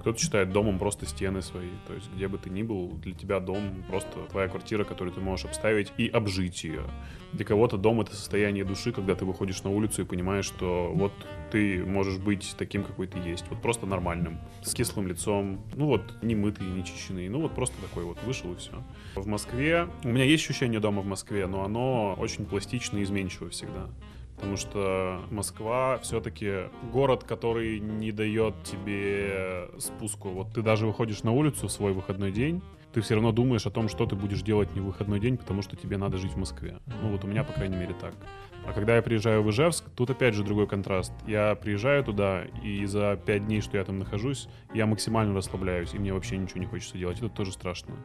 Кто-то 0.00 0.18
считает 0.18 0.52
домом 0.52 0.78
просто 0.78 1.06
стены 1.06 1.42
свои. 1.42 1.68
То 1.86 1.94
есть 1.94 2.10
где 2.14 2.26
бы 2.26 2.38
ты 2.38 2.50
ни 2.50 2.62
был, 2.62 2.88
для 3.02 3.14
тебя 3.14 3.38
дом 3.38 3.84
просто 3.88 4.18
твоя 4.30 4.48
квартира, 4.48 4.84
которую 4.84 5.14
ты 5.14 5.20
можешь 5.20 5.44
обставить 5.44 5.92
и 5.98 6.08
обжить 6.08 6.64
ее. 6.64 6.82
Для 7.32 7.44
кого-то 7.44 7.76
дом— 7.76 8.00
это 8.02 8.16
состояние 8.16 8.64
души, 8.64 8.92
когда 8.92 9.14
ты 9.14 9.24
выходишь 9.24 9.62
на 9.62 9.70
улицу 9.70 10.02
и 10.02 10.04
понимаешь, 10.04 10.46
что 10.46 10.90
вот 10.92 11.12
ты 11.52 11.84
можешь 11.84 12.18
быть 12.18 12.54
таким, 12.58 12.82
какой 12.82 13.06
ты 13.06 13.18
есть. 13.18 13.44
Вот 13.50 13.60
просто 13.60 13.86
нормальным, 13.86 14.40
с 14.62 14.74
кислым 14.74 15.06
лицом, 15.06 15.60
ну 15.74 15.86
вот 15.86 16.02
не 16.22 16.34
мытый, 16.34 16.66
не 16.66 16.84
чищенный, 16.84 17.28
ну 17.28 17.40
вот 17.40 17.54
просто 17.54 17.80
такой 17.80 18.04
вот 18.04 18.22
вышел 18.24 18.52
и 18.52 18.56
все. 18.56 18.72
В 19.14 19.26
Москве, 19.26 19.88
у 20.02 20.08
меня 20.08 20.24
есть 20.24 20.44
ощущение 20.44 20.80
дома 20.80 21.02
в 21.02 21.06
Москве, 21.06 21.46
но 21.46 21.64
оно 21.64 22.14
очень 22.18 22.46
пластично 22.46 22.98
и 22.98 23.02
изменчиво 23.02 23.50
всегда. 23.50 23.88
Потому 24.40 24.56
что 24.56 25.20
Москва 25.30 25.98
все-таки 25.98 26.70
город, 26.90 27.24
который 27.24 27.78
не 27.78 28.10
дает 28.10 28.54
тебе 28.62 29.68
спуску. 29.78 30.30
Вот 30.30 30.54
ты 30.54 30.62
даже 30.62 30.86
выходишь 30.86 31.22
на 31.24 31.32
улицу 31.32 31.68
в 31.68 31.70
свой 31.70 31.92
выходной 31.92 32.32
день, 32.32 32.62
ты 32.94 33.02
все 33.02 33.14
равно 33.14 33.32
думаешь 33.32 33.66
о 33.66 33.70
том, 33.70 33.90
что 33.90 34.06
ты 34.06 34.16
будешь 34.16 34.40
делать 34.40 34.74
не 34.74 34.80
в 34.80 34.86
выходной 34.86 35.20
день, 35.20 35.36
потому 35.36 35.60
что 35.60 35.76
тебе 35.76 35.98
надо 35.98 36.16
жить 36.16 36.32
в 36.32 36.38
Москве. 36.38 36.78
Ну 37.02 37.10
вот 37.10 37.22
у 37.22 37.26
меня, 37.26 37.44
по 37.44 37.52
крайней 37.52 37.76
мере, 37.76 37.94
так. 38.00 38.14
А 38.70 38.72
когда 38.72 38.94
я 38.94 39.02
приезжаю 39.02 39.42
в 39.42 39.50
Ижевск, 39.50 39.90
тут 39.96 40.10
опять 40.10 40.32
же 40.32 40.44
другой 40.44 40.68
контраст. 40.68 41.12
Я 41.26 41.56
приезжаю 41.56 42.04
туда, 42.04 42.44
и 42.62 42.86
за 42.86 43.16
пять 43.26 43.44
дней, 43.44 43.62
что 43.62 43.76
я 43.76 43.84
там 43.84 43.98
нахожусь, 43.98 44.46
я 44.72 44.86
максимально 44.86 45.34
расслабляюсь, 45.34 45.92
и 45.92 45.98
мне 45.98 46.12
вообще 46.12 46.36
ничего 46.36 46.60
не 46.60 46.66
хочется 46.66 46.96
делать. 46.96 47.18
Это 47.18 47.28
тоже 47.28 47.50
страшно. 47.50 47.96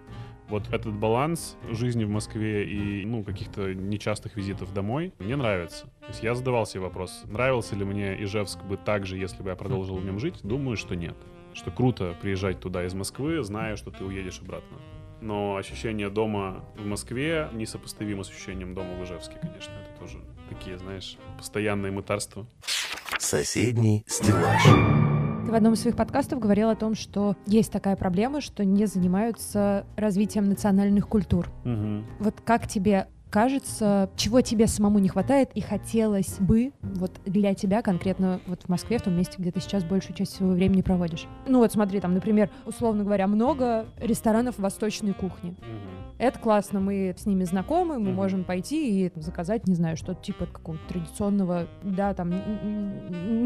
Вот 0.49 0.63
этот 0.73 0.95
баланс 0.95 1.55
жизни 1.69 2.03
в 2.03 2.09
Москве 2.09 2.65
и, 2.65 3.05
ну, 3.05 3.23
каких-то 3.23 3.75
нечастых 3.75 4.37
визитов 4.37 4.73
домой 4.73 5.13
мне 5.19 5.35
нравится. 5.35 5.85
То 5.99 6.07
есть 6.07 6.23
я 6.23 6.33
задавал 6.33 6.65
себе 6.65 6.81
вопрос, 6.81 7.25
нравился 7.25 7.75
ли 7.75 7.85
мне 7.85 8.23
Ижевск 8.23 8.63
бы 8.63 8.75
так 8.75 9.05
же, 9.05 9.19
если 9.19 9.43
бы 9.43 9.49
я 9.49 9.55
продолжил 9.55 9.97
в 9.97 10.03
нем 10.03 10.17
жить? 10.17 10.39
Думаю, 10.41 10.77
что 10.77 10.95
нет. 10.95 11.15
Что 11.53 11.69
круто 11.69 12.15
приезжать 12.19 12.59
туда 12.59 12.83
из 12.85 12.95
Москвы, 12.95 13.43
зная, 13.43 13.75
что 13.75 13.91
ты 13.91 14.03
уедешь 14.03 14.41
обратно. 14.41 14.77
Но 15.21 15.57
ощущение 15.57 16.09
дома 16.09 16.65
в 16.75 16.87
Москве 16.87 17.49
несопоставимо 17.53 18.23
с 18.23 18.29
ощущением 18.31 18.73
дома 18.73 18.95
в 18.95 19.03
Ижевске, 19.03 19.37
конечно. 19.39 19.73
Это 19.73 19.99
тоже 19.99 20.17
такие, 20.49 20.77
знаешь, 20.77 21.17
постоянные 21.37 21.91
мытарства. 21.91 22.45
Соседний 23.19 24.03
стеллаж. 24.07 24.63
Ты 25.45 25.51
в 25.51 25.55
одном 25.55 25.73
из 25.73 25.81
своих 25.81 25.95
подкастов 25.95 26.39
говорил 26.39 26.69
о 26.69 26.75
том, 26.75 26.95
что 26.95 27.35
есть 27.45 27.71
такая 27.71 27.95
проблема, 27.95 28.41
что 28.41 28.65
не 28.65 28.87
занимаются 28.87 29.85
развитием 29.95 30.49
национальных 30.49 31.07
культур. 31.07 31.49
Вот 32.19 32.35
как 32.43 32.67
тебе 32.67 33.07
кажется, 33.29 34.09
чего 34.15 34.39
тебе 34.39 34.65
самому 34.65 34.97
не 34.99 35.09
хватает 35.09 35.51
и 35.55 35.61
хотелось 35.61 36.39
бы 36.39 36.71
вот 36.81 37.11
для 37.25 37.53
тебя 37.53 37.81
конкретно 37.81 38.39
вот 38.47 38.63
в 38.63 38.69
Москве, 38.69 38.97
в 38.97 39.01
том 39.01 39.17
месте, 39.17 39.35
где 39.37 39.51
ты 39.51 39.59
сейчас 39.59 39.83
большую 39.83 40.15
часть 40.15 40.35
своего 40.35 40.53
времени 40.53 40.81
проводишь? 40.81 41.27
Ну 41.45 41.59
вот 41.59 41.71
смотри, 41.71 41.99
там, 41.99 42.13
например, 42.13 42.49
условно 42.65 43.03
говоря, 43.03 43.27
много 43.27 43.87
ресторанов 43.97 44.57
восточной 44.57 45.13
кухни. 45.13 45.55
Это 46.17 46.39
классно, 46.39 46.79
мы 46.79 47.13
с 47.17 47.25
ними 47.25 47.43
знакомы, 47.43 47.95
мы 47.99 48.07
Мгм. 48.09 48.13
можем 48.15 48.43
пойти 48.45 49.05
и 49.05 49.11
заказать, 49.15 49.67
не 49.67 49.75
знаю, 49.75 49.97
что-то 49.97 50.23
типа 50.23 50.45
какого-то 50.45 50.81
традиционного, 50.87 51.67
да, 51.83 52.13
там, 52.13 52.31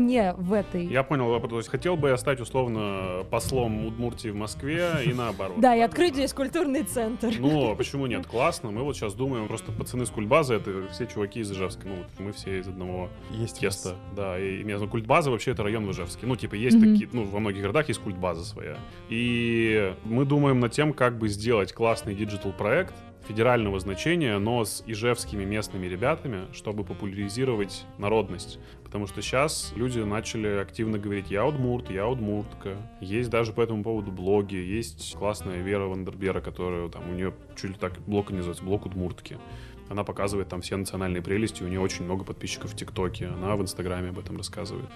не 0.05 0.33
в 0.37 0.53
этой... 0.53 0.85
Я 0.85 1.03
понял, 1.03 1.39
то 1.39 1.57
есть 1.57 1.69
хотел 1.69 1.95
бы 1.95 2.09
я 2.09 2.17
стать 2.17 2.39
условно 2.39 3.25
послом 3.31 3.85
Удмуртии 3.85 4.29
в 4.29 4.35
Москве 4.35 4.89
и 5.05 5.13
наоборот. 5.13 5.57
Да, 5.59 5.75
и 5.75 5.79
открыть 5.81 6.13
здесь 6.13 6.33
культурный 6.33 6.83
центр. 6.83 7.33
Ну, 7.39 7.71
а 7.71 7.75
почему 7.75 8.05
нет? 8.05 8.25
Классно. 8.27 8.71
Мы 8.71 8.83
вот 8.83 8.95
сейчас 8.95 9.13
думаем, 9.13 9.47
просто 9.47 9.71
пацаны 9.71 10.05
с 10.05 10.09
культбазы, 10.09 10.55
это 10.55 10.87
все 10.91 11.05
чуваки 11.07 11.39
из 11.41 11.51
Ижевска. 11.51 11.87
Ну, 11.87 12.23
мы 12.23 12.31
все 12.31 12.59
из 12.59 12.67
одного 12.67 13.09
Есть 13.31 13.59
теста. 13.59 13.95
Да, 14.15 14.39
и 14.39 14.63
я 14.63 14.77
знаю, 14.77 14.89
культбаза 14.91 15.31
вообще 15.31 15.51
это 15.51 15.63
район 15.63 15.85
в 15.85 15.91
Ижевске. 15.91 16.25
Ну, 16.25 16.35
типа, 16.35 16.55
есть 16.55 16.79
такие, 16.79 17.09
ну, 17.11 17.25
во 17.25 17.39
многих 17.39 17.61
городах 17.61 17.87
есть 17.89 17.99
культбаза 18.01 18.45
своя. 18.45 18.77
И 19.09 19.93
мы 20.05 20.25
думаем 20.25 20.59
над 20.59 20.71
тем, 20.71 20.93
как 20.93 21.17
бы 21.17 21.27
сделать 21.27 21.73
классный 21.73 22.15
digital 22.15 22.53
проект, 22.59 22.93
федерального 23.25 23.79
значения, 23.79 24.37
но 24.37 24.65
с 24.65 24.83
ижевскими 24.85 25.45
местными 25.45 25.87
ребятами, 25.87 26.47
чтобы 26.51 26.83
популяризировать 26.83 27.85
народность. 27.97 28.59
Потому 28.83 29.07
что 29.07 29.21
сейчас 29.21 29.71
люди 29.77 29.99
начали 29.99 30.47
активно 30.57 30.99
говорить 30.99 31.31
«я 31.31 31.45
удмурт», 31.45 31.89
«я 31.89 32.05
удмуртка». 32.05 32.75
Есть 32.99 33.29
даже 33.29 33.53
по 33.53 33.61
этому 33.61 33.81
поводу 33.81 34.11
блоги. 34.11 34.55
Есть 34.55 35.15
классная 35.17 35.61
Вера 35.61 35.85
Вандербера, 35.85 36.41
которая 36.41 36.89
там 36.89 37.09
у 37.09 37.13
нее 37.13 37.33
чуть 37.55 37.71
ли 37.71 37.77
так 37.79 37.93
блог 38.05 38.31
и 38.31 38.33
называется, 38.33 38.65
блог 38.65 38.87
удмуртки. 38.87 39.37
Она 39.89 40.03
показывает 40.03 40.47
там 40.47 40.61
все 40.61 40.77
национальные 40.77 41.21
прелести, 41.21 41.63
у 41.63 41.67
нее 41.67 41.79
очень 41.79 42.05
много 42.05 42.23
подписчиков 42.23 42.71
в 42.71 42.75
ТикТоке, 42.75 43.27
она 43.27 43.55
в 43.55 43.61
Инстаграме 43.61 44.09
об 44.09 44.19
этом 44.19 44.37
рассказывает. 44.37 44.89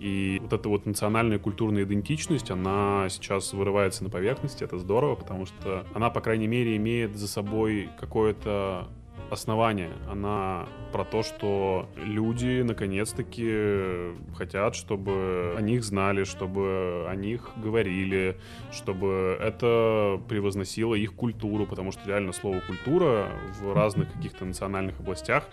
И 0.00 0.38
вот 0.42 0.52
эта 0.52 0.68
вот 0.68 0.86
национальная 0.86 1.38
культурная 1.38 1.84
идентичность, 1.84 2.50
она 2.50 3.08
сейчас 3.10 3.52
вырывается 3.52 4.04
на 4.04 4.10
поверхности, 4.10 4.64
это 4.64 4.78
здорово, 4.78 5.14
потому 5.14 5.46
что 5.46 5.86
она, 5.94 6.10
по 6.10 6.20
крайней 6.20 6.46
мере, 6.46 6.76
имеет 6.76 7.16
за 7.16 7.28
собой 7.28 7.90
какое-то 8.00 8.88
основание. 9.30 9.90
Она 10.10 10.66
про 10.92 11.04
то, 11.04 11.22
что 11.22 11.88
люди 11.96 12.62
наконец-таки 12.62 14.14
хотят, 14.34 14.74
чтобы 14.74 15.54
о 15.56 15.60
них 15.60 15.84
знали, 15.84 16.24
чтобы 16.24 17.06
о 17.08 17.14
них 17.14 17.50
говорили, 17.56 18.36
чтобы 18.72 19.36
это 19.40 20.20
превозносило 20.28 20.94
их 20.94 21.14
культуру, 21.14 21.66
потому 21.66 21.92
что 21.92 22.06
реально 22.06 22.32
слово 22.32 22.60
культура 22.60 23.28
в 23.60 23.72
разных 23.74 24.12
каких-то 24.12 24.44
национальных 24.44 24.98
областях 25.00 25.48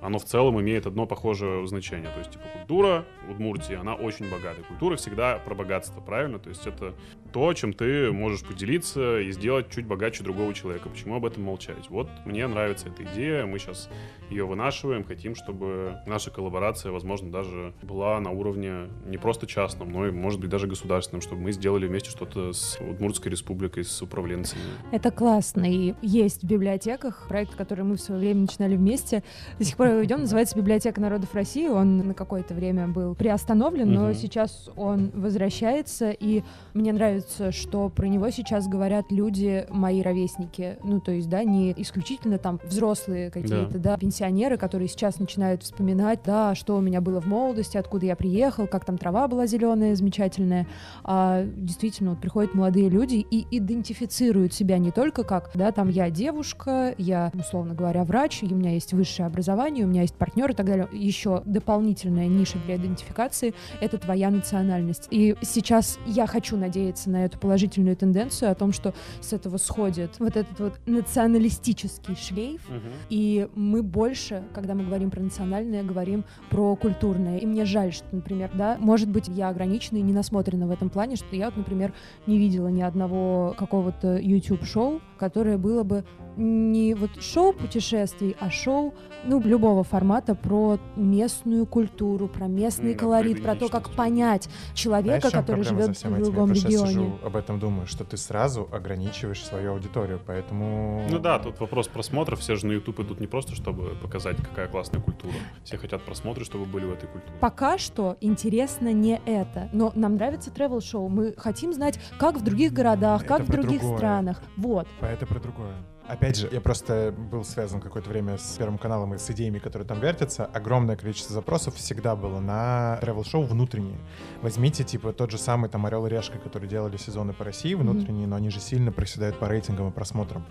оно 0.00 0.18
в 0.18 0.24
целом 0.24 0.60
имеет 0.60 0.86
одно 0.86 1.06
похожее 1.06 1.66
значение. 1.66 2.10
То 2.10 2.18
есть, 2.18 2.30
типа, 2.32 2.44
культура 2.52 3.04
Удмуртии, 3.28 3.74
она 3.74 3.94
очень 3.94 4.30
богатая. 4.30 4.62
Культура 4.62 4.96
всегда 4.96 5.38
про 5.38 5.54
богатство, 5.54 6.00
правильно? 6.00 6.38
То 6.38 6.48
есть, 6.48 6.66
это 6.66 6.94
то, 7.32 7.52
чем 7.54 7.72
ты 7.72 8.10
можешь 8.10 8.42
поделиться 8.42 9.20
и 9.20 9.30
сделать 9.32 9.70
чуть 9.70 9.86
богаче 9.86 10.24
другого 10.24 10.52
человека. 10.52 10.88
Почему 10.88 11.14
об 11.16 11.24
этом 11.24 11.44
молчать? 11.44 11.88
Вот 11.88 12.08
мне 12.24 12.46
нравится 12.46 12.88
эта 12.88 13.04
идея, 13.04 13.46
мы 13.46 13.58
сейчас 13.58 13.88
ее 14.30 14.46
вынашиваем, 14.46 15.04
хотим, 15.04 15.34
чтобы 15.34 15.98
наша 16.06 16.30
коллаборация, 16.30 16.92
возможно, 16.92 17.30
даже 17.30 17.72
была 17.82 18.18
на 18.20 18.30
уровне 18.30 18.88
не 19.06 19.16
просто 19.16 19.46
частном, 19.46 19.92
но 19.92 20.06
и, 20.06 20.10
может 20.10 20.40
быть, 20.40 20.50
даже 20.50 20.66
государственном, 20.66 21.20
чтобы 21.20 21.42
мы 21.42 21.52
сделали 21.52 21.86
вместе 21.86 22.10
что-то 22.10 22.52
с 22.52 22.78
Удмуртской 22.80 23.30
республикой, 23.30 23.84
с 23.84 24.02
управленцами. 24.02 24.62
Это 24.90 25.10
классно. 25.10 25.70
И 25.70 25.94
есть 26.02 26.42
в 26.42 26.46
библиотеках 26.46 27.26
проект, 27.28 27.54
который 27.54 27.84
мы 27.84 27.96
в 27.96 28.00
свое 28.00 28.20
время 28.20 28.42
начинали 28.42 28.76
вместе. 28.76 29.22
До 29.58 29.64
сих 29.64 29.76
пор 29.76 29.89
его 29.90 30.00
ведем, 30.00 30.20
называется 30.20 30.56
«Библиотека 30.56 31.00
народов 31.00 31.34
России». 31.34 31.68
Он 31.68 31.98
на 31.98 32.14
какое-то 32.14 32.54
время 32.54 32.88
был 32.88 33.14
приостановлен, 33.14 33.92
но 33.92 34.06
Мгм. 34.06 34.14
сейчас 34.14 34.68
он 34.76 35.10
возвращается, 35.14 36.10
и 36.10 36.42
мне 36.74 36.92
нравится, 36.92 37.52
что 37.52 37.88
про 37.88 38.06
него 38.06 38.30
сейчас 38.30 38.68
говорят 38.68 39.10
люди, 39.10 39.66
мои 39.70 40.02
ровесники. 40.02 40.76
Ну, 40.82 41.00
то 41.00 41.12
есть, 41.12 41.28
да, 41.28 41.44
не 41.44 41.72
исключительно 41.76 42.38
там 42.38 42.60
взрослые 42.64 43.30
какие-то, 43.30 43.78
да, 43.78 43.96
пенсионеры, 43.96 44.56
которые 44.56 44.88
сейчас 44.88 45.18
начинают 45.18 45.62
вспоминать, 45.62 46.20
да, 46.24 46.54
что 46.54 46.76
у 46.76 46.80
меня 46.80 47.00
было 47.00 47.20
в 47.20 47.26
молодости, 47.26 47.76
откуда 47.76 48.06
я 48.06 48.16
приехал, 48.16 48.66
как 48.66 48.84
там 48.84 48.98
трава 48.98 49.28
была 49.28 49.46
зеленая, 49.46 49.94
замечательная. 49.94 50.66
А 51.04 51.44
действительно, 51.44 52.10
вот 52.10 52.20
приходят 52.20 52.54
молодые 52.54 52.88
люди 52.88 53.16
и 53.30 53.46
идентифицируют 53.50 54.52
себя 54.52 54.78
не 54.78 54.90
только 54.90 55.24
как, 55.24 55.50
да, 55.54 55.72
там 55.72 55.88
я 55.88 56.10
девушка, 56.10 56.94
я, 56.98 57.30
условно 57.34 57.74
говоря, 57.74 58.04
врач, 58.04 58.42
у 58.42 58.54
меня 58.54 58.72
есть 58.72 58.92
высшее 58.92 59.26
образование, 59.26 59.79
у 59.84 59.86
меня 59.88 60.02
есть 60.02 60.14
партнер 60.14 60.50
и 60.50 60.54
так 60.54 60.66
далее. 60.66 60.88
Еще 60.92 61.42
дополнительная 61.44 62.28
ниша 62.28 62.58
для 62.66 62.76
идентификации— 62.76 63.54
это 63.80 63.98
твоя 63.98 64.30
национальность. 64.30 65.08
И 65.10 65.36
сейчас 65.42 65.98
я 66.06 66.26
хочу 66.26 66.56
надеяться 66.56 67.10
на 67.10 67.24
эту 67.24 67.38
положительную 67.38 67.96
тенденцию 67.96 68.50
о 68.50 68.54
том, 68.54 68.72
что 68.72 68.94
с 69.20 69.32
этого 69.32 69.56
сходит 69.56 70.18
вот 70.18 70.36
этот 70.36 70.58
вот 70.60 70.80
националистический 70.86 72.16
шлейф, 72.16 72.62
и 73.08 73.48
мы 73.54 73.82
больше, 73.82 74.44
когда 74.54 74.74
мы 74.74 74.84
говорим 74.84 75.10
про 75.10 75.20
национальное, 75.20 75.82
говорим 75.82 76.24
про 76.50 76.76
культурное. 76.76 77.38
И 77.38 77.46
мне 77.46 77.64
жаль, 77.64 77.92
что, 77.92 78.06
например, 78.12 78.50
да, 78.54 78.76
может 78.78 79.08
быть, 79.08 79.28
я 79.28 79.48
ограничена 79.48 79.98
и 79.98 80.02
не 80.02 80.12
насмотрена 80.12 80.66
в 80.66 80.70
этом 80.70 80.90
плане, 80.90 81.16
что 81.16 81.34
я 81.36 81.46
вот, 81.46 81.56
например, 81.56 81.92
не 82.26 82.38
видела 82.38 82.68
ни 82.68 82.82
одного 82.82 83.54
какого-то 83.56 84.16
YouTube-шоу, 84.16 85.00
которое 85.18 85.58
было 85.58 85.82
бы 85.82 86.04
не 86.36 86.94
вот 86.94 87.10
шоу 87.20 87.52
путешествий, 87.52 88.36
а 88.40 88.50
шоу, 88.50 88.94
ну, 89.24 89.40
любого 89.40 89.69
формата 89.82 90.34
про 90.34 90.78
местную 90.96 91.66
культуру, 91.66 92.28
про 92.28 92.46
местный 92.46 92.94
да, 92.94 93.00
колорит, 93.00 93.42
про 93.42 93.54
то, 93.54 93.68
как 93.68 93.90
понять 93.90 94.48
человека, 94.74 95.28
Знаешь, 95.28 95.34
в 95.34 95.36
который 95.38 95.64
живет 95.64 95.88
в 95.88 95.90
этим? 95.90 96.16
Я 96.16 96.24
другом 96.24 96.52
регионе. 96.52 96.86
сижу, 96.88 97.18
об 97.24 97.36
этом 97.36 97.58
думаю, 97.58 97.86
что 97.86 98.04
ты 98.04 98.16
сразу 98.16 98.68
ограничиваешь 98.72 99.42
свою 99.44 99.72
аудиторию, 99.72 100.20
поэтому... 100.24 101.06
Ну 101.10 101.18
да, 101.18 101.38
тут 101.38 101.60
вопрос 101.60 101.88
просмотров. 101.88 102.40
Все 102.40 102.56
же 102.56 102.66
на 102.66 102.72
YouTube 102.72 103.00
идут 103.00 103.20
не 103.20 103.26
просто, 103.26 103.54
чтобы 103.54 103.96
показать, 104.02 104.36
какая 104.36 104.68
классная 104.68 105.00
культура. 105.00 105.34
Все 105.64 105.76
хотят 105.78 106.02
просмотры, 106.02 106.44
чтобы 106.44 106.64
были 106.64 106.84
в 106.84 106.92
этой 106.92 107.08
культуре. 107.08 107.32
Пока 107.40 107.78
что 107.78 108.16
интересно 108.20 108.92
не 108.92 109.20
это, 109.26 109.68
но 109.72 109.92
нам 109.94 110.14
нравится 110.14 110.50
travel 110.50 110.80
шоу 110.80 111.08
Мы 111.08 111.34
хотим 111.36 111.72
знать, 111.72 111.98
как 112.18 112.36
в 112.36 112.42
других 112.44 112.72
городах, 112.72 113.22
Это 113.22 113.28
как 113.28 113.42
в 113.42 113.46
про 113.46 113.52
других 113.62 113.80
другое. 113.80 113.98
странах. 113.98 114.42
Вот. 114.56 114.86
Это 115.00 115.26
про 115.26 115.40
другое. 115.40 115.74
Опять 116.10 116.36
же, 116.36 116.48
я 116.50 116.60
просто 116.60 117.14
был 117.16 117.44
связан 117.44 117.80
какое-то 117.80 118.10
время 118.10 118.36
с 118.36 118.56
Первым 118.58 118.78
каналом 118.78 119.14
и 119.14 119.18
с 119.18 119.30
идеями, 119.30 119.60
которые 119.60 119.86
там 119.86 120.00
вертятся. 120.00 120.44
Огромное 120.46 120.96
количество 120.96 121.32
запросов 121.32 121.76
всегда 121.76 122.16
было 122.16 122.40
на 122.40 122.98
travel-шоу 123.00 123.44
внутренние. 123.44 123.98
Возьмите, 124.42 124.82
типа, 124.82 125.12
тот 125.12 125.30
же 125.30 125.38
самый 125.38 125.70
там 125.70 125.86
«Орел 125.86 126.06
и 126.06 126.10
Решка», 126.10 126.38
который 126.38 126.68
делали 126.68 126.96
сезоны 126.96 127.32
по 127.32 127.44
России 127.44 127.74
внутренние, 127.74 128.26
но 128.26 128.34
они 128.34 128.50
же 128.50 128.58
сильно 128.58 128.90
проседают 128.90 129.38
по 129.38 129.46
рейтингам 129.46 129.88
и 129.88 129.92
просмотрам. 129.92 130.44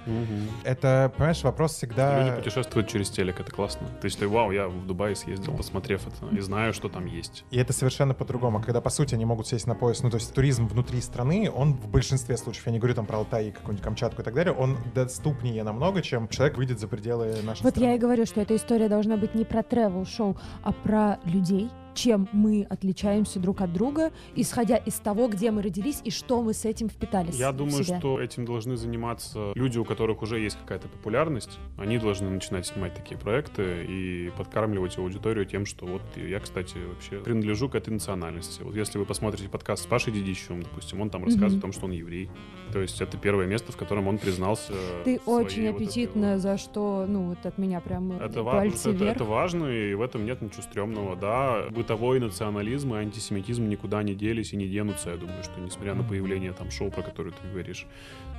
Это, 0.64 1.12
понимаешь, 1.18 1.43
вопрос 1.43 1.74
всегда... 1.74 2.24
Люди 2.24 2.38
путешествуют 2.38 2.88
через 2.88 3.10
телек, 3.10 3.41
это 3.41 3.51
классно. 3.51 3.88
То 3.99 4.05
есть 4.05 4.18
ты, 4.18 4.30
вау, 4.30 4.51
я 4.51 4.70
в 4.70 4.88
Дубае 4.88 5.16
съездил, 5.16 5.53
посмотрев 5.57 6.07
это, 6.07 6.34
и 6.34 6.39
знаю, 6.39 6.74
что 6.74 6.88
там 6.88 7.05
есть. 7.05 7.43
И 7.51 7.57
это 7.57 7.74
совершенно 7.74 8.14
по-другому. 8.14 8.62
Когда, 8.62 8.80
по 8.80 8.89
сути, 8.89 9.16
они 9.16 9.26
могут 9.26 9.47
сесть 9.47 9.68
на 9.68 9.76
поезд, 9.76 10.03
ну, 10.03 10.10
то 10.10 10.16
есть 10.16 10.34
туризм 10.34 10.68
внутри 10.68 11.01
страны, 11.01 11.51
он 11.53 11.74
в 11.74 11.89
большинстве 11.89 12.38
случаев, 12.38 12.66
я 12.68 12.72
не 12.72 12.80
говорю 12.80 12.95
там 12.95 13.05
про 13.05 13.18
Алтай, 13.18 13.51
какую-нибудь 13.51 13.84
Камчатку 13.84 14.22
и 14.22 14.26
так 14.26 14.34
далее, 14.34 14.53
он 14.53 14.78
доступнее 14.95 15.49
намного, 15.64 16.02
чем 16.02 16.28
человек 16.28 16.58
выйдет 16.58 16.80
за 16.80 16.88
пределы 16.88 17.36
нашей 17.43 17.64
Вот 17.64 17.72
страны. 17.72 17.86
я 17.89 17.95
и 17.95 18.00
говорю, 18.00 18.26
что 18.26 18.41
эта 18.41 18.56
история 18.56 18.89
должна 18.89 19.18
быть 19.18 19.36
не 19.36 19.45
про 19.45 19.62
travel 19.62 20.06
шоу 20.06 20.38
а 20.64 20.72
про 20.72 21.20
людей, 21.26 21.70
чем 21.93 22.27
мы 22.31 22.65
отличаемся 22.69 23.39
друг 23.39 23.61
от 23.61 23.73
друга, 23.73 24.11
исходя 24.35 24.77
из 24.77 24.95
того, 24.95 25.27
где 25.27 25.51
мы 25.51 25.61
родились 25.61 26.01
и 26.03 26.11
что 26.11 26.41
мы 26.41 26.53
с 26.53 26.65
этим 26.65 26.89
впитали. 26.89 27.31
Я 27.33 27.51
думаю, 27.51 27.83
себя. 27.83 27.99
что 27.99 28.19
этим 28.21 28.45
должны 28.45 28.77
заниматься 28.77 29.51
люди, 29.55 29.77
у 29.77 29.85
которых 29.85 30.21
уже 30.21 30.39
есть 30.39 30.57
какая-то 30.59 30.87
популярность. 30.87 31.59
Они 31.77 31.97
должны 31.97 32.29
начинать 32.29 32.65
снимать 32.67 32.93
такие 32.93 33.17
проекты 33.19 33.85
и 33.87 34.31
подкармливать 34.37 34.97
аудиторию 34.97 35.45
тем, 35.45 35.65
что 35.65 35.85
вот 35.85 36.01
я, 36.15 36.39
кстати, 36.39 36.77
вообще 36.77 37.17
принадлежу 37.19 37.69
к 37.69 37.75
этой 37.75 37.89
национальности. 37.91 38.61
Вот 38.63 38.75
если 38.75 38.97
вы 38.97 39.05
посмотрите 39.05 39.49
подкаст 39.49 39.83
с 39.83 39.85
Пашей 39.85 40.13
Дедищевым, 40.13 40.63
допустим, 40.63 41.01
он 41.01 41.09
там 41.09 41.23
рассказывает 41.25 41.53
Мгм. 41.53 41.59
о 41.59 41.61
том, 41.61 41.71
что 41.73 41.85
он 41.85 41.91
еврей. 41.91 42.29
То 42.71 42.79
есть 42.79 43.01
это 43.01 43.17
первое 43.17 43.45
место, 43.47 43.71
в 43.71 43.77
котором 43.77 44.07
он 44.07 44.17
признался. 44.17 44.73
Ты 45.03 45.19
очень 45.25 45.67
аппетитно, 45.67 46.33
вот- 46.33 46.41
за 46.41 46.57
что, 46.57 47.05
ну, 47.07 47.29
вот 47.29 47.45
от 47.45 47.57
меня 47.57 47.79
прям 47.79 48.11
Это, 48.13 48.43
ва- 48.43 48.65
это, 48.65 48.89
вверх. 48.91 49.15
это 49.15 49.23
важно, 49.23 49.65
и 49.67 49.93
в 49.93 50.01
этом 50.01 50.25
нет 50.25 50.41
ничего 50.41 50.61
стрёмного. 50.61 51.15
Да, 51.15 51.65
бытовой 51.80 52.19
национализм 52.19 52.93
и 52.93 52.97
антисемитизм 52.97 53.69
никуда 53.69 54.03
не 54.03 54.13
делись 54.13 54.51
и 54.51 54.57
не 54.57 54.67
денутся, 54.67 55.11
я 55.11 55.15
думаю, 55.15 55.43
что 55.43 55.61
несмотря 55.61 55.95
на 55.95 56.03
появление 56.03 56.51
там 56.51 56.71
шоу, 56.71 56.91
про 56.91 57.01
которое 57.01 57.32
ты 57.32 57.47
говоришь. 57.47 57.88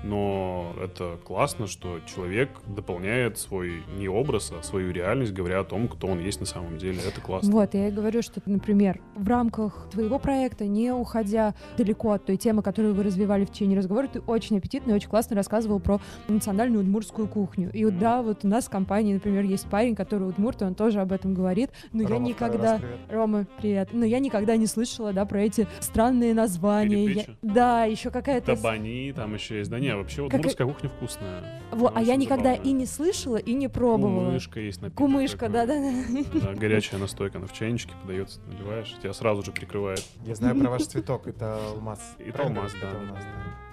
Но 0.02 0.72
это 0.82 1.18
классно, 1.24 1.66
что 1.66 2.00
человек 2.06 2.50
дополняет 2.66 3.38
свой 3.38 3.82
не 3.98 4.08
образ, 4.08 4.52
а 4.58 4.62
свою 4.62 4.92
реальность, 4.92 5.32
говоря 5.32 5.60
о 5.60 5.64
том, 5.64 5.88
кто 5.88 6.06
он 6.06 6.20
есть 6.20 6.40
на 6.40 6.46
самом 6.46 6.78
деле. 6.78 6.98
Это 7.06 7.20
классно. 7.20 7.50
Вот, 7.52 7.74
я 7.74 7.88
и 7.88 7.90
говорю, 7.90 8.22
что, 8.22 8.40
например, 8.46 9.00
в 9.14 9.28
рамках 9.28 9.88
твоего 9.90 10.18
проекта, 10.18 10.64
не 10.66 10.92
уходя 10.92 11.54
далеко 11.76 12.12
от 12.12 12.24
той 12.24 12.36
темы, 12.36 12.62
которую 12.62 12.94
вы 12.94 13.02
развивали 13.02 13.44
в 13.44 13.50
течение 13.50 13.76
разговора, 13.76 14.08
ты 14.08 14.20
очень 14.20 14.56
аппетитно 14.58 14.92
и 14.92 14.94
очень 14.94 15.08
классно 15.10 15.36
рассказывал 15.36 15.80
про 15.80 16.00
национальную 16.28 16.80
удмуртскую 16.82 17.28
кухню. 17.28 17.70
И 17.72 17.84
вот 17.84 17.92
Мгм. 17.94 18.00
да, 18.00 18.22
вот 18.22 18.44
у 18.44 18.48
нас 18.48 18.66
в 18.66 18.70
компании, 18.70 19.14
например, 19.14 19.44
есть 19.44 19.68
парень, 19.68 19.94
который 19.94 20.28
удмурт, 20.28 20.62
и 20.62 20.64
он 20.64 20.74
тоже 20.74 21.00
об 21.00 21.12
этом 21.12 21.34
говорит, 21.34 21.70
но 21.92 22.02
я 22.02 22.08
Рома, 22.08 22.32
второй 22.32 22.50
никогда... 22.52 22.72
раз 22.72 22.80
привет. 22.80 22.98
Рома, 23.10 23.46
привет. 23.60 23.88
Но 23.92 24.04
я 24.04 24.18
никогда 24.18 24.56
не 24.56 24.66
слышала, 24.66 25.12
да, 25.12 25.24
про 25.26 25.42
эти 25.42 25.66
странные 25.80 26.32
названия. 26.34 27.04
Я-? 27.04 27.24
Да, 27.42 27.84
еще 27.84 28.10
какая-то... 28.10 28.56
Табани 28.56 29.12
там 29.14 29.34
еще 29.34 29.58
есть. 29.58 29.70
Да 29.70 29.78
не, 29.90 29.96
вообще 29.96 30.22
вот 30.22 30.30
Как- 30.30 30.40
удмуртская 30.40 30.66
кухня 30.66 30.88
вкусная. 30.90 31.62
Во, 31.70 31.92
а 31.94 32.02
я 32.02 32.16
никогда 32.16 32.50
забавная. 32.52 32.70
и 32.70 32.72
не 32.72 32.86
слышала, 32.86 33.36
и 33.36 33.52
не 33.54 33.68
пробовала. 33.68 34.26
Кумышка 34.26 34.60
есть 34.60 34.80
напиток 34.82 34.98
Кумышка, 34.98 35.48
да-да-да. 35.48 35.92
Да, 36.40 36.54
горячая 36.54 37.00
настойка, 37.00 37.38
она 37.38 37.46
в 37.46 37.52
чайничке 37.52 37.92
подается, 38.02 38.40
наливаешь, 38.46 38.94
тебя 39.02 39.12
сразу 39.12 39.42
же 39.42 39.52
прикрывает. 39.52 40.04
Я 40.24 40.34
знаю 40.34 40.58
про 40.58 40.70
ваш 40.70 40.82
цветок, 40.86 41.26
это 41.26 41.58
алмаз. 41.68 42.00
Это 42.18 42.42
алмаз, 42.42 42.72
да. 42.80 42.90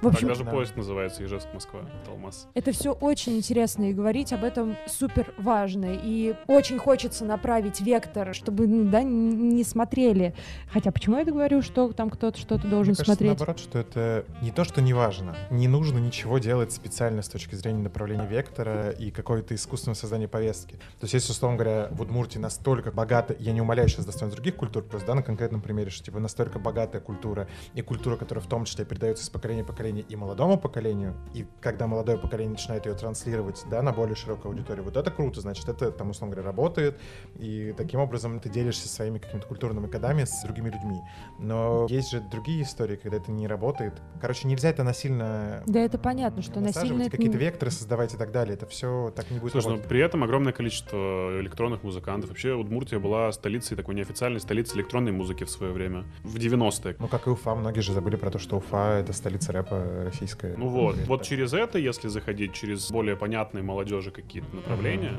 В 0.02 0.08
общем, 0.08 0.28
Так 0.28 0.30
даже 0.30 0.44
да. 0.44 0.52
поезд 0.52 0.76
называется 0.76 1.24
Ижевск-Москва, 1.26 1.82
Талмас. 2.06 2.48
Это 2.54 2.72
все 2.72 2.92
очень 2.92 3.38
интересно, 3.38 3.90
и 3.90 3.94
говорить 3.94 4.32
об 4.32 4.44
этом 4.44 4.78
супер 4.88 5.34
важно. 5.38 5.98
И 6.04 6.36
очень 6.48 6.78
хочется 6.78 7.26
направить 7.26 7.82
вектор, 7.82 8.36
чтобы 8.36 8.68
ну, 8.68 8.90
да, 8.90 9.02
не 9.02 9.64
смотрели. 9.64 10.36
Хотя 10.72 10.92
почему 10.92 11.16
я 11.16 11.24
это 11.24 11.32
говорю, 11.32 11.62
что 11.62 11.92
там 11.94 12.10
кто-то 12.10 12.38
что-то 12.38 12.68
должен 12.68 12.92
Мне 12.92 12.98
кажется, 12.98 13.06
смотреть? 13.06 13.30
наоборот, 13.40 13.60
что 13.60 13.80
это 13.80 14.26
не 14.42 14.52
то, 14.52 14.64
что 14.64 14.82
не 14.82 14.94
важно. 14.94 15.36
Не 15.50 15.68
нужно 15.68 15.98
ничего 15.98 16.38
делать 16.38 16.72
специально 16.72 17.22
с 17.22 17.30
точки 17.30 17.56
зрения 17.56 17.82
направления 17.82 18.28
вектора 18.28 18.92
и 18.92 19.10
какой-то 19.10 19.56
искусственного 19.56 19.96
создания 19.98 20.28
повестки. 20.28 20.74
То 20.74 21.04
есть, 21.04 21.14
если, 21.14 21.32
условно 21.32 21.58
говоря, 21.58 21.88
в 21.92 22.02
Удмуртии 22.02 22.38
настолько 22.38 22.92
богато, 22.92 23.36
я 23.40 23.52
не 23.52 23.62
умоляю 23.62 23.90
сейчас 23.90 24.06
достоинств 24.06 24.36
других 24.36 24.56
культур, 24.56 24.84
просто 24.84 25.08
да, 25.08 25.16
на 25.16 25.24
конкретном 25.24 25.62
примере, 25.62 25.90
что 25.90 26.04
типа 26.04 26.20
настолько 26.20 26.60
богатая 26.60 27.00
культура 27.00 27.48
и 27.74 27.82
культура, 27.82 28.16
которая 28.16 28.44
в 28.44 28.48
том 28.48 28.66
числе 28.66 28.86
передается 28.86 29.24
из 29.24 29.30
поколения 29.30 29.64
в 29.64 29.68
поколение 29.68 29.87
и 29.90 30.16
молодому 30.16 30.58
поколению, 30.58 31.16
и 31.34 31.46
когда 31.62 31.88
молодое 31.88 32.18
поколение 32.18 32.52
начинает 32.52 32.86
ее 32.86 32.94
транслировать, 32.94 33.64
да, 33.70 33.82
на 33.82 33.92
более 33.92 34.16
широкую 34.16 34.52
аудиторию, 34.52 34.84
вот 34.84 34.98
это 34.98 35.12
круто, 35.12 35.42
значит, 35.42 35.68
это 35.70 35.92
там, 35.92 36.10
условно 36.10 36.36
говоря, 36.36 36.48
работает, 36.52 37.00
и 37.36 37.74
таким 37.78 38.00
образом 38.00 38.40
ты 38.40 38.50
делишься 38.50 38.88
своими 38.88 39.20
какими-то 39.20 39.48
культурными 39.48 39.88
кодами 39.88 40.24
с 40.24 40.44
другими 40.44 40.70
людьми. 40.70 41.00
Но 41.40 41.88
есть 41.90 42.12
же 42.12 42.20
другие 42.20 42.64
истории, 42.64 42.96
когда 42.96 43.18
это 43.18 43.32
не 43.32 43.48
работает. 43.48 43.94
Короче, 44.22 44.48
нельзя 44.48 44.70
это 44.70 44.84
насильно 44.84 45.64
Да 45.66 45.80
это 45.80 45.98
понятно, 45.98 46.42
что 46.42 46.60
насильно 46.60 47.10
какие-то 47.10 47.38
векторы 47.38 47.72
создавать 47.72 48.14
и 48.14 48.18
так 48.18 48.32
далее. 48.32 48.56
Это 48.56 48.66
все 48.66 49.12
так 49.16 49.30
не 49.32 49.40
будет 49.40 49.52
Слушай, 49.52 49.66
ну 49.66 49.72
работать. 49.72 49.90
при 49.90 50.00
этом 50.02 50.24
огромное 50.24 50.54
количество 50.54 51.40
электронных 51.40 51.84
музыкантов. 51.84 52.30
Вообще 52.30 52.54
Удмуртия 52.54 53.00
была 53.00 53.32
столицей, 53.32 53.78
такой 53.78 53.96
неофициальной 53.96 54.40
столицей 54.40 54.78
электронной 54.78 55.12
музыки 55.12 55.44
в 55.44 55.50
свое 55.50 55.72
время. 55.72 56.06
В 56.24 56.36
90-е. 56.36 56.96
Ну, 57.00 57.08
как 57.08 57.28
и 57.28 57.30
Уфа, 57.30 57.56
многие 57.56 57.82
же 57.82 57.94
забыли 57.94 58.16
про 58.16 58.32
то, 58.32 58.40
что 58.40 58.58
Уфа— 58.58 58.98
это 59.00 59.14
столица 59.14 59.52
рэпа 59.52 59.77
российская. 60.04 60.56
Ну 60.58 60.68
вот, 60.68 60.98
Или 60.98 61.06
вот 61.06 61.18
так. 61.20 61.28
через 61.28 61.54
это, 61.54 61.78
если 61.80 62.08
заходить 62.08 62.54
через 62.54 62.90
более 62.92 63.16
понятные 63.16 63.64
молодежи 63.64 64.12
какие-то 64.12 64.56
направления, 64.56 65.14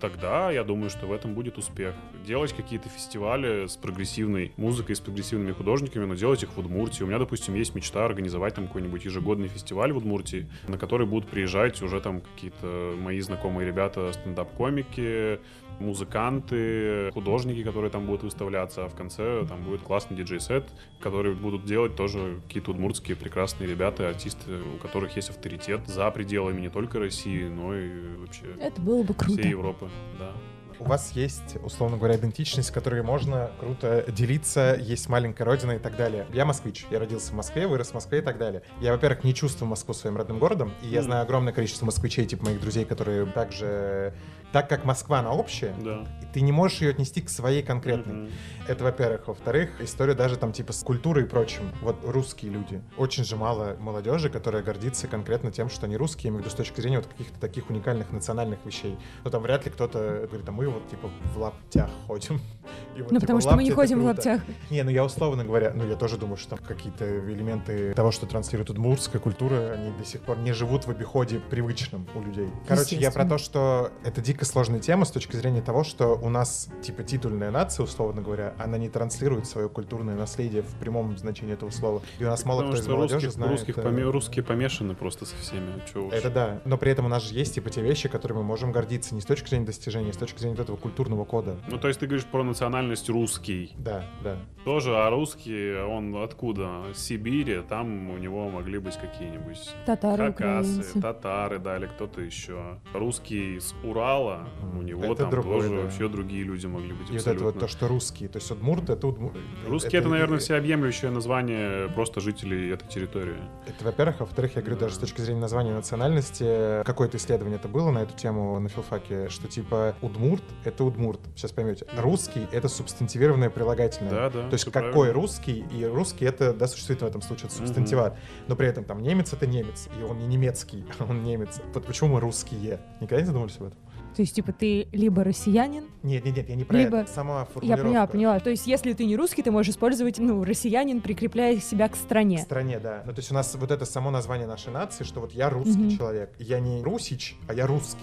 тогда 0.00 0.50
я 0.50 0.64
думаю, 0.64 0.90
что 0.90 1.06
в 1.06 1.12
этом 1.12 1.34
будет 1.34 1.58
успех. 1.58 1.94
Делать 2.24 2.52
какие-то 2.52 2.88
фестивали 2.88 3.66
с 3.66 3.76
прогрессивной 3.76 4.52
музыкой, 4.56 4.96
с 4.96 5.00
прогрессивными 5.00 5.52
художниками, 5.52 6.04
но 6.04 6.14
делать 6.14 6.42
их 6.42 6.50
в 6.50 6.58
Удмуртии. 6.58 7.02
У 7.02 7.06
меня, 7.06 7.18
допустим, 7.18 7.54
есть 7.54 7.74
мечта 7.74 8.04
организовать 8.04 8.54
там 8.54 8.66
какой-нибудь 8.66 9.04
ежегодный 9.04 9.48
фестиваль 9.48 9.92
в 9.92 9.96
Удмуртии, 9.96 10.46
на 10.68 10.78
который 10.78 11.06
будут 11.06 11.28
приезжать 11.28 11.80
уже 11.82 12.00
там 12.00 12.20
какие-то 12.20 12.94
мои 12.98 13.20
знакомые 13.20 13.66
ребята, 13.66 14.12
стендап-комики, 14.12 15.40
музыканты, 15.80 17.10
художники, 17.12 17.62
которые 17.62 17.90
там 17.90 18.06
будут 18.06 18.22
выставляться, 18.22 18.84
а 18.84 18.88
в 18.88 18.94
конце 18.94 19.44
там 19.48 19.62
будет 19.62 19.82
классный 19.82 20.16
диджей-сет, 20.16 20.64
который 21.00 21.34
будут 21.34 21.64
делать 21.64 21.96
тоже 21.96 22.40
какие-то 22.46 22.72
удмуртские 22.72 23.16
прекрасные 23.16 23.68
ребята, 23.68 24.08
артисты, 24.08 24.50
у 24.74 24.78
которых 24.78 25.16
есть 25.16 25.30
авторитет 25.30 25.86
за 25.86 26.10
пределами 26.10 26.60
не 26.60 26.68
только 26.70 26.98
России, 26.98 27.48
но 27.48 27.74
и 27.74 28.16
вообще 28.16 28.46
Это 28.60 28.80
было 28.80 29.02
бы 29.02 29.14
круто. 29.14 29.40
всей 29.40 29.50
Европы, 29.50 29.88
да. 30.18 30.32
У 30.80 30.84
вас 30.84 31.10
есть, 31.12 31.56
условно 31.64 31.96
говоря, 31.96 32.16
идентичность, 32.16 32.70
которой 32.70 33.02
можно 33.02 33.50
круто 33.58 34.04
делиться, 34.12 34.78
есть 34.80 35.08
маленькая 35.08 35.42
родина 35.42 35.72
и 35.72 35.78
так 35.78 35.96
далее. 35.96 36.26
Я 36.32 36.44
москвич, 36.44 36.86
я 36.90 37.00
родился 37.00 37.32
в 37.32 37.34
Москве, 37.34 37.66
вырос 37.66 37.88
в 37.88 37.94
Москве 37.94 38.20
и 38.20 38.22
так 38.22 38.38
далее. 38.38 38.62
Я, 38.80 38.92
во-первых, 38.92 39.24
не 39.24 39.34
чувствую 39.34 39.68
Москву 39.68 39.92
своим 39.92 40.16
родным 40.16 40.38
городом, 40.38 40.72
и 40.82 40.86
я 40.86 41.02
знаю 41.02 41.22
огромное 41.22 41.52
количество 41.52 41.84
москвичей, 41.84 42.26
типа 42.26 42.44
моих 42.44 42.60
друзей, 42.60 42.84
которые 42.84 43.26
также... 43.26 44.14
Так 44.52 44.68
как 44.68 44.84
Москва, 44.84 45.18
она 45.18 45.30
общая, 45.32 45.74
Да. 45.78 46.06
и 46.22 46.26
ты 46.32 46.40
не 46.40 46.52
можешь 46.52 46.80
ее 46.80 46.90
отнести 46.90 47.20
к 47.20 47.28
своей 47.28 47.62
конкретной. 47.62 48.14
Мгм. 48.14 48.30
Это, 48.66 48.84
во-первых. 48.84 49.28
Во-вторых, 49.28 49.70
история 49.80 50.14
даже 50.14 50.36
там 50.36 50.52
типа 50.52 50.72
с 50.72 50.82
культурой 50.82 51.24
и 51.24 51.26
прочим. 51.26 51.70
Вот 51.82 51.96
русские 52.04 52.52
люди. 52.52 52.82
Очень 52.96 53.24
же 53.24 53.36
мало 53.36 53.76
молодежи, 53.78 54.30
которая 54.30 54.62
гордится 54.62 55.06
конкретно 55.06 55.50
тем, 55.52 55.68
что 55.68 55.86
они 55.86 55.96
русские, 55.96 56.24
я 56.24 56.30
имею 56.30 56.42
в 56.42 56.46
виду 56.46 56.50
с 56.50 56.56
точки 56.56 56.80
зрения 56.80 56.96
вот 56.98 57.06
каких-то 57.06 57.38
таких 57.38 57.68
уникальных 57.70 58.10
национальных 58.10 58.58
вещей. 58.64 58.96
Ну 59.24 59.30
там 59.30 59.42
вряд 59.42 59.64
ли 59.66 59.70
кто-то 59.70 60.26
говорит, 60.28 60.48
а 60.48 60.52
мы 60.52 60.68
вот 60.68 60.88
типа 60.88 61.10
в 61.34 61.38
лаптях 61.38 61.90
ходим. 62.06 62.40
И 62.96 63.02
вот, 63.02 63.10
Ну, 63.12 63.18
типа, 63.18 63.20
потому 63.20 63.40
что 63.40 63.54
мы 63.56 63.64
не 63.64 63.70
ходим 63.70 64.00
в 64.00 64.04
лаптях. 64.04 64.40
Не, 64.70 64.82
ну 64.82 64.90
я 64.90 65.04
условно 65.04 65.44
говоря, 65.44 65.72
ну 65.74 65.86
я 65.86 65.96
тоже 65.96 66.16
думаю, 66.16 66.36
что 66.36 66.50
там 66.56 66.58
какие-то 66.66 67.04
элементы 67.30 67.92
того, 67.94 68.10
что 68.10 68.26
транслирует 68.26 68.70
удмуртская 68.70 69.20
культура, 69.20 69.72
они 69.72 69.90
до 69.96 70.04
сих 70.04 70.20
пор 70.22 70.38
не 70.38 70.52
живут 70.52 70.86
в 70.86 70.90
обиходе 70.90 71.38
привычном 71.38 72.06
у 72.14 72.20
людей. 72.20 72.48
Короче, 72.66 72.96
я 72.96 73.10
про 73.10 73.24
то, 73.24 73.38
что 73.38 73.92
это 74.04 74.20
дико 74.20 74.37
сложная 74.44 74.80
тема 74.80 75.04
с 75.04 75.10
точки 75.10 75.36
зрения 75.36 75.60
того, 75.62 75.84
что 75.84 76.14
у 76.20 76.28
нас, 76.28 76.68
типа, 76.82 77.02
титульная 77.02 77.50
нация, 77.50 77.84
условно 77.84 78.22
говоря, 78.22 78.54
она 78.58 78.78
не 78.78 78.88
транслирует 78.88 79.46
свое 79.46 79.68
культурное 79.68 80.16
наследие 80.16 80.62
в 80.62 80.74
прямом 80.76 81.16
значении 81.16 81.54
этого 81.54 81.70
слова. 81.70 82.02
И 82.18 82.24
у 82.24 82.28
нас 82.28 82.44
мало 82.44 82.60
Потому 82.62 82.72
кто 82.74 82.82
из 82.82 82.88
молодежи 82.88 83.14
русских, 83.26 83.32
знает... 83.32 83.52
русских 83.52 83.78
э, 83.78 83.82
поме- 83.82 84.10
русские 84.10 84.44
помешаны 84.44 84.94
просто 84.94 85.24
со 85.24 85.36
всеми. 85.36 85.82
Чё 85.92 86.06
уж. 86.06 86.12
Это 86.12 86.30
да. 86.30 86.60
Но 86.64 86.76
при 86.78 86.92
этом 86.92 87.06
у 87.06 87.08
нас 87.08 87.22
же 87.24 87.34
есть, 87.34 87.54
типа, 87.54 87.70
те 87.70 87.80
вещи, 87.82 88.08
которыми 88.08 88.38
мы 88.38 88.44
можем 88.44 88.72
гордиться 88.72 89.14
не 89.14 89.20
с 89.20 89.24
точки 89.24 89.48
зрения 89.48 89.66
достижения, 89.66 90.10
а 90.10 90.12
с 90.12 90.16
точки 90.16 90.38
зрения 90.38 90.56
вот 90.56 90.62
этого 90.64 90.76
культурного 90.76 91.24
кода. 91.24 91.56
Ну, 91.68 91.78
то 91.78 91.88
есть 91.88 92.00
ты 92.00 92.06
говоришь 92.06 92.26
про 92.26 92.42
национальность 92.42 93.08
русский. 93.08 93.72
Да, 93.78 94.04
да. 94.22 94.36
Тоже, 94.64 94.96
а 94.96 95.08
русский, 95.10 95.74
он 95.80 96.14
откуда? 96.22 96.84
Сибири, 96.94 97.62
там 97.68 98.10
у 98.10 98.18
него 98.18 98.48
могли 98.48 98.78
быть 98.78 98.96
какие-нибудь 98.96 99.70
Татары, 99.86 100.30
украинцы. 100.30 101.00
татары, 101.00 101.58
да, 101.58 101.76
или 101.78 101.86
кто-то 101.86 102.20
еще. 102.20 102.78
Русский 102.92 103.60
с 103.60 103.74
Урала, 103.84 104.27
у 104.74 104.82
него 104.82 105.04
Это 105.04 105.16
там 105.16 105.30
другое, 105.30 105.62
тоже 105.62 105.74
да. 105.76 105.82
вообще 105.82 106.08
другие 106.08 106.44
люди 106.44 106.66
могли 106.66 106.92
быть 106.92 107.08
И 107.10 107.12
вот 107.12 107.20
это 107.20 107.30
абсолютно. 107.30 107.44
вот 107.46 107.58
то, 107.58 107.68
что 107.68 107.88
русские. 107.88 108.28
То 108.28 108.38
есть 108.38 108.50
удмурт— 108.50 108.90
это 108.90 109.06
удмурт. 109.06 109.36
Русские 109.66 110.00
это, 110.00 110.08
наверное, 110.08 110.38
всеобъемлющее 110.38 111.10
название 111.10 111.88
просто 111.88 112.20
жителей 112.20 112.70
этой 112.70 112.88
территории. 112.88 113.36
Это, 113.66 113.84
во-первых. 113.84 114.20
Во-вторых, 114.20 114.56
я 114.56 114.62
говорю, 114.62 114.78
даже 114.78 114.94
с 114.94 114.98
точки 114.98 115.20
зрения 115.20 115.40
названия 115.40 115.72
национальности, 115.72 116.82
какое-то 116.84 117.16
исследование 117.16 117.58
это 117.58 117.68
было 117.68 117.90
на 117.90 117.98
эту 117.98 118.14
тему 118.14 118.58
на 118.58 118.68
филфаке, 118.68 119.28
что 119.28 119.48
типа 119.48 119.94
удмурт— 120.02 120.42
это 120.64 120.84
удмурт. 120.84 121.20
Сейчас 121.36 121.52
поймете. 121.52 121.86
Русский— 121.96 122.46
это 122.52 122.68
субстантивированное 122.68 123.50
прилагательное. 123.50 124.10
Да, 124.10 124.30
да. 124.30 124.48
То 124.48 124.54
есть 124.54 124.64
какой 124.64 124.90
правильно. 124.92 125.12
русский, 125.12 125.64
и 125.72 125.84
русский 125.84 126.24
это, 126.24 126.52
да, 126.52 126.66
существует 126.68 127.02
в 127.02 127.06
этом 127.06 127.22
случае, 127.22 127.46
это 127.46 127.56
субстантиват. 127.56 128.16
Но 128.46 128.56
при 128.56 128.66
этом 128.68 128.84
там 128.84 129.02
немец 129.02 129.32
это 129.32 129.46
немец, 129.46 129.88
и 129.98 130.02
он 130.02 130.18
не 130.18 130.26
немецкий, 130.26 130.84
а 130.98 131.04
он 131.08 131.22
немец. 131.22 131.60
Вот 131.74 131.84
почему 131.84 132.14
мы 132.14 132.20
русские? 132.20 132.80
Никогда 133.00 133.20
не 133.20 133.26
задумывались 133.26 133.56
об 133.58 133.66
этом? 133.68 133.78
То 134.16 134.22
есть, 134.22 134.34
типа, 134.34 134.52
ты 134.52 134.88
либо 134.92 135.22
россиянин, 135.22 135.84
Нет, 136.02 136.24
нет, 136.24 136.36
нет, 136.36 136.48
я 136.48 136.54
не 136.56 136.64
про 136.64 136.76
Либо- 136.76 136.96
это. 136.98 137.10
Сама 137.12 137.40
я 137.40 137.44
формулировка. 137.44 137.84
поняла, 137.86 138.06
поняла. 138.06 138.40
То 138.40 138.50
есть, 138.50 138.66
если 138.66 138.92
ты 138.92 139.04
не 139.04 139.16
русский, 139.16 139.42
ты 139.42 139.50
можешь 139.50 139.70
использовать, 139.72 140.18
ну, 140.18 140.42
россиянин, 140.42 141.00
прикрепляя 141.00 141.56
себя 141.58 141.88
к 141.88 141.94
стране. 141.96 142.38
стране, 142.38 142.80
да. 142.80 143.02
Ну, 143.06 143.12
то 143.12 143.18
есть 143.20 143.30
у 143.30 143.34
нас 143.34 143.54
вот 143.54 143.70
это 143.70 143.84
само 143.84 144.10
название 144.10 144.46
нашей 144.48 144.72
нации, 144.72 145.04
что 145.04 145.20
вот 145.20 145.32
я 145.32 145.50
русский 145.50 145.78
Мгм. 145.82 145.96
человек. 145.96 146.34
Я 146.38 146.58
не 146.60 146.82
русич, 146.82 147.36
а 147.46 147.54
я 147.54 147.66
русский. 147.66 148.00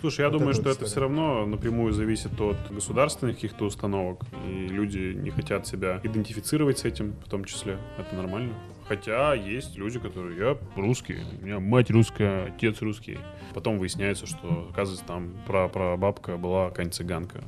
Слушай, 0.00 0.22
я 0.22 0.28
Вот 0.28 0.38
думаю, 0.38 0.52
что 0.54 0.64
вот 0.64 0.76
это 0.76 0.84
история. 0.84 0.90
все 0.90 1.00
равно 1.00 1.46
напрямую 1.46 1.92
зависит 1.94 2.38
от 2.40 2.56
государственных 2.70 3.36
каких-то 3.36 3.64
установок, 3.64 4.20
и 4.46 4.66
люди 4.68 5.14
не 5.14 5.30
хотят 5.30 5.66
себя 5.66 6.00
идентифицировать 6.02 6.78
с 6.80 6.84
этим, 6.84 7.14
в 7.24 7.28
том 7.30 7.44
числе. 7.44 7.78
Это 7.98 8.14
нормально. 8.14 8.52
Хотя 8.86 9.34
есть 9.34 9.76
люди, 9.76 9.98
которые 9.98 10.38
я 10.38 10.58
русский, 10.76 11.18
у 11.40 11.44
меня 11.44 11.58
мать 11.58 11.90
русская, 11.90 12.46
отец 12.46 12.82
русский. 12.82 13.18
Потом 13.54 13.78
выясняется, 13.78 14.26
что, 14.26 14.68
оказывается, 14.70 15.06
там 15.06 15.34
про, 15.46 15.68
про 15.68 15.96
бабка 15.96 16.36
была 16.36 16.68
какая-нибудь 16.68 16.94
цыганка. 16.94 17.44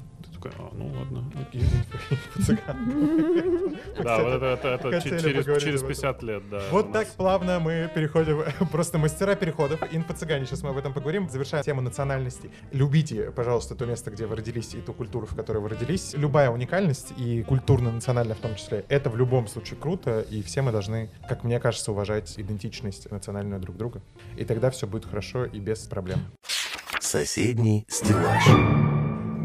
Такой, 0.50 0.66
а, 0.66 0.70
ну 0.74 0.92
ладно. 0.98 1.24
Да, 4.02 4.22
вот 4.22 4.42
это, 4.42 5.00
через, 5.00 5.22
поговорить 5.22 5.64
через 5.64 5.82
об 5.82 5.88
этом. 5.88 5.88
50 5.88 6.22
лет, 6.22 6.42
да. 6.50 6.62
Вот 6.70 6.92
так 6.92 7.08
плавно 7.08 7.60
мы 7.60 7.90
переходим, 7.94 8.42
просто 8.72 8.98
мастера 8.98 9.34
переходов, 9.34 9.80
инфо-цыгане, 9.92 10.46
сейчас 10.46 10.62
мы 10.62 10.70
об 10.70 10.76
этом 10.76 10.92
поговорим, 10.92 11.28
завершая 11.28 11.62
тему 11.62 11.80
национальности. 11.80 12.50
Любите, 12.72 13.30
пожалуйста, 13.30 13.74
то 13.74 13.86
место, 13.86 14.10
где 14.10 14.26
вы 14.26 14.36
родились, 14.36 14.74
и 14.74 14.80
ту 14.80 14.92
культуру, 14.92 15.26
в 15.26 15.34
которой 15.34 15.58
вы 15.58 15.70
родились. 15.70 16.14
Любая 16.14 16.50
уникальность, 16.50 17.12
и 17.16 17.42
культурно-национальная 17.42 18.34
в 18.34 18.40
том 18.40 18.54
числе, 18.54 18.84
это 18.88 19.10
в 19.10 19.16
любом 19.16 19.48
случае 19.48 19.78
круто, 19.78 20.20
и 20.20 20.42
все 20.42 20.62
мы 20.62 20.72
должны, 20.72 21.10
как 21.28 21.44
мне 21.44 21.60
кажется, 21.60 21.92
уважать 21.92 22.38
идентичность 22.38 23.10
национальную 23.10 23.60
друг 23.60 23.76
друга. 23.76 24.02
И 24.36 24.44
тогда 24.44 24.70
все 24.70 24.86
будет 24.86 25.06
хорошо 25.06 25.44
и 25.44 25.58
без 25.58 25.80
проблем. 25.80 26.20
Соседний 27.00 27.84
стеллаж. 27.88 28.85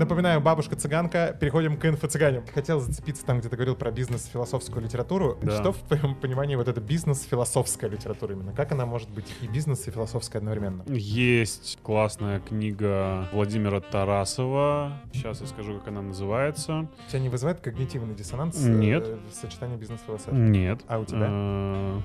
Напоминаю, 0.01 0.41
бабушка-цыганка. 0.41 1.37
Переходим 1.39 1.77
к 1.77 1.85
инфо-цыганям. 1.85 2.43
Хотел 2.51 2.79
зацепиться 2.79 3.23
там, 3.23 3.39
где 3.39 3.49
ты 3.49 3.55
говорил 3.55 3.75
про 3.75 3.91
бизнес-философскую 3.91 4.83
литературу. 4.83 5.37
Да. 5.43 5.51
Что 5.59 5.73
в 5.73 5.77
твоем 5.77 6.15
понимании 6.15 6.55
вот 6.55 6.67
это 6.67 6.81
бизнес-философская 6.81 7.87
литература 7.87 8.33
именно? 8.33 8.51
Как 8.51 8.71
она 8.71 8.87
может 8.87 9.11
быть 9.11 9.31
и 9.41 9.47
бизнес, 9.47 9.87
и 9.87 9.91
философская 9.91 10.39
одновременно? 10.39 10.83
Есть 10.87 11.77
классная 11.83 12.39
книга 12.39 13.29
Владимира 13.31 13.79
Тарасова. 13.79 14.93
Сейчас 15.13 15.39
я 15.41 15.45
скажу, 15.45 15.77
как 15.77 15.89
она 15.89 16.01
называется. 16.01 16.87
Тебя 17.09 17.19
не 17.19 17.29
вызывает 17.29 17.59
когнитивный 17.59 18.15
диссонанс? 18.15 18.57
э, 18.65 18.69
Нет. 18.69 19.07
сочетание 19.31 19.77
бизнес-философии? 19.77 20.35
Нет. 20.35 20.81
А 20.87 20.97
у 20.97 21.05
тебя? 21.05 21.27
Э, 21.29 21.99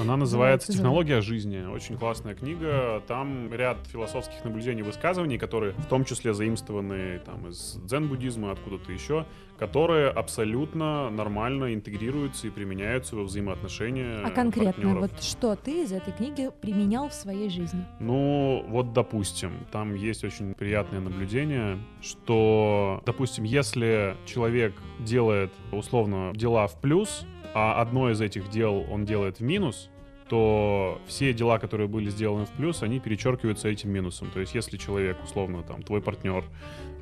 Она 0.00 0.16
называется 0.16 0.72
«Технология 0.72 1.20
жизни». 1.20 1.62
Очень 1.66 1.98
классная 1.98 2.34
книга. 2.34 3.02
Там 3.06 3.52
ряд 3.52 3.76
философских 3.86 4.42
наблюдений 4.44 4.80
и 4.80 4.82
высказываний, 4.82 5.38
которые 5.38 5.72
в 5.72 5.86
том 5.86 6.04
числе 6.04 6.32
заимствованы 6.32 7.20
там, 7.24 7.33
там 7.34 7.48
из 7.48 7.76
дзен-буддизма, 7.84 8.52
откуда-то 8.52 8.92
еще, 8.92 9.26
которые 9.58 10.08
абсолютно 10.08 11.10
нормально 11.10 11.74
интегрируются 11.74 12.46
и 12.46 12.50
применяются 12.50 13.16
во 13.16 13.22
взаимоотношения 13.22 14.20
А 14.24 14.30
конкретно, 14.30 14.72
партнеров. 14.72 15.00
вот 15.12 15.22
что 15.22 15.56
ты 15.56 15.82
из 15.82 15.92
этой 15.92 16.12
книги 16.12 16.50
применял 16.60 17.08
в 17.08 17.14
своей 17.14 17.48
жизни? 17.50 17.84
Ну, 18.00 18.64
вот, 18.68 18.92
допустим, 18.92 19.66
там 19.72 19.94
есть 19.94 20.24
очень 20.24 20.54
приятное 20.54 21.00
наблюдение, 21.00 21.78
что, 22.00 23.02
допустим, 23.06 23.44
если 23.44 24.16
человек 24.26 24.74
делает, 25.00 25.52
условно, 25.72 26.32
дела 26.34 26.66
в 26.66 26.80
плюс, 26.80 27.26
а 27.54 27.80
одно 27.80 28.10
из 28.10 28.20
этих 28.20 28.50
дел 28.50 28.84
он 28.90 29.04
делает 29.04 29.38
в 29.38 29.42
минус, 29.42 29.90
то 30.34 31.00
все 31.06 31.32
дела, 31.32 31.60
которые 31.60 31.86
были 31.86 32.10
сделаны 32.10 32.44
в 32.44 32.50
плюс, 32.50 32.82
они 32.82 32.98
перечеркиваются 32.98 33.68
этим 33.68 33.90
минусом. 33.90 34.32
То 34.32 34.40
есть, 34.40 34.52
если 34.52 34.76
человек, 34.76 35.16
условно, 35.22 35.62
там, 35.62 35.84
твой 35.84 36.02
партнер 36.02 36.42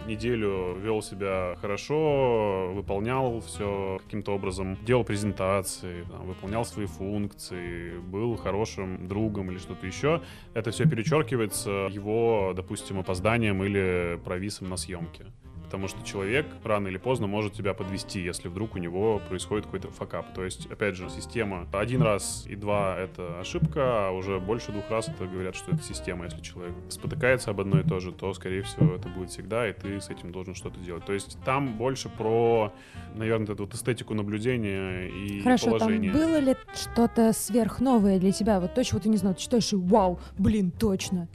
неделю 0.07 0.77
вел 0.79 1.01
себя 1.01 1.57
хорошо, 1.59 2.73
выполнял 2.75 3.41
все 3.41 4.01
каким-то 4.05 4.33
образом, 4.35 4.77
делал 4.85 5.03
презентации, 5.03 6.05
там, 6.11 6.27
выполнял 6.27 6.67
свои 6.67 6.85
функции, 6.85 7.97
был 8.01 8.37
хорошим 8.37 9.09
другом 9.09 9.51
или 9.51 9.57
что-то 9.57 9.87
еще, 9.87 10.21
это 10.53 10.71
все 10.71 10.87
перечеркивается 10.87 11.89
его, 11.91 12.53
допустим, 12.55 12.99
опозданием 12.99 13.65
или 13.65 14.21
провисом 14.23 14.69
на 14.69 14.77
съемке. 14.77 15.25
Потому 15.65 15.89
что 15.89 16.05
человек 16.05 16.47
рано 16.65 16.89
или 16.89 16.99
поздно 16.99 17.27
может 17.27 17.55
тебя 17.55 17.75
подвести, 17.75 18.21
если 18.21 18.49
вдруг 18.49 18.75
у 18.75 18.79
него 18.79 19.21
происходит 19.29 19.67
какой-то 19.67 19.91
факап. 19.91 20.33
То 20.35 20.45
есть, 20.45 20.67
опять 20.67 20.97
же, 20.97 21.09
система 21.09 21.67
один 21.73 22.03
раз 22.03 22.45
и 22.47 22.57
два— 22.57 22.97
это 22.99 23.41
ошибка, 23.41 24.09
а 24.09 24.11
уже 24.11 24.39
больше 24.39 24.73
двух 24.73 24.91
раз 24.91 25.09
это 25.09 25.27
говорят, 25.27 25.55
что 25.55 25.75
это 25.75 25.83
система. 25.83 26.25
Если 26.27 26.41
человек 26.41 26.75
спотыкается 26.89 27.51
об 27.51 27.61
одно 27.61 27.81
и 27.81 27.85
то 27.85 28.01
же, 28.01 28.13
то, 28.13 28.33
скорее 28.35 28.63
всего, 28.63 28.95
это 28.95 29.09
будет 29.09 29.31
всегда, 29.31 29.69
и 29.69 29.73
ты 29.73 30.01
с 30.01 30.11
этим 30.11 30.31
должен 30.33 30.55
что-то 30.55 30.79
делать. 30.81 31.05
То 31.05 31.13
есть 31.13 31.39
там 31.45 31.77
больше 31.77 32.09
про, 32.09 32.73
наверное, 33.15 33.55
эту 33.55 33.65
вот 33.65 33.75
эстетику 33.75 34.15
наблюдения 34.15 35.09
и 35.09 35.43
Хорошо, 35.43 35.71
положения. 35.71 36.13
там 36.13 36.21
было 36.21 36.39
ли 36.39 36.57
что-то 36.75 37.33
сверхновое 37.33 38.19
для 38.19 38.33
тебя? 38.33 38.61
Вот 38.61 38.75
точно, 38.75 38.97
вот 38.97 39.05
ты 39.05 39.09
не 39.09 39.17
знаю, 39.17 39.35
ты 39.37 39.43
читаешь 39.43 39.73
и 39.73 39.77
вау, 39.77 40.21
блин, 40.39 40.71
точно. 40.71 41.29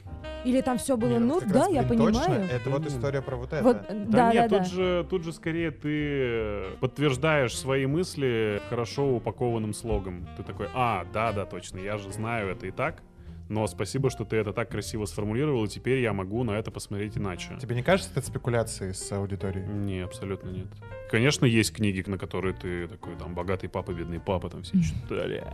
Или 0.44 0.60
там 0.60 0.78
все 0.78 0.96
было, 0.96 1.08
Не, 1.10 1.18
ну 1.18 1.40
да, 1.40 1.54
раз, 1.64 1.70
я 1.70 1.82
блин, 1.82 1.98
точно, 1.98 2.22
понимаю. 2.22 2.48
это 2.50 2.70
вот 2.70 2.86
история 2.86 3.22
про 3.22 3.36
вот 3.36 3.52
это. 3.52 3.62
Вот, 3.62 3.76
Да, 3.88 3.94
да, 3.94 4.04
да, 4.06 4.32
нет, 4.32 4.50
да. 4.50 4.58
тут 4.58 4.68
же, 4.68 5.06
тут 5.10 5.24
же 5.24 5.32
скорее 5.32 5.70
ты 5.70 6.76
подтверждаешь 6.80 7.56
свои 7.56 7.86
мысли 7.86 8.60
хорошо 8.68 9.16
упакованным 9.16 9.74
слогом. 9.74 10.26
Ты 10.36 10.42
такой, 10.42 10.68
а, 10.74 11.04
да, 11.12 11.32
да, 11.32 11.44
точно, 11.44 11.78
я 11.78 11.98
же 11.98 12.10
знаю 12.12 12.50
это 12.50 12.66
и 12.66 12.70
так, 12.70 13.02
но 13.48 13.66
спасибо, 13.66 14.10
что 14.10 14.24
ты 14.24 14.36
это 14.36 14.52
так 14.52 14.70
красиво 14.70 15.06
сформулировал, 15.06 15.64
и 15.64 15.68
теперь 15.68 16.00
я 16.00 16.12
могу 16.12 16.44
на 16.44 16.52
это 16.52 16.70
посмотреть 16.70 17.16
иначе. 17.16 17.58
Тебе 17.60 17.74
не 17.76 17.82
кажется 17.82 18.10
это 18.14 18.26
спекуляцией 18.26 18.94
с 18.94 19.10
аудиторией? 19.12 19.66
Не, 19.66 20.00
абсолютно 20.00 20.50
нет. 20.50 20.66
Конечно, 21.10 21.46
есть 21.46 21.72
книги, 21.72 22.02
на 22.06 22.18
которые 22.18 22.54
ты 22.54 22.86
такой, 22.86 23.16
там, 23.16 23.34
богатый 23.34 23.68
папа, 23.68 23.92
бедный 23.92 24.20
папа, 24.20 24.50
там 24.50 24.62
все 24.62 24.80
читали. 24.82 25.44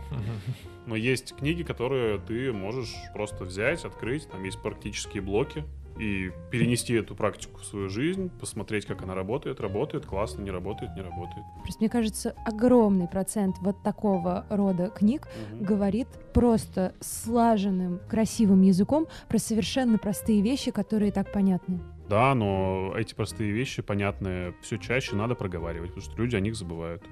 Но 0.85 0.95
есть 0.95 1.35
книги, 1.35 1.63
которые 1.63 2.19
ты 2.19 2.51
можешь 2.51 2.93
просто 3.13 3.45
взять, 3.45 3.85
открыть, 3.85 4.29
там 4.29 4.43
есть 4.43 4.61
практические 4.61 5.21
блоки, 5.21 5.63
и 5.97 6.31
перенести 6.51 6.93
эту 6.93 7.15
практику 7.15 7.59
в 7.61 7.65
свою 7.65 7.89
жизнь, 7.89 8.29
посмотреть, 8.39 8.85
как 8.85 9.03
она 9.03 9.15
работает, 9.15 9.59
работает, 9.59 10.05
классно, 10.05 10.41
не 10.41 10.51
работает, 10.51 10.95
не 10.95 11.01
работает. 11.01 11.45
Просто 11.63 11.81
мне 11.81 11.89
кажется, 11.89 12.35
огромный 12.45 13.07
процент 13.07 13.57
вот 13.61 13.81
такого 13.83 14.45
рода 14.49 14.89
книг 14.89 15.27
Мгм. 15.51 15.63
говорит 15.65 16.07
просто 16.33 16.93
слаженным, 16.99 17.99
красивым 18.09 18.61
языком 18.61 19.07
про 19.29 19.37
совершенно 19.37 19.97
простые 19.97 20.41
вещи, 20.41 20.71
которые 20.71 21.11
так 21.11 21.31
понятны. 21.31 21.79
Да, 22.09 22.35
но 22.35 22.93
эти 22.95 23.15
простые 23.15 23.51
вещи, 23.51 23.81
понятные, 23.81 24.53
все 24.61 24.77
чаще 24.77 25.15
надо 25.15 25.33
проговаривать, 25.33 25.89
потому 25.93 26.05
что 26.11 26.21
люди 26.21 26.35
о 26.35 26.39
них 26.39 26.55
забывают. 26.55 27.03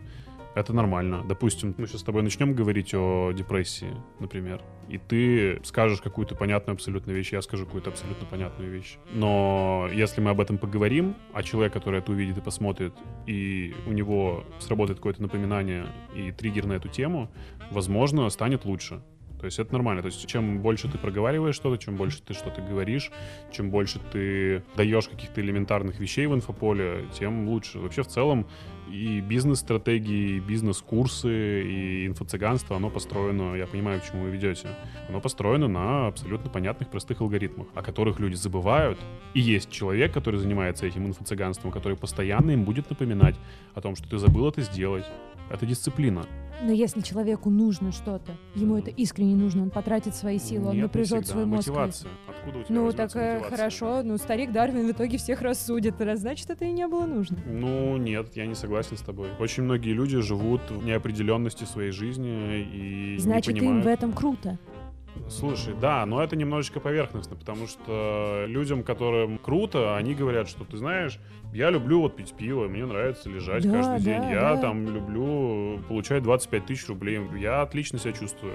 Это 0.55 0.71
нормально. 0.71 1.23
Допустим, 1.27 1.73
мы 1.77 1.87
сейчас 1.87 2.01
с 2.01 2.03
тобой 2.03 2.21
начнем 2.21 2.53
говорить 2.53 2.93
о 2.93 3.31
депрессии, 3.31 3.91
например, 4.19 4.61
и 4.87 4.99
ты 4.99 5.59
скажешь 5.63 5.99
какую-то 5.99 6.35
понятную 6.35 6.75
абсолютно 6.75 7.11
вещь, 7.11 7.33
я 7.33 7.41
скажу 7.41 7.65
какую-то 7.65 7.89
абсолютно 7.89 8.27
понятную 8.27 8.71
вещь. 8.71 8.97
Но 9.13 9.89
если 9.91 10.21
мы 10.21 10.29
об 10.29 10.39
этом 10.39 10.59
поговорим, 10.59 11.15
а 11.33 11.41
человек, 11.41 11.73
который 11.73 11.99
это 11.99 12.11
увидит 12.11 12.37
и 12.37 12.41
посмотрит, 12.41 12.93
и 13.25 13.73
у 13.87 13.93
него 13.93 14.43
сработает 14.59 14.99
какое-то 14.99 15.23
напоминание 15.23 15.87
и 16.15 16.31
триггер 16.31 16.67
на 16.67 16.73
эту 16.73 16.87
тему, 16.87 17.31
возможно, 17.71 18.29
станет 18.29 18.65
лучше. 18.65 19.01
То 19.43 19.47
есть 19.47 19.59
это 19.59 19.73
нормально. 19.73 20.01
То 20.01 20.05
есть 20.07 20.25
чем 20.25 20.61
больше 20.61 20.89
ты 20.89 20.97
проговариваешь 20.97 21.55
что-то, 21.55 21.77
чем 21.77 21.97
больше 21.97 22.21
ты 22.21 22.33
что-то 22.33 22.61
говоришь, 22.61 23.11
чем 23.51 23.71
больше 23.71 23.99
ты 24.13 24.63
даешь 24.77 25.09
каких-то 25.09 25.41
элементарных 25.41 25.99
вещей 25.99 26.27
в 26.27 26.33
инфополе, 26.33 27.03
тем 27.11 27.49
лучше. 27.49 27.79
Вообще 27.79 28.03
в 28.03 28.07
целом 28.07 28.47
и 28.89 29.21
бизнес-стратегии, 29.21 30.37
и 30.37 30.39
бизнес-курсы, 30.39 31.63
и 31.63 32.07
инфо-цыганство, 32.07 32.75
оно 32.75 32.89
построено, 32.89 33.55
я 33.55 33.67
понимаю, 33.67 34.01
к 34.01 34.05
чему 34.05 34.23
вы 34.23 34.29
ведете, 34.29 34.69
оно 35.09 35.19
построено 35.19 35.67
на 35.67 36.07
абсолютно 36.07 36.49
понятных, 36.49 36.89
простых 36.89 37.21
алгоритмах, 37.21 37.67
о 37.73 37.81
которых 37.81 38.19
люди 38.19 38.35
забывают. 38.35 38.99
И 39.33 39.39
есть 39.39 39.71
человек, 39.71 40.13
который 40.13 40.39
занимается 40.39 40.85
этим 40.85 41.07
инфо-цыганством, 41.07 41.71
который 41.71 41.97
постоянно 41.97 42.51
им 42.51 42.63
будет 42.63 42.89
напоминать 42.89 43.35
о 43.73 43.81
том, 43.81 43.95
что 43.95 44.09
ты 44.09 44.17
забыл 44.17 44.49
это 44.49 44.61
сделать. 44.61 45.05
Это 45.53 45.65
дисциплина. 45.65 46.25
Но 46.63 46.71
если 46.71 47.01
человеку 47.01 47.49
нужно 47.49 47.91
что-то, 47.91 48.31
ему 48.55 48.77
это 48.77 48.89
искренне 48.89 49.35
нужно, 49.35 49.63
он 49.63 49.69
потратит 49.69 50.15
свои 50.15 50.39
силы, 50.39 50.69
он 50.69 50.75
Нет, 50.75 50.83
напряжет 50.83 51.27
свой 51.27 51.45
мозг. 51.45 51.67
Мотивация. 51.67 52.11
Откуда 52.27 52.59
у 52.59 52.63
тебя 52.63 52.75
Ну, 52.75 52.91
так 52.91 53.15
э, 53.15 53.33
мотивация? 53.35 53.57
хорошо, 53.57 54.01
ну, 54.03 54.17
старик 54.17 54.51
Дарвин 54.51 54.87
в 54.87 54.91
итоге 54.91 55.17
всех 55.17 55.41
рассудит, 55.41 55.99
раз 56.01 56.19
значит, 56.19 56.49
это 56.49 56.65
и 56.65 56.71
не 56.71 56.87
было 56.87 57.05
нужно. 57.05 57.37
Ну, 57.45 57.97
нет, 57.97 58.35
я 58.35 58.45
не 58.45 58.55
согласен 58.55 58.97
с 58.97 59.01
тобой. 59.01 59.29
Очень 59.39 59.63
многие 59.63 59.91
люди 59.93 60.19
живут 60.21 60.61
в 60.69 60.85
неопределенности 60.85 61.65
своей 61.65 61.91
жизни 61.91 62.61
и 62.61 63.17
Значит, 63.19 63.53
не 63.53 63.59
им 63.59 63.65
понимают. 63.65 63.85
в 63.85 63.87
этом 63.89 64.13
круто. 64.13 64.57
Слушай, 65.29 65.73
да, 65.79 66.05
но 66.05 66.21
это 66.23 66.35
немножечко 66.35 66.79
поверхностно, 66.79 67.35
потому 67.35 67.67
что 67.67 68.45
людям, 68.47 68.83
которым 68.83 69.37
круто, 69.37 69.95
они 69.95 70.13
говорят, 70.15 70.47
что 70.49 70.63
ты 70.65 70.77
знаешь, 70.77 71.19
я 71.53 71.69
люблю 71.69 72.01
вот 72.01 72.15
пить 72.15 72.33
пиво, 72.33 72.67
мне 72.67 72.85
нравится 72.85 73.29
лежать 73.29 73.63
Да, 73.63 73.71
каждый 73.71 74.03
день, 74.03 74.21
да, 74.21 74.29
я 74.31 74.55
да. 74.55 74.57
там 74.61 74.85
люблю 74.93 75.79
получать 75.87 76.23
25 76.23 76.65
тысяч 76.65 76.87
рублей, 76.87 77.19
я 77.39 77.61
отлично 77.61 77.99
себя 77.99 78.13
чувствую. 78.13 78.53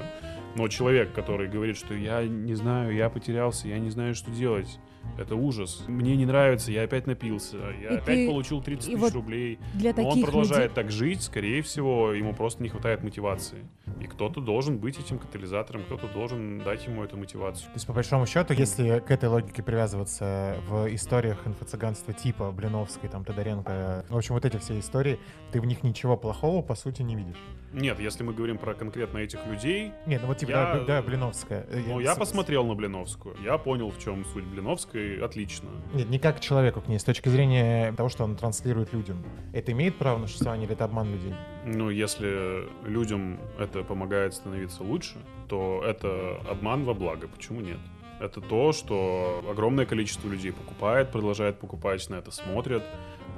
Но 0.56 0.68
человек, 0.68 1.12
который 1.12 1.48
говорит, 1.48 1.76
что 1.76 1.94
я 1.94 2.24
не 2.24 2.54
знаю, 2.54 2.94
я 2.94 3.08
потерялся, 3.08 3.68
я 3.68 3.78
не 3.78 3.90
знаю, 3.90 4.14
что 4.14 4.30
делать, 4.30 4.78
это 5.18 5.34
ужас. 5.34 5.84
Мне 5.88 6.16
не 6.16 6.26
нравится, 6.26 6.70
я 6.70 6.82
опять 6.82 7.06
напился, 7.06 7.56
я 7.56 7.90
И 7.90 7.96
опять 7.96 8.04
ты- 8.04 8.26
получил 8.28 8.62
30 8.62 8.88
и 8.88 8.92
тысяч 8.92 9.00
вот 9.00 9.12
рублей. 9.14 9.58
Для 9.74 9.92
Но 9.94 10.08
он 10.08 10.22
продолжает 10.22 10.70
людей... 10.70 10.74
так 10.74 10.90
жить, 10.90 11.22
скорее 11.22 11.62
всего, 11.62 12.12
ему 12.12 12.34
просто 12.34 12.62
не 12.62 12.68
хватает 12.68 13.02
мотивации. 13.02 13.66
И 14.00 14.04
кто-то 14.06 14.40
должен 14.40 14.78
быть 14.78 14.98
этим 14.98 15.18
катализатором, 15.18 15.82
кто-то 15.84 16.06
должен 16.08 16.58
дать 16.60 16.86
ему 16.86 17.02
эту 17.02 17.16
мотивацию. 17.16 17.66
То 17.66 17.74
есть, 17.74 17.86
по 17.86 17.92
большому 17.92 18.26
счету, 18.26 18.54
если 18.54 19.00
к 19.00 19.10
этой 19.10 19.28
логике 19.28 19.62
привязываться 19.62 20.56
в 20.68 20.94
историях 20.94 21.46
инфо-цыганства 21.46 22.12
типа 22.14 22.52
Блиновской, 22.52 23.08
там, 23.08 23.24
Тодоренко, 23.24 24.04
в 24.08 24.16
общем, 24.16 24.34
вот 24.34 24.44
эти 24.44 24.56
все 24.58 24.78
истории, 24.78 25.18
ты 25.52 25.60
в 25.60 25.64
них 25.66 25.82
ничего 25.82 26.16
плохого, 26.16 26.62
по 26.62 26.74
сути, 26.74 27.02
не 27.02 27.16
видишь. 27.16 27.42
Нет, 27.72 28.00
если 28.00 28.22
мы 28.22 28.32
говорим 28.32 28.56
про 28.58 28.74
конкретно 28.74 29.18
этих 29.18 29.44
людей, 29.46 29.92
Нет, 30.06 30.20
ну 30.22 30.28
вот 30.28 30.38
типа, 30.38 30.50
Я- 30.50 30.74
да, 30.74 30.84
да, 30.84 31.02
Блиновская. 31.02 31.66
Э, 31.70 31.82
ну, 31.86 32.00
я 32.00 32.14
с- 32.14 32.18
посмотрел 32.18 32.64
на 32.66 32.74
Блиновскую, 32.74 33.36
я 33.44 33.58
понял, 33.58 33.90
в 33.90 33.98
чем 33.98 34.24
суть 34.24 34.44
Блиновской, 34.44 35.20
отлично. 35.22 35.68
Нет, 35.94 36.08
не 36.08 36.18
как 36.18 36.40
человеку 36.40 36.80
к 36.80 36.88
ней, 36.88 36.98
с 36.98 37.04
точки 37.04 37.28
зрения 37.28 37.92
того, 37.92 38.08
что 38.08 38.24
он 38.24 38.36
транслирует 38.36 38.92
людям. 38.92 39.22
Это 39.52 39.72
имеет 39.72 39.96
право 39.96 40.18
на 40.18 40.26
существование 40.26 40.66
или 40.66 40.74
это 40.74 40.84
обман 40.84 41.10
людей? 41.12 41.34
Ну, 41.64 41.90
если 41.90 42.64
людям 42.86 43.38
это 43.58 43.82
помогает 43.84 44.34
становиться 44.34 44.82
лучше, 44.82 45.16
то 45.48 45.82
это 45.86 46.38
обман 46.50 46.84
во 46.84 46.94
благо, 46.94 47.28
почему 47.28 47.60
нет? 47.60 47.78
Это 48.20 48.40
то, 48.40 48.72
что 48.72 49.44
огромное 49.48 49.86
количество 49.86 50.28
людей 50.28 50.52
покупает, 50.52 51.12
продолжает 51.12 51.60
покупать, 51.60 52.08
на 52.10 52.16
это 52.16 52.30
смотрят, 52.32 52.82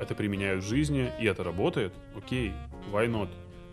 это 0.00 0.14
применяют 0.14 0.64
в 0.64 0.66
жизни, 0.68 1.10
и 1.20 1.26
это 1.26 1.44
работает, 1.44 1.92
окей, 2.16 2.52
why 2.90 3.06
not? 3.06 3.28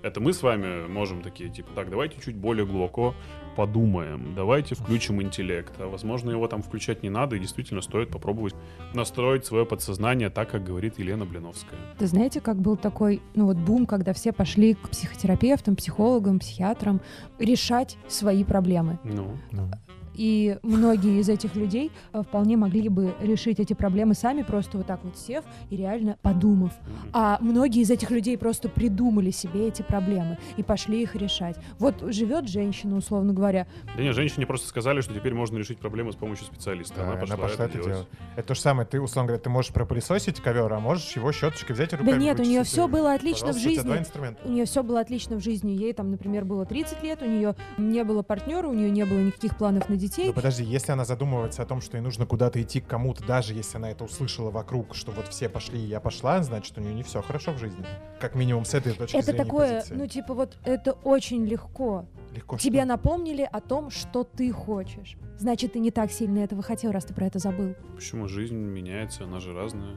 Это 0.07 0.21
мы 0.21 0.31
с 0.31 0.41
вами 0.41 0.87
можем 0.87 1.21
такие, 1.21 1.49
типа, 1.49 1.69
так, 1.75 1.89
давайте 1.89 2.21
чуть 2.21 2.35
более 2.35 2.65
глубоко 2.65 3.13
подумаем, 3.57 4.33
давайте 4.35 4.75
включим 4.75 5.21
интеллект. 5.21 5.73
А 5.79 5.87
возможно, 5.87 6.31
его 6.31 6.47
там 6.47 6.61
включать 6.61 7.03
не 7.03 7.09
надо, 7.09 7.35
и 7.35 7.39
действительно 7.39 7.81
стоит 7.81 8.09
попробовать 8.09 8.55
настроить 8.93 9.45
свое 9.45 9.65
подсознание 9.65 10.29
так, 10.29 10.49
как 10.49 10.63
говорит 10.63 10.97
Елена 10.97 11.25
Блиновская. 11.25 11.79
Ты 11.97 12.07
знаете, 12.07 12.39
как 12.39 12.57
был 12.57 12.77
такой, 12.77 13.21
ну 13.35 13.45
вот 13.45 13.57
бум, 13.57 13.85
когда 13.85 14.13
все 14.13 14.31
пошли 14.31 14.75
к 14.75 14.89
психотерапевтам, 14.89 15.75
психологам, 15.75 16.39
психиатрам 16.39 17.01
решать 17.37 17.97
свои 18.07 18.43
проблемы. 18.43 18.99
Ну, 19.03 19.37
Ну. 19.51 19.69
И 20.17 20.57
многие 20.63 21.19
из 21.19 21.29
этих 21.29 21.55
людей 21.55 21.91
э, 22.11 22.23
вполне 22.23 22.57
могли 22.57 22.89
бы 22.89 23.13
решить 23.21 23.59
эти 23.59 23.73
проблемы 23.73 24.15
сами, 24.15 24.41
просто 24.41 24.77
вот 24.77 24.87
так 24.87 24.99
вот 25.03 25.17
сев 25.17 25.45
и 25.69 25.77
реально 25.77 26.17
подумав. 26.21 26.71
А 27.13 27.37
многие 27.39 27.81
из 27.81 27.91
этих 27.91 28.11
людей 28.11 28.37
просто 28.37 28.67
придумали 28.67 29.31
себе 29.31 29.67
эти 29.67 29.83
проблемы 29.83 30.37
и 30.57 30.63
пошли 30.63 31.03
их 31.03 31.15
решать. 31.15 31.57
Вот 31.79 32.03
живет 32.13 32.49
женщина, 32.49 32.97
условно 32.97 33.33
говоря, 33.33 33.67
Да 33.95 34.01
нет, 34.01 34.15
женщине 34.15 34.45
просто 34.45 34.67
сказали, 34.67 35.01
что 35.01 35.13
теперь 35.13 35.33
можно 35.33 35.57
решить 35.57 35.77
проблемы 35.77 36.11
с 36.11 36.15
помощью 36.15 36.45
специалиста. 36.47 36.95
Да, 36.97 37.13
она 37.13 37.37
пошла, 37.37 37.65
это, 37.65 37.73
делать. 37.73 37.87
делать. 37.87 38.07
Это 38.35 38.47
то 38.47 38.55
же 38.55 38.61
самое, 38.61 38.87
ты, 38.87 38.99
условно 38.99 39.27
говоря, 39.27 39.43
ты 39.43 39.49
можешь 39.49 39.71
пропылесосить 39.71 40.39
ковер, 40.41 40.73
а 40.73 40.79
можешь 40.79 41.15
его 41.15 41.31
щеточкой 41.31 41.75
взять 41.75 41.93
и 41.93 41.95
руками 41.95 42.11
Да 42.11 42.17
нет, 42.17 42.39
у 42.39 42.43
нее 42.43 42.63
все 42.63 42.87
было 42.87 43.13
отлично 43.13 43.53
в 43.53 43.53
Пожалуйста, 43.53 43.69
у 43.69 43.73
тебя 43.73 43.83
два 43.83 43.91
жизни. 43.93 44.03
инструмента. 44.03 44.41
У 44.43 44.51
нее 44.51 44.65
все 44.65 44.83
было 44.83 44.99
отлично 44.99 45.35
в 45.37 45.43
жизни. 45.43 45.71
Ей 45.71 45.93
там, 45.93 46.09
например, 46.11 46.45
было 46.45 46.65
30 46.65 47.03
лет, 47.03 47.21
у 47.21 47.25
нее 47.25 47.55
не 47.77 48.03
было 48.03 48.23
партнера, 48.23 48.67
у 48.67 48.73
нее 48.73 48.89
не 48.89 49.05
было 49.05 49.19
никаких 49.19 49.57
планов 49.57 49.89
на 49.89 49.95
детей. 49.95 50.06
Ну 50.17 50.33
подожди, 50.33 50.63
если 50.63 50.91
она 50.91 51.05
задумывается 51.05 51.61
о 51.63 51.65
том, 51.65 51.81
что 51.81 51.97
ей 51.97 52.03
нужно 52.03 52.25
куда-то 52.25 52.61
идти 52.61 52.81
к 52.81 52.87
кому-то, 52.87 53.25
даже 53.25 53.53
если 53.53 53.77
она 53.77 53.91
это 53.91 54.03
услышала 54.03 54.49
вокруг, 54.51 54.95
что 54.95 55.11
вот 55.11 55.27
все 55.27 55.49
пошли, 55.49 55.79
и 55.79 55.85
я 55.87 55.99
пошла, 55.99 56.41
значит, 56.43 56.77
у 56.77 56.81
нее 56.81 56.93
не 56.93 57.03
все 57.03 57.21
хорошо 57.21 57.51
в 57.53 57.57
жизни. 57.57 57.85
Как 58.19 58.35
минимум 58.35 58.65
с 58.65 58.73
этой 58.73 58.93
точки 58.93 59.15
Это 59.15 59.27
зрения 59.27 59.43
такое, 59.43 59.75
позиции. 59.79 59.95
ну 59.95 60.07
типа 60.07 60.33
вот 60.33 60.57
это 60.63 60.91
очень 60.93 61.45
легко. 61.45 62.05
Легко 62.33 62.57
Тебе 62.57 62.79
что? 62.79 62.87
напомнили 62.87 63.47
о 63.51 63.61
том, 63.61 63.89
что 63.89 64.23
ты 64.23 64.51
хочешь. 64.51 65.17
Значит, 65.37 65.73
ты 65.73 65.79
не 65.79 65.91
так 65.91 66.11
сильно 66.11 66.39
этого 66.39 66.61
хотел, 66.61 66.91
раз 66.91 67.05
ты 67.05 67.13
про 67.13 67.25
это 67.25 67.39
забыл. 67.39 67.75
Почему 67.95 68.27
жизнь 68.27 68.55
меняется, 68.55 69.23
она 69.23 69.39
же 69.39 69.53
разная. 69.53 69.95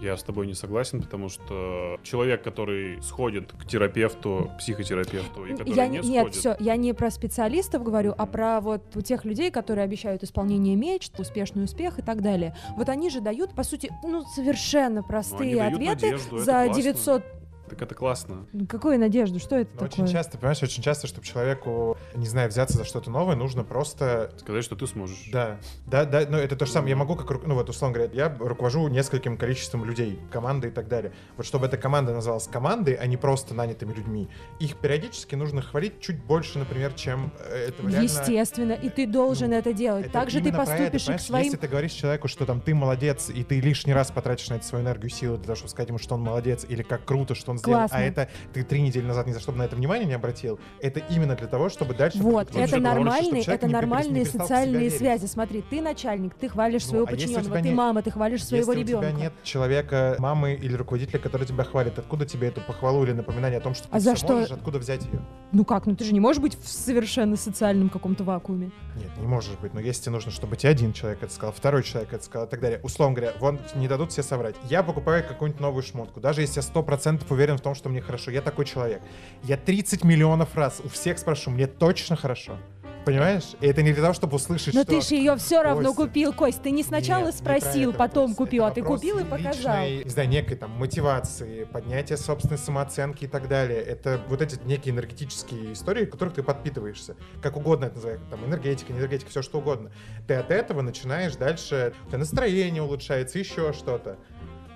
Я 0.00 0.16
с 0.16 0.22
тобой 0.22 0.46
не 0.46 0.54
согласен, 0.54 1.02
потому 1.02 1.28
что 1.28 1.98
человек, 2.02 2.42
который 2.42 3.02
сходит 3.02 3.52
к 3.52 3.66
терапевту, 3.66 4.50
психотерапевту, 4.58 5.44
и 5.44 5.52
который 5.52 5.74
Я 5.74 5.86
не 5.86 5.98
не- 5.98 6.08
нет, 6.08 6.34
сходит, 6.34 6.36
все, 6.36 6.56
я 6.60 6.76
не 6.76 6.92
про 6.92 7.10
специалистов 7.10 7.82
говорю, 7.82 8.14
а 8.16 8.26
про 8.26 8.60
вот 8.60 8.96
у 8.96 9.00
тех 9.00 9.24
людей, 9.24 9.50
которые 9.50 9.84
обещают 9.84 10.22
исполнение 10.22 10.76
мечт, 10.76 11.18
успешный 11.18 11.64
успех 11.64 11.98
и 11.98 12.02
так 12.02 12.22
далее. 12.22 12.56
Вот 12.76 12.88
они 12.88 13.10
же 13.10 13.20
дают, 13.20 13.54
по 13.54 13.64
сути, 13.64 13.90
ну 14.04 14.22
совершенно 14.34 14.88
но 14.88 14.98
они 15.00 15.08
простые 15.08 15.62
ответы 15.62 16.06
надежду, 16.10 16.38
за 16.38 16.52
классно. 16.64 16.74
900. 16.74 17.24
Так 17.68 17.82
это 17.82 17.94
классно. 17.94 18.46
Ну, 18.52 18.66
Какую 18.66 18.98
надежду? 18.98 19.38
Что 19.38 19.56
это 19.56 19.70
Но 19.74 19.86
такое? 19.86 20.04
очень 20.04 20.12
часто, 20.12 20.38
понимаешь, 20.38 20.62
очень 20.62 20.82
часто, 20.82 21.06
чтобы 21.06 21.26
человеку, 21.26 21.96
не 22.14 22.26
знаю, 22.26 22.48
взяться 22.48 22.76
за 22.76 22.84
что-то 22.84 23.10
новое, 23.10 23.36
нужно 23.36 23.64
просто 23.64 24.32
Сказать, 24.38 24.64
что 24.64 24.76
ты 24.76 24.86
сможешь. 24.86 25.28
Да, 25.32 25.58
да, 25.86 26.04
да, 26.04 26.26
но 26.28 26.38
это 26.38 26.56
то 26.56 26.66
же 26.66 26.72
самое. 26.72 26.90
Я 26.90 26.96
могу, 26.96 27.16
как, 27.16 27.46
ну 27.46 27.54
вот, 27.54 27.68
условно 27.68 27.94
говоря, 27.96 28.12
я 28.12 28.36
руковожу 28.38 28.88
нескольким 28.88 29.36
количеством 29.36 29.84
людей, 29.84 30.18
команды 30.30 30.68
и 30.68 30.70
так 30.70 30.88
далее. 30.88 31.12
Вот 31.36 31.46
чтобы 31.46 31.66
эта 31.66 31.76
команда 31.76 32.12
называлась 32.12 32.46
командой, 32.46 32.94
а 32.94 33.06
не 33.06 33.16
просто 33.16 33.54
нанятыми 33.54 33.92
людьми, 33.92 34.28
их 34.58 34.76
периодически 34.76 35.34
нужно 35.34 35.62
хвалить 35.62 36.00
чуть 36.00 36.22
больше, 36.22 36.58
например, 36.58 36.92
чем 36.94 37.32
э, 37.38 37.68
этого 37.68 37.88
реально... 37.88 38.04
Естественно, 38.04 38.72
и 38.72 38.88
ты 38.88 39.06
должен 39.06 39.50
Ну, 39.50 39.56
это 39.56 39.72
делать. 39.72 40.06
Это 40.06 40.12
Так 40.12 40.30
же 40.30 40.40
ты 40.40 40.52
про 40.52 40.62
это, 40.62 40.70
поступишь 40.70 41.08
и 41.08 41.12
к 41.12 41.20
своим... 41.20 41.44
Если 41.44 41.56
ты 41.56 41.68
говоришь 41.68 41.92
человеку, 41.92 42.28
что 42.28 42.46
там 42.46 42.60
ты 42.60 42.74
молодец, 42.74 43.30
и 43.30 43.44
ты 43.44 43.60
лишний 43.60 43.92
раз 43.92 44.10
потратишь 44.10 44.48
на 44.48 44.54
это 44.54 44.64
свою 44.64 44.84
энергию 44.84 45.08
и 45.10 45.12
силы 45.12 45.36
для 45.36 45.46
того, 45.46 45.56
чтобы 45.56 45.70
сказать 45.70 45.88
ему, 45.88 45.98
что 45.98 46.14
он 46.14 46.22
молодец, 46.22 46.64
или 46.68 46.82
как 46.82 47.04
круто, 47.04 47.34
что 47.34 47.50
он 47.50 47.57
сделал, 47.58 47.78
Классно. 47.80 47.98
а 47.98 48.00
это 48.02 48.28
ты 48.52 48.62
три 48.62 48.80
недели 48.82 49.04
назад 49.04 49.26
ни 49.26 49.32
за 49.32 49.40
что 49.40 49.52
бы 49.52 49.58
на 49.58 49.62
это 49.64 49.76
внимание 49.76 50.06
не 50.06 50.14
обратил, 50.14 50.58
это 50.80 51.00
именно 51.10 51.34
для 51.36 51.46
того, 51.46 51.68
чтобы 51.68 51.94
дальше... 51.94 52.18
Вот, 52.18 52.54
это 52.54 52.78
нормальные, 52.78 53.42
это 53.44 53.66
нормальные 53.66 54.24
социальные 54.24 54.90
связи. 54.90 55.26
Смотри, 55.26 55.62
ты 55.62 55.80
начальник, 55.80 56.34
ты 56.34 56.48
хвалишь 56.48 56.84
Ну, 56.84 56.88
своего 56.90 57.06
а 57.06 57.10
подчиненного, 57.10 57.60
ты 57.62 57.70
мама, 57.72 58.02
ты 58.02 58.10
хвалишь 58.10 58.44
своего 58.44 58.72
Если 58.72 58.84
ребенка. 58.84 59.06
у 59.06 59.10
тебя 59.10 59.20
нет 59.20 59.32
человека, 59.42 60.16
мамы 60.18 60.54
или 60.54 60.74
руководителя, 60.74 61.18
который 61.18 61.46
тебя 61.46 61.64
хвалит, 61.64 61.98
откуда 61.98 62.26
тебе 62.26 62.48
эту 62.48 62.60
похвалу 62.60 63.04
или 63.04 63.12
напоминание 63.12 63.58
о 63.58 63.62
том, 63.62 63.74
что 63.74 63.84
ты 63.84 63.96
А 63.96 64.00
за 64.00 64.16
что? 64.16 64.34
можешь, 64.34 64.50
откуда 64.50 64.78
взять 64.78 65.04
ее? 65.04 65.20
Ну 65.52 65.64
как, 65.64 65.86
ну 65.86 65.96
ты 65.96 66.04
же 66.04 66.12
не 66.12 66.20
можешь 66.20 66.40
быть 66.42 66.58
в 66.60 66.68
совершенно 66.68 67.36
социальном 67.36 67.88
каком-то 67.88 68.24
вакууме. 68.24 68.70
Нет, 68.96 69.10
не 69.18 69.26
можешь 69.26 69.56
быть. 69.58 69.74
Но 69.74 69.80
если 69.80 70.02
тебе 70.02 70.12
нужно, 70.12 70.30
чтобы 70.32 70.56
тебе 70.56 70.70
один 70.70 70.92
человек 70.92 71.22
это 71.22 71.32
сказал, 71.32 71.52
второй 71.52 71.82
человек 71.82 72.12
это 72.12 72.24
сказал 72.24 72.46
и 72.46 72.50
так 72.50 72.60
далее. 72.60 72.80
Условно 72.82 73.14
говоря, 73.16 73.32
вон 73.38 73.58
не 73.76 73.88
дадут 73.88 74.12
все 74.12 74.22
соврать. 74.22 74.56
Я 74.68 74.82
покупаю 74.82 75.24
какую-нибудь 75.26 75.60
новую 75.60 75.82
шмотку. 75.82 76.20
Даже 76.20 76.40
если 76.40 76.56
я 76.58 76.62
сто 76.62 76.82
процентов 76.82 77.30
уверен 77.48 77.58
в 77.58 77.62
том, 77.62 77.74
что 77.74 77.88
мне 77.88 78.00
хорошо. 78.00 78.30
Я 78.30 78.42
такой 78.42 78.64
человек. 78.66 79.00
Я 79.42 79.56
30 79.56 80.04
миллионов 80.04 80.54
раз 80.56 80.80
у 80.84 80.88
всех 80.88 81.18
спрошу, 81.18 81.50
мне 81.50 81.66
точно 81.66 82.14
хорошо. 82.16 82.58
Понимаешь? 83.04 83.54
И 83.62 83.66
это 83.66 83.80
не 83.82 83.94
для 83.94 84.02
того, 84.02 84.12
чтобы 84.12 84.36
услышать, 84.36 84.74
Но 84.74 84.82
что... 84.82 84.90
ты 84.90 85.00
же 85.00 85.14
ее 85.14 85.34
все 85.36 85.62
равно 85.62 85.94
Костя. 85.94 86.02
купил, 86.02 86.32
Кость. 86.34 86.62
Ты 86.62 86.70
не 86.72 86.82
сначала 86.82 87.26
Нет, 87.26 87.36
не 87.36 87.42
про 87.42 87.58
спросил, 87.58 87.90
это 87.90 87.98
потом 87.98 88.30
вопрос. 88.32 88.36
купил, 88.36 88.64
Это 88.64 88.72
а 88.72 88.74
ты 88.74 88.82
купил 88.82 89.18
и 89.20 89.24
показал. 89.24 89.82
личной, 89.82 90.04
Не 90.04 90.10
знаю, 90.10 90.28
некой 90.28 90.56
там 90.58 90.70
мотивации, 90.72 91.64
поднятия 91.64 92.18
собственной 92.18 92.58
самооценки 92.58 93.24
и 93.24 93.26
так 93.26 93.48
далее. 93.48 93.80
Это 93.80 94.20
вот 94.28 94.42
эти 94.42 94.58
некие 94.66 94.92
энергетические 94.94 95.72
истории, 95.72 96.04
в 96.04 96.10
которых 96.10 96.34
ты 96.34 96.42
подпитываешься. 96.42 97.16
Как 97.40 97.56
угодно 97.56 97.86
это 97.86 97.94
называется. 97.94 98.26
Там 98.28 98.44
энергетика, 98.44 98.92
не 98.92 98.98
энергетика, 98.98 99.30
все 99.30 99.40
что 99.40 99.58
угодно. 99.60 99.90
Ты 100.26 100.34
от 100.34 100.50
этого 100.50 100.82
начинаешь 100.82 101.34
дальше... 101.36 101.94
У 102.04 102.08
тебя 102.08 102.18
настроение 102.18 102.82
улучшается, 102.82 103.38
еще 103.38 103.72
что-то. 103.72 104.18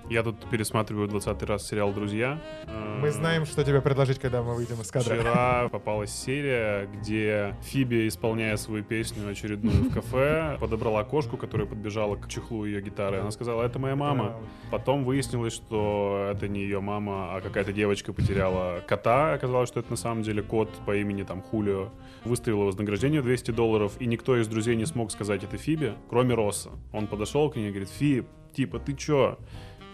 Я 0.09 0.21
тут 0.21 0.49
пересматриваю 0.49 1.07
20 1.07 1.43
раз 1.43 1.67
сериал 1.67 1.93
«Друзья». 1.93 2.39
Мы 2.99 3.07
Э, 3.07 3.11
знаем, 3.11 3.45
что 3.45 3.63
тебе 3.63 3.81
предложить, 3.81 4.19
когда 4.19 4.43
мы 4.43 4.53
выйдем 4.53 4.81
из 4.81 4.91
кадра. 4.91 5.15
Вчера 5.15 5.69
попалась 5.69 6.11
серия, 6.11 6.87
где 6.87 7.55
Фиби, 7.63 8.07
исполняя 8.07 8.57
свою 8.57 8.83
песню 8.83 9.29
очередную 9.29 9.89
в 9.89 9.93
кафе, 9.93 10.57
подобрала 10.61 11.03
кошку, 11.03 11.37
которая 11.37 11.67
подбежала 11.67 12.17
к 12.17 12.27
чехлу 12.27 12.65
ее 12.65 12.81
гитары. 12.81 13.19
Она 13.19 13.31
сказала, 13.31 13.63
это 13.63 13.79
моя 13.79 13.95
мама. 13.95 14.35
Потом 14.71 15.05
выяснилось, 15.05 15.53
что 15.53 16.31
это 16.33 16.47
не 16.47 16.61
ее 16.61 16.81
мама, 16.81 17.35
а 17.35 17.41
какая-то 17.41 17.71
девочка 17.71 18.11
потеряла 18.11 18.81
кота. 18.85 19.33
Оказалось, 19.33 19.69
что 19.69 19.79
это 19.79 19.89
на 19.89 19.97
самом 19.97 20.23
деле 20.23 20.43
кот 20.43 20.69
по 20.85 20.95
имени 20.95 21.23
там 21.23 21.41
Хулио. 21.41 21.89
Выставила 22.25 22.65
вознаграждение 22.65 23.21
200 23.21 23.51
долларов, 23.51 23.93
и 23.99 24.05
никто 24.05 24.37
из 24.37 24.47
друзей 24.47 24.75
не 24.75 24.85
смог 24.85 25.11
сказать 25.11 25.43
это 25.43 25.57
Фиби, 25.57 25.93
кроме 26.09 26.35
Росса. 26.35 26.71
Он 26.91 27.07
подошел 27.07 27.49
к 27.49 27.55
ней 27.55 27.67
и 27.67 27.69
говорит, 27.69 27.89
Фиб, 27.89 28.27
типа, 28.53 28.79
ты 28.79 28.93
чё? 28.93 29.37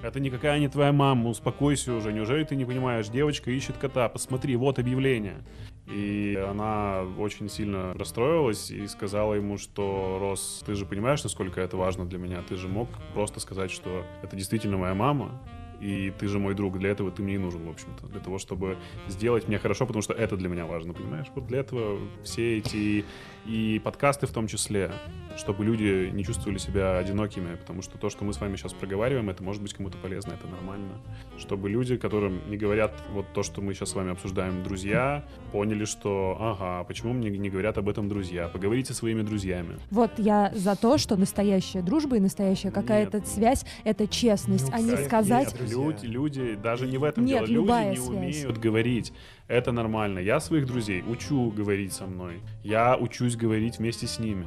Это 0.01 0.21
никакая 0.21 0.59
не 0.59 0.69
твоя 0.69 0.93
мама, 0.93 1.29
успокойся 1.29 1.93
уже. 1.93 2.13
Неужели 2.13 2.45
ты 2.45 2.55
не 2.55 2.63
понимаешь? 2.63 3.09
Девочка 3.09 3.51
ищет 3.51 3.77
кота, 3.77 4.07
посмотри, 4.07 4.55
вот 4.55 4.79
объявление. 4.79 5.43
И 5.87 6.39
она 6.49 7.03
очень 7.17 7.49
сильно 7.49 7.93
расстроилась 7.95 8.71
и 8.71 8.87
сказала 8.87 9.33
ему, 9.33 9.57
что 9.57 10.17
Рос, 10.21 10.63
ты 10.65 10.75
же 10.75 10.85
понимаешь, 10.85 11.23
насколько 11.23 11.59
это 11.59 11.75
важно 11.75 12.05
для 12.05 12.17
меня. 12.17 12.41
Ты 12.47 12.55
же 12.55 12.67
мог 12.67 12.87
просто 13.13 13.39
сказать, 13.39 13.71
что 13.71 14.05
это 14.21 14.35
действительно 14.37 14.77
моя 14.77 14.93
мама, 14.93 15.41
и 15.81 16.11
ты 16.17 16.27
же 16.27 16.39
мой 16.39 16.53
друг, 16.55 16.77
для 16.79 16.89
этого 16.89 17.11
ты 17.11 17.21
мне 17.21 17.35
и 17.35 17.37
нужен, 17.37 17.65
в 17.65 17.69
общем-то. 17.69 18.07
Для 18.07 18.19
того, 18.19 18.37
чтобы 18.37 18.77
сделать 19.07 19.47
мне 19.47 19.57
хорошо, 19.57 19.85
потому 19.85 20.01
что 20.01 20.13
это 20.13 20.35
для 20.37 20.49
меня 20.49 20.65
важно, 20.65 20.93
понимаешь? 20.93 21.27
Вот 21.35 21.47
для 21.47 21.59
этого 21.59 21.99
все 22.23 22.57
эти 22.57 23.05
и 23.45 23.81
подкасты 23.83 24.27
в 24.27 24.31
том 24.31 24.47
числе, 24.47 24.91
чтобы 25.37 25.63
люди 25.63 26.09
не 26.13 26.23
чувствовали 26.23 26.57
себя 26.57 26.97
одинокими, 26.97 27.55
потому 27.55 27.81
что 27.81 27.97
то, 27.97 28.09
что 28.09 28.23
мы 28.23 28.33
с 28.33 28.41
вами 28.41 28.57
сейчас 28.57 28.73
проговариваем, 28.73 29.29
это 29.29 29.41
может 29.43 29.61
быть 29.61 29.73
кому-то 29.73 29.97
полезно, 29.97 30.33
это 30.33 30.47
нормально. 30.47 31.01
Чтобы 31.37 31.69
люди, 31.69 31.97
которым 31.97 32.41
не 32.49 32.57
говорят 32.57 32.93
вот 33.11 33.25
то, 33.33 33.43
что 33.43 33.61
мы 33.61 33.73
сейчас 33.73 33.91
с 33.91 33.95
вами 33.95 34.11
обсуждаем, 34.11 34.63
друзья, 34.63 35.25
поняли, 35.51 35.85
что, 35.85 36.37
ага, 36.39 36.83
почему 36.83 37.13
мне 37.13 37.29
не 37.29 37.49
говорят 37.49 37.77
об 37.77 37.89
этом 37.89 38.09
друзья? 38.09 38.49
Поговорите 38.49 38.93
со 38.93 38.99
своими 38.99 39.21
друзьями. 39.21 39.77
Вот 39.89 40.11
я 40.17 40.51
за 40.53 40.75
то, 40.75 40.97
что 40.97 41.15
настоящая 41.15 41.81
дружба 41.81 42.17
и 42.17 42.19
настоящая 42.19 42.71
какая-то 42.71 43.25
связь— 43.25 43.65
это 43.83 44.07
честность, 44.07 44.69
Ну, 44.69 44.75
а 44.75 44.81
не 44.81 44.97
сказать... 45.05 45.59
нет. 45.59 45.68
Люди, 45.71 46.05
люди, 46.05 46.55
даже 46.55 46.87
не 46.87 46.97
в 46.97 47.03
этом 47.03 47.25
Нет, 47.25 47.45
дело, 47.45 47.65
люди 47.65 47.89
не 47.89 47.95
связь. 47.95 48.09
умеют 48.09 48.57
говорить. 48.57 49.13
Это 49.47 49.71
нормально. 49.71 50.19
Я 50.19 50.39
своих 50.39 50.65
друзей 50.65 51.03
учу 51.07 51.51
говорить 51.51 51.93
со 51.93 52.05
мной. 52.05 52.41
Я 52.63 52.97
учусь 52.97 53.35
говорить 53.35 53.79
вместе 53.79 54.07
с 54.07 54.19
ними. 54.19 54.45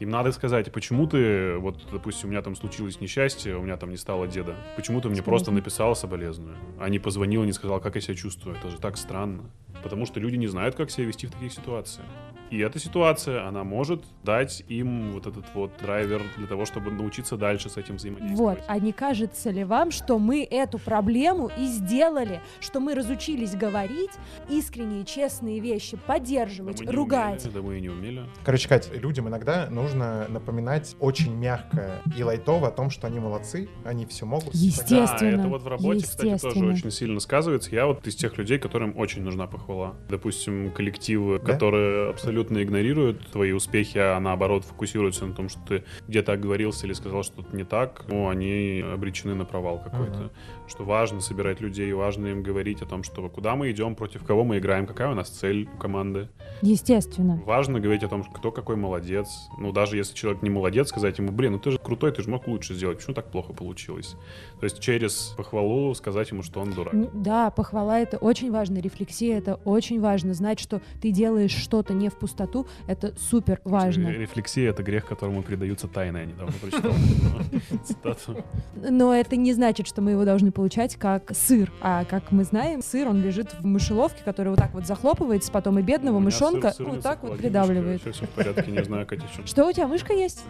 Им 0.00 0.10
надо 0.10 0.32
сказать, 0.32 0.72
почему 0.72 1.06
ты, 1.06 1.56
вот, 1.58 1.86
допустим, 1.92 2.28
у 2.28 2.32
меня 2.32 2.42
там 2.42 2.56
случилось 2.56 3.00
несчастье, 3.00 3.56
у 3.56 3.62
меня 3.62 3.76
там 3.76 3.90
не 3.90 3.96
стало 3.96 4.26
деда. 4.26 4.56
Почему 4.74 5.00
ты 5.00 5.06
мне 5.08 5.16
Скажи. 5.18 5.28
просто 5.30 5.52
написал 5.52 5.94
соболезную, 5.94 6.56
а 6.80 6.88
не 6.88 6.98
позвонил, 6.98 7.44
не 7.44 7.52
сказал, 7.52 7.80
как 7.80 7.94
я 7.94 8.00
себя 8.00 8.16
чувствую. 8.16 8.56
Это 8.56 8.68
же 8.68 8.78
так 8.78 8.96
странно. 8.96 9.44
Потому 9.84 10.04
что 10.06 10.18
люди 10.18 10.34
не 10.34 10.48
знают, 10.48 10.74
как 10.74 10.90
себя 10.90 11.06
вести 11.06 11.28
в 11.28 11.30
таких 11.30 11.52
ситуациях. 11.52 12.06
И 12.52 12.58
эта 12.58 12.78
ситуация, 12.78 13.48
она 13.48 13.64
может 13.64 14.04
дать 14.24 14.62
им 14.68 15.12
вот 15.12 15.26
этот 15.26 15.46
вот 15.54 15.70
драйвер 15.80 16.20
для 16.36 16.46
того, 16.46 16.66
чтобы 16.66 16.90
научиться 16.90 17.38
дальше 17.38 17.70
с 17.70 17.78
этим 17.78 17.94
Вот, 17.94 18.00
взаимодействовать. 18.00 18.62
а 18.68 18.78
не 18.78 18.92
кажется 18.92 19.48
ли 19.50 19.64
вам, 19.64 19.90
что 19.90 20.18
мы 20.18 20.44
эту 20.44 20.78
проблему 20.78 21.50
и 21.58 21.64
сделали, 21.64 22.42
что 22.60 22.78
мы 22.78 22.94
разучились 22.94 23.54
говорить 23.54 24.10
искренние, 24.50 25.04
честные 25.06 25.60
вещи, 25.60 25.96
Да 25.96 26.02
поддерживать, 26.06 26.80
не 26.82 26.86
ругать? 26.90 27.42
умели, 27.46 27.54
да 27.54 27.62
мы 27.62 27.78
и 27.78 27.80
не 27.80 27.88
умели. 27.88 28.24
Короче, 28.44 28.68
Кать, 28.68 28.90
людям 28.94 29.28
иногда 29.28 29.70
нужно 29.70 30.26
напоминать 30.28 30.94
очень 31.00 31.34
мягко 31.34 32.02
и 32.14 32.22
лайтово 32.22 32.68
о 32.68 32.70
том, 32.70 32.90
что 32.90 33.06
они 33.06 33.18
молодцы, 33.18 33.70
они 33.82 34.04
все 34.04 34.26
могут. 34.26 34.54
Естественно. 34.54 35.36
Да, 35.36 35.38
это 35.40 35.48
вот 35.48 35.62
в 35.62 35.68
работе, 35.68 36.02
кстати, 36.02 36.38
тоже 36.38 36.66
очень 36.66 36.90
сильно 36.90 37.18
сказывается. 37.18 37.70
Я 37.74 37.86
вот 37.86 38.06
из 38.06 38.14
тех 38.14 38.36
людей, 38.36 38.58
которым 38.58 38.94
очень 38.98 39.22
нужна 39.22 39.46
похвала. 39.46 39.94
Допустим, 40.10 40.70
коллективы, 40.72 41.38
Да? 41.38 41.52
которые 41.54 42.10
абсолютно 42.10 42.41
абсолютно 42.42 42.62
игнорируют 42.62 43.30
твои 43.30 43.52
успехи, 43.52 43.98
а 43.98 44.18
наоборот 44.18 44.64
фокусируются 44.64 45.26
на 45.26 45.32
том, 45.32 45.48
что 45.48 45.60
ты 45.68 45.84
где-то 46.08 46.32
оговорился 46.32 46.86
или 46.86 46.92
сказал 46.92 47.22
что-то 47.22 47.54
не 47.56 47.64
так, 47.64 48.04
ну, 48.08 48.28
они 48.28 48.82
обречены 48.92 49.34
на 49.34 49.44
провал 49.44 49.80
какой-то. 49.82 50.18
Ага. 50.18 50.30
Что 50.68 50.84
важно 50.84 51.20
собирать 51.20 51.60
людей, 51.60 51.92
важно 51.92 52.28
им 52.28 52.42
говорить 52.42 52.82
о 52.82 52.86
том, 52.86 53.02
что 53.02 53.28
куда 53.28 53.54
мы 53.54 53.70
идем, 53.70 53.94
против 53.94 54.24
кого 54.24 54.44
мы 54.44 54.58
играем, 54.58 54.86
какая 54.86 55.10
у 55.10 55.14
нас 55.14 55.28
цель 55.28 55.68
у 55.74 55.78
команды. 55.78 56.28
Естественно. 56.62 57.40
Важно 57.46 57.78
говорить 57.78 58.02
о 58.02 58.08
том, 58.08 58.24
кто 58.24 58.50
какой 58.50 58.76
молодец. 58.76 59.28
Ну, 59.58 59.72
даже 59.72 59.96
если 59.96 60.14
человек 60.14 60.42
не 60.42 60.50
молодец, 60.50 60.88
сказать 60.88 61.18
ему, 61.18 61.30
блин, 61.30 61.52
ну 61.52 61.58
ты 61.58 61.70
же 61.70 61.78
крутой, 61.78 62.12
ты 62.12 62.22
же 62.22 62.30
мог 62.30 62.48
лучше 62.48 62.74
сделать. 62.74 62.98
Почему 62.98 63.14
так 63.14 63.30
плохо 63.30 63.52
получилось? 63.52 64.16
То 64.60 64.64
есть 64.64 64.80
через 64.80 65.34
похвалу 65.36 65.94
сказать 65.94 66.30
ему, 66.30 66.42
что 66.42 66.60
он 66.60 66.72
дурак. 66.72 66.94
Да, 67.22 67.50
похвала 67.50 67.98
это 68.00 68.16
очень 68.16 68.50
важно, 68.50 68.78
рефлексия 68.78 69.38
это 69.38 69.56
очень 69.64 70.00
важно. 70.00 70.34
Знать, 70.34 70.60
что 70.60 70.80
ты 71.00 71.10
делаешь 71.10 71.54
что-то 71.54 71.92
не 71.92 72.08
в 72.08 72.16
пустоту, 72.16 72.31
это 72.86 73.14
супер 73.18 73.60
важно. 73.64 74.08
Рефлексия— 74.08 74.70
это 74.70 74.82
грех, 74.82 75.06
которому 75.06 75.42
предаются 75.42 75.88
тайны. 75.88 76.18
Я 76.18 76.24
недавно 76.26 76.52
прочитал 76.60 76.92
цитату. 77.84 78.44
Но 78.76 79.14
это 79.14 79.36
не 79.36 79.52
значит, 79.52 79.86
что 79.86 80.00
мы 80.02 80.12
его 80.12 80.24
должны 80.24 80.52
получать 80.52 80.96
как 80.96 81.34
сыр. 81.34 81.70
А 81.80 82.04
как 82.04 82.32
мы 82.32 82.44
знаем, 82.44 82.82
сыр, 82.82 83.08
он 83.08 83.22
лежит 83.22 83.54
в 83.60 83.64
мышеловке, 83.64 84.22
которая 84.24 84.52
вот 84.54 84.60
так 84.60 84.74
вот 84.74 84.86
захлопывается, 84.86 85.50
потом 85.52 85.78
и 85.78 85.82
бедного 85.82 86.18
мышонка 86.18 86.72
сыр- 86.76 86.86
вот 86.86 87.02
так 87.02 87.22
вот 87.22 87.38
придавливает. 87.38 88.00
Все, 88.00 88.12
все 88.12 88.26
в 88.26 88.30
порядке, 88.30 88.70
не 88.70 88.84
знаю, 88.84 89.06
Катя. 89.06 89.24
Что, 89.44 89.66
у 89.68 89.72
тебя 89.72 89.86
мышка 89.88 90.12
есть? 90.12 90.44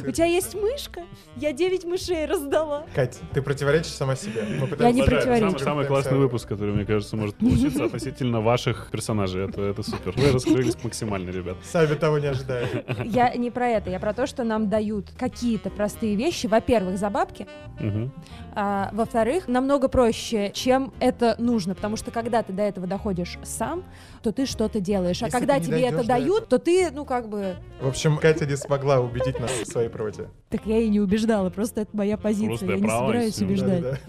У 0.00 0.10
тебя 0.10 0.26
есть 0.26 0.54
мышка? 0.54 1.02
Я 1.36 1.52
9 1.52 1.84
мышей 1.84 2.26
раздала. 2.26 2.86
Кать, 2.94 3.20
ты 3.32 3.42
противоречишь 3.42 3.92
сама 3.92 4.16
себе. 4.16 4.44
Я 4.78 4.92
не 4.92 5.02
противоречу. 5.02 5.58
Самый, 5.58 5.86
классный 5.86 6.18
выпуск, 6.18 6.48
который, 6.48 6.74
мне 6.74 6.84
кажется, 6.84 7.16
может 7.16 7.36
получиться 7.36 7.84
относительно 7.84 8.40
ваших 8.40 8.88
персонажей. 8.90 9.48
Это, 9.48 9.62
это 9.62 9.82
супер. 9.82 10.12
Вы 10.16 10.32
раскрылись 10.32 10.76
максимально, 10.82 11.03
ребят. 11.08 11.56
Сами 11.64 11.94
того 11.94 12.18
не 12.18 12.26
ожидая. 12.26 12.66
Я 13.04 13.34
не 13.34 13.50
про 13.50 13.68
это, 13.68 13.90
я 13.90 13.98
про 14.00 14.12
то, 14.12 14.26
что 14.26 14.44
нам 14.44 14.68
дают 14.68 15.10
какие-то 15.18 15.70
простые 15.70 16.16
вещи. 16.16 16.46
Во-первых, 16.46 16.98
за 16.98 17.10
бабки, 17.10 17.46
Мгм. 17.80 18.12
а 18.54 18.90
во-вторых, 18.92 19.48
намного 19.48 19.88
проще, 19.88 20.50
чем 20.54 20.92
это 21.00 21.36
нужно. 21.38 21.74
Потому 21.74 21.96
что 21.96 22.10
когда 22.10 22.42
ты 22.42 22.52
до 22.52 22.62
этого 22.62 22.86
доходишь 22.86 23.38
сам, 23.42 23.84
то 24.22 24.32
ты 24.32 24.46
что-то 24.46 24.80
делаешь. 24.80 25.22
А 25.22 25.26
Если 25.26 25.38
когда 25.38 25.60
тебе 25.60 25.82
это 25.82 26.04
дают, 26.06 26.48
то 26.48 26.58
ты, 26.58 26.90
ну 26.90 27.04
как 27.04 27.28
бы... 27.28 27.56
В 27.80 27.88
общем, 27.88 28.16
Катя 28.16 28.46
не 28.46 28.56
смогла 28.56 29.00
убедить 29.00 29.38
нас 29.38 29.50
в 29.50 29.66
своей 29.66 29.88
правоте. 29.88 30.28
Так 30.48 30.62
я 30.64 30.78
и 30.78 30.88
не 30.88 31.00
убеждала, 31.00 31.50
просто 31.50 31.82
это 31.82 31.96
моя 31.96 32.16
позиция. 32.16 32.48
Просто 32.48 32.66
я 32.66 32.74
я 32.74 32.80
не 32.80 32.88
собираюсь 32.88 33.40
убеждать. 33.42 34.00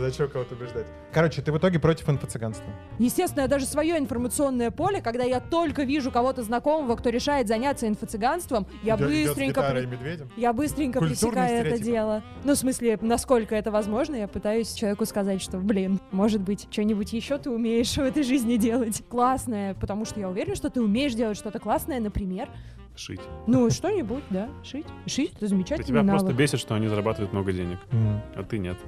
Зачем 0.00 0.28
кого-то 0.28 0.54
убеждать? 0.54 0.86
Короче, 1.12 1.42
ты 1.42 1.50
в 1.50 1.58
итоге 1.58 1.78
против 1.78 2.08
инфо-цыганства. 2.08 2.64
Естественно, 2.98 3.42
я 3.42 3.48
даже 3.48 3.66
свое 3.66 3.98
информационное 3.98 4.70
поле, 4.70 5.00
когда 5.00 5.24
я 5.24 5.40
только 5.40 5.82
вижу 5.82 6.10
кого-то 6.12 6.42
знакомого, 6.44 6.96
кто 6.96 7.10
решает 7.10 7.48
заняться 7.48 7.88
инфо-цыганством, 7.88 8.66
я 8.82 8.96
с 8.96 9.00
быстренько... 9.00 9.60
гитарой 9.60 9.86
при-. 9.86 10.20
Я 10.36 10.52
быстренько 10.52 10.98
Культурные 11.00 11.46
пресекаю 11.48 11.66
это 11.74 11.82
дело. 11.82 12.22
Ну, 12.44 12.52
в 12.54 12.56
смысле, 12.56 12.98
насколько 13.00 13.54
это 13.54 13.70
возможно, 13.70 14.14
я 14.14 14.28
пытаюсь 14.28 14.72
человеку 14.72 15.04
сказать, 15.06 15.42
что, 15.42 15.58
блин, 15.58 16.00
может 16.12 16.40
быть, 16.42 16.68
что-нибудь 16.70 17.12
еще 17.12 17.38
ты 17.38 17.50
умеешь 17.50 17.94
в 17.94 17.98
этой 17.98 18.22
жизни 18.22 18.56
делать. 18.56 19.02
Классное, 19.08 19.74
потому 19.74 20.04
что 20.04 20.20
я 20.20 20.28
уверена, 20.28 20.54
что 20.54 20.70
ты 20.70 20.80
умеешь 20.82 21.14
делать 21.14 21.36
что-то 21.36 21.58
классное, 21.58 22.00
например. 22.00 22.48
Шить. 22.96 23.20
Ну, 23.48 23.70
что-нибудь, 23.70 24.22
да, 24.30 24.48
шить. 24.62 24.86
Шить— 25.06 25.30
это 25.32 25.40
Да 25.40 25.46
замечательный 25.48 25.84
тебя 25.86 26.02
навык. 26.04 26.20
просто 26.22 26.36
бесит, 26.38 26.60
что 26.60 26.74
они 26.76 26.86
зарабатывают 26.86 27.32
много 27.32 27.52
денег, 27.52 27.78
М. 27.90 28.20
а 28.36 28.44
ты 28.44 28.58
нет. 28.58 28.78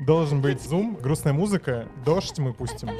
Должен 0.00 0.40
быть 0.42 0.60
зум, 0.60 0.96
грустная 1.00 1.32
музыка, 1.32 1.86
дождь 2.04 2.38
мы 2.38 2.52
пустим. 2.52 2.90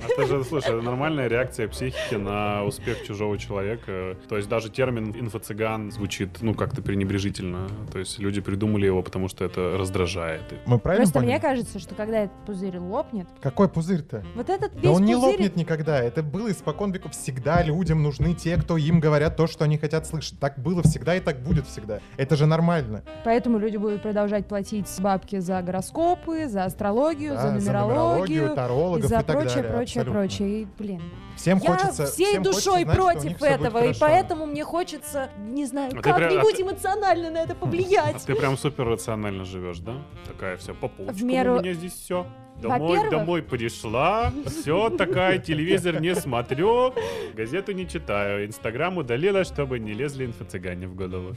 Это 0.00 0.26
же, 0.26 0.42
слушай, 0.44 0.68
это 0.68 0.80
нормальная 0.82 1.28
реакция 1.28 1.68
психики 1.68 2.14
на 2.14 2.64
успех 2.64 3.04
чужого 3.06 3.38
человека. 3.38 4.16
То 4.28 4.36
есть 4.36 4.48
даже 4.48 4.70
термин 4.70 5.12
инфо-цыган 5.12 5.90
звучит, 5.92 6.38
ну, 6.40 6.54
как-то 6.54 6.82
пренебрежительно. 6.82 7.68
То 7.92 7.98
есть 7.98 8.18
люди 8.18 8.40
придумали 8.40 8.86
его, 8.86 9.02
потому 9.02 9.28
что 9.28 9.44
это 9.44 9.76
раздражает. 9.78 10.42
Мы 10.66 10.78
правильно 10.78 11.04
Просто 11.04 11.18
поняли? 11.20 11.30
мне 11.32 11.40
кажется, 11.40 11.78
что 11.78 11.94
когда 11.94 12.20
этот 12.24 12.36
пузырь 12.46 12.78
лопнет, 12.78 13.26
Какой 13.40 13.68
пузырь-то? 13.68 14.24
вот 14.34 14.48
этот 14.48 14.74
весь 14.74 14.82
Да 14.82 14.90
он 14.92 15.04
не 15.04 15.14
пузырь... 15.14 15.30
лопнет 15.32 15.56
никогда. 15.56 16.02
Это 16.02 16.22
было 16.22 16.50
испокон 16.50 16.90
веков. 16.92 17.12
Всегда 17.12 17.62
людям 17.62 18.02
нужны 18.02 18.34
те, 18.34 18.56
кто 18.56 18.76
им 18.76 19.00
говорят 19.00 19.36
то, 19.36 19.46
что 19.46 19.64
они 19.64 19.76
хотят 19.78 20.06
слышать. 20.06 20.38
Так 20.40 20.58
было 20.58 20.82
всегда 20.82 21.14
и 21.16 21.20
так 21.20 21.40
будет 21.42 21.66
всегда. 21.66 22.00
Это 22.16 22.34
же 22.36 22.46
нормально. 22.46 23.02
Поэтому 23.24 23.58
люди 23.58 23.76
будут 23.76 24.02
продолжать 24.02 24.46
платить 24.46 24.88
бабки 25.00 25.38
за 25.38 25.60
гороскопы, 26.02 26.48
за 26.48 26.64
астрологию, 26.64 27.34
Да, 27.34 27.42
за 27.42 27.52
нумерологию, 27.52 28.52
и 28.52 28.54
тарологов 28.54 29.04
за 29.08 29.20
и 29.20 29.22
прочее, 29.24 29.48
далее. 29.56 29.72
прочее, 29.72 30.02
Абсолютно. 30.02 30.12
прочее. 30.12 30.62
И, 30.62 30.66
блин, 30.78 31.02
Всем 31.36 31.58
я 31.58 31.70
хочется, 31.70 32.06
всей 32.06 32.26
всем 32.26 32.44
хочется 32.44 32.64
душой 32.70 32.82
знать, 32.84 32.98
у 32.98 33.00
них 33.28 33.38
против 33.38 33.42
этого, 33.42 33.84
и 33.84 33.92
поэтому 33.98 34.46
мне 34.46 34.64
хочется, 34.64 35.28
не 35.38 35.66
знаю, 35.66 35.90
А 35.92 35.96
ты 35.96 36.02
прям- 36.02 36.16
а 36.16 36.18
как-нибудь 36.20 36.56
ты- 36.56 36.62
эмоционально 36.62 37.30
на 37.30 37.38
это 37.38 37.52
А 37.60 37.64
повлиять. 37.64 38.24
ты 38.24 38.34
прям 38.34 38.56
супер 38.56 38.86
рационально 38.86 39.44
живешь, 39.44 39.78
да? 39.78 39.94
Такая 40.26 40.56
вся 40.56 40.74
по 40.74 40.88
полочкам 40.88 41.26
меру- 41.28 41.56
у 41.58 41.60
меня 41.60 41.74
здесь 41.74 41.92
все. 41.92 42.26
Домой, 42.60 43.08
домой 43.08 43.42
пришла, 43.42 44.32
все, 44.46 44.90
такая, 44.90 45.38
телевизор 45.38 46.00
не 46.00 46.14
смотрю, 46.14 46.92
газету 47.34 47.72
не 47.72 47.88
читаю, 47.88 48.46
инстаграм 48.46 48.96
удалила, 48.96 49.44
чтобы 49.44 49.78
не 49.78 49.92
лезли 49.92 50.26
инфо-цыгане 50.26 50.88
в 50.88 50.96
голову. 50.96 51.36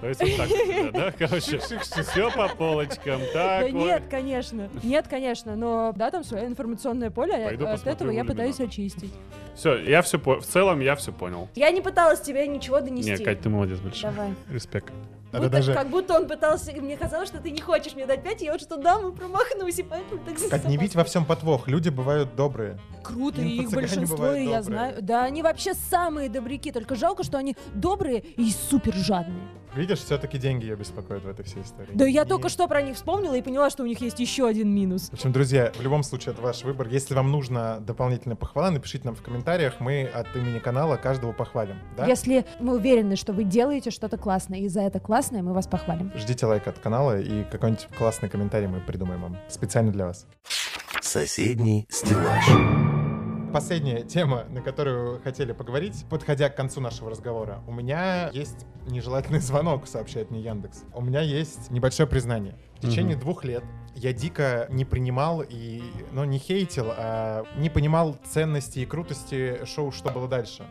То 0.00 0.08
есть 0.08 0.20
вот 0.20 0.36
так, 0.36 0.92
да, 0.92 1.12
короче, 1.18 1.58
все 1.58 2.30
по 2.30 2.48
полочкам, 2.48 3.20
Да 3.32 3.60
так 3.60 3.72
вот. 3.72 3.86
нет, 3.86 4.02
конечно. 4.10 4.68
Нет, 4.82 5.08
конечно, 5.08 5.56
но 5.56 5.92
да, 5.96 6.10
там 6.10 6.22
свое 6.22 6.46
информационное 6.46 7.10
поле, 7.10 7.34
а 7.34 7.48
Пойду 7.48 7.66
от 7.66 7.86
этого 7.86 8.10
я 8.10 8.24
пытаюсь 8.24 8.60
очистить. 8.60 9.12
Все, 9.54 9.76
я 9.76 10.02
все 10.02 10.18
в 10.18 10.44
целом 10.44 10.80
я 10.80 10.94
все 10.96 11.12
понял. 11.12 11.48
Я 11.54 11.70
не 11.70 11.80
пыталась 11.80 12.20
тебе 12.20 12.46
ничего 12.46 12.80
донести. 12.80 13.10
Не, 13.10 13.16
Кать, 13.16 13.40
ты 13.40 13.48
молодец 13.48 13.80
большой. 13.80 14.10
Давай. 14.10 14.34
Респект. 14.50 14.92
Это 15.30 15.42
Будто- 15.42 15.50
даже... 15.50 15.74
Как 15.74 15.88
будто 15.90 16.14
он 16.14 16.26
пытался, 16.26 16.72
мне 16.72 16.96
казалось, 16.96 17.28
что 17.28 17.38
ты 17.38 17.50
не 17.50 17.60
хочешь 17.60 17.94
мне 17.94 18.06
дать 18.06 18.22
5, 18.22 18.42
я 18.42 18.52
вот 18.52 18.60
что 18.62 18.76
дам 18.76 19.08
и 19.08 19.14
промахнусь, 19.14 19.78
и 19.78 19.82
поэтому 19.82 20.22
так 20.24 20.36
Как 20.48 20.64
не 20.64 20.76
видеть 20.76 20.94
во 20.94 21.04
всем 21.04 21.24
подвох. 21.26 21.68
Люди 21.68 21.90
бывают 21.90 22.34
добрые. 22.34 22.78
Круто, 23.02 23.40
и 23.42 23.62
их 23.62 23.70
большинство, 23.70 24.32
и 24.32 24.44
я 24.44 24.58
добрые. 24.58 24.62
знаю. 24.62 24.96
Да, 25.02 25.24
они 25.24 25.42
вообще 25.42 25.74
самые 25.74 26.28
добряки, 26.30 26.72
только 26.72 26.94
жалко, 26.94 27.24
что 27.24 27.36
они 27.38 27.56
добрые 27.74 28.20
и 28.20 28.50
супер 28.50 28.94
жадные. 28.94 29.42
Видишь, 29.74 29.98
все-таки 30.00 30.38
деньги 30.38 30.64
ее 30.64 30.76
беспокоят 30.76 31.24
в 31.24 31.28
этой 31.28 31.44
всей 31.44 31.62
истории. 31.62 31.90
Да 31.92 32.06
я 32.06 32.22
И- 32.22 32.26
только 32.26 32.48
что 32.48 32.66
про 32.68 32.82
них 32.82 32.96
вспомнила 32.96 33.34
и 33.34 33.42
поняла, 33.42 33.70
что 33.70 33.82
у 33.82 33.86
них 33.86 34.00
есть 34.00 34.18
еще 34.18 34.46
один 34.46 34.74
минус. 34.74 35.08
В 35.10 35.14
общем, 35.14 35.32
друзья, 35.32 35.72
в 35.76 35.80
любом 35.82 36.02
случае, 36.02 36.32
это 36.32 36.42
ваш 36.42 36.62
выбор. 36.64 36.88
Если 36.88 37.14
вам 37.14 37.30
нужна 37.30 37.78
дополнительная 37.80 38.36
похвала, 38.36 38.70
напишите 38.70 39.04
нам 39.04 39.14
в 39.14 39.22
комментариях. 39.22 39.80
Мы 39.80 40.04
от 40.04 40.34
имени 40.36 40.58
канала 40.58 40.96
каждого 40.96 41.32
похвалим. 41.32 41.76
Да? 41.96 42.06
Если 42.06 42.44
мы 42.60 42.76
уверены, 42.76 43.16
что 43.16 43.32
вы 43.32 43.44
делаете 43.44 43.90
что-то 43.90 44.16
классное, 44.16 44.60
и 44.60 44.68
за 44.68 44.80
это 44.80 45.00
классное 45.00 45.42
мы 45.42 45.52
вас 45.52 45.66
похвалим. 45.66 46.10
Ждите 46.16 46.46
лайк 46.46 46.66
от 46.66 46.78
канала 46.78 47.20
и 47.20 47.44
какой-нибудь 47.44 47.88
классный 47.96 48.28
комментарий 48.28 48.66
мы 48.68 48.80
придумаем 48.80 49.22
вам 49.22 49.36
специально 49.48 49.92
для 49.92 50.06
вас. 50.06 50.26
Соседний 51.00 51.86
стеллаж. 51.90 52.97
Последняя 53.58 54.02
тема, 54.04 54.44
на 54.50 54.62
которую 54.62 55.20
хотели 55.20 55.50
поговорить, 55.50 56.04
подходя 56.08 56.48
к 56.48 56.54
концу 56.54 56.80
нашего 56.80 57.10
разговора. 57.10 57.60
У 57.66 57.72
меня 57.72 58.30
есть 58.30 58.66
нежелательный 58.86 59.40
звонок, 59.40 59.88
сообщает 59.88 60.30
мне 60.30 60.40
Яндекс. 60.42 60.84
У 60.94 61.00
меня 61.02 61.22
есть 61.22 61.68
небольшое 61.72 62.08
признание. 62.08 62.54
В 62.76 62.80
течение 62.82 63.16
Мгм. 63.16 63.24
двух 63.24 63.42
лет 63.42 63.64
я 63.94 64.12
дико 64.12 64.66
не 64.70 64.84
принимал 64.84 65.42
и, 65.46 65.82
ну, 66.12 66.24
не 66.24 66.38
хейтил, 66.38 66.86
а 66.96 67.44
не 67.56 67.68
понимал 67.70 68.16
ценности 68.24 68.80
и 68.80 68.86
крутости 68.86 69.64
шоу 69.64 69.90
«Что 69.92 70.10
было 70.10 70.28
дальше». 70.28 70.66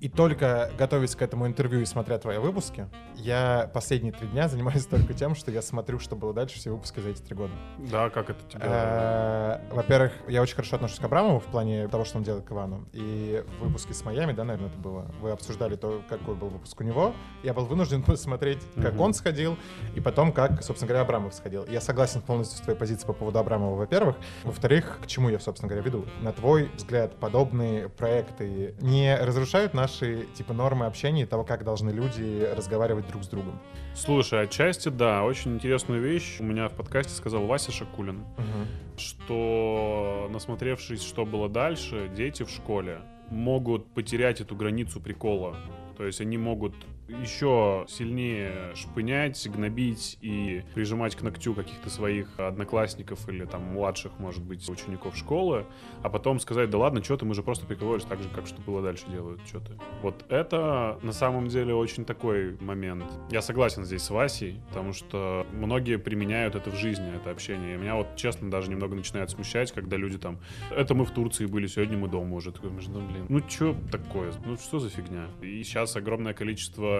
И 0.00 0.08
только 0.08 0.70
готовясь 0.78 1.14
к 1.16 1.22
этому 1.22 1.46
интервью 1.46 1.80
и 1.80 1.84
смотря 1.86 2.18
твои 2.18 2.38
выпуски, 2.38 2.88
я 3.14 3.70
последние 3.72 4.12
три 4.12 4.28
дня 4.28 4.48
занимаюсь 4.48 4.86
только 4.86 5.14
тем, 5.14 5.34
что 5.34 5.50
я 5.50 5.62
смотрю, 5.62 5.98
что 5.98 6.16
было 6.16 6.32
дальше, 6.34 6.56
все 6.58 6.70
выпуски 6.70 7.00
за 7.00 7.10
эти 7.10 7.22
три 7.22 7.34
года. 7.34 7.52
Да, 7.78 8.10
как 8.10 8.30
это 8.30 8.40
тебе? 8.48 8.62
Э, 8.64 9.58
Во-первых, 9.72 10.12
я 10.28 10.42
очень 10.42 10.54
хорошо 10.54 10.76
отношусь 10.76 10.98
к 10.98 11.04
Абрамову 11.04 11.38
в 11.40 11.44
плане 11.44 11.88
того, 11.88 12.04
что 12.04 12.18
он 12.18 12.24
делает 12.24 12.44
к 12.44 12.52
Ивану. 12.52 12.86
И 12.92 13.42
в 13.58 13.64
выпуске 13.64 13.94
с 13.94 14.04
Майами, 14.04 14.32
да, 14.32 14.44
наверное, 14.44 14.70
это 14.70 14.78
было. 14.78 15.10
Вы 15.20 15.30
обсуждали 15.30 15.76
то, 15.76 16.02
какой 16.08 16.34
был 16.34 16.48
выпуск 16.48 16.80
у 16.80 16.84
него. 16.84 17.14
Я 17.42 17.54
был 17.54 17.64
вынужден 17.64 18.02
посмотреть, 18.04 18.60
как 18.74 18.92
Мгм. 18.94 19.00
он 19.00 19.14
сходил, 19.14 19.56
и 19.94 20.00
потом, 20.00 20.32
как, 20.32 20.62
собственно 20.62 20.88
говоря, 20.88 21.02
Абрамов 21.04 21.34
сходил. 21.34 21.64
Я 21.66 21.80
согласен 21.80 22.20
полностью 22.20 22.58
с 22.58 22.60
твоей 22.66 22.78
позицией 22.78 23.06
по 23.06 23.12
поводу 23.14 23.38
Абрамова, 23.38 23.76
во-первых. 23.76 24.16
Во-вторых, 24.44 24.98
к 25.02 25.06
чему 25.06 25.30
я, 25.30 25.38
собственно 25.40 25.68
говоря, 25.68 25.84
веду? 25.84 26.04
На 26.20 26.32
твой 26.32 26.68
взгляд, 26.76 27.16
подобные 27.16 27.88
проекты 27.88 28.74
не 28.80 29.16
разрушают 29.16 29.72
наши, 29.74 30.26
типа, 30.34 30.52
нормы 30.52 30.86
общения 30.86 31.22
и 31.22 31.26
того, 31.26 31.44
как 31.44 31.64
должны 31.64 31.90
люди 31.90 32.46
разговаривать 32.56 33.06
друг 33.08 33.24
с 33.24 33.28
другом? 33.28 33.58
Слушай, 33.94 34.42
отчасти 34.42 34.90
да, 34.90 35.22
очень 35.24 35.54
интересную 35.54 36.02
вещь 36.02 36.36
у 36.40 36.44
меня 36.44 36.68
в 36.68 36.72
подкасте 36.72 37.14
сказал 37.14 37.46
Вася 37.46 37.72
Шакулин, 37.72 38.24
Мгм. 38.36 38.66
что 38.96 40.28
насмотревшись, 40.30 41.02
что 41.02 41.24
было 41.24 41.48
дальше, 41.48 42.10
дети 42.14 42.42
в 42.42 42.50
школе 42.50 43.00
могут 43.30 43.86
потерять 43.94 44.40
эту 44.40 44.54
границу 44.54 45.00
прикола. 45.00 45.56
То 45.96 46.04
есть 46.04 46.20
они 46.20 46.36
могут 46.36 46.74
еще 47.08 47.84
сильнее 47.88 48.74
шпынять, 48.74 49.48
гнобить 49.48 50.18
и 50.20 50.62
прижимать 50.74 51.16
к 51.16 51.22
ногтю 51.22 51.54
каких-то 51.54 51.90
своих 51.90 52.38
одноклассников 52.38 53.28
или 53.28 53.44
там 53.44 53.62
младших, 53.62 54.12
может 54.18 54.42
быть, 54.42 54.68
учеников 54.68 55.16
школы, 55.16 55.66
а 56.02 56.08
потом 56.08 56.40
сказать, 56.40 56.70
да 56.70 56.78
ладно, 56.78 57.02
что 57.02 57.16
ты, 57.16 57.24
мы 57.24 57.34
же 57.34 57.42
просто 57.42 57.66
прикололись 57.66 58.04
так 58.04 58.22
же, 58.22 58.28
как 58.28 58.46
что 58.46 58.60
было 58.62 58.82
дальше 58.82 59.04
делают, 59.08 59.40
что 59.46 59.60
ты. 59.60 59.72
Вот 60.02 60.24
это 60.28 60.98
на 61.02 61.12
самом 61.12 61.48
деле 61.48 61.74
очень 61.74 62.04
такой 62.04 62.56
момент. 62.60 63.04
Я 63.30 63.42
согласен 63.42 63.84
здесь 63.84 64.02
с 64.02 64.10
Васей, 64.10 64.60
потому 64.68 64.92
что 64.92 65.46
многие 65.52 65.98
применяют 65.98 66.54
это 66.54 66.70
в 66.70 66.76
жизни, 66.76 67.14
это 67.14 67.30
общение. 67.30 67.74
И 67.74 67.78
меня 67.78 67.96
вот, 67.96 68.16
честно, 68.16 68.50
даже 68.50 68.70
немного 68.70 68.94
начинает 68.94 69.30
смущать, 69.30 69.72
когда 69.72 69.96
люди 69.96 70.18
там, 70.18 70.38
это 70.70 70.94
мы 70.94 71.04
в 71.04 71.10
Турции 71.10 71.46
были, 71.46 71.66
сегодня 71.66 71.98
мы 71.98 72.08
дома 72.08 72.36
уже. 72.36 72.52
Такой, 72.52 72.70
ну, 72.70 73.00
блин, 73.00 73.26
ну 73.28 73.40
что 73.48 73.76
такое? 73.90 74.32
Ну 74.44 74.56
что 74.56 74.78
за 74.78 74.88
фигня? 74.88 75.26
И 75.42 75.62
сейчас 75.62 75.96
огромное 75.96 76.34
количество 76.34 76.95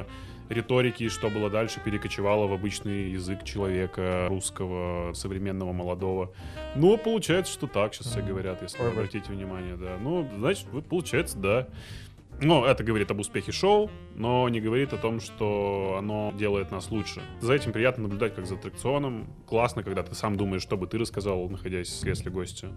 риторики, 0.48 1.09
что 1.09 1.31
было 1.31 1.51
дальше, 1.51 1.81
перекочевало 1.85 2.47
в 2.47 2.52
обычный 2.52 3.10
язык 3.10 3.44
человека, 3.44 4.27
русского, 4.28 5.12
современного, 5.14 5.73
молодого. 5.73 6.32
Ну, 6.74 6.97
получается, 6.98 7.52
что 7.52 7.66
так 7.66 7.94
сейчас 7.94 8.09
все 8.09 8.23
говорят, 8.23 8.62
если 8.62 8.82
вы 8.82 8.89
обратите 8.89 9.32
внимание, 9.32 9.77
да. 9.77 9.97
Ну, 10.01 10.28
значит, 10.39 10.66
вот 10.73 10.86
получается, 10.86 11.39
да. 11.39 11.68
Ну, 12.39 12.66
это 12.66 12.85
говорит 12.85 13.10
об 13.10 13.20
успехе 13.20 13.51
шоу, 13.51 13.90
но 14.14 14.47
не 14.51 14.60
говорит 14.60 14.93
о 14.93 14.98
том, 14.98 15.20
что 15.20 15.97
оно 15.98 16.35
делает 16.36 16.70
нас 16.70 16.90
лучше. 16.90 17.23
За 17.40 17.55
этим 17.55 17.73
приятно 17.73 18.02
наблюдать, 18.02 18.35
как 18.35 18.47
за 18.47 18.56
аттракционом. 18.56 19.27
Классно, 19.47 19.82
когда 19.82 20.02
ты 20.02 20.14
сам 20.14 20.36
думаешь, 20.36 20.60
что 20.60 20.77
бы 20.77 20.86
ты 20.86 20.98
рассказал, 20.98 21.48
находясь 21.48 21.89
в 21.89 22.02
кресле 22.02 22.31
гостя. 22.31 22.68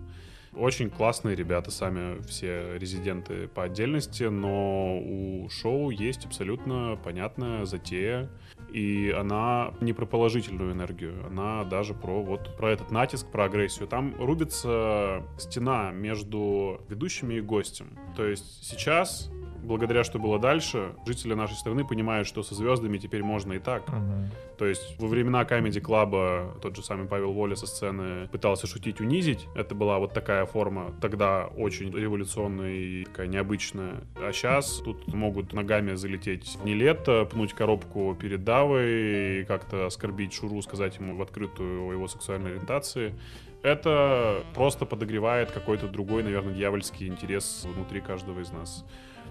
Очень 0.56 0.90
классные 0.90 1.36
ребята 1.36 1.72
сами, 1.72 2.22
все 2.24 2.78
резиденты 2.78 3.48
по 3.48 3.64
отдельности, 3.64 4.24
но 4.24 5.00
у 5.00 5.50
шоу 5.50 5.92
есть 5.92 6.26
абсолютно 6.26 7.00
понятная 7.04 7.66
затея, 7.66 8.30
и 8.74 9.14
она 9.18 9.74
не 9.80 9.94
про 9.94 10.06
положительную 10.06 10.74
энергию, 10.74 11.26
она 11.28 11.64
даже 11.64 11.94
про 11.94 12.22
вот 12.24 12.56
про 12.58 12.72
этот 12.72 12.92
натиск, 12.92 13.28
про 13.32 13.46
агрессию. 13.46 13.88
Там 13.88 14.16
рубится 14.20 15.24
стена 15.38 15.92
между 15.92 16.82
ведущими 16.90 17.36
и 17.36 17.42
гостем. 17.42 17.98
То 18.16 18.26
есть 18.26 18.66
сейчас 18.68 19.32
благодаря 19.64 20.04
что 20.04 20.20
было 20.20 20.40
дальше, 20.40 20.94
жители 21.06 21.34
нашей 21.34 21.56
страны 21.56 21.86
понимают, 21.86 22.28
что 22.28 22.44
со 22.44 22.56
звездами 22.56 22.98
теперь 22.98 23.24
можно 23.24 23.54
и 23.54 23.60
так. 23.60 23.88
Мгм. 23.90 24.30
То 24.58 24.66
есть 24.66 25.00
во 25.00 25.08
времена 25.08 25.44
Comedy 25.44 25.82
Club 25.82 26.60
тот 26.60 26.76
же 26.76 26.84
самый 26.84 27.08
Павел 27.08 27.32
Воля 27.32 27.56
со 27.56 27.66
сцены 27.66 28.28
пытался 28.28 28.68
шутить, 28.68 29.00
унизить. 29.00 29.48
Это 29.56 29.74
была 29.76 30.00
вот 30.00 30.14
такая 30.14 30.46
форма, 30.46 30.94
тогда 31.02 31.48
очень 31.58 31.92
революционная 31.92 32.72
и 32.72 33.06
такая 33.06 33.28
необычная. 33.28 34.02
А 34.18 34.32
сейчас 34.34 34.82
тут 34.84 35.08
могут 35.14 35.54
ногами 35.54 35.96
залететь 35.96 36.58
в 36.62 36.66
нелето, 36.66 37.26
пнуть 37.26 37.54
коробку 37.54 38.18
перед 38.20 38.44
Давой 38.44 39.42
и 39.42 39.46
как-то 39.46 39.86
оскорбить 39.86 40.34
Шуру, 40.34 40.62
сказать 40.62 40.98
ему 40.98 41.16
в 41.16 41.22
открытую 41.22 41.88
о 41.88 41.94
его 41.94 42.08
сексуальной 42.08 42.52
ориентации. 42.52 43.16
Это 43.62 44.44
просто 44.56 44.86
подогревает 44.86 45.52
какой-то 45.52 45.88
другой, 45.88 46.24
наверное, 46.24 46.54
дьявольский 46.54 47.08
интерес 47.08 47.66
внутри 47.66 48.00
каждого 48.00 48.40
из 48.40 48.52
нас. 48.52 48.86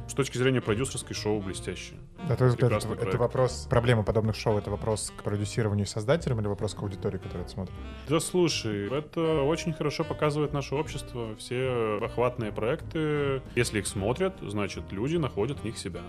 С 0.06 0.14
точки 0.14 0.38
зрения 0.38 0.60
продюсерской 0.60 1.14
шоу 1.14 1.40
блестяще. 1.40 1.94
Взгляд, 2.28 2.72
это, 2.72 2.94
это 2.94 3.18
вопрос, 3.18 3.66
проблема 3.70 4.02
подобных 4.02 4.36
шоу, 4.36 4.58
это 4.58 4.70
вопрос 4.70 5.12
к 5.16 5.22
продюсированию 5.22 5.86
и 5.86 5.88
создателям 5.88 6.40
или 6.40 6.46
вопрос 6.46 6.74
к 6.74 6.82
аудитории, 6.82 7.18
которая 7.18 7.42
это 7.42 7.50
смотрит? 7.50 7.74
Да 8.08 8.20
слушай, 8.20 8.88
это 8.90 9.42
очень 9.42 9.72
хорошо 9.72 10.04
показывает 10.04 10.52
наше 10.52 10.74
общество. 10.74 11.34
Все 11.36 12.00
охватные 12.02 12.52
проекты, 12.52 13.42
если 13.54 13.78
их 13.78 13.86
смотрят, 13.86 14.34
значит, 14.42 14.92
люди 14.92 15.16
находят 15.16 15.60
в 15.60 15.64
них 15.64 15.78
себя. 15.78 16.02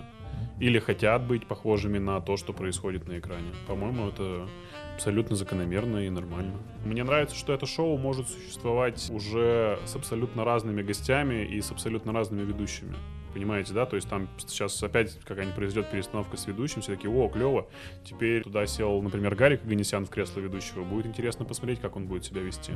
Или 0.58 0.78
хотят 0.78 1.26
быть 1.26 1.46
похожими 1.46 1.98
на 1.98 2.20
то, 2.20 2.36
что 2.36 2.52
происходит 2.52 3.08
на 3.08 3.18
экране. 3.18 3.52
По-моему, 3.66 4.08
это 4.08 4.46
абсолютно 4.94 5.36
закономерно 5.36 6.06
и 6.06 6.10
нормально. 6.10 6.58
Мне 6.84 7.02
нравится, 7.02 7.34
что 7.34 7.54
это 7.54 7.64
шоу 7.64 7.96
может 7.96 8.28
существовать 8.28 9.10
уже 9.10 9.78
с 9.86 9.96
абсолютно 9.96 10.44
разными 10.44 10.82
гостями 10.82 11.44
и 11.46 11.60
с 11.62 11.70
абсолютно 11.70 12.12
разными 12.12 12.42
ведущими. 12.42 12.94
Понимаете, 13.32 13.72
да? 13.72 13.86
То 13.86 13.96
есть 13.96 14.08
там 14.08 14.28
сейчас 14.38 14.82
опять 14.82 15.18
какая-нибудь 15.24 15.56
произойдет 15.56 15.90
перестановка 15.90 16.36
с 16.36 16.46
ведущим, 16.46 16.80
все 16.80 16.94
такие, 16.96 17.12
о, 17.12 17.28
клево. 17.28 17.68
Теперь 18.04 18.42
туда 18.42 18.66
сел, 18.66 19.00
например, 19.02 19.34
Гарик 19.34 19.64
Ганесян 19.64 20.06
в 20.06 20.10
кресло 20.10 20.40
ведущего. 20.40 20.84
Будет 20.84 21.06
интересно 21.06 21.44
посмотреть, 21.44 21.80
как 21.80 21.96
он 21.96 22.06
будет 22.06 22.24
себя 22.24 22.40
вести. 22.42 22.72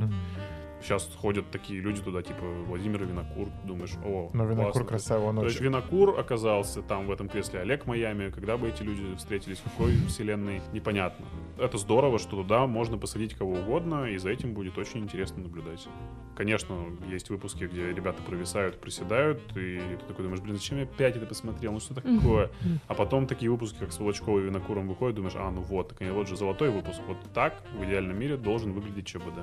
Сейчас 0.81 1.09
ходят 1.19 1.49
такие 1.51 1.79
люди 1.79 2.01
туда, 2.01 2.21
типа 2.21 2.43
Владимир 2.67 3.03
Винокур. 3.05 3.47
Думаешь, 3.63 3.93
о, 4.03 4.29
Но 4.33 4.45
Винокур 4.45 4.71
классно. 4.73 4.85
красава, 4.85 5.25
он 5.25 5.37
То 5.37 5.45
есть. 5.45 5.59
Винокур 5.59 6.19
оказался 6.19 6.81
там 6.83 7.07
в 7.07 7.11
этом 7.11 7.27
кресле, 7.27 7.61
Олег 7.61 7.85
Майами. 7.87 8.29
Когда 8.29 8.55
бы 8.57 8.67
эти 8.67 8.83
люди 8.83 9.15
встретились, 9.15 9.57
в 9.59 9.63
какой 9.63 9.93
вселенной, 10.07 10.61
непонятно. 10.73 11.25
Это 11.57 11.77
здорово, 11.77 12.19
что 12.19 12.31
туда 12.37 12.67
можно 12.67 12.97
посадить 12.97 13.33
кого 13.33 13.53
угодно, 13.53 14.05
и 14.11 14.17
за 14.17 14.29
этим 14.29 14.53
будет 14.53 14.77
очень 14.77 14.99
интересно 14.99 15.41
наблюдать. 15.41 15.87
Конечно, 16.35 16.75
есть 17.09 17.29
выпуски, 17.29 17.63
где 17.63 17.91
ребята 17.91 18.21
провисают, 18.21 18.79
приседают, 18.79 19.41
и 19.55 19.79
ты 19.79 20.05
такой 20.07 20.23
думаешь, 20.23 20.41
блин, 20.45 20.57
зачем 20.57 20.77
я 20.77 20.83
опять 20.83 21.15
это 21.17 21.25
посмотрел, 21.25 21.73
ну 21.73 21.79
что 21.79 21.93
такое? 21.93 22.49
А 22.87 22.93
потом 22.93 23.27
такие 23.27 23.51
выпуски, 23.51 23.77
как 23.79 23.91
с 23.91 23.99
Волочковой 23.99 24.43
и 24.43 24.45
Винокуром 24.45 24.87
выходят, 24.87 25.15
думаешь, 25.15 25.35
а, 25.35 25.51
ну 25.51 25.61
вот, 25.61 25.89
так, 25.89 26.07
вот 26.11 26.27
же 26.27 26.37
золотой 26.37 26.69
выпуск. 26.69 27.01
Вот 27.07 27.17
так 27.33 27.61
в 27.77 27.83
идеальном 27.83 28.17
мире 28.17 28.37
должен 28.37 28.73
выглядеть 28.73 29.07
ЧБД. 29.07 29.39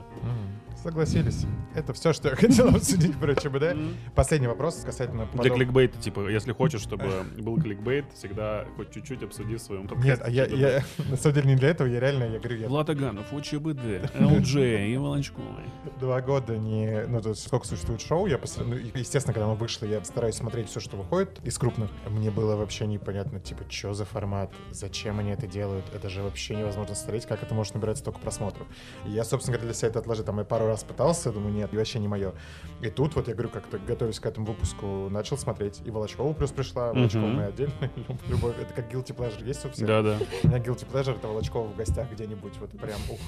Согласились. 0.82 1.44
Это 1.74 1.92
все, 1.92 2.12
что 2.12 2.30
я 2.30 2.36
хотел 2.36 2.68
обсудить 2.74 3.16
про 3.16 3.34
ЧБД. 3.34 3.76
Последний 4.14 4.48
вопрос 4.48 4.82
касательно... 4.84 5.28
Для 5.34 5.50
кликбейта, 5.50 5.98
типа, 5.98 6.28
если 6.28 6.52
хочешь, 6.52 6.80
чтобы 6.80 7.24
был 7.38 7.60
кликбейт, 7.60 8.06
всегда 8.14 8.64
хоть 8.76 8.92
чуть-чуть 8.92 9.22
обсуди 9.22 9.56
в 9.56 9.60
своем. 9.60 9.88
Нет, 10.02 10.20
а 10.22 10.30
я, 10.30 10.46
ЧБД. 10.46 10.58
я 10.58 10.84
на 11.10 11.16
самом 11.16 11.34
деле 11.34 11.48
не 11.48 11.56
для 11.56 11.68
этого, 11.70 11.88
я 11.88 12.00
реально, 12.00 12.24
я 12.24 12.38
говорю, 12.38 12.56
я 12.58 12.68
Влад 12.68 12.90
Аганов, 12.90 13.32
ОЧБД, 13.32 14.14
ЛДЖ 14.18 14.56
и 14.56 14.96
Волочковой. 14.96 15.64
два 16.00 16.20
года 16.20 16.56
не... 16.56 17.06
Ну, 17.06 17.20
то 17.20 17.30
есть 17.30 17.46
сколько 17.46 17.66
существует 17.66 18.00
шоу, 18.00 18.26
я. 18.26 18.38
Ну, 18.58 18.74
естественно, 18.94 19.34
когда 19.34 19.46
оно 19.46 19.54
вышло, 19.54 19.86
я 19.86 20.02
стараюсь 20.04 20.36
смотреть 20.36 20.68
все, 20.68 20.80
что 20.80 20.91
выходит 20.96 21.40
из 21.44 21.58
крупных. 21.58 21.90
Мне 22.08 22.30
было 22.30 22.56
вообще 22.56 22.86
непонятно, 22.86 23.40
типа, 23.40 23.64
что 23.68 23.94
за 23.94 24.04
формат, 24.04 24.50
зачем 24.70 25.18
они 25.18 25.30
это 25.30 25.46
делают, 25.46 25.84
это 25.94 26.08
же 26.08 26.22
вообще 26.22 26.54
невозможно 26.56 26.94
смотреть, 26.94 27.26
как 27.26 27.42
это 27.42 27.54
может 27.54 27.74
набирать 27.74 27.98
столько 27.98 28.18
просмотров. 28.20 28.66
И 29.06 29.10
я, 29.10 29.24
собственно 29.24 29.56
говоря, 29.56 29.70
для 29.72 29.74
себя 29.78 29.88
это 29.88 29.98
отложил. 30.00 30.24
Там 30.24 30.38
я 30.38 30.44
пару 30.44 30.66
раз 30.66 30.84
пытался, 30.84 31.32
думаю, 31.32 31.52
нет, 31.52 31.72
вообще 31.72 31.98
не 31.98 32.08
мое. 32.08 32.32
И 32.80 32.88
тут 32.90 33.14
вот 33.16 33.28
я 33.28 33.34
говорю, 33.34 33.48
как-то 33.50 33.78
готовясь 33.78 34.20
к 34.20 34.26
этому 34.26 34.46
выпуску, 34.46 35.08
начал 35.10 35.36
смотреть. 35.36 35.80
И 35.84 35.90
Волочкова 35.90 36.32
плюс 36.32 36.50
пришла, 36.52 36.92
Волочкова 36.92 37.22
Мгм. 37.26 37.36
моя 37.36 37.48
отдельная 37.48 37.90
любовь. 38.28 38.54
Это 38.60 38.72
как 38.74 38.92
guilty 38.92 39.14
pleasure 39.16 39.46
есть 39.46 39.64
у 39.64 39.70
всех? 39.70 39.86
Да-да. 39.86 40.18
У 40.44 40.48
меня 40.48 40.58
guilty 40.58 40.86
pleasure 40.90 41.16
это 41.16 41.28
Волочкова 41.28 41.66
в 41.68 41.76
гостях 41.76 42.10
где-нибудь, 42.12 42.56
вот 42.58 42.70
прям, 42.70 42.98
ух, 43.10 43.18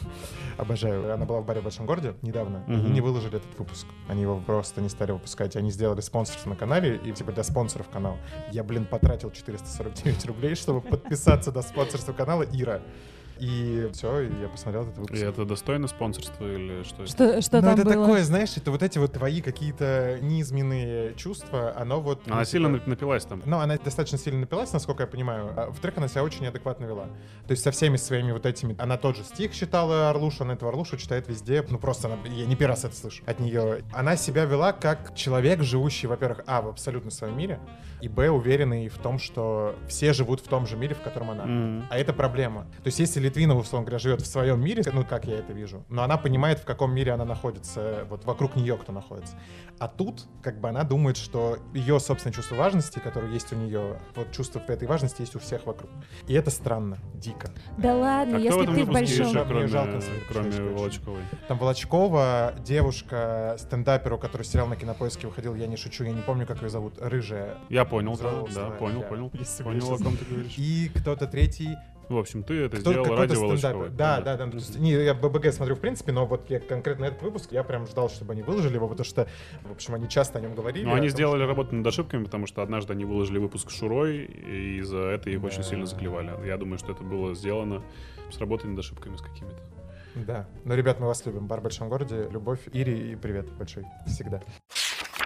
обожаю. 0.58 1.12
Она 1.12 1.24
была 1.24 1.40
в 1.40 1.46
баре 1.46 1.60
в 1.60 1.64
Большом 1.64 1.86
городе 1.86 2.14
недавно, 2.22 2.64
и 2.68 2.72
Мгм. 2.72 2.92
не 2.92 3.00
выложили 3.00 3.36
этот 3.36 3.58
выпуск. 3.58 3.86
Они 4.08 4.22
его 4.22 4.38
просто 4.40 4.80
не 4.80 4.88
стали 4.88 5.12
выпускать. 5.12 5.56
Они 5.56 5.70
сделали 5.70 6.00
спонсорство 6.00 6.50
на 6.50 6.56
канале, 6.56 6.96
и 6.96 7.12
типа 7.12 7.32
для 7.32 7.42
спонсоров 7.54 7.88
канала. 7.88 8.18
Я, 8.50 8.64
блин, 8.64 8.84
потратил 8.84 9.30
449 9.30 10.26
рублей, 10.26 10.56
чтобы 10.56 10.80
подписаться 10.80 11.52
до 11.52 11.62
спонсорства 11.62 12.12
канала 12.12 12.42
Ира. 12.42 12.80
И 13.38 13.90
все, 13.92 14.20
и 14.20 14.40
я 14.42 14.48
посмотрел 14.48 14.82
этот 14.84 14.96
И 14.96 15.00
выпуск. 15.00 15.22
это 15.22 15.44
достойно 15.44 15.88
спонсорства 15.88 16.44
или 16.46 16.82
что? 16.84 17.02
это? 17.02 17.06
Что, 17.10 17.42
что 17.42 17.56
Ну, 17.56 17.62
там 17.62 17.74
это 17.74 17.84
было? 17.84 17.94
такое, 18.06 18.22
знаешь, 18.24 18.56
это 18.56 18.70
вот 18.70 18.82
эти 18.82 18.98
вот 18.98 19.12
твои 19.12 19.40
какие-то 19.40 20.18
низменные 20.22 21.14
чувства, 21.14 21.74
оно 21.76 22.00
вот... 22.00 22.26
ну, 22.26 22.34
Она 22.34 22.44
типа, 22.44 22.50
сильно 22.52 22.66
нап- 22.68 22.88
напилась 22.88 23.24
там. 23.24 23.42
Ну, 23.44 23.58
она 23.58 23.76
достаточно 23.76 24.18
сильно 24.18 24.40
напилась, 24.40 24.72
насколько 24.72 25.02
я 25.02 25.06
понимаю. 25.06 25.52
А 25.56 25.66
во-вторых, 25.66 25.98
она 25.98 26.08
себя 26.08 26.22
очень 26.22 26.46
адекватно 26.46 26.84
вела. 26.84 27.04
То 27.46 27.50
есть 27.52 27.62
со 27.62 27.70
всеми 27.70 27.96
своими 27.96 28.32
вот 28.32 28.46
этими... 28.46 28.76
Она 28.78 28.96
тот 28.96 29.16
же 29.16 29.24
стих 29.24 29.52
читала 29.54 30.10
Орлушу, 30.10 30.44
она 30.44 30.54
этого 30.54 30.70
Орлушу 30.70 30.96
читает 30.96 31.28
везде. 31.28 31.64
Ну, 31.68 31.78
просто 31.78 32.08
она... 32.08 32.18
Я 32.28 32.46
не 32.46 32.56
первый 32.56 32.72
раз 32.72 32.84
это 32.84 32.94
слышу 32.96 33.22
от 33.26 33.40
нее. 33.40 33.82
Она 33.92 34.16
себя 34.16 34.44
вела 34.44 34.72
как 34.72 35.14
человек, 35.14 35.62
живущий, 35.62 36.06
во-первых, 36.06 36.42
а, 36.46 36.62
в 36.62 36.68
абсолютно 36.68 37.10
своем 37.10 37.36
мире, 37.36 37.58
и, 38.00 38.08
б, 38.08 38.28
уверенный 38.28 38.88
в 38.88 38.98
том, 38.98 39.18
что 39.18 39.74
все 39.88 40.12
живут 40.12 40.40
в 40.40 40.48
том 40.48 40.66
же 40.66 40.76
мире, 40.76 40.94
в 40.94 41.00
котором 41.00 41.30
она. 41.30 41.44
Мгм. 41.44 41.86
А 41.90 41.98
это 41.98 42.12
проблема. 42.12 42.62
То 42.82 42.86
есть 42.88 42.98
если 42.98 43.23
Литвинова, 43.24 43.60
условно 43.60 43.86
говоря, 43.86 43.98
живет 43.98 44.20
в 44.20 44.26
своем 44.26 44.60
мире, 44.62 44.82
ну, 44.92 45.04
как 45.04 45.24
я 45.24 45.38
это 45.38 45.52
вижу, 45.52 45.84
но 45.88 46.02
она 46.02 46.16
понимает, 46.18 46.58
в 46.58 46.64
каком 46.64 46.94
мире 46.94 47.12
она 47.12 47.24
находится, 47.24 48.06
вот 48.10 48.24
вокруг 48.24 48.54
нее 48.56 48.76
кто 48.76 48.92
находится. 48.92 49.34
А 49.78 49.88
тут, 49.88 50.26
как 50.42 50.60
бы, 50.60 50.68
она 50.68 50.84
думает, 50.84 51.16
что 51.16 51.58
ее 51.72 51.98
собственное 52.00 52.34
чувство 52.34 52.54
важности, 52.56 52.98
которое 52.98 53.32
есть 53.32 53.52
у 53.52 53.56
нее, 53.56 53.98
вот 54.14 54.30
чувство 54.32 54.60
этой 54.68 54.86
важности 54.86 55.22
есть 55.22 55.34
у 55.36 55.38
всех 55.38 55.66
вокруг. 55.66 55.90
И 56.28 56.34
это 56.34 56.50
странно, 56.50 56.98
дико. 57.14 57.50
Да 57.78 57.94
ладно, 57.96 58.36
А 58.36 58.40
кто 58.40 58.40
в 58.40 58.42
если 58.44 58.62
этом 58.62 58.74
ты 58.76 58.84
в 58.84 58.92
большом... 58.92 59.26
еще, 59.28 59.44
кроме, 59.44 59.66
жалко 59.66 60.00
кроме 60.28 60.48
очень. 60.48 60.74
Волочковой? 60.74 61.20
Там 61.48 61.58
Волочкова, 61.58 62.54
девушка, 62.58 63.56
стендаперу, 63.58 64.18
который 64.18 64.42
сериал 64.42 64.66
на 64.66 64.76
кинопоиске 64.76 65.26
выходил, 65.26 65.54
я 65.54 65.66
не 65.66 65.76
шучу, 65.76 66.04
я 66.04 66.12
не 66.12 66.22
помню, 66.22 66.46
как 66.46 66.62
ее 66.62 66.68
зовут, 66.68 66.98
рыжая. 67.00 67.56
Я 67.68 67.84
понял, 67.84 68.16
да, 68.16 68.42
да, 68.54 68.70
понял, 68.70 69.00
я- 69.00 69.06
понял. 69.06 69.30
Понял, 69.62 69.94
о 69.94 69.98
ком 69.98 70.16
ты 70.16 70.24
говоришь. 70.26 70.54
И 70.58 70.90
кто-то 70.94 71.26
третий, 71.26 71.76
В 72.08 72.18
общем, 72.18 72.42
ты 72.42 72.54
это 72.64 72.76
Кто- 72.78 72.90
сделал 72.92 73.16
ради. 73.16 73.34
Волочковой. 73.34 73.88
Да, 73.90 74.20
да, 74.20 74.36
да. 74.36 74.46
То 74.46 74.56
есть, 74.56 74.78
Не, 74.78 74.92
я 74.92 75.14
ББГ 75.14 75.52
смотрю 75.52 75.74
в 75.76 75.80
принципе, 75.80 76.12
но 76.12 76.26
вот 76.26 76.48
я 76.50 76.60
конкретно 76.60 77.06
этот 77.06 77.22
выпуск, 77.22 77.52
я 77.52 77.62
прям 77.64 77.86
ждал, 77.86 78.08
чтобы 78.10 78.32
они 78.32 78.42
выложили 78.42 78.74
его, 78.74 78.88
потому 78.88 79.04
что, 79.04 79.26
в 79.62 79.72
общем, 79.72 79.94
они 79.94 80.08
часто 80.08 80.38
о 80.38 80.42
нем 80.42 80.54
говорили. 80.54 80.84
Но 80.84 80.92
о 80.92 80.96
они 80.96 81.08
том, 81.08 81.16
сделали 81.16 81.42
работу 81.44 81.74
над 81.74 81.86
ошибками, 81.86 82.24
потому 82.24 82.46
что 82.46 82.62
однажды 82.62 82.92
они 82.92 83.04
выложили 83.04 83.38
выпуск 83.38 83.70
с 83.70 83.74
Шурой, 83.78 84.24
и 84.24 84.80
за 84.82 84.98
это 84.98 85.30
их 85.30 85.42
очень 85.42 85.58
Да. 85.58 85.62
сильно 85.64 85.86
заклевали. 85.86 86.30
Я 86.46 86.56
думаю, 86.56 86.78
что 86.78 86.92
это 86.92 87.02
было 87.02 87.34
сделано 87.34 87.82
с 88.30 88.38
работой 88.38 88.66
над 88.70 88.78
ошибками 88.78 89.16
с 89.16 89.20
какими-то. 89.20 89.56
что- 89.56 90.20
Да. 90.26 90.46
Но, 90.64 90.74
ребят, 90.74 91.00
мы 91.00 91.06
вас 91.06 91.24
любим. 91.26 91.46
Бар 91.48 91.60
в 91.60 91.64
большом 91.64 91.88
городе. 91.88 92.28
Любовь, 92.30 92.60
Ири 92.72 93.12
и 93.12 93.16
привет 93.16 93.50
большой. 93.52 93.84
Всегда. 94.06 94.40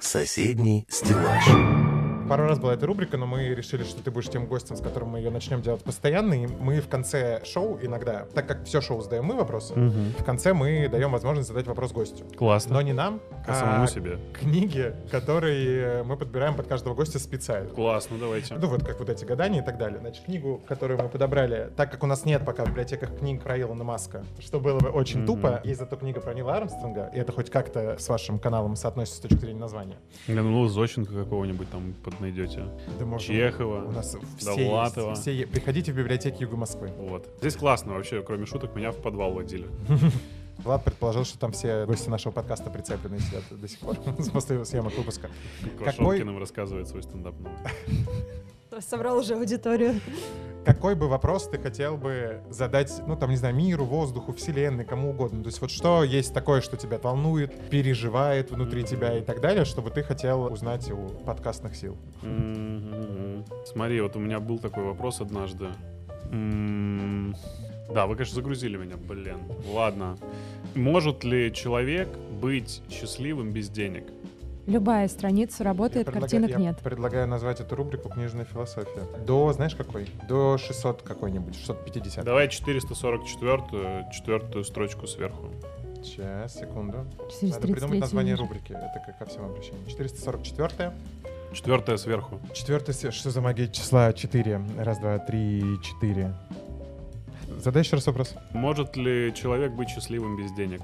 Соседний 0.01 0.87
стеллаж. 0.89 1.98
Пару 2.29 2.47
раз 2.47 2.59
была 2.59 2.75
эта 2.75 2.87
рубрика, 2.87 3.17
но 3.17 3.27
мы 3.27 3.49
решили, 3.49 3.85
что 3.85 4.03
ты 4.03 4.11
будешь 4.11 4.29
тем 4.29 4.47
гостем, 4.47 4.77
с 4.77 4.81
которым 4.81 5.11
мы 5.11 5.19
ее 5.19 5.31
начнем 5.31 5.63
делать 5.63 5.83
постоянно. 5.83 6.35
И 6.35 6.47
мы 6.47 6.81
в 6.81 6.89
конце 6.89 7.41
шоу 7.45 7.79
иногда, 7.81 8.27
так 8.35 8.47
как 8.47 8.65
все 8.65 8.81
шоу 8.81 9.01
задаем 9.01 9.25
мы 9.25 9.35
вопросы, 9.37 9.75
в 9.75 10.25
конце 10.25 10.53
мы 10.53 10.89
даем 10.89 11.11
возможность 11.13 11.49
задать 11.49 11.67
вопрос 11.67 11.93
гостю. 11.93 12.25
Классно. 12.37 12.75
Но 12.75 12.83
не 12.83 12.93
нам, 12.93 13.21
А 13.47 13.55
самому 13.55 13.85
а 13.85 13.87
себе. 13.87 14.19
книги, 14.39 14.95
которые 15.11 16.03
мы 16.03 16.17
подбираем 16.17 16.55
под 16.55 16.67
каждого 16.67 16.95
гостя 16.95 17.19
специально. 17.19 17.69
Классно, 17.71 18.19
давайте. 18.19 18.55
Ну 18.57 18.69
вот 18.69 18.85
как 18.85 18.99
вот 18.99 19.09
эти 19.09 19.25
гадания 19.25 19.63
и 19.63 19.65
так 19.65 19.79
далее. 19.79 19.99
Значит, 20.01 20.25
книгу, 20.25 20.61
которую 20.69 21.01
мы 21.03 21.09
подобрали, 21.09 21.71
так 21.77 21.91
как 21.91 22.03
у 22.03 22.07
нас 22.07 22.25
нет 22.25 22.45
пока 22.45 22.65
в 22.65 22.69
библиотеках 22.69 23.17
книг 23.19 23.43
про 23.43 23.59
Илона 23.59 23.85
Маска, 23.85 24.25
что 24.39 24.61
было 24.61 24.79
бы 24.79 24.91
очень 24.91 25.19
Мгм. 25.21 25.27
тупо, 25.27 25.61
есть 25.65 25.81
зато 25.81 25.97
книга 25.97 26.21
про 26.21 26.35
Нила 26.35 26.57
Армстронга, 26.57 27.11
и 27.15 27.19
это 27.19 27.33
хоть 27.33 27.51
как-то 27.51 27.97
с 27.99 28.09
вашим 28.09 28.39
каналом 28.39 28.77
соотносится 28.77 29.19
с 29.19 29.21
точки 29.21 29.41
зрения 29.41 29.61
названия. 29.61 29.97
Для 30.27 30.43
ну, 30.43 30.67
Зощенко 30.69 31.13
какого-нибудь 31.13 31.71
там 31.71 31.95
под 32.05 32.18
найдете. 32.21 32.65
Да 32.99 33.05
можно- 33.07 33.27
Чехова, 33.35 33.85
У 33.85 33.91
нас 33.93 34.17
все 34.39 34.45
Довлатова. 34.57 35.11
есть. 35.11 35.23
Все 35.23 35.47
Приходите 35.47 35.93
в 35.93 35.97
библиотеки 35.97 36.43
Юга 36.43 36.57
Москвы. 36.57 36.89
Вот. 36.99 37.29
Здесь 37.41 37.57
классно 37.57 37.95
вообще, 37.95 38.23
кроме 38.23 38.47
шуток, 38.47 38.75
меня 38.75 38.91
в 38.93 38.97
подвал 38.97 39.33
водили. 39.33 39.67
Влад 40.65 40.83
предположил, 40.85 41.25
что 41.25 41.39
там 41.39 41.53
все 41.53 41.87
гости 41.87 42.09
нашего 42.09 42.33
подкаста 42.33 42.69
прицеплены 42.69 43.21
сидят 43.21 43.45
до 43.51 43.69
сих 43.69 43.79
пор 43.79 43.97
после 44.33 44.65
съемок 44.65 44.97
выпуска. 44.99 45.31
Какой- 45.63 45.79
Квашонкин 45.95 46.27
нам 46.27 46.39
рассказывает 46.39 46.89
свой 46.89 47.03
стендап 47.05 47.39
новый. 47.39 47.57
Собрал 48.81 49.19
уже 49.19 49.35
аудиторию. 49.35 50.01
Какой 50.65 50.95
бы 50.95 51.09
вопрос 51.09 51.49
ты 51.49 51.59
хотел 51.59 51.97
бы 51.97 52.43
задать, 52.51 52.93
ну, 53.07 53.17
там, 53.17 53.31
не 53.31 53.37
знаю, 53.37 53.55
миру, 53.55 53.85
воздуху, 53.85 54.35
вселенной, 54.35 54.85
кому 54.85 55.11
угодно? 55.11 55.43
То 55.43 55.49
есть 55.49 55.61
вот 55.63 55.71
что 55.71 56.05
есть 56.05 56.35
такое, 56.35 56.61
что 56.61 56.77
тебя 56.77 56.99
волнует, 56.99 57.71
переживает 57.71 58.51
внутри 58.51 58.85
тебя 58.85 59.17
и 59.17 59.23
так 59.23 59.41
далее, 59.41 59.65
чтобы 59.65 59.91
ты 59.91 60.03
хотел 60.03 60.43
узнать 60.53 60.91
у 60.91 61.09
подкастных 61.25 61.75
сил? 61.75 61.97
Смотри, 63.65 64.01
вот 64.03 64.17
у 64.17 64.19
меня 64.19 64.41
был 64.41 64.59
такой 64.59 64.85
вопрос 64.85 65.23
однажды. 65.23 65.69
Да, 66.31 68.07
вы, 68.07 68.17
конечно, 68.17 68.35
загрузили 68.35 68.77
меня, 68.77 68.97
блин. 68.99 69.39
Ладно. 69.73 70.19
Может 70.75 71.25
ли 71.25 71.51
человек 71.55 72.09
быть 72.43 72.83
счастливым 72.91 73.53
без 73.53 73.71
денег? 73.71 74.05
Любая 74.69 75.09
страница 75.09 75.65
работает, 75.65 76.07
Я 76.07 76.13
предлагаю- 76.13 76.31
картинок 76.31 76.51
я 76.51 76.57
нет. 76.59 76.79
предлагаю 76.81 77.27
назвать 77.27 77.61
эту 77.61 77.75
рубрику 77.75 78.11
«Книжная 78.11 78.45
философия». 78.45 79.03
До, 79.27 79.51
знаешь, 79.55 79.75
какой? 79.75 80.09
До 80.29 80.59
600 80.59 81.01
какой-нибудь, 81.03 81.57
650. 81.57 82.23
Давай 82.25 82.49
444 82.49 84.09
четвертую 84.13 84.65
строчку 84.65 85.07
сверху. 85.07 85.49
Сейчас, 86.05 86.55
секунду. 86.55 86.99
Надо 86.99 87.31
433 87.31 87.73
придумать 87.73 88.01
название 88.01 88.35
ниже. 88.35 88.43
рубрики. 88.43 88.73
Это 88.73 89.03
как 89.07 89.19
ко 89.19 89.25
всем 89.25 89.47
обращениям. 89.47 89.87
444 89.87 90.93
Четвертая 91.55 91.97
сверху. 91.97 92.39
Четвертый 92.53 92.93
свет. 92.93 93.15
Что 93.15 93.31
за 93.31 93.41
магия 93.41 93.69
числа 93.69 94.13
4? 94.13 94.61
Раз, 94.79 94.99
два, 94.99 95.19
три, 95.19 95.63
четыре. 95.83 96.35
Задай 97.59 97.83
еще 97.83 97.97
раз 97.97 98.07
вопрос. 98.07 98.35
Может 98.53 98.97
ли 98.97 99.33
человек 99.35 99.73
быть 99.73 99.89
счастливым 99.89 100.37
без 100.37 100.53
денег? 100.53 100.83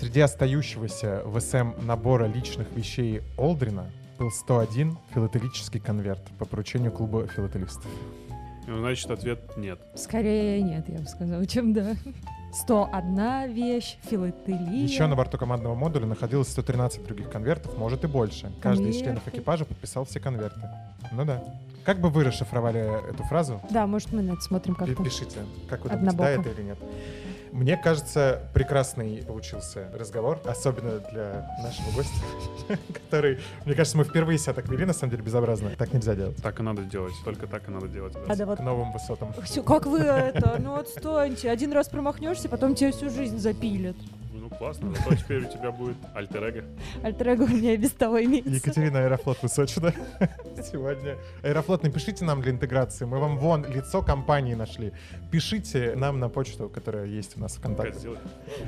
Среди 0.00 0.20
остающегося 0.20 1.20
в 1.26 1.38
СМ 1.38 1.72
набора 1.82 2.24
личных 2.24 2.72
вещей 2.74 3.20
Олдрина 3.36 3.84
был 4.18 4.30
101 4.30 4.96
филателический 5.14 5.78
конверт 5.78 6.22
по 6.38 6.46
поручению 6.46 6.90
клуба 6.90 7.26
филателистов. 7.26 7.84
Ну, 8.66 8.78
Значит, 8.78 9.10
ответ 9.10 9.58
нет. 9.58 9.78
Скорее 9.96 10.62
нет, 10.62 10.88
я 10.88 11.00
бы 11.00 11.04
сказала, 11.04 11.44
чем 11.44 11.74
да. 11.74 11.96
101 12.54 13.52
вещь, 13.52 13.98
филателия. 14.08 14.84
Еще 14.84 15.06
на 15.06 15.16
борту 15.16 15.36
командного 15.36 15.74
модуля 15.74 16.06
находилось 16.06 16.48
113 16.48 17.04
других 17.04 17.28
конвертов, 17.28 17.76
может 17.76 18.02
и 18.02 18.06
больше. 18.06 18.50
Каждый 18.62 18.92
из 18.92 18.96
членов 18.96 19.22
Конверты. 19.24 19.38
экипажа 19.38 19.64
подписал 19.66 20.06
все 20.06 20.18
конверты. 20.18 20.62
Ну 21.12 21.26
да. 21.26 21.44
Как 21.84 22.00
бы 22.00 22.08
вы 22.08 22.24
расшифровали 22.24 23.10
эту 23.10 23.22
фразу? 23.24 23.60
Да, 23.70 23.86
может, 23.86 24.12
мы 24.12 24.22
на 24.22 24.32
это 24.32 24.40
смотрим 24.40 24.74
как-то. 24.74 25.02
Пишите, 25.02 25.40
как 25.68 25.84
вы 25.84 25.90
думаете, 25.90 26.16
да 26.16 26.30
это 26.30 26.48
или 26.48 26.62
нет. 26.62 26.78
Мне 27.52 27.76
кажется, 27.76 28.48
прекрасный 28.54 29.22
получился 29.26 29.88
разговор, 29.92 30.40
особенно 30.44 30.98
для 31.12 31.48
нашего 31.62 31.90
гостя, 31.96 32.14
который, 32.92 33.40
мне 33.64 33.74
кажется, 33.74 33.98
мы 33.98 34.04
впервые 34.04 34.38
себя 34.38 34.52
так 34.52 34.68
вели, 34.68 34.84
на 34.84 34.92
самом 34.92 35.10
деле, 35.10 35.22
безобразно. 35.22 35.70
Так 35.76 35.92
нельзя 35.92 36.14
делать. 36.14 36.36
Так 36.42 36.60
и 36.60 36.62
надо 36.62 36.82
делать. 36.82 37.14
Только 37.24 37.46
так 37.46 37.68
и 37.68 37.70
надо 37.70 37.88
делать. 37.88 38.12
да. 38.14 38.20
Надо 38.26 38.46
вот 38.46 38.58
К 38.58 38.62
новым 38.62 38.92
высотам. 38.92 39.34
Как 39.66 39.86
вы 39.86 39.98
это? 40.00 40.56
Ну 40.58 40.76
отстаньте. 40.76 41.50
Один 41.50 41.72
раз 41.72 41.88
промахнешься, 41.88 42.48
потом 42.48 42.74
тебе 42.74 42.92
всю 42.92 43.10
жизнь 43.10 43.38
запилят. 43.38 43.96
Классно. 44.58 44.94
Зато 44.94 45.14
теперь 45.16 45.44
у 45.44 45.48
тебя 45.48 45.70
будет 45.70 45.96
альтер-эго. 46.14 46.64
Альтер-эго 47.02 47.42
у 47.44 47.48
меня 47.48 47.74
и 47.74 47.76
без 47.76 47.92
того 47.92 48.22
имеется. 48.22 48.50
Екатерина 48.50 49.00
Аэрофлот 49.04 49.42
Высочина. 49.42 49.92
Сегодня. 50.70 51.16
Аэрофлот, 51.42 51.82
напишите 51.82 52.24
нам 52.24 52.42
для 52.42 52.52
интеграции. 52.52 53.04
Мы 53.04 53.18
вам 53.18 53.38
вон 53.38 53.64
лицо 53.64 54.02
компании 54.02 54.54
нашли. 54.54 54.92
Пишите 55.30 55.94
нам 55.96 56.18
на 56.18 56.28
почту, 56.28 56.68
которая 56.68 57.06
есть 57.06 57.36
у 57.36 57.40
нас 57.40 57.54
в 57.54 57.58
ВКонтакте. 57.58 58.10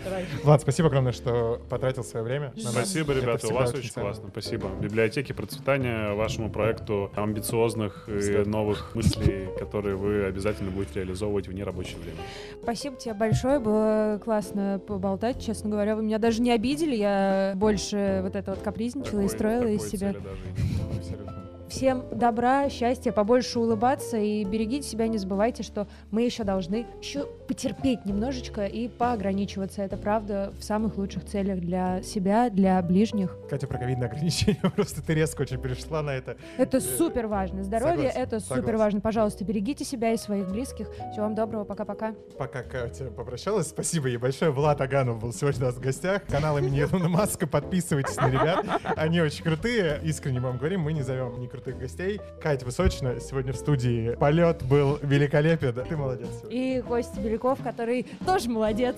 Давай. 0.05 0.27
Влад, 0.45 0.61
спасибо 0.63 0.89
огромное, 0.89 1.13
что 1.13 1.61
потратил 1.69 2.05
свое 2.05 2.25
время. 2.25 2.53
Спасибо, 2.57 3.13
ребята, 3.13 3.49
у 3.49 3.53
вас 3.53 3.75
очень 3.75 3.91
ценно. 3.91 4.07
классно. 4.07 4.29
Спасибо. 4.31 4.69
Библиотеки 4.81 5.33
процветания 5.33 6.15
вашему 6.15 6.51
проекту 6.51 7.11
амбициозных 7.17 8.09
и 8.09 8.45
новых 8.45 8.95
мыслей, 8.95 9.49
которые 9.59 9.97
вы 9.97 10.25
обязательно 10.25 10.71
будете 10.71 11.01
реализовывать 11.01 11.49
в 11.49 11.53
нерабочее 11.53 11.99
время. 11.99 12.19
Спасибо 12.63 12.97
тебе 12.97 13.15
большое, 13.15 13.59
было 13.59 14.21
классно 14.25 14.81
поболтать, 14.87 15.45
честно 15.45 15.71
говоря. 15.73 15.97
Вы 15.97 16.03
меня 16.05 16.19
даже 16.19 16.41
не 16.43 16.51
обидели, 16.53 16.95
я 16.95 17.53
больше 17.57 18.21
вот 18.23 18.37
это 18.37 18.53
вот 18.53 18.61
капризничала 18.63 19.21
и 19.21 19.25
Такой- 19.25 19.29
строила 19.37 19.67
из 19.67 19.89
себя. 19.91 20.13
цели 20.13 20.23
даже 20.23 20.43
и. 20.47 21.42
Всем 21.73 22.05
добра, 22.13 22.69
счастья, 22.69 23.13
побольше 23.13 23.59
улыбаться 23.59 24.19
и 24.19 24.45
берегите 24.45 24.87
себя, 24.87 25.09
не 25.09 25.17
забывайте, 25.17 25.63
что 25.63 25.89
мы 26.11 26.21
еще 26.21 26.45
должны 26.45 26.87
еще 27.01 27.27
потерпеть 27.49 28.05
немножечко 28.05 28.67
и 28.67 28.89
поограничиваться. 28.89 29.81
Это 29.81 29.97
правда 29.97 30.53
в 30.59 30.63
самых 30.63 30.99
лучших 30.99 31.25
целях 31.25 31.61
для 31.61 32.03
себя, 32.03 32.51
для 32.51 32.81
ближних. 32.83 33.35
Катя, 33.49 33.67
про 33.67 33.79
ковидные 33.79 34.11
ограничения. 34.11 34.61
Просто 34.77 35.01
ты 35.01 35.15
резко 35.15 35.41
очень 35.41 35.59
перешла 35.59 36.03
на 36.03 36.11
это. 36.11 36.37
Это 36.59 36.79
супер 36.79 37.27
важно. 37.27 37.65
Здоровье 37.65 38.11
Согласен, 38.11 38.21
это 38.21 38.41
супер 38.41 38.57
согласен. 38.57 38.79
важно. 38.79 39.01
Пожалуйста, 39.01 39.45
берегите 39.45 39.87
себя 39.87 40.13
и 40.13 40.19
своих 40.19 40.51
близких. 40.51 40.91
Всего 41.13 41.23
вам 41.23 41.35
доброго, 41.35 41.65
пока-пока. 41.65 42.15
Пока 42.37 42.63
Катя 42.65 43.07
попрощалась, 43.07 43.69
спасибо 43.69 44.09
ей 44.09 44.19
большое. 44.19 44.51
Влад 44.51 44.83
Аганов 44.83 45.21
был 45.21 45.33
сегодня 45.33 45.63
у 45.63 45.65
нас 45.69 45.77
в 45.77 45.81
гостях. 45.81 46.23
Канал 46.27 46.59
имени 46.59 46.83
Илона 46.83 47.09
Маска. 47.09 47.47
Подписывайтесь 47.47 48.17
на 48.17 48.29
ребят. 48.29 48.67
Они 48.95 49.23
очень 49.23 49.43
крутые. 49.43 50.01
Искренне 50.05 50.41
вам 50.41 50.59
говорим, 50.59 50.83
мы 50.83 50.93
не 50.93 51.01
зовем 51.01 51.41
не 51.41 51.49
крутых 51.63 51.79
гостей. 51.79 52.21
Катя 52.41 52.65
Высочина 52.65 53.21
сегодня 53.21 53.53
в 53.53 53.57
студии. 53.57 54.15
Полет 54.17 54.63
был 54.65 54.99
великолепен. 55.03 55.75
Ты 55.89 55.97
молодец. 55.97 56.29
сегодня. 56.41 56.79
И 56.79 56.83
Костя 56.83 57.21
Беляков, 57.21 57.63
который 57.63 58.07
тоже 58.27 58.51
молодец. 58.51 58.97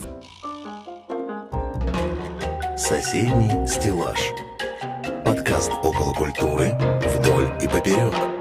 Соседний 2.76 3.66
стеллаж. 3.66 4.18
Подкаст 5.24 5.70
около 5.82 6.12
культуры 6.14 6.72
вдоль 7.18 7.50
и 7.62 7.68
поперек. 7.68 8.33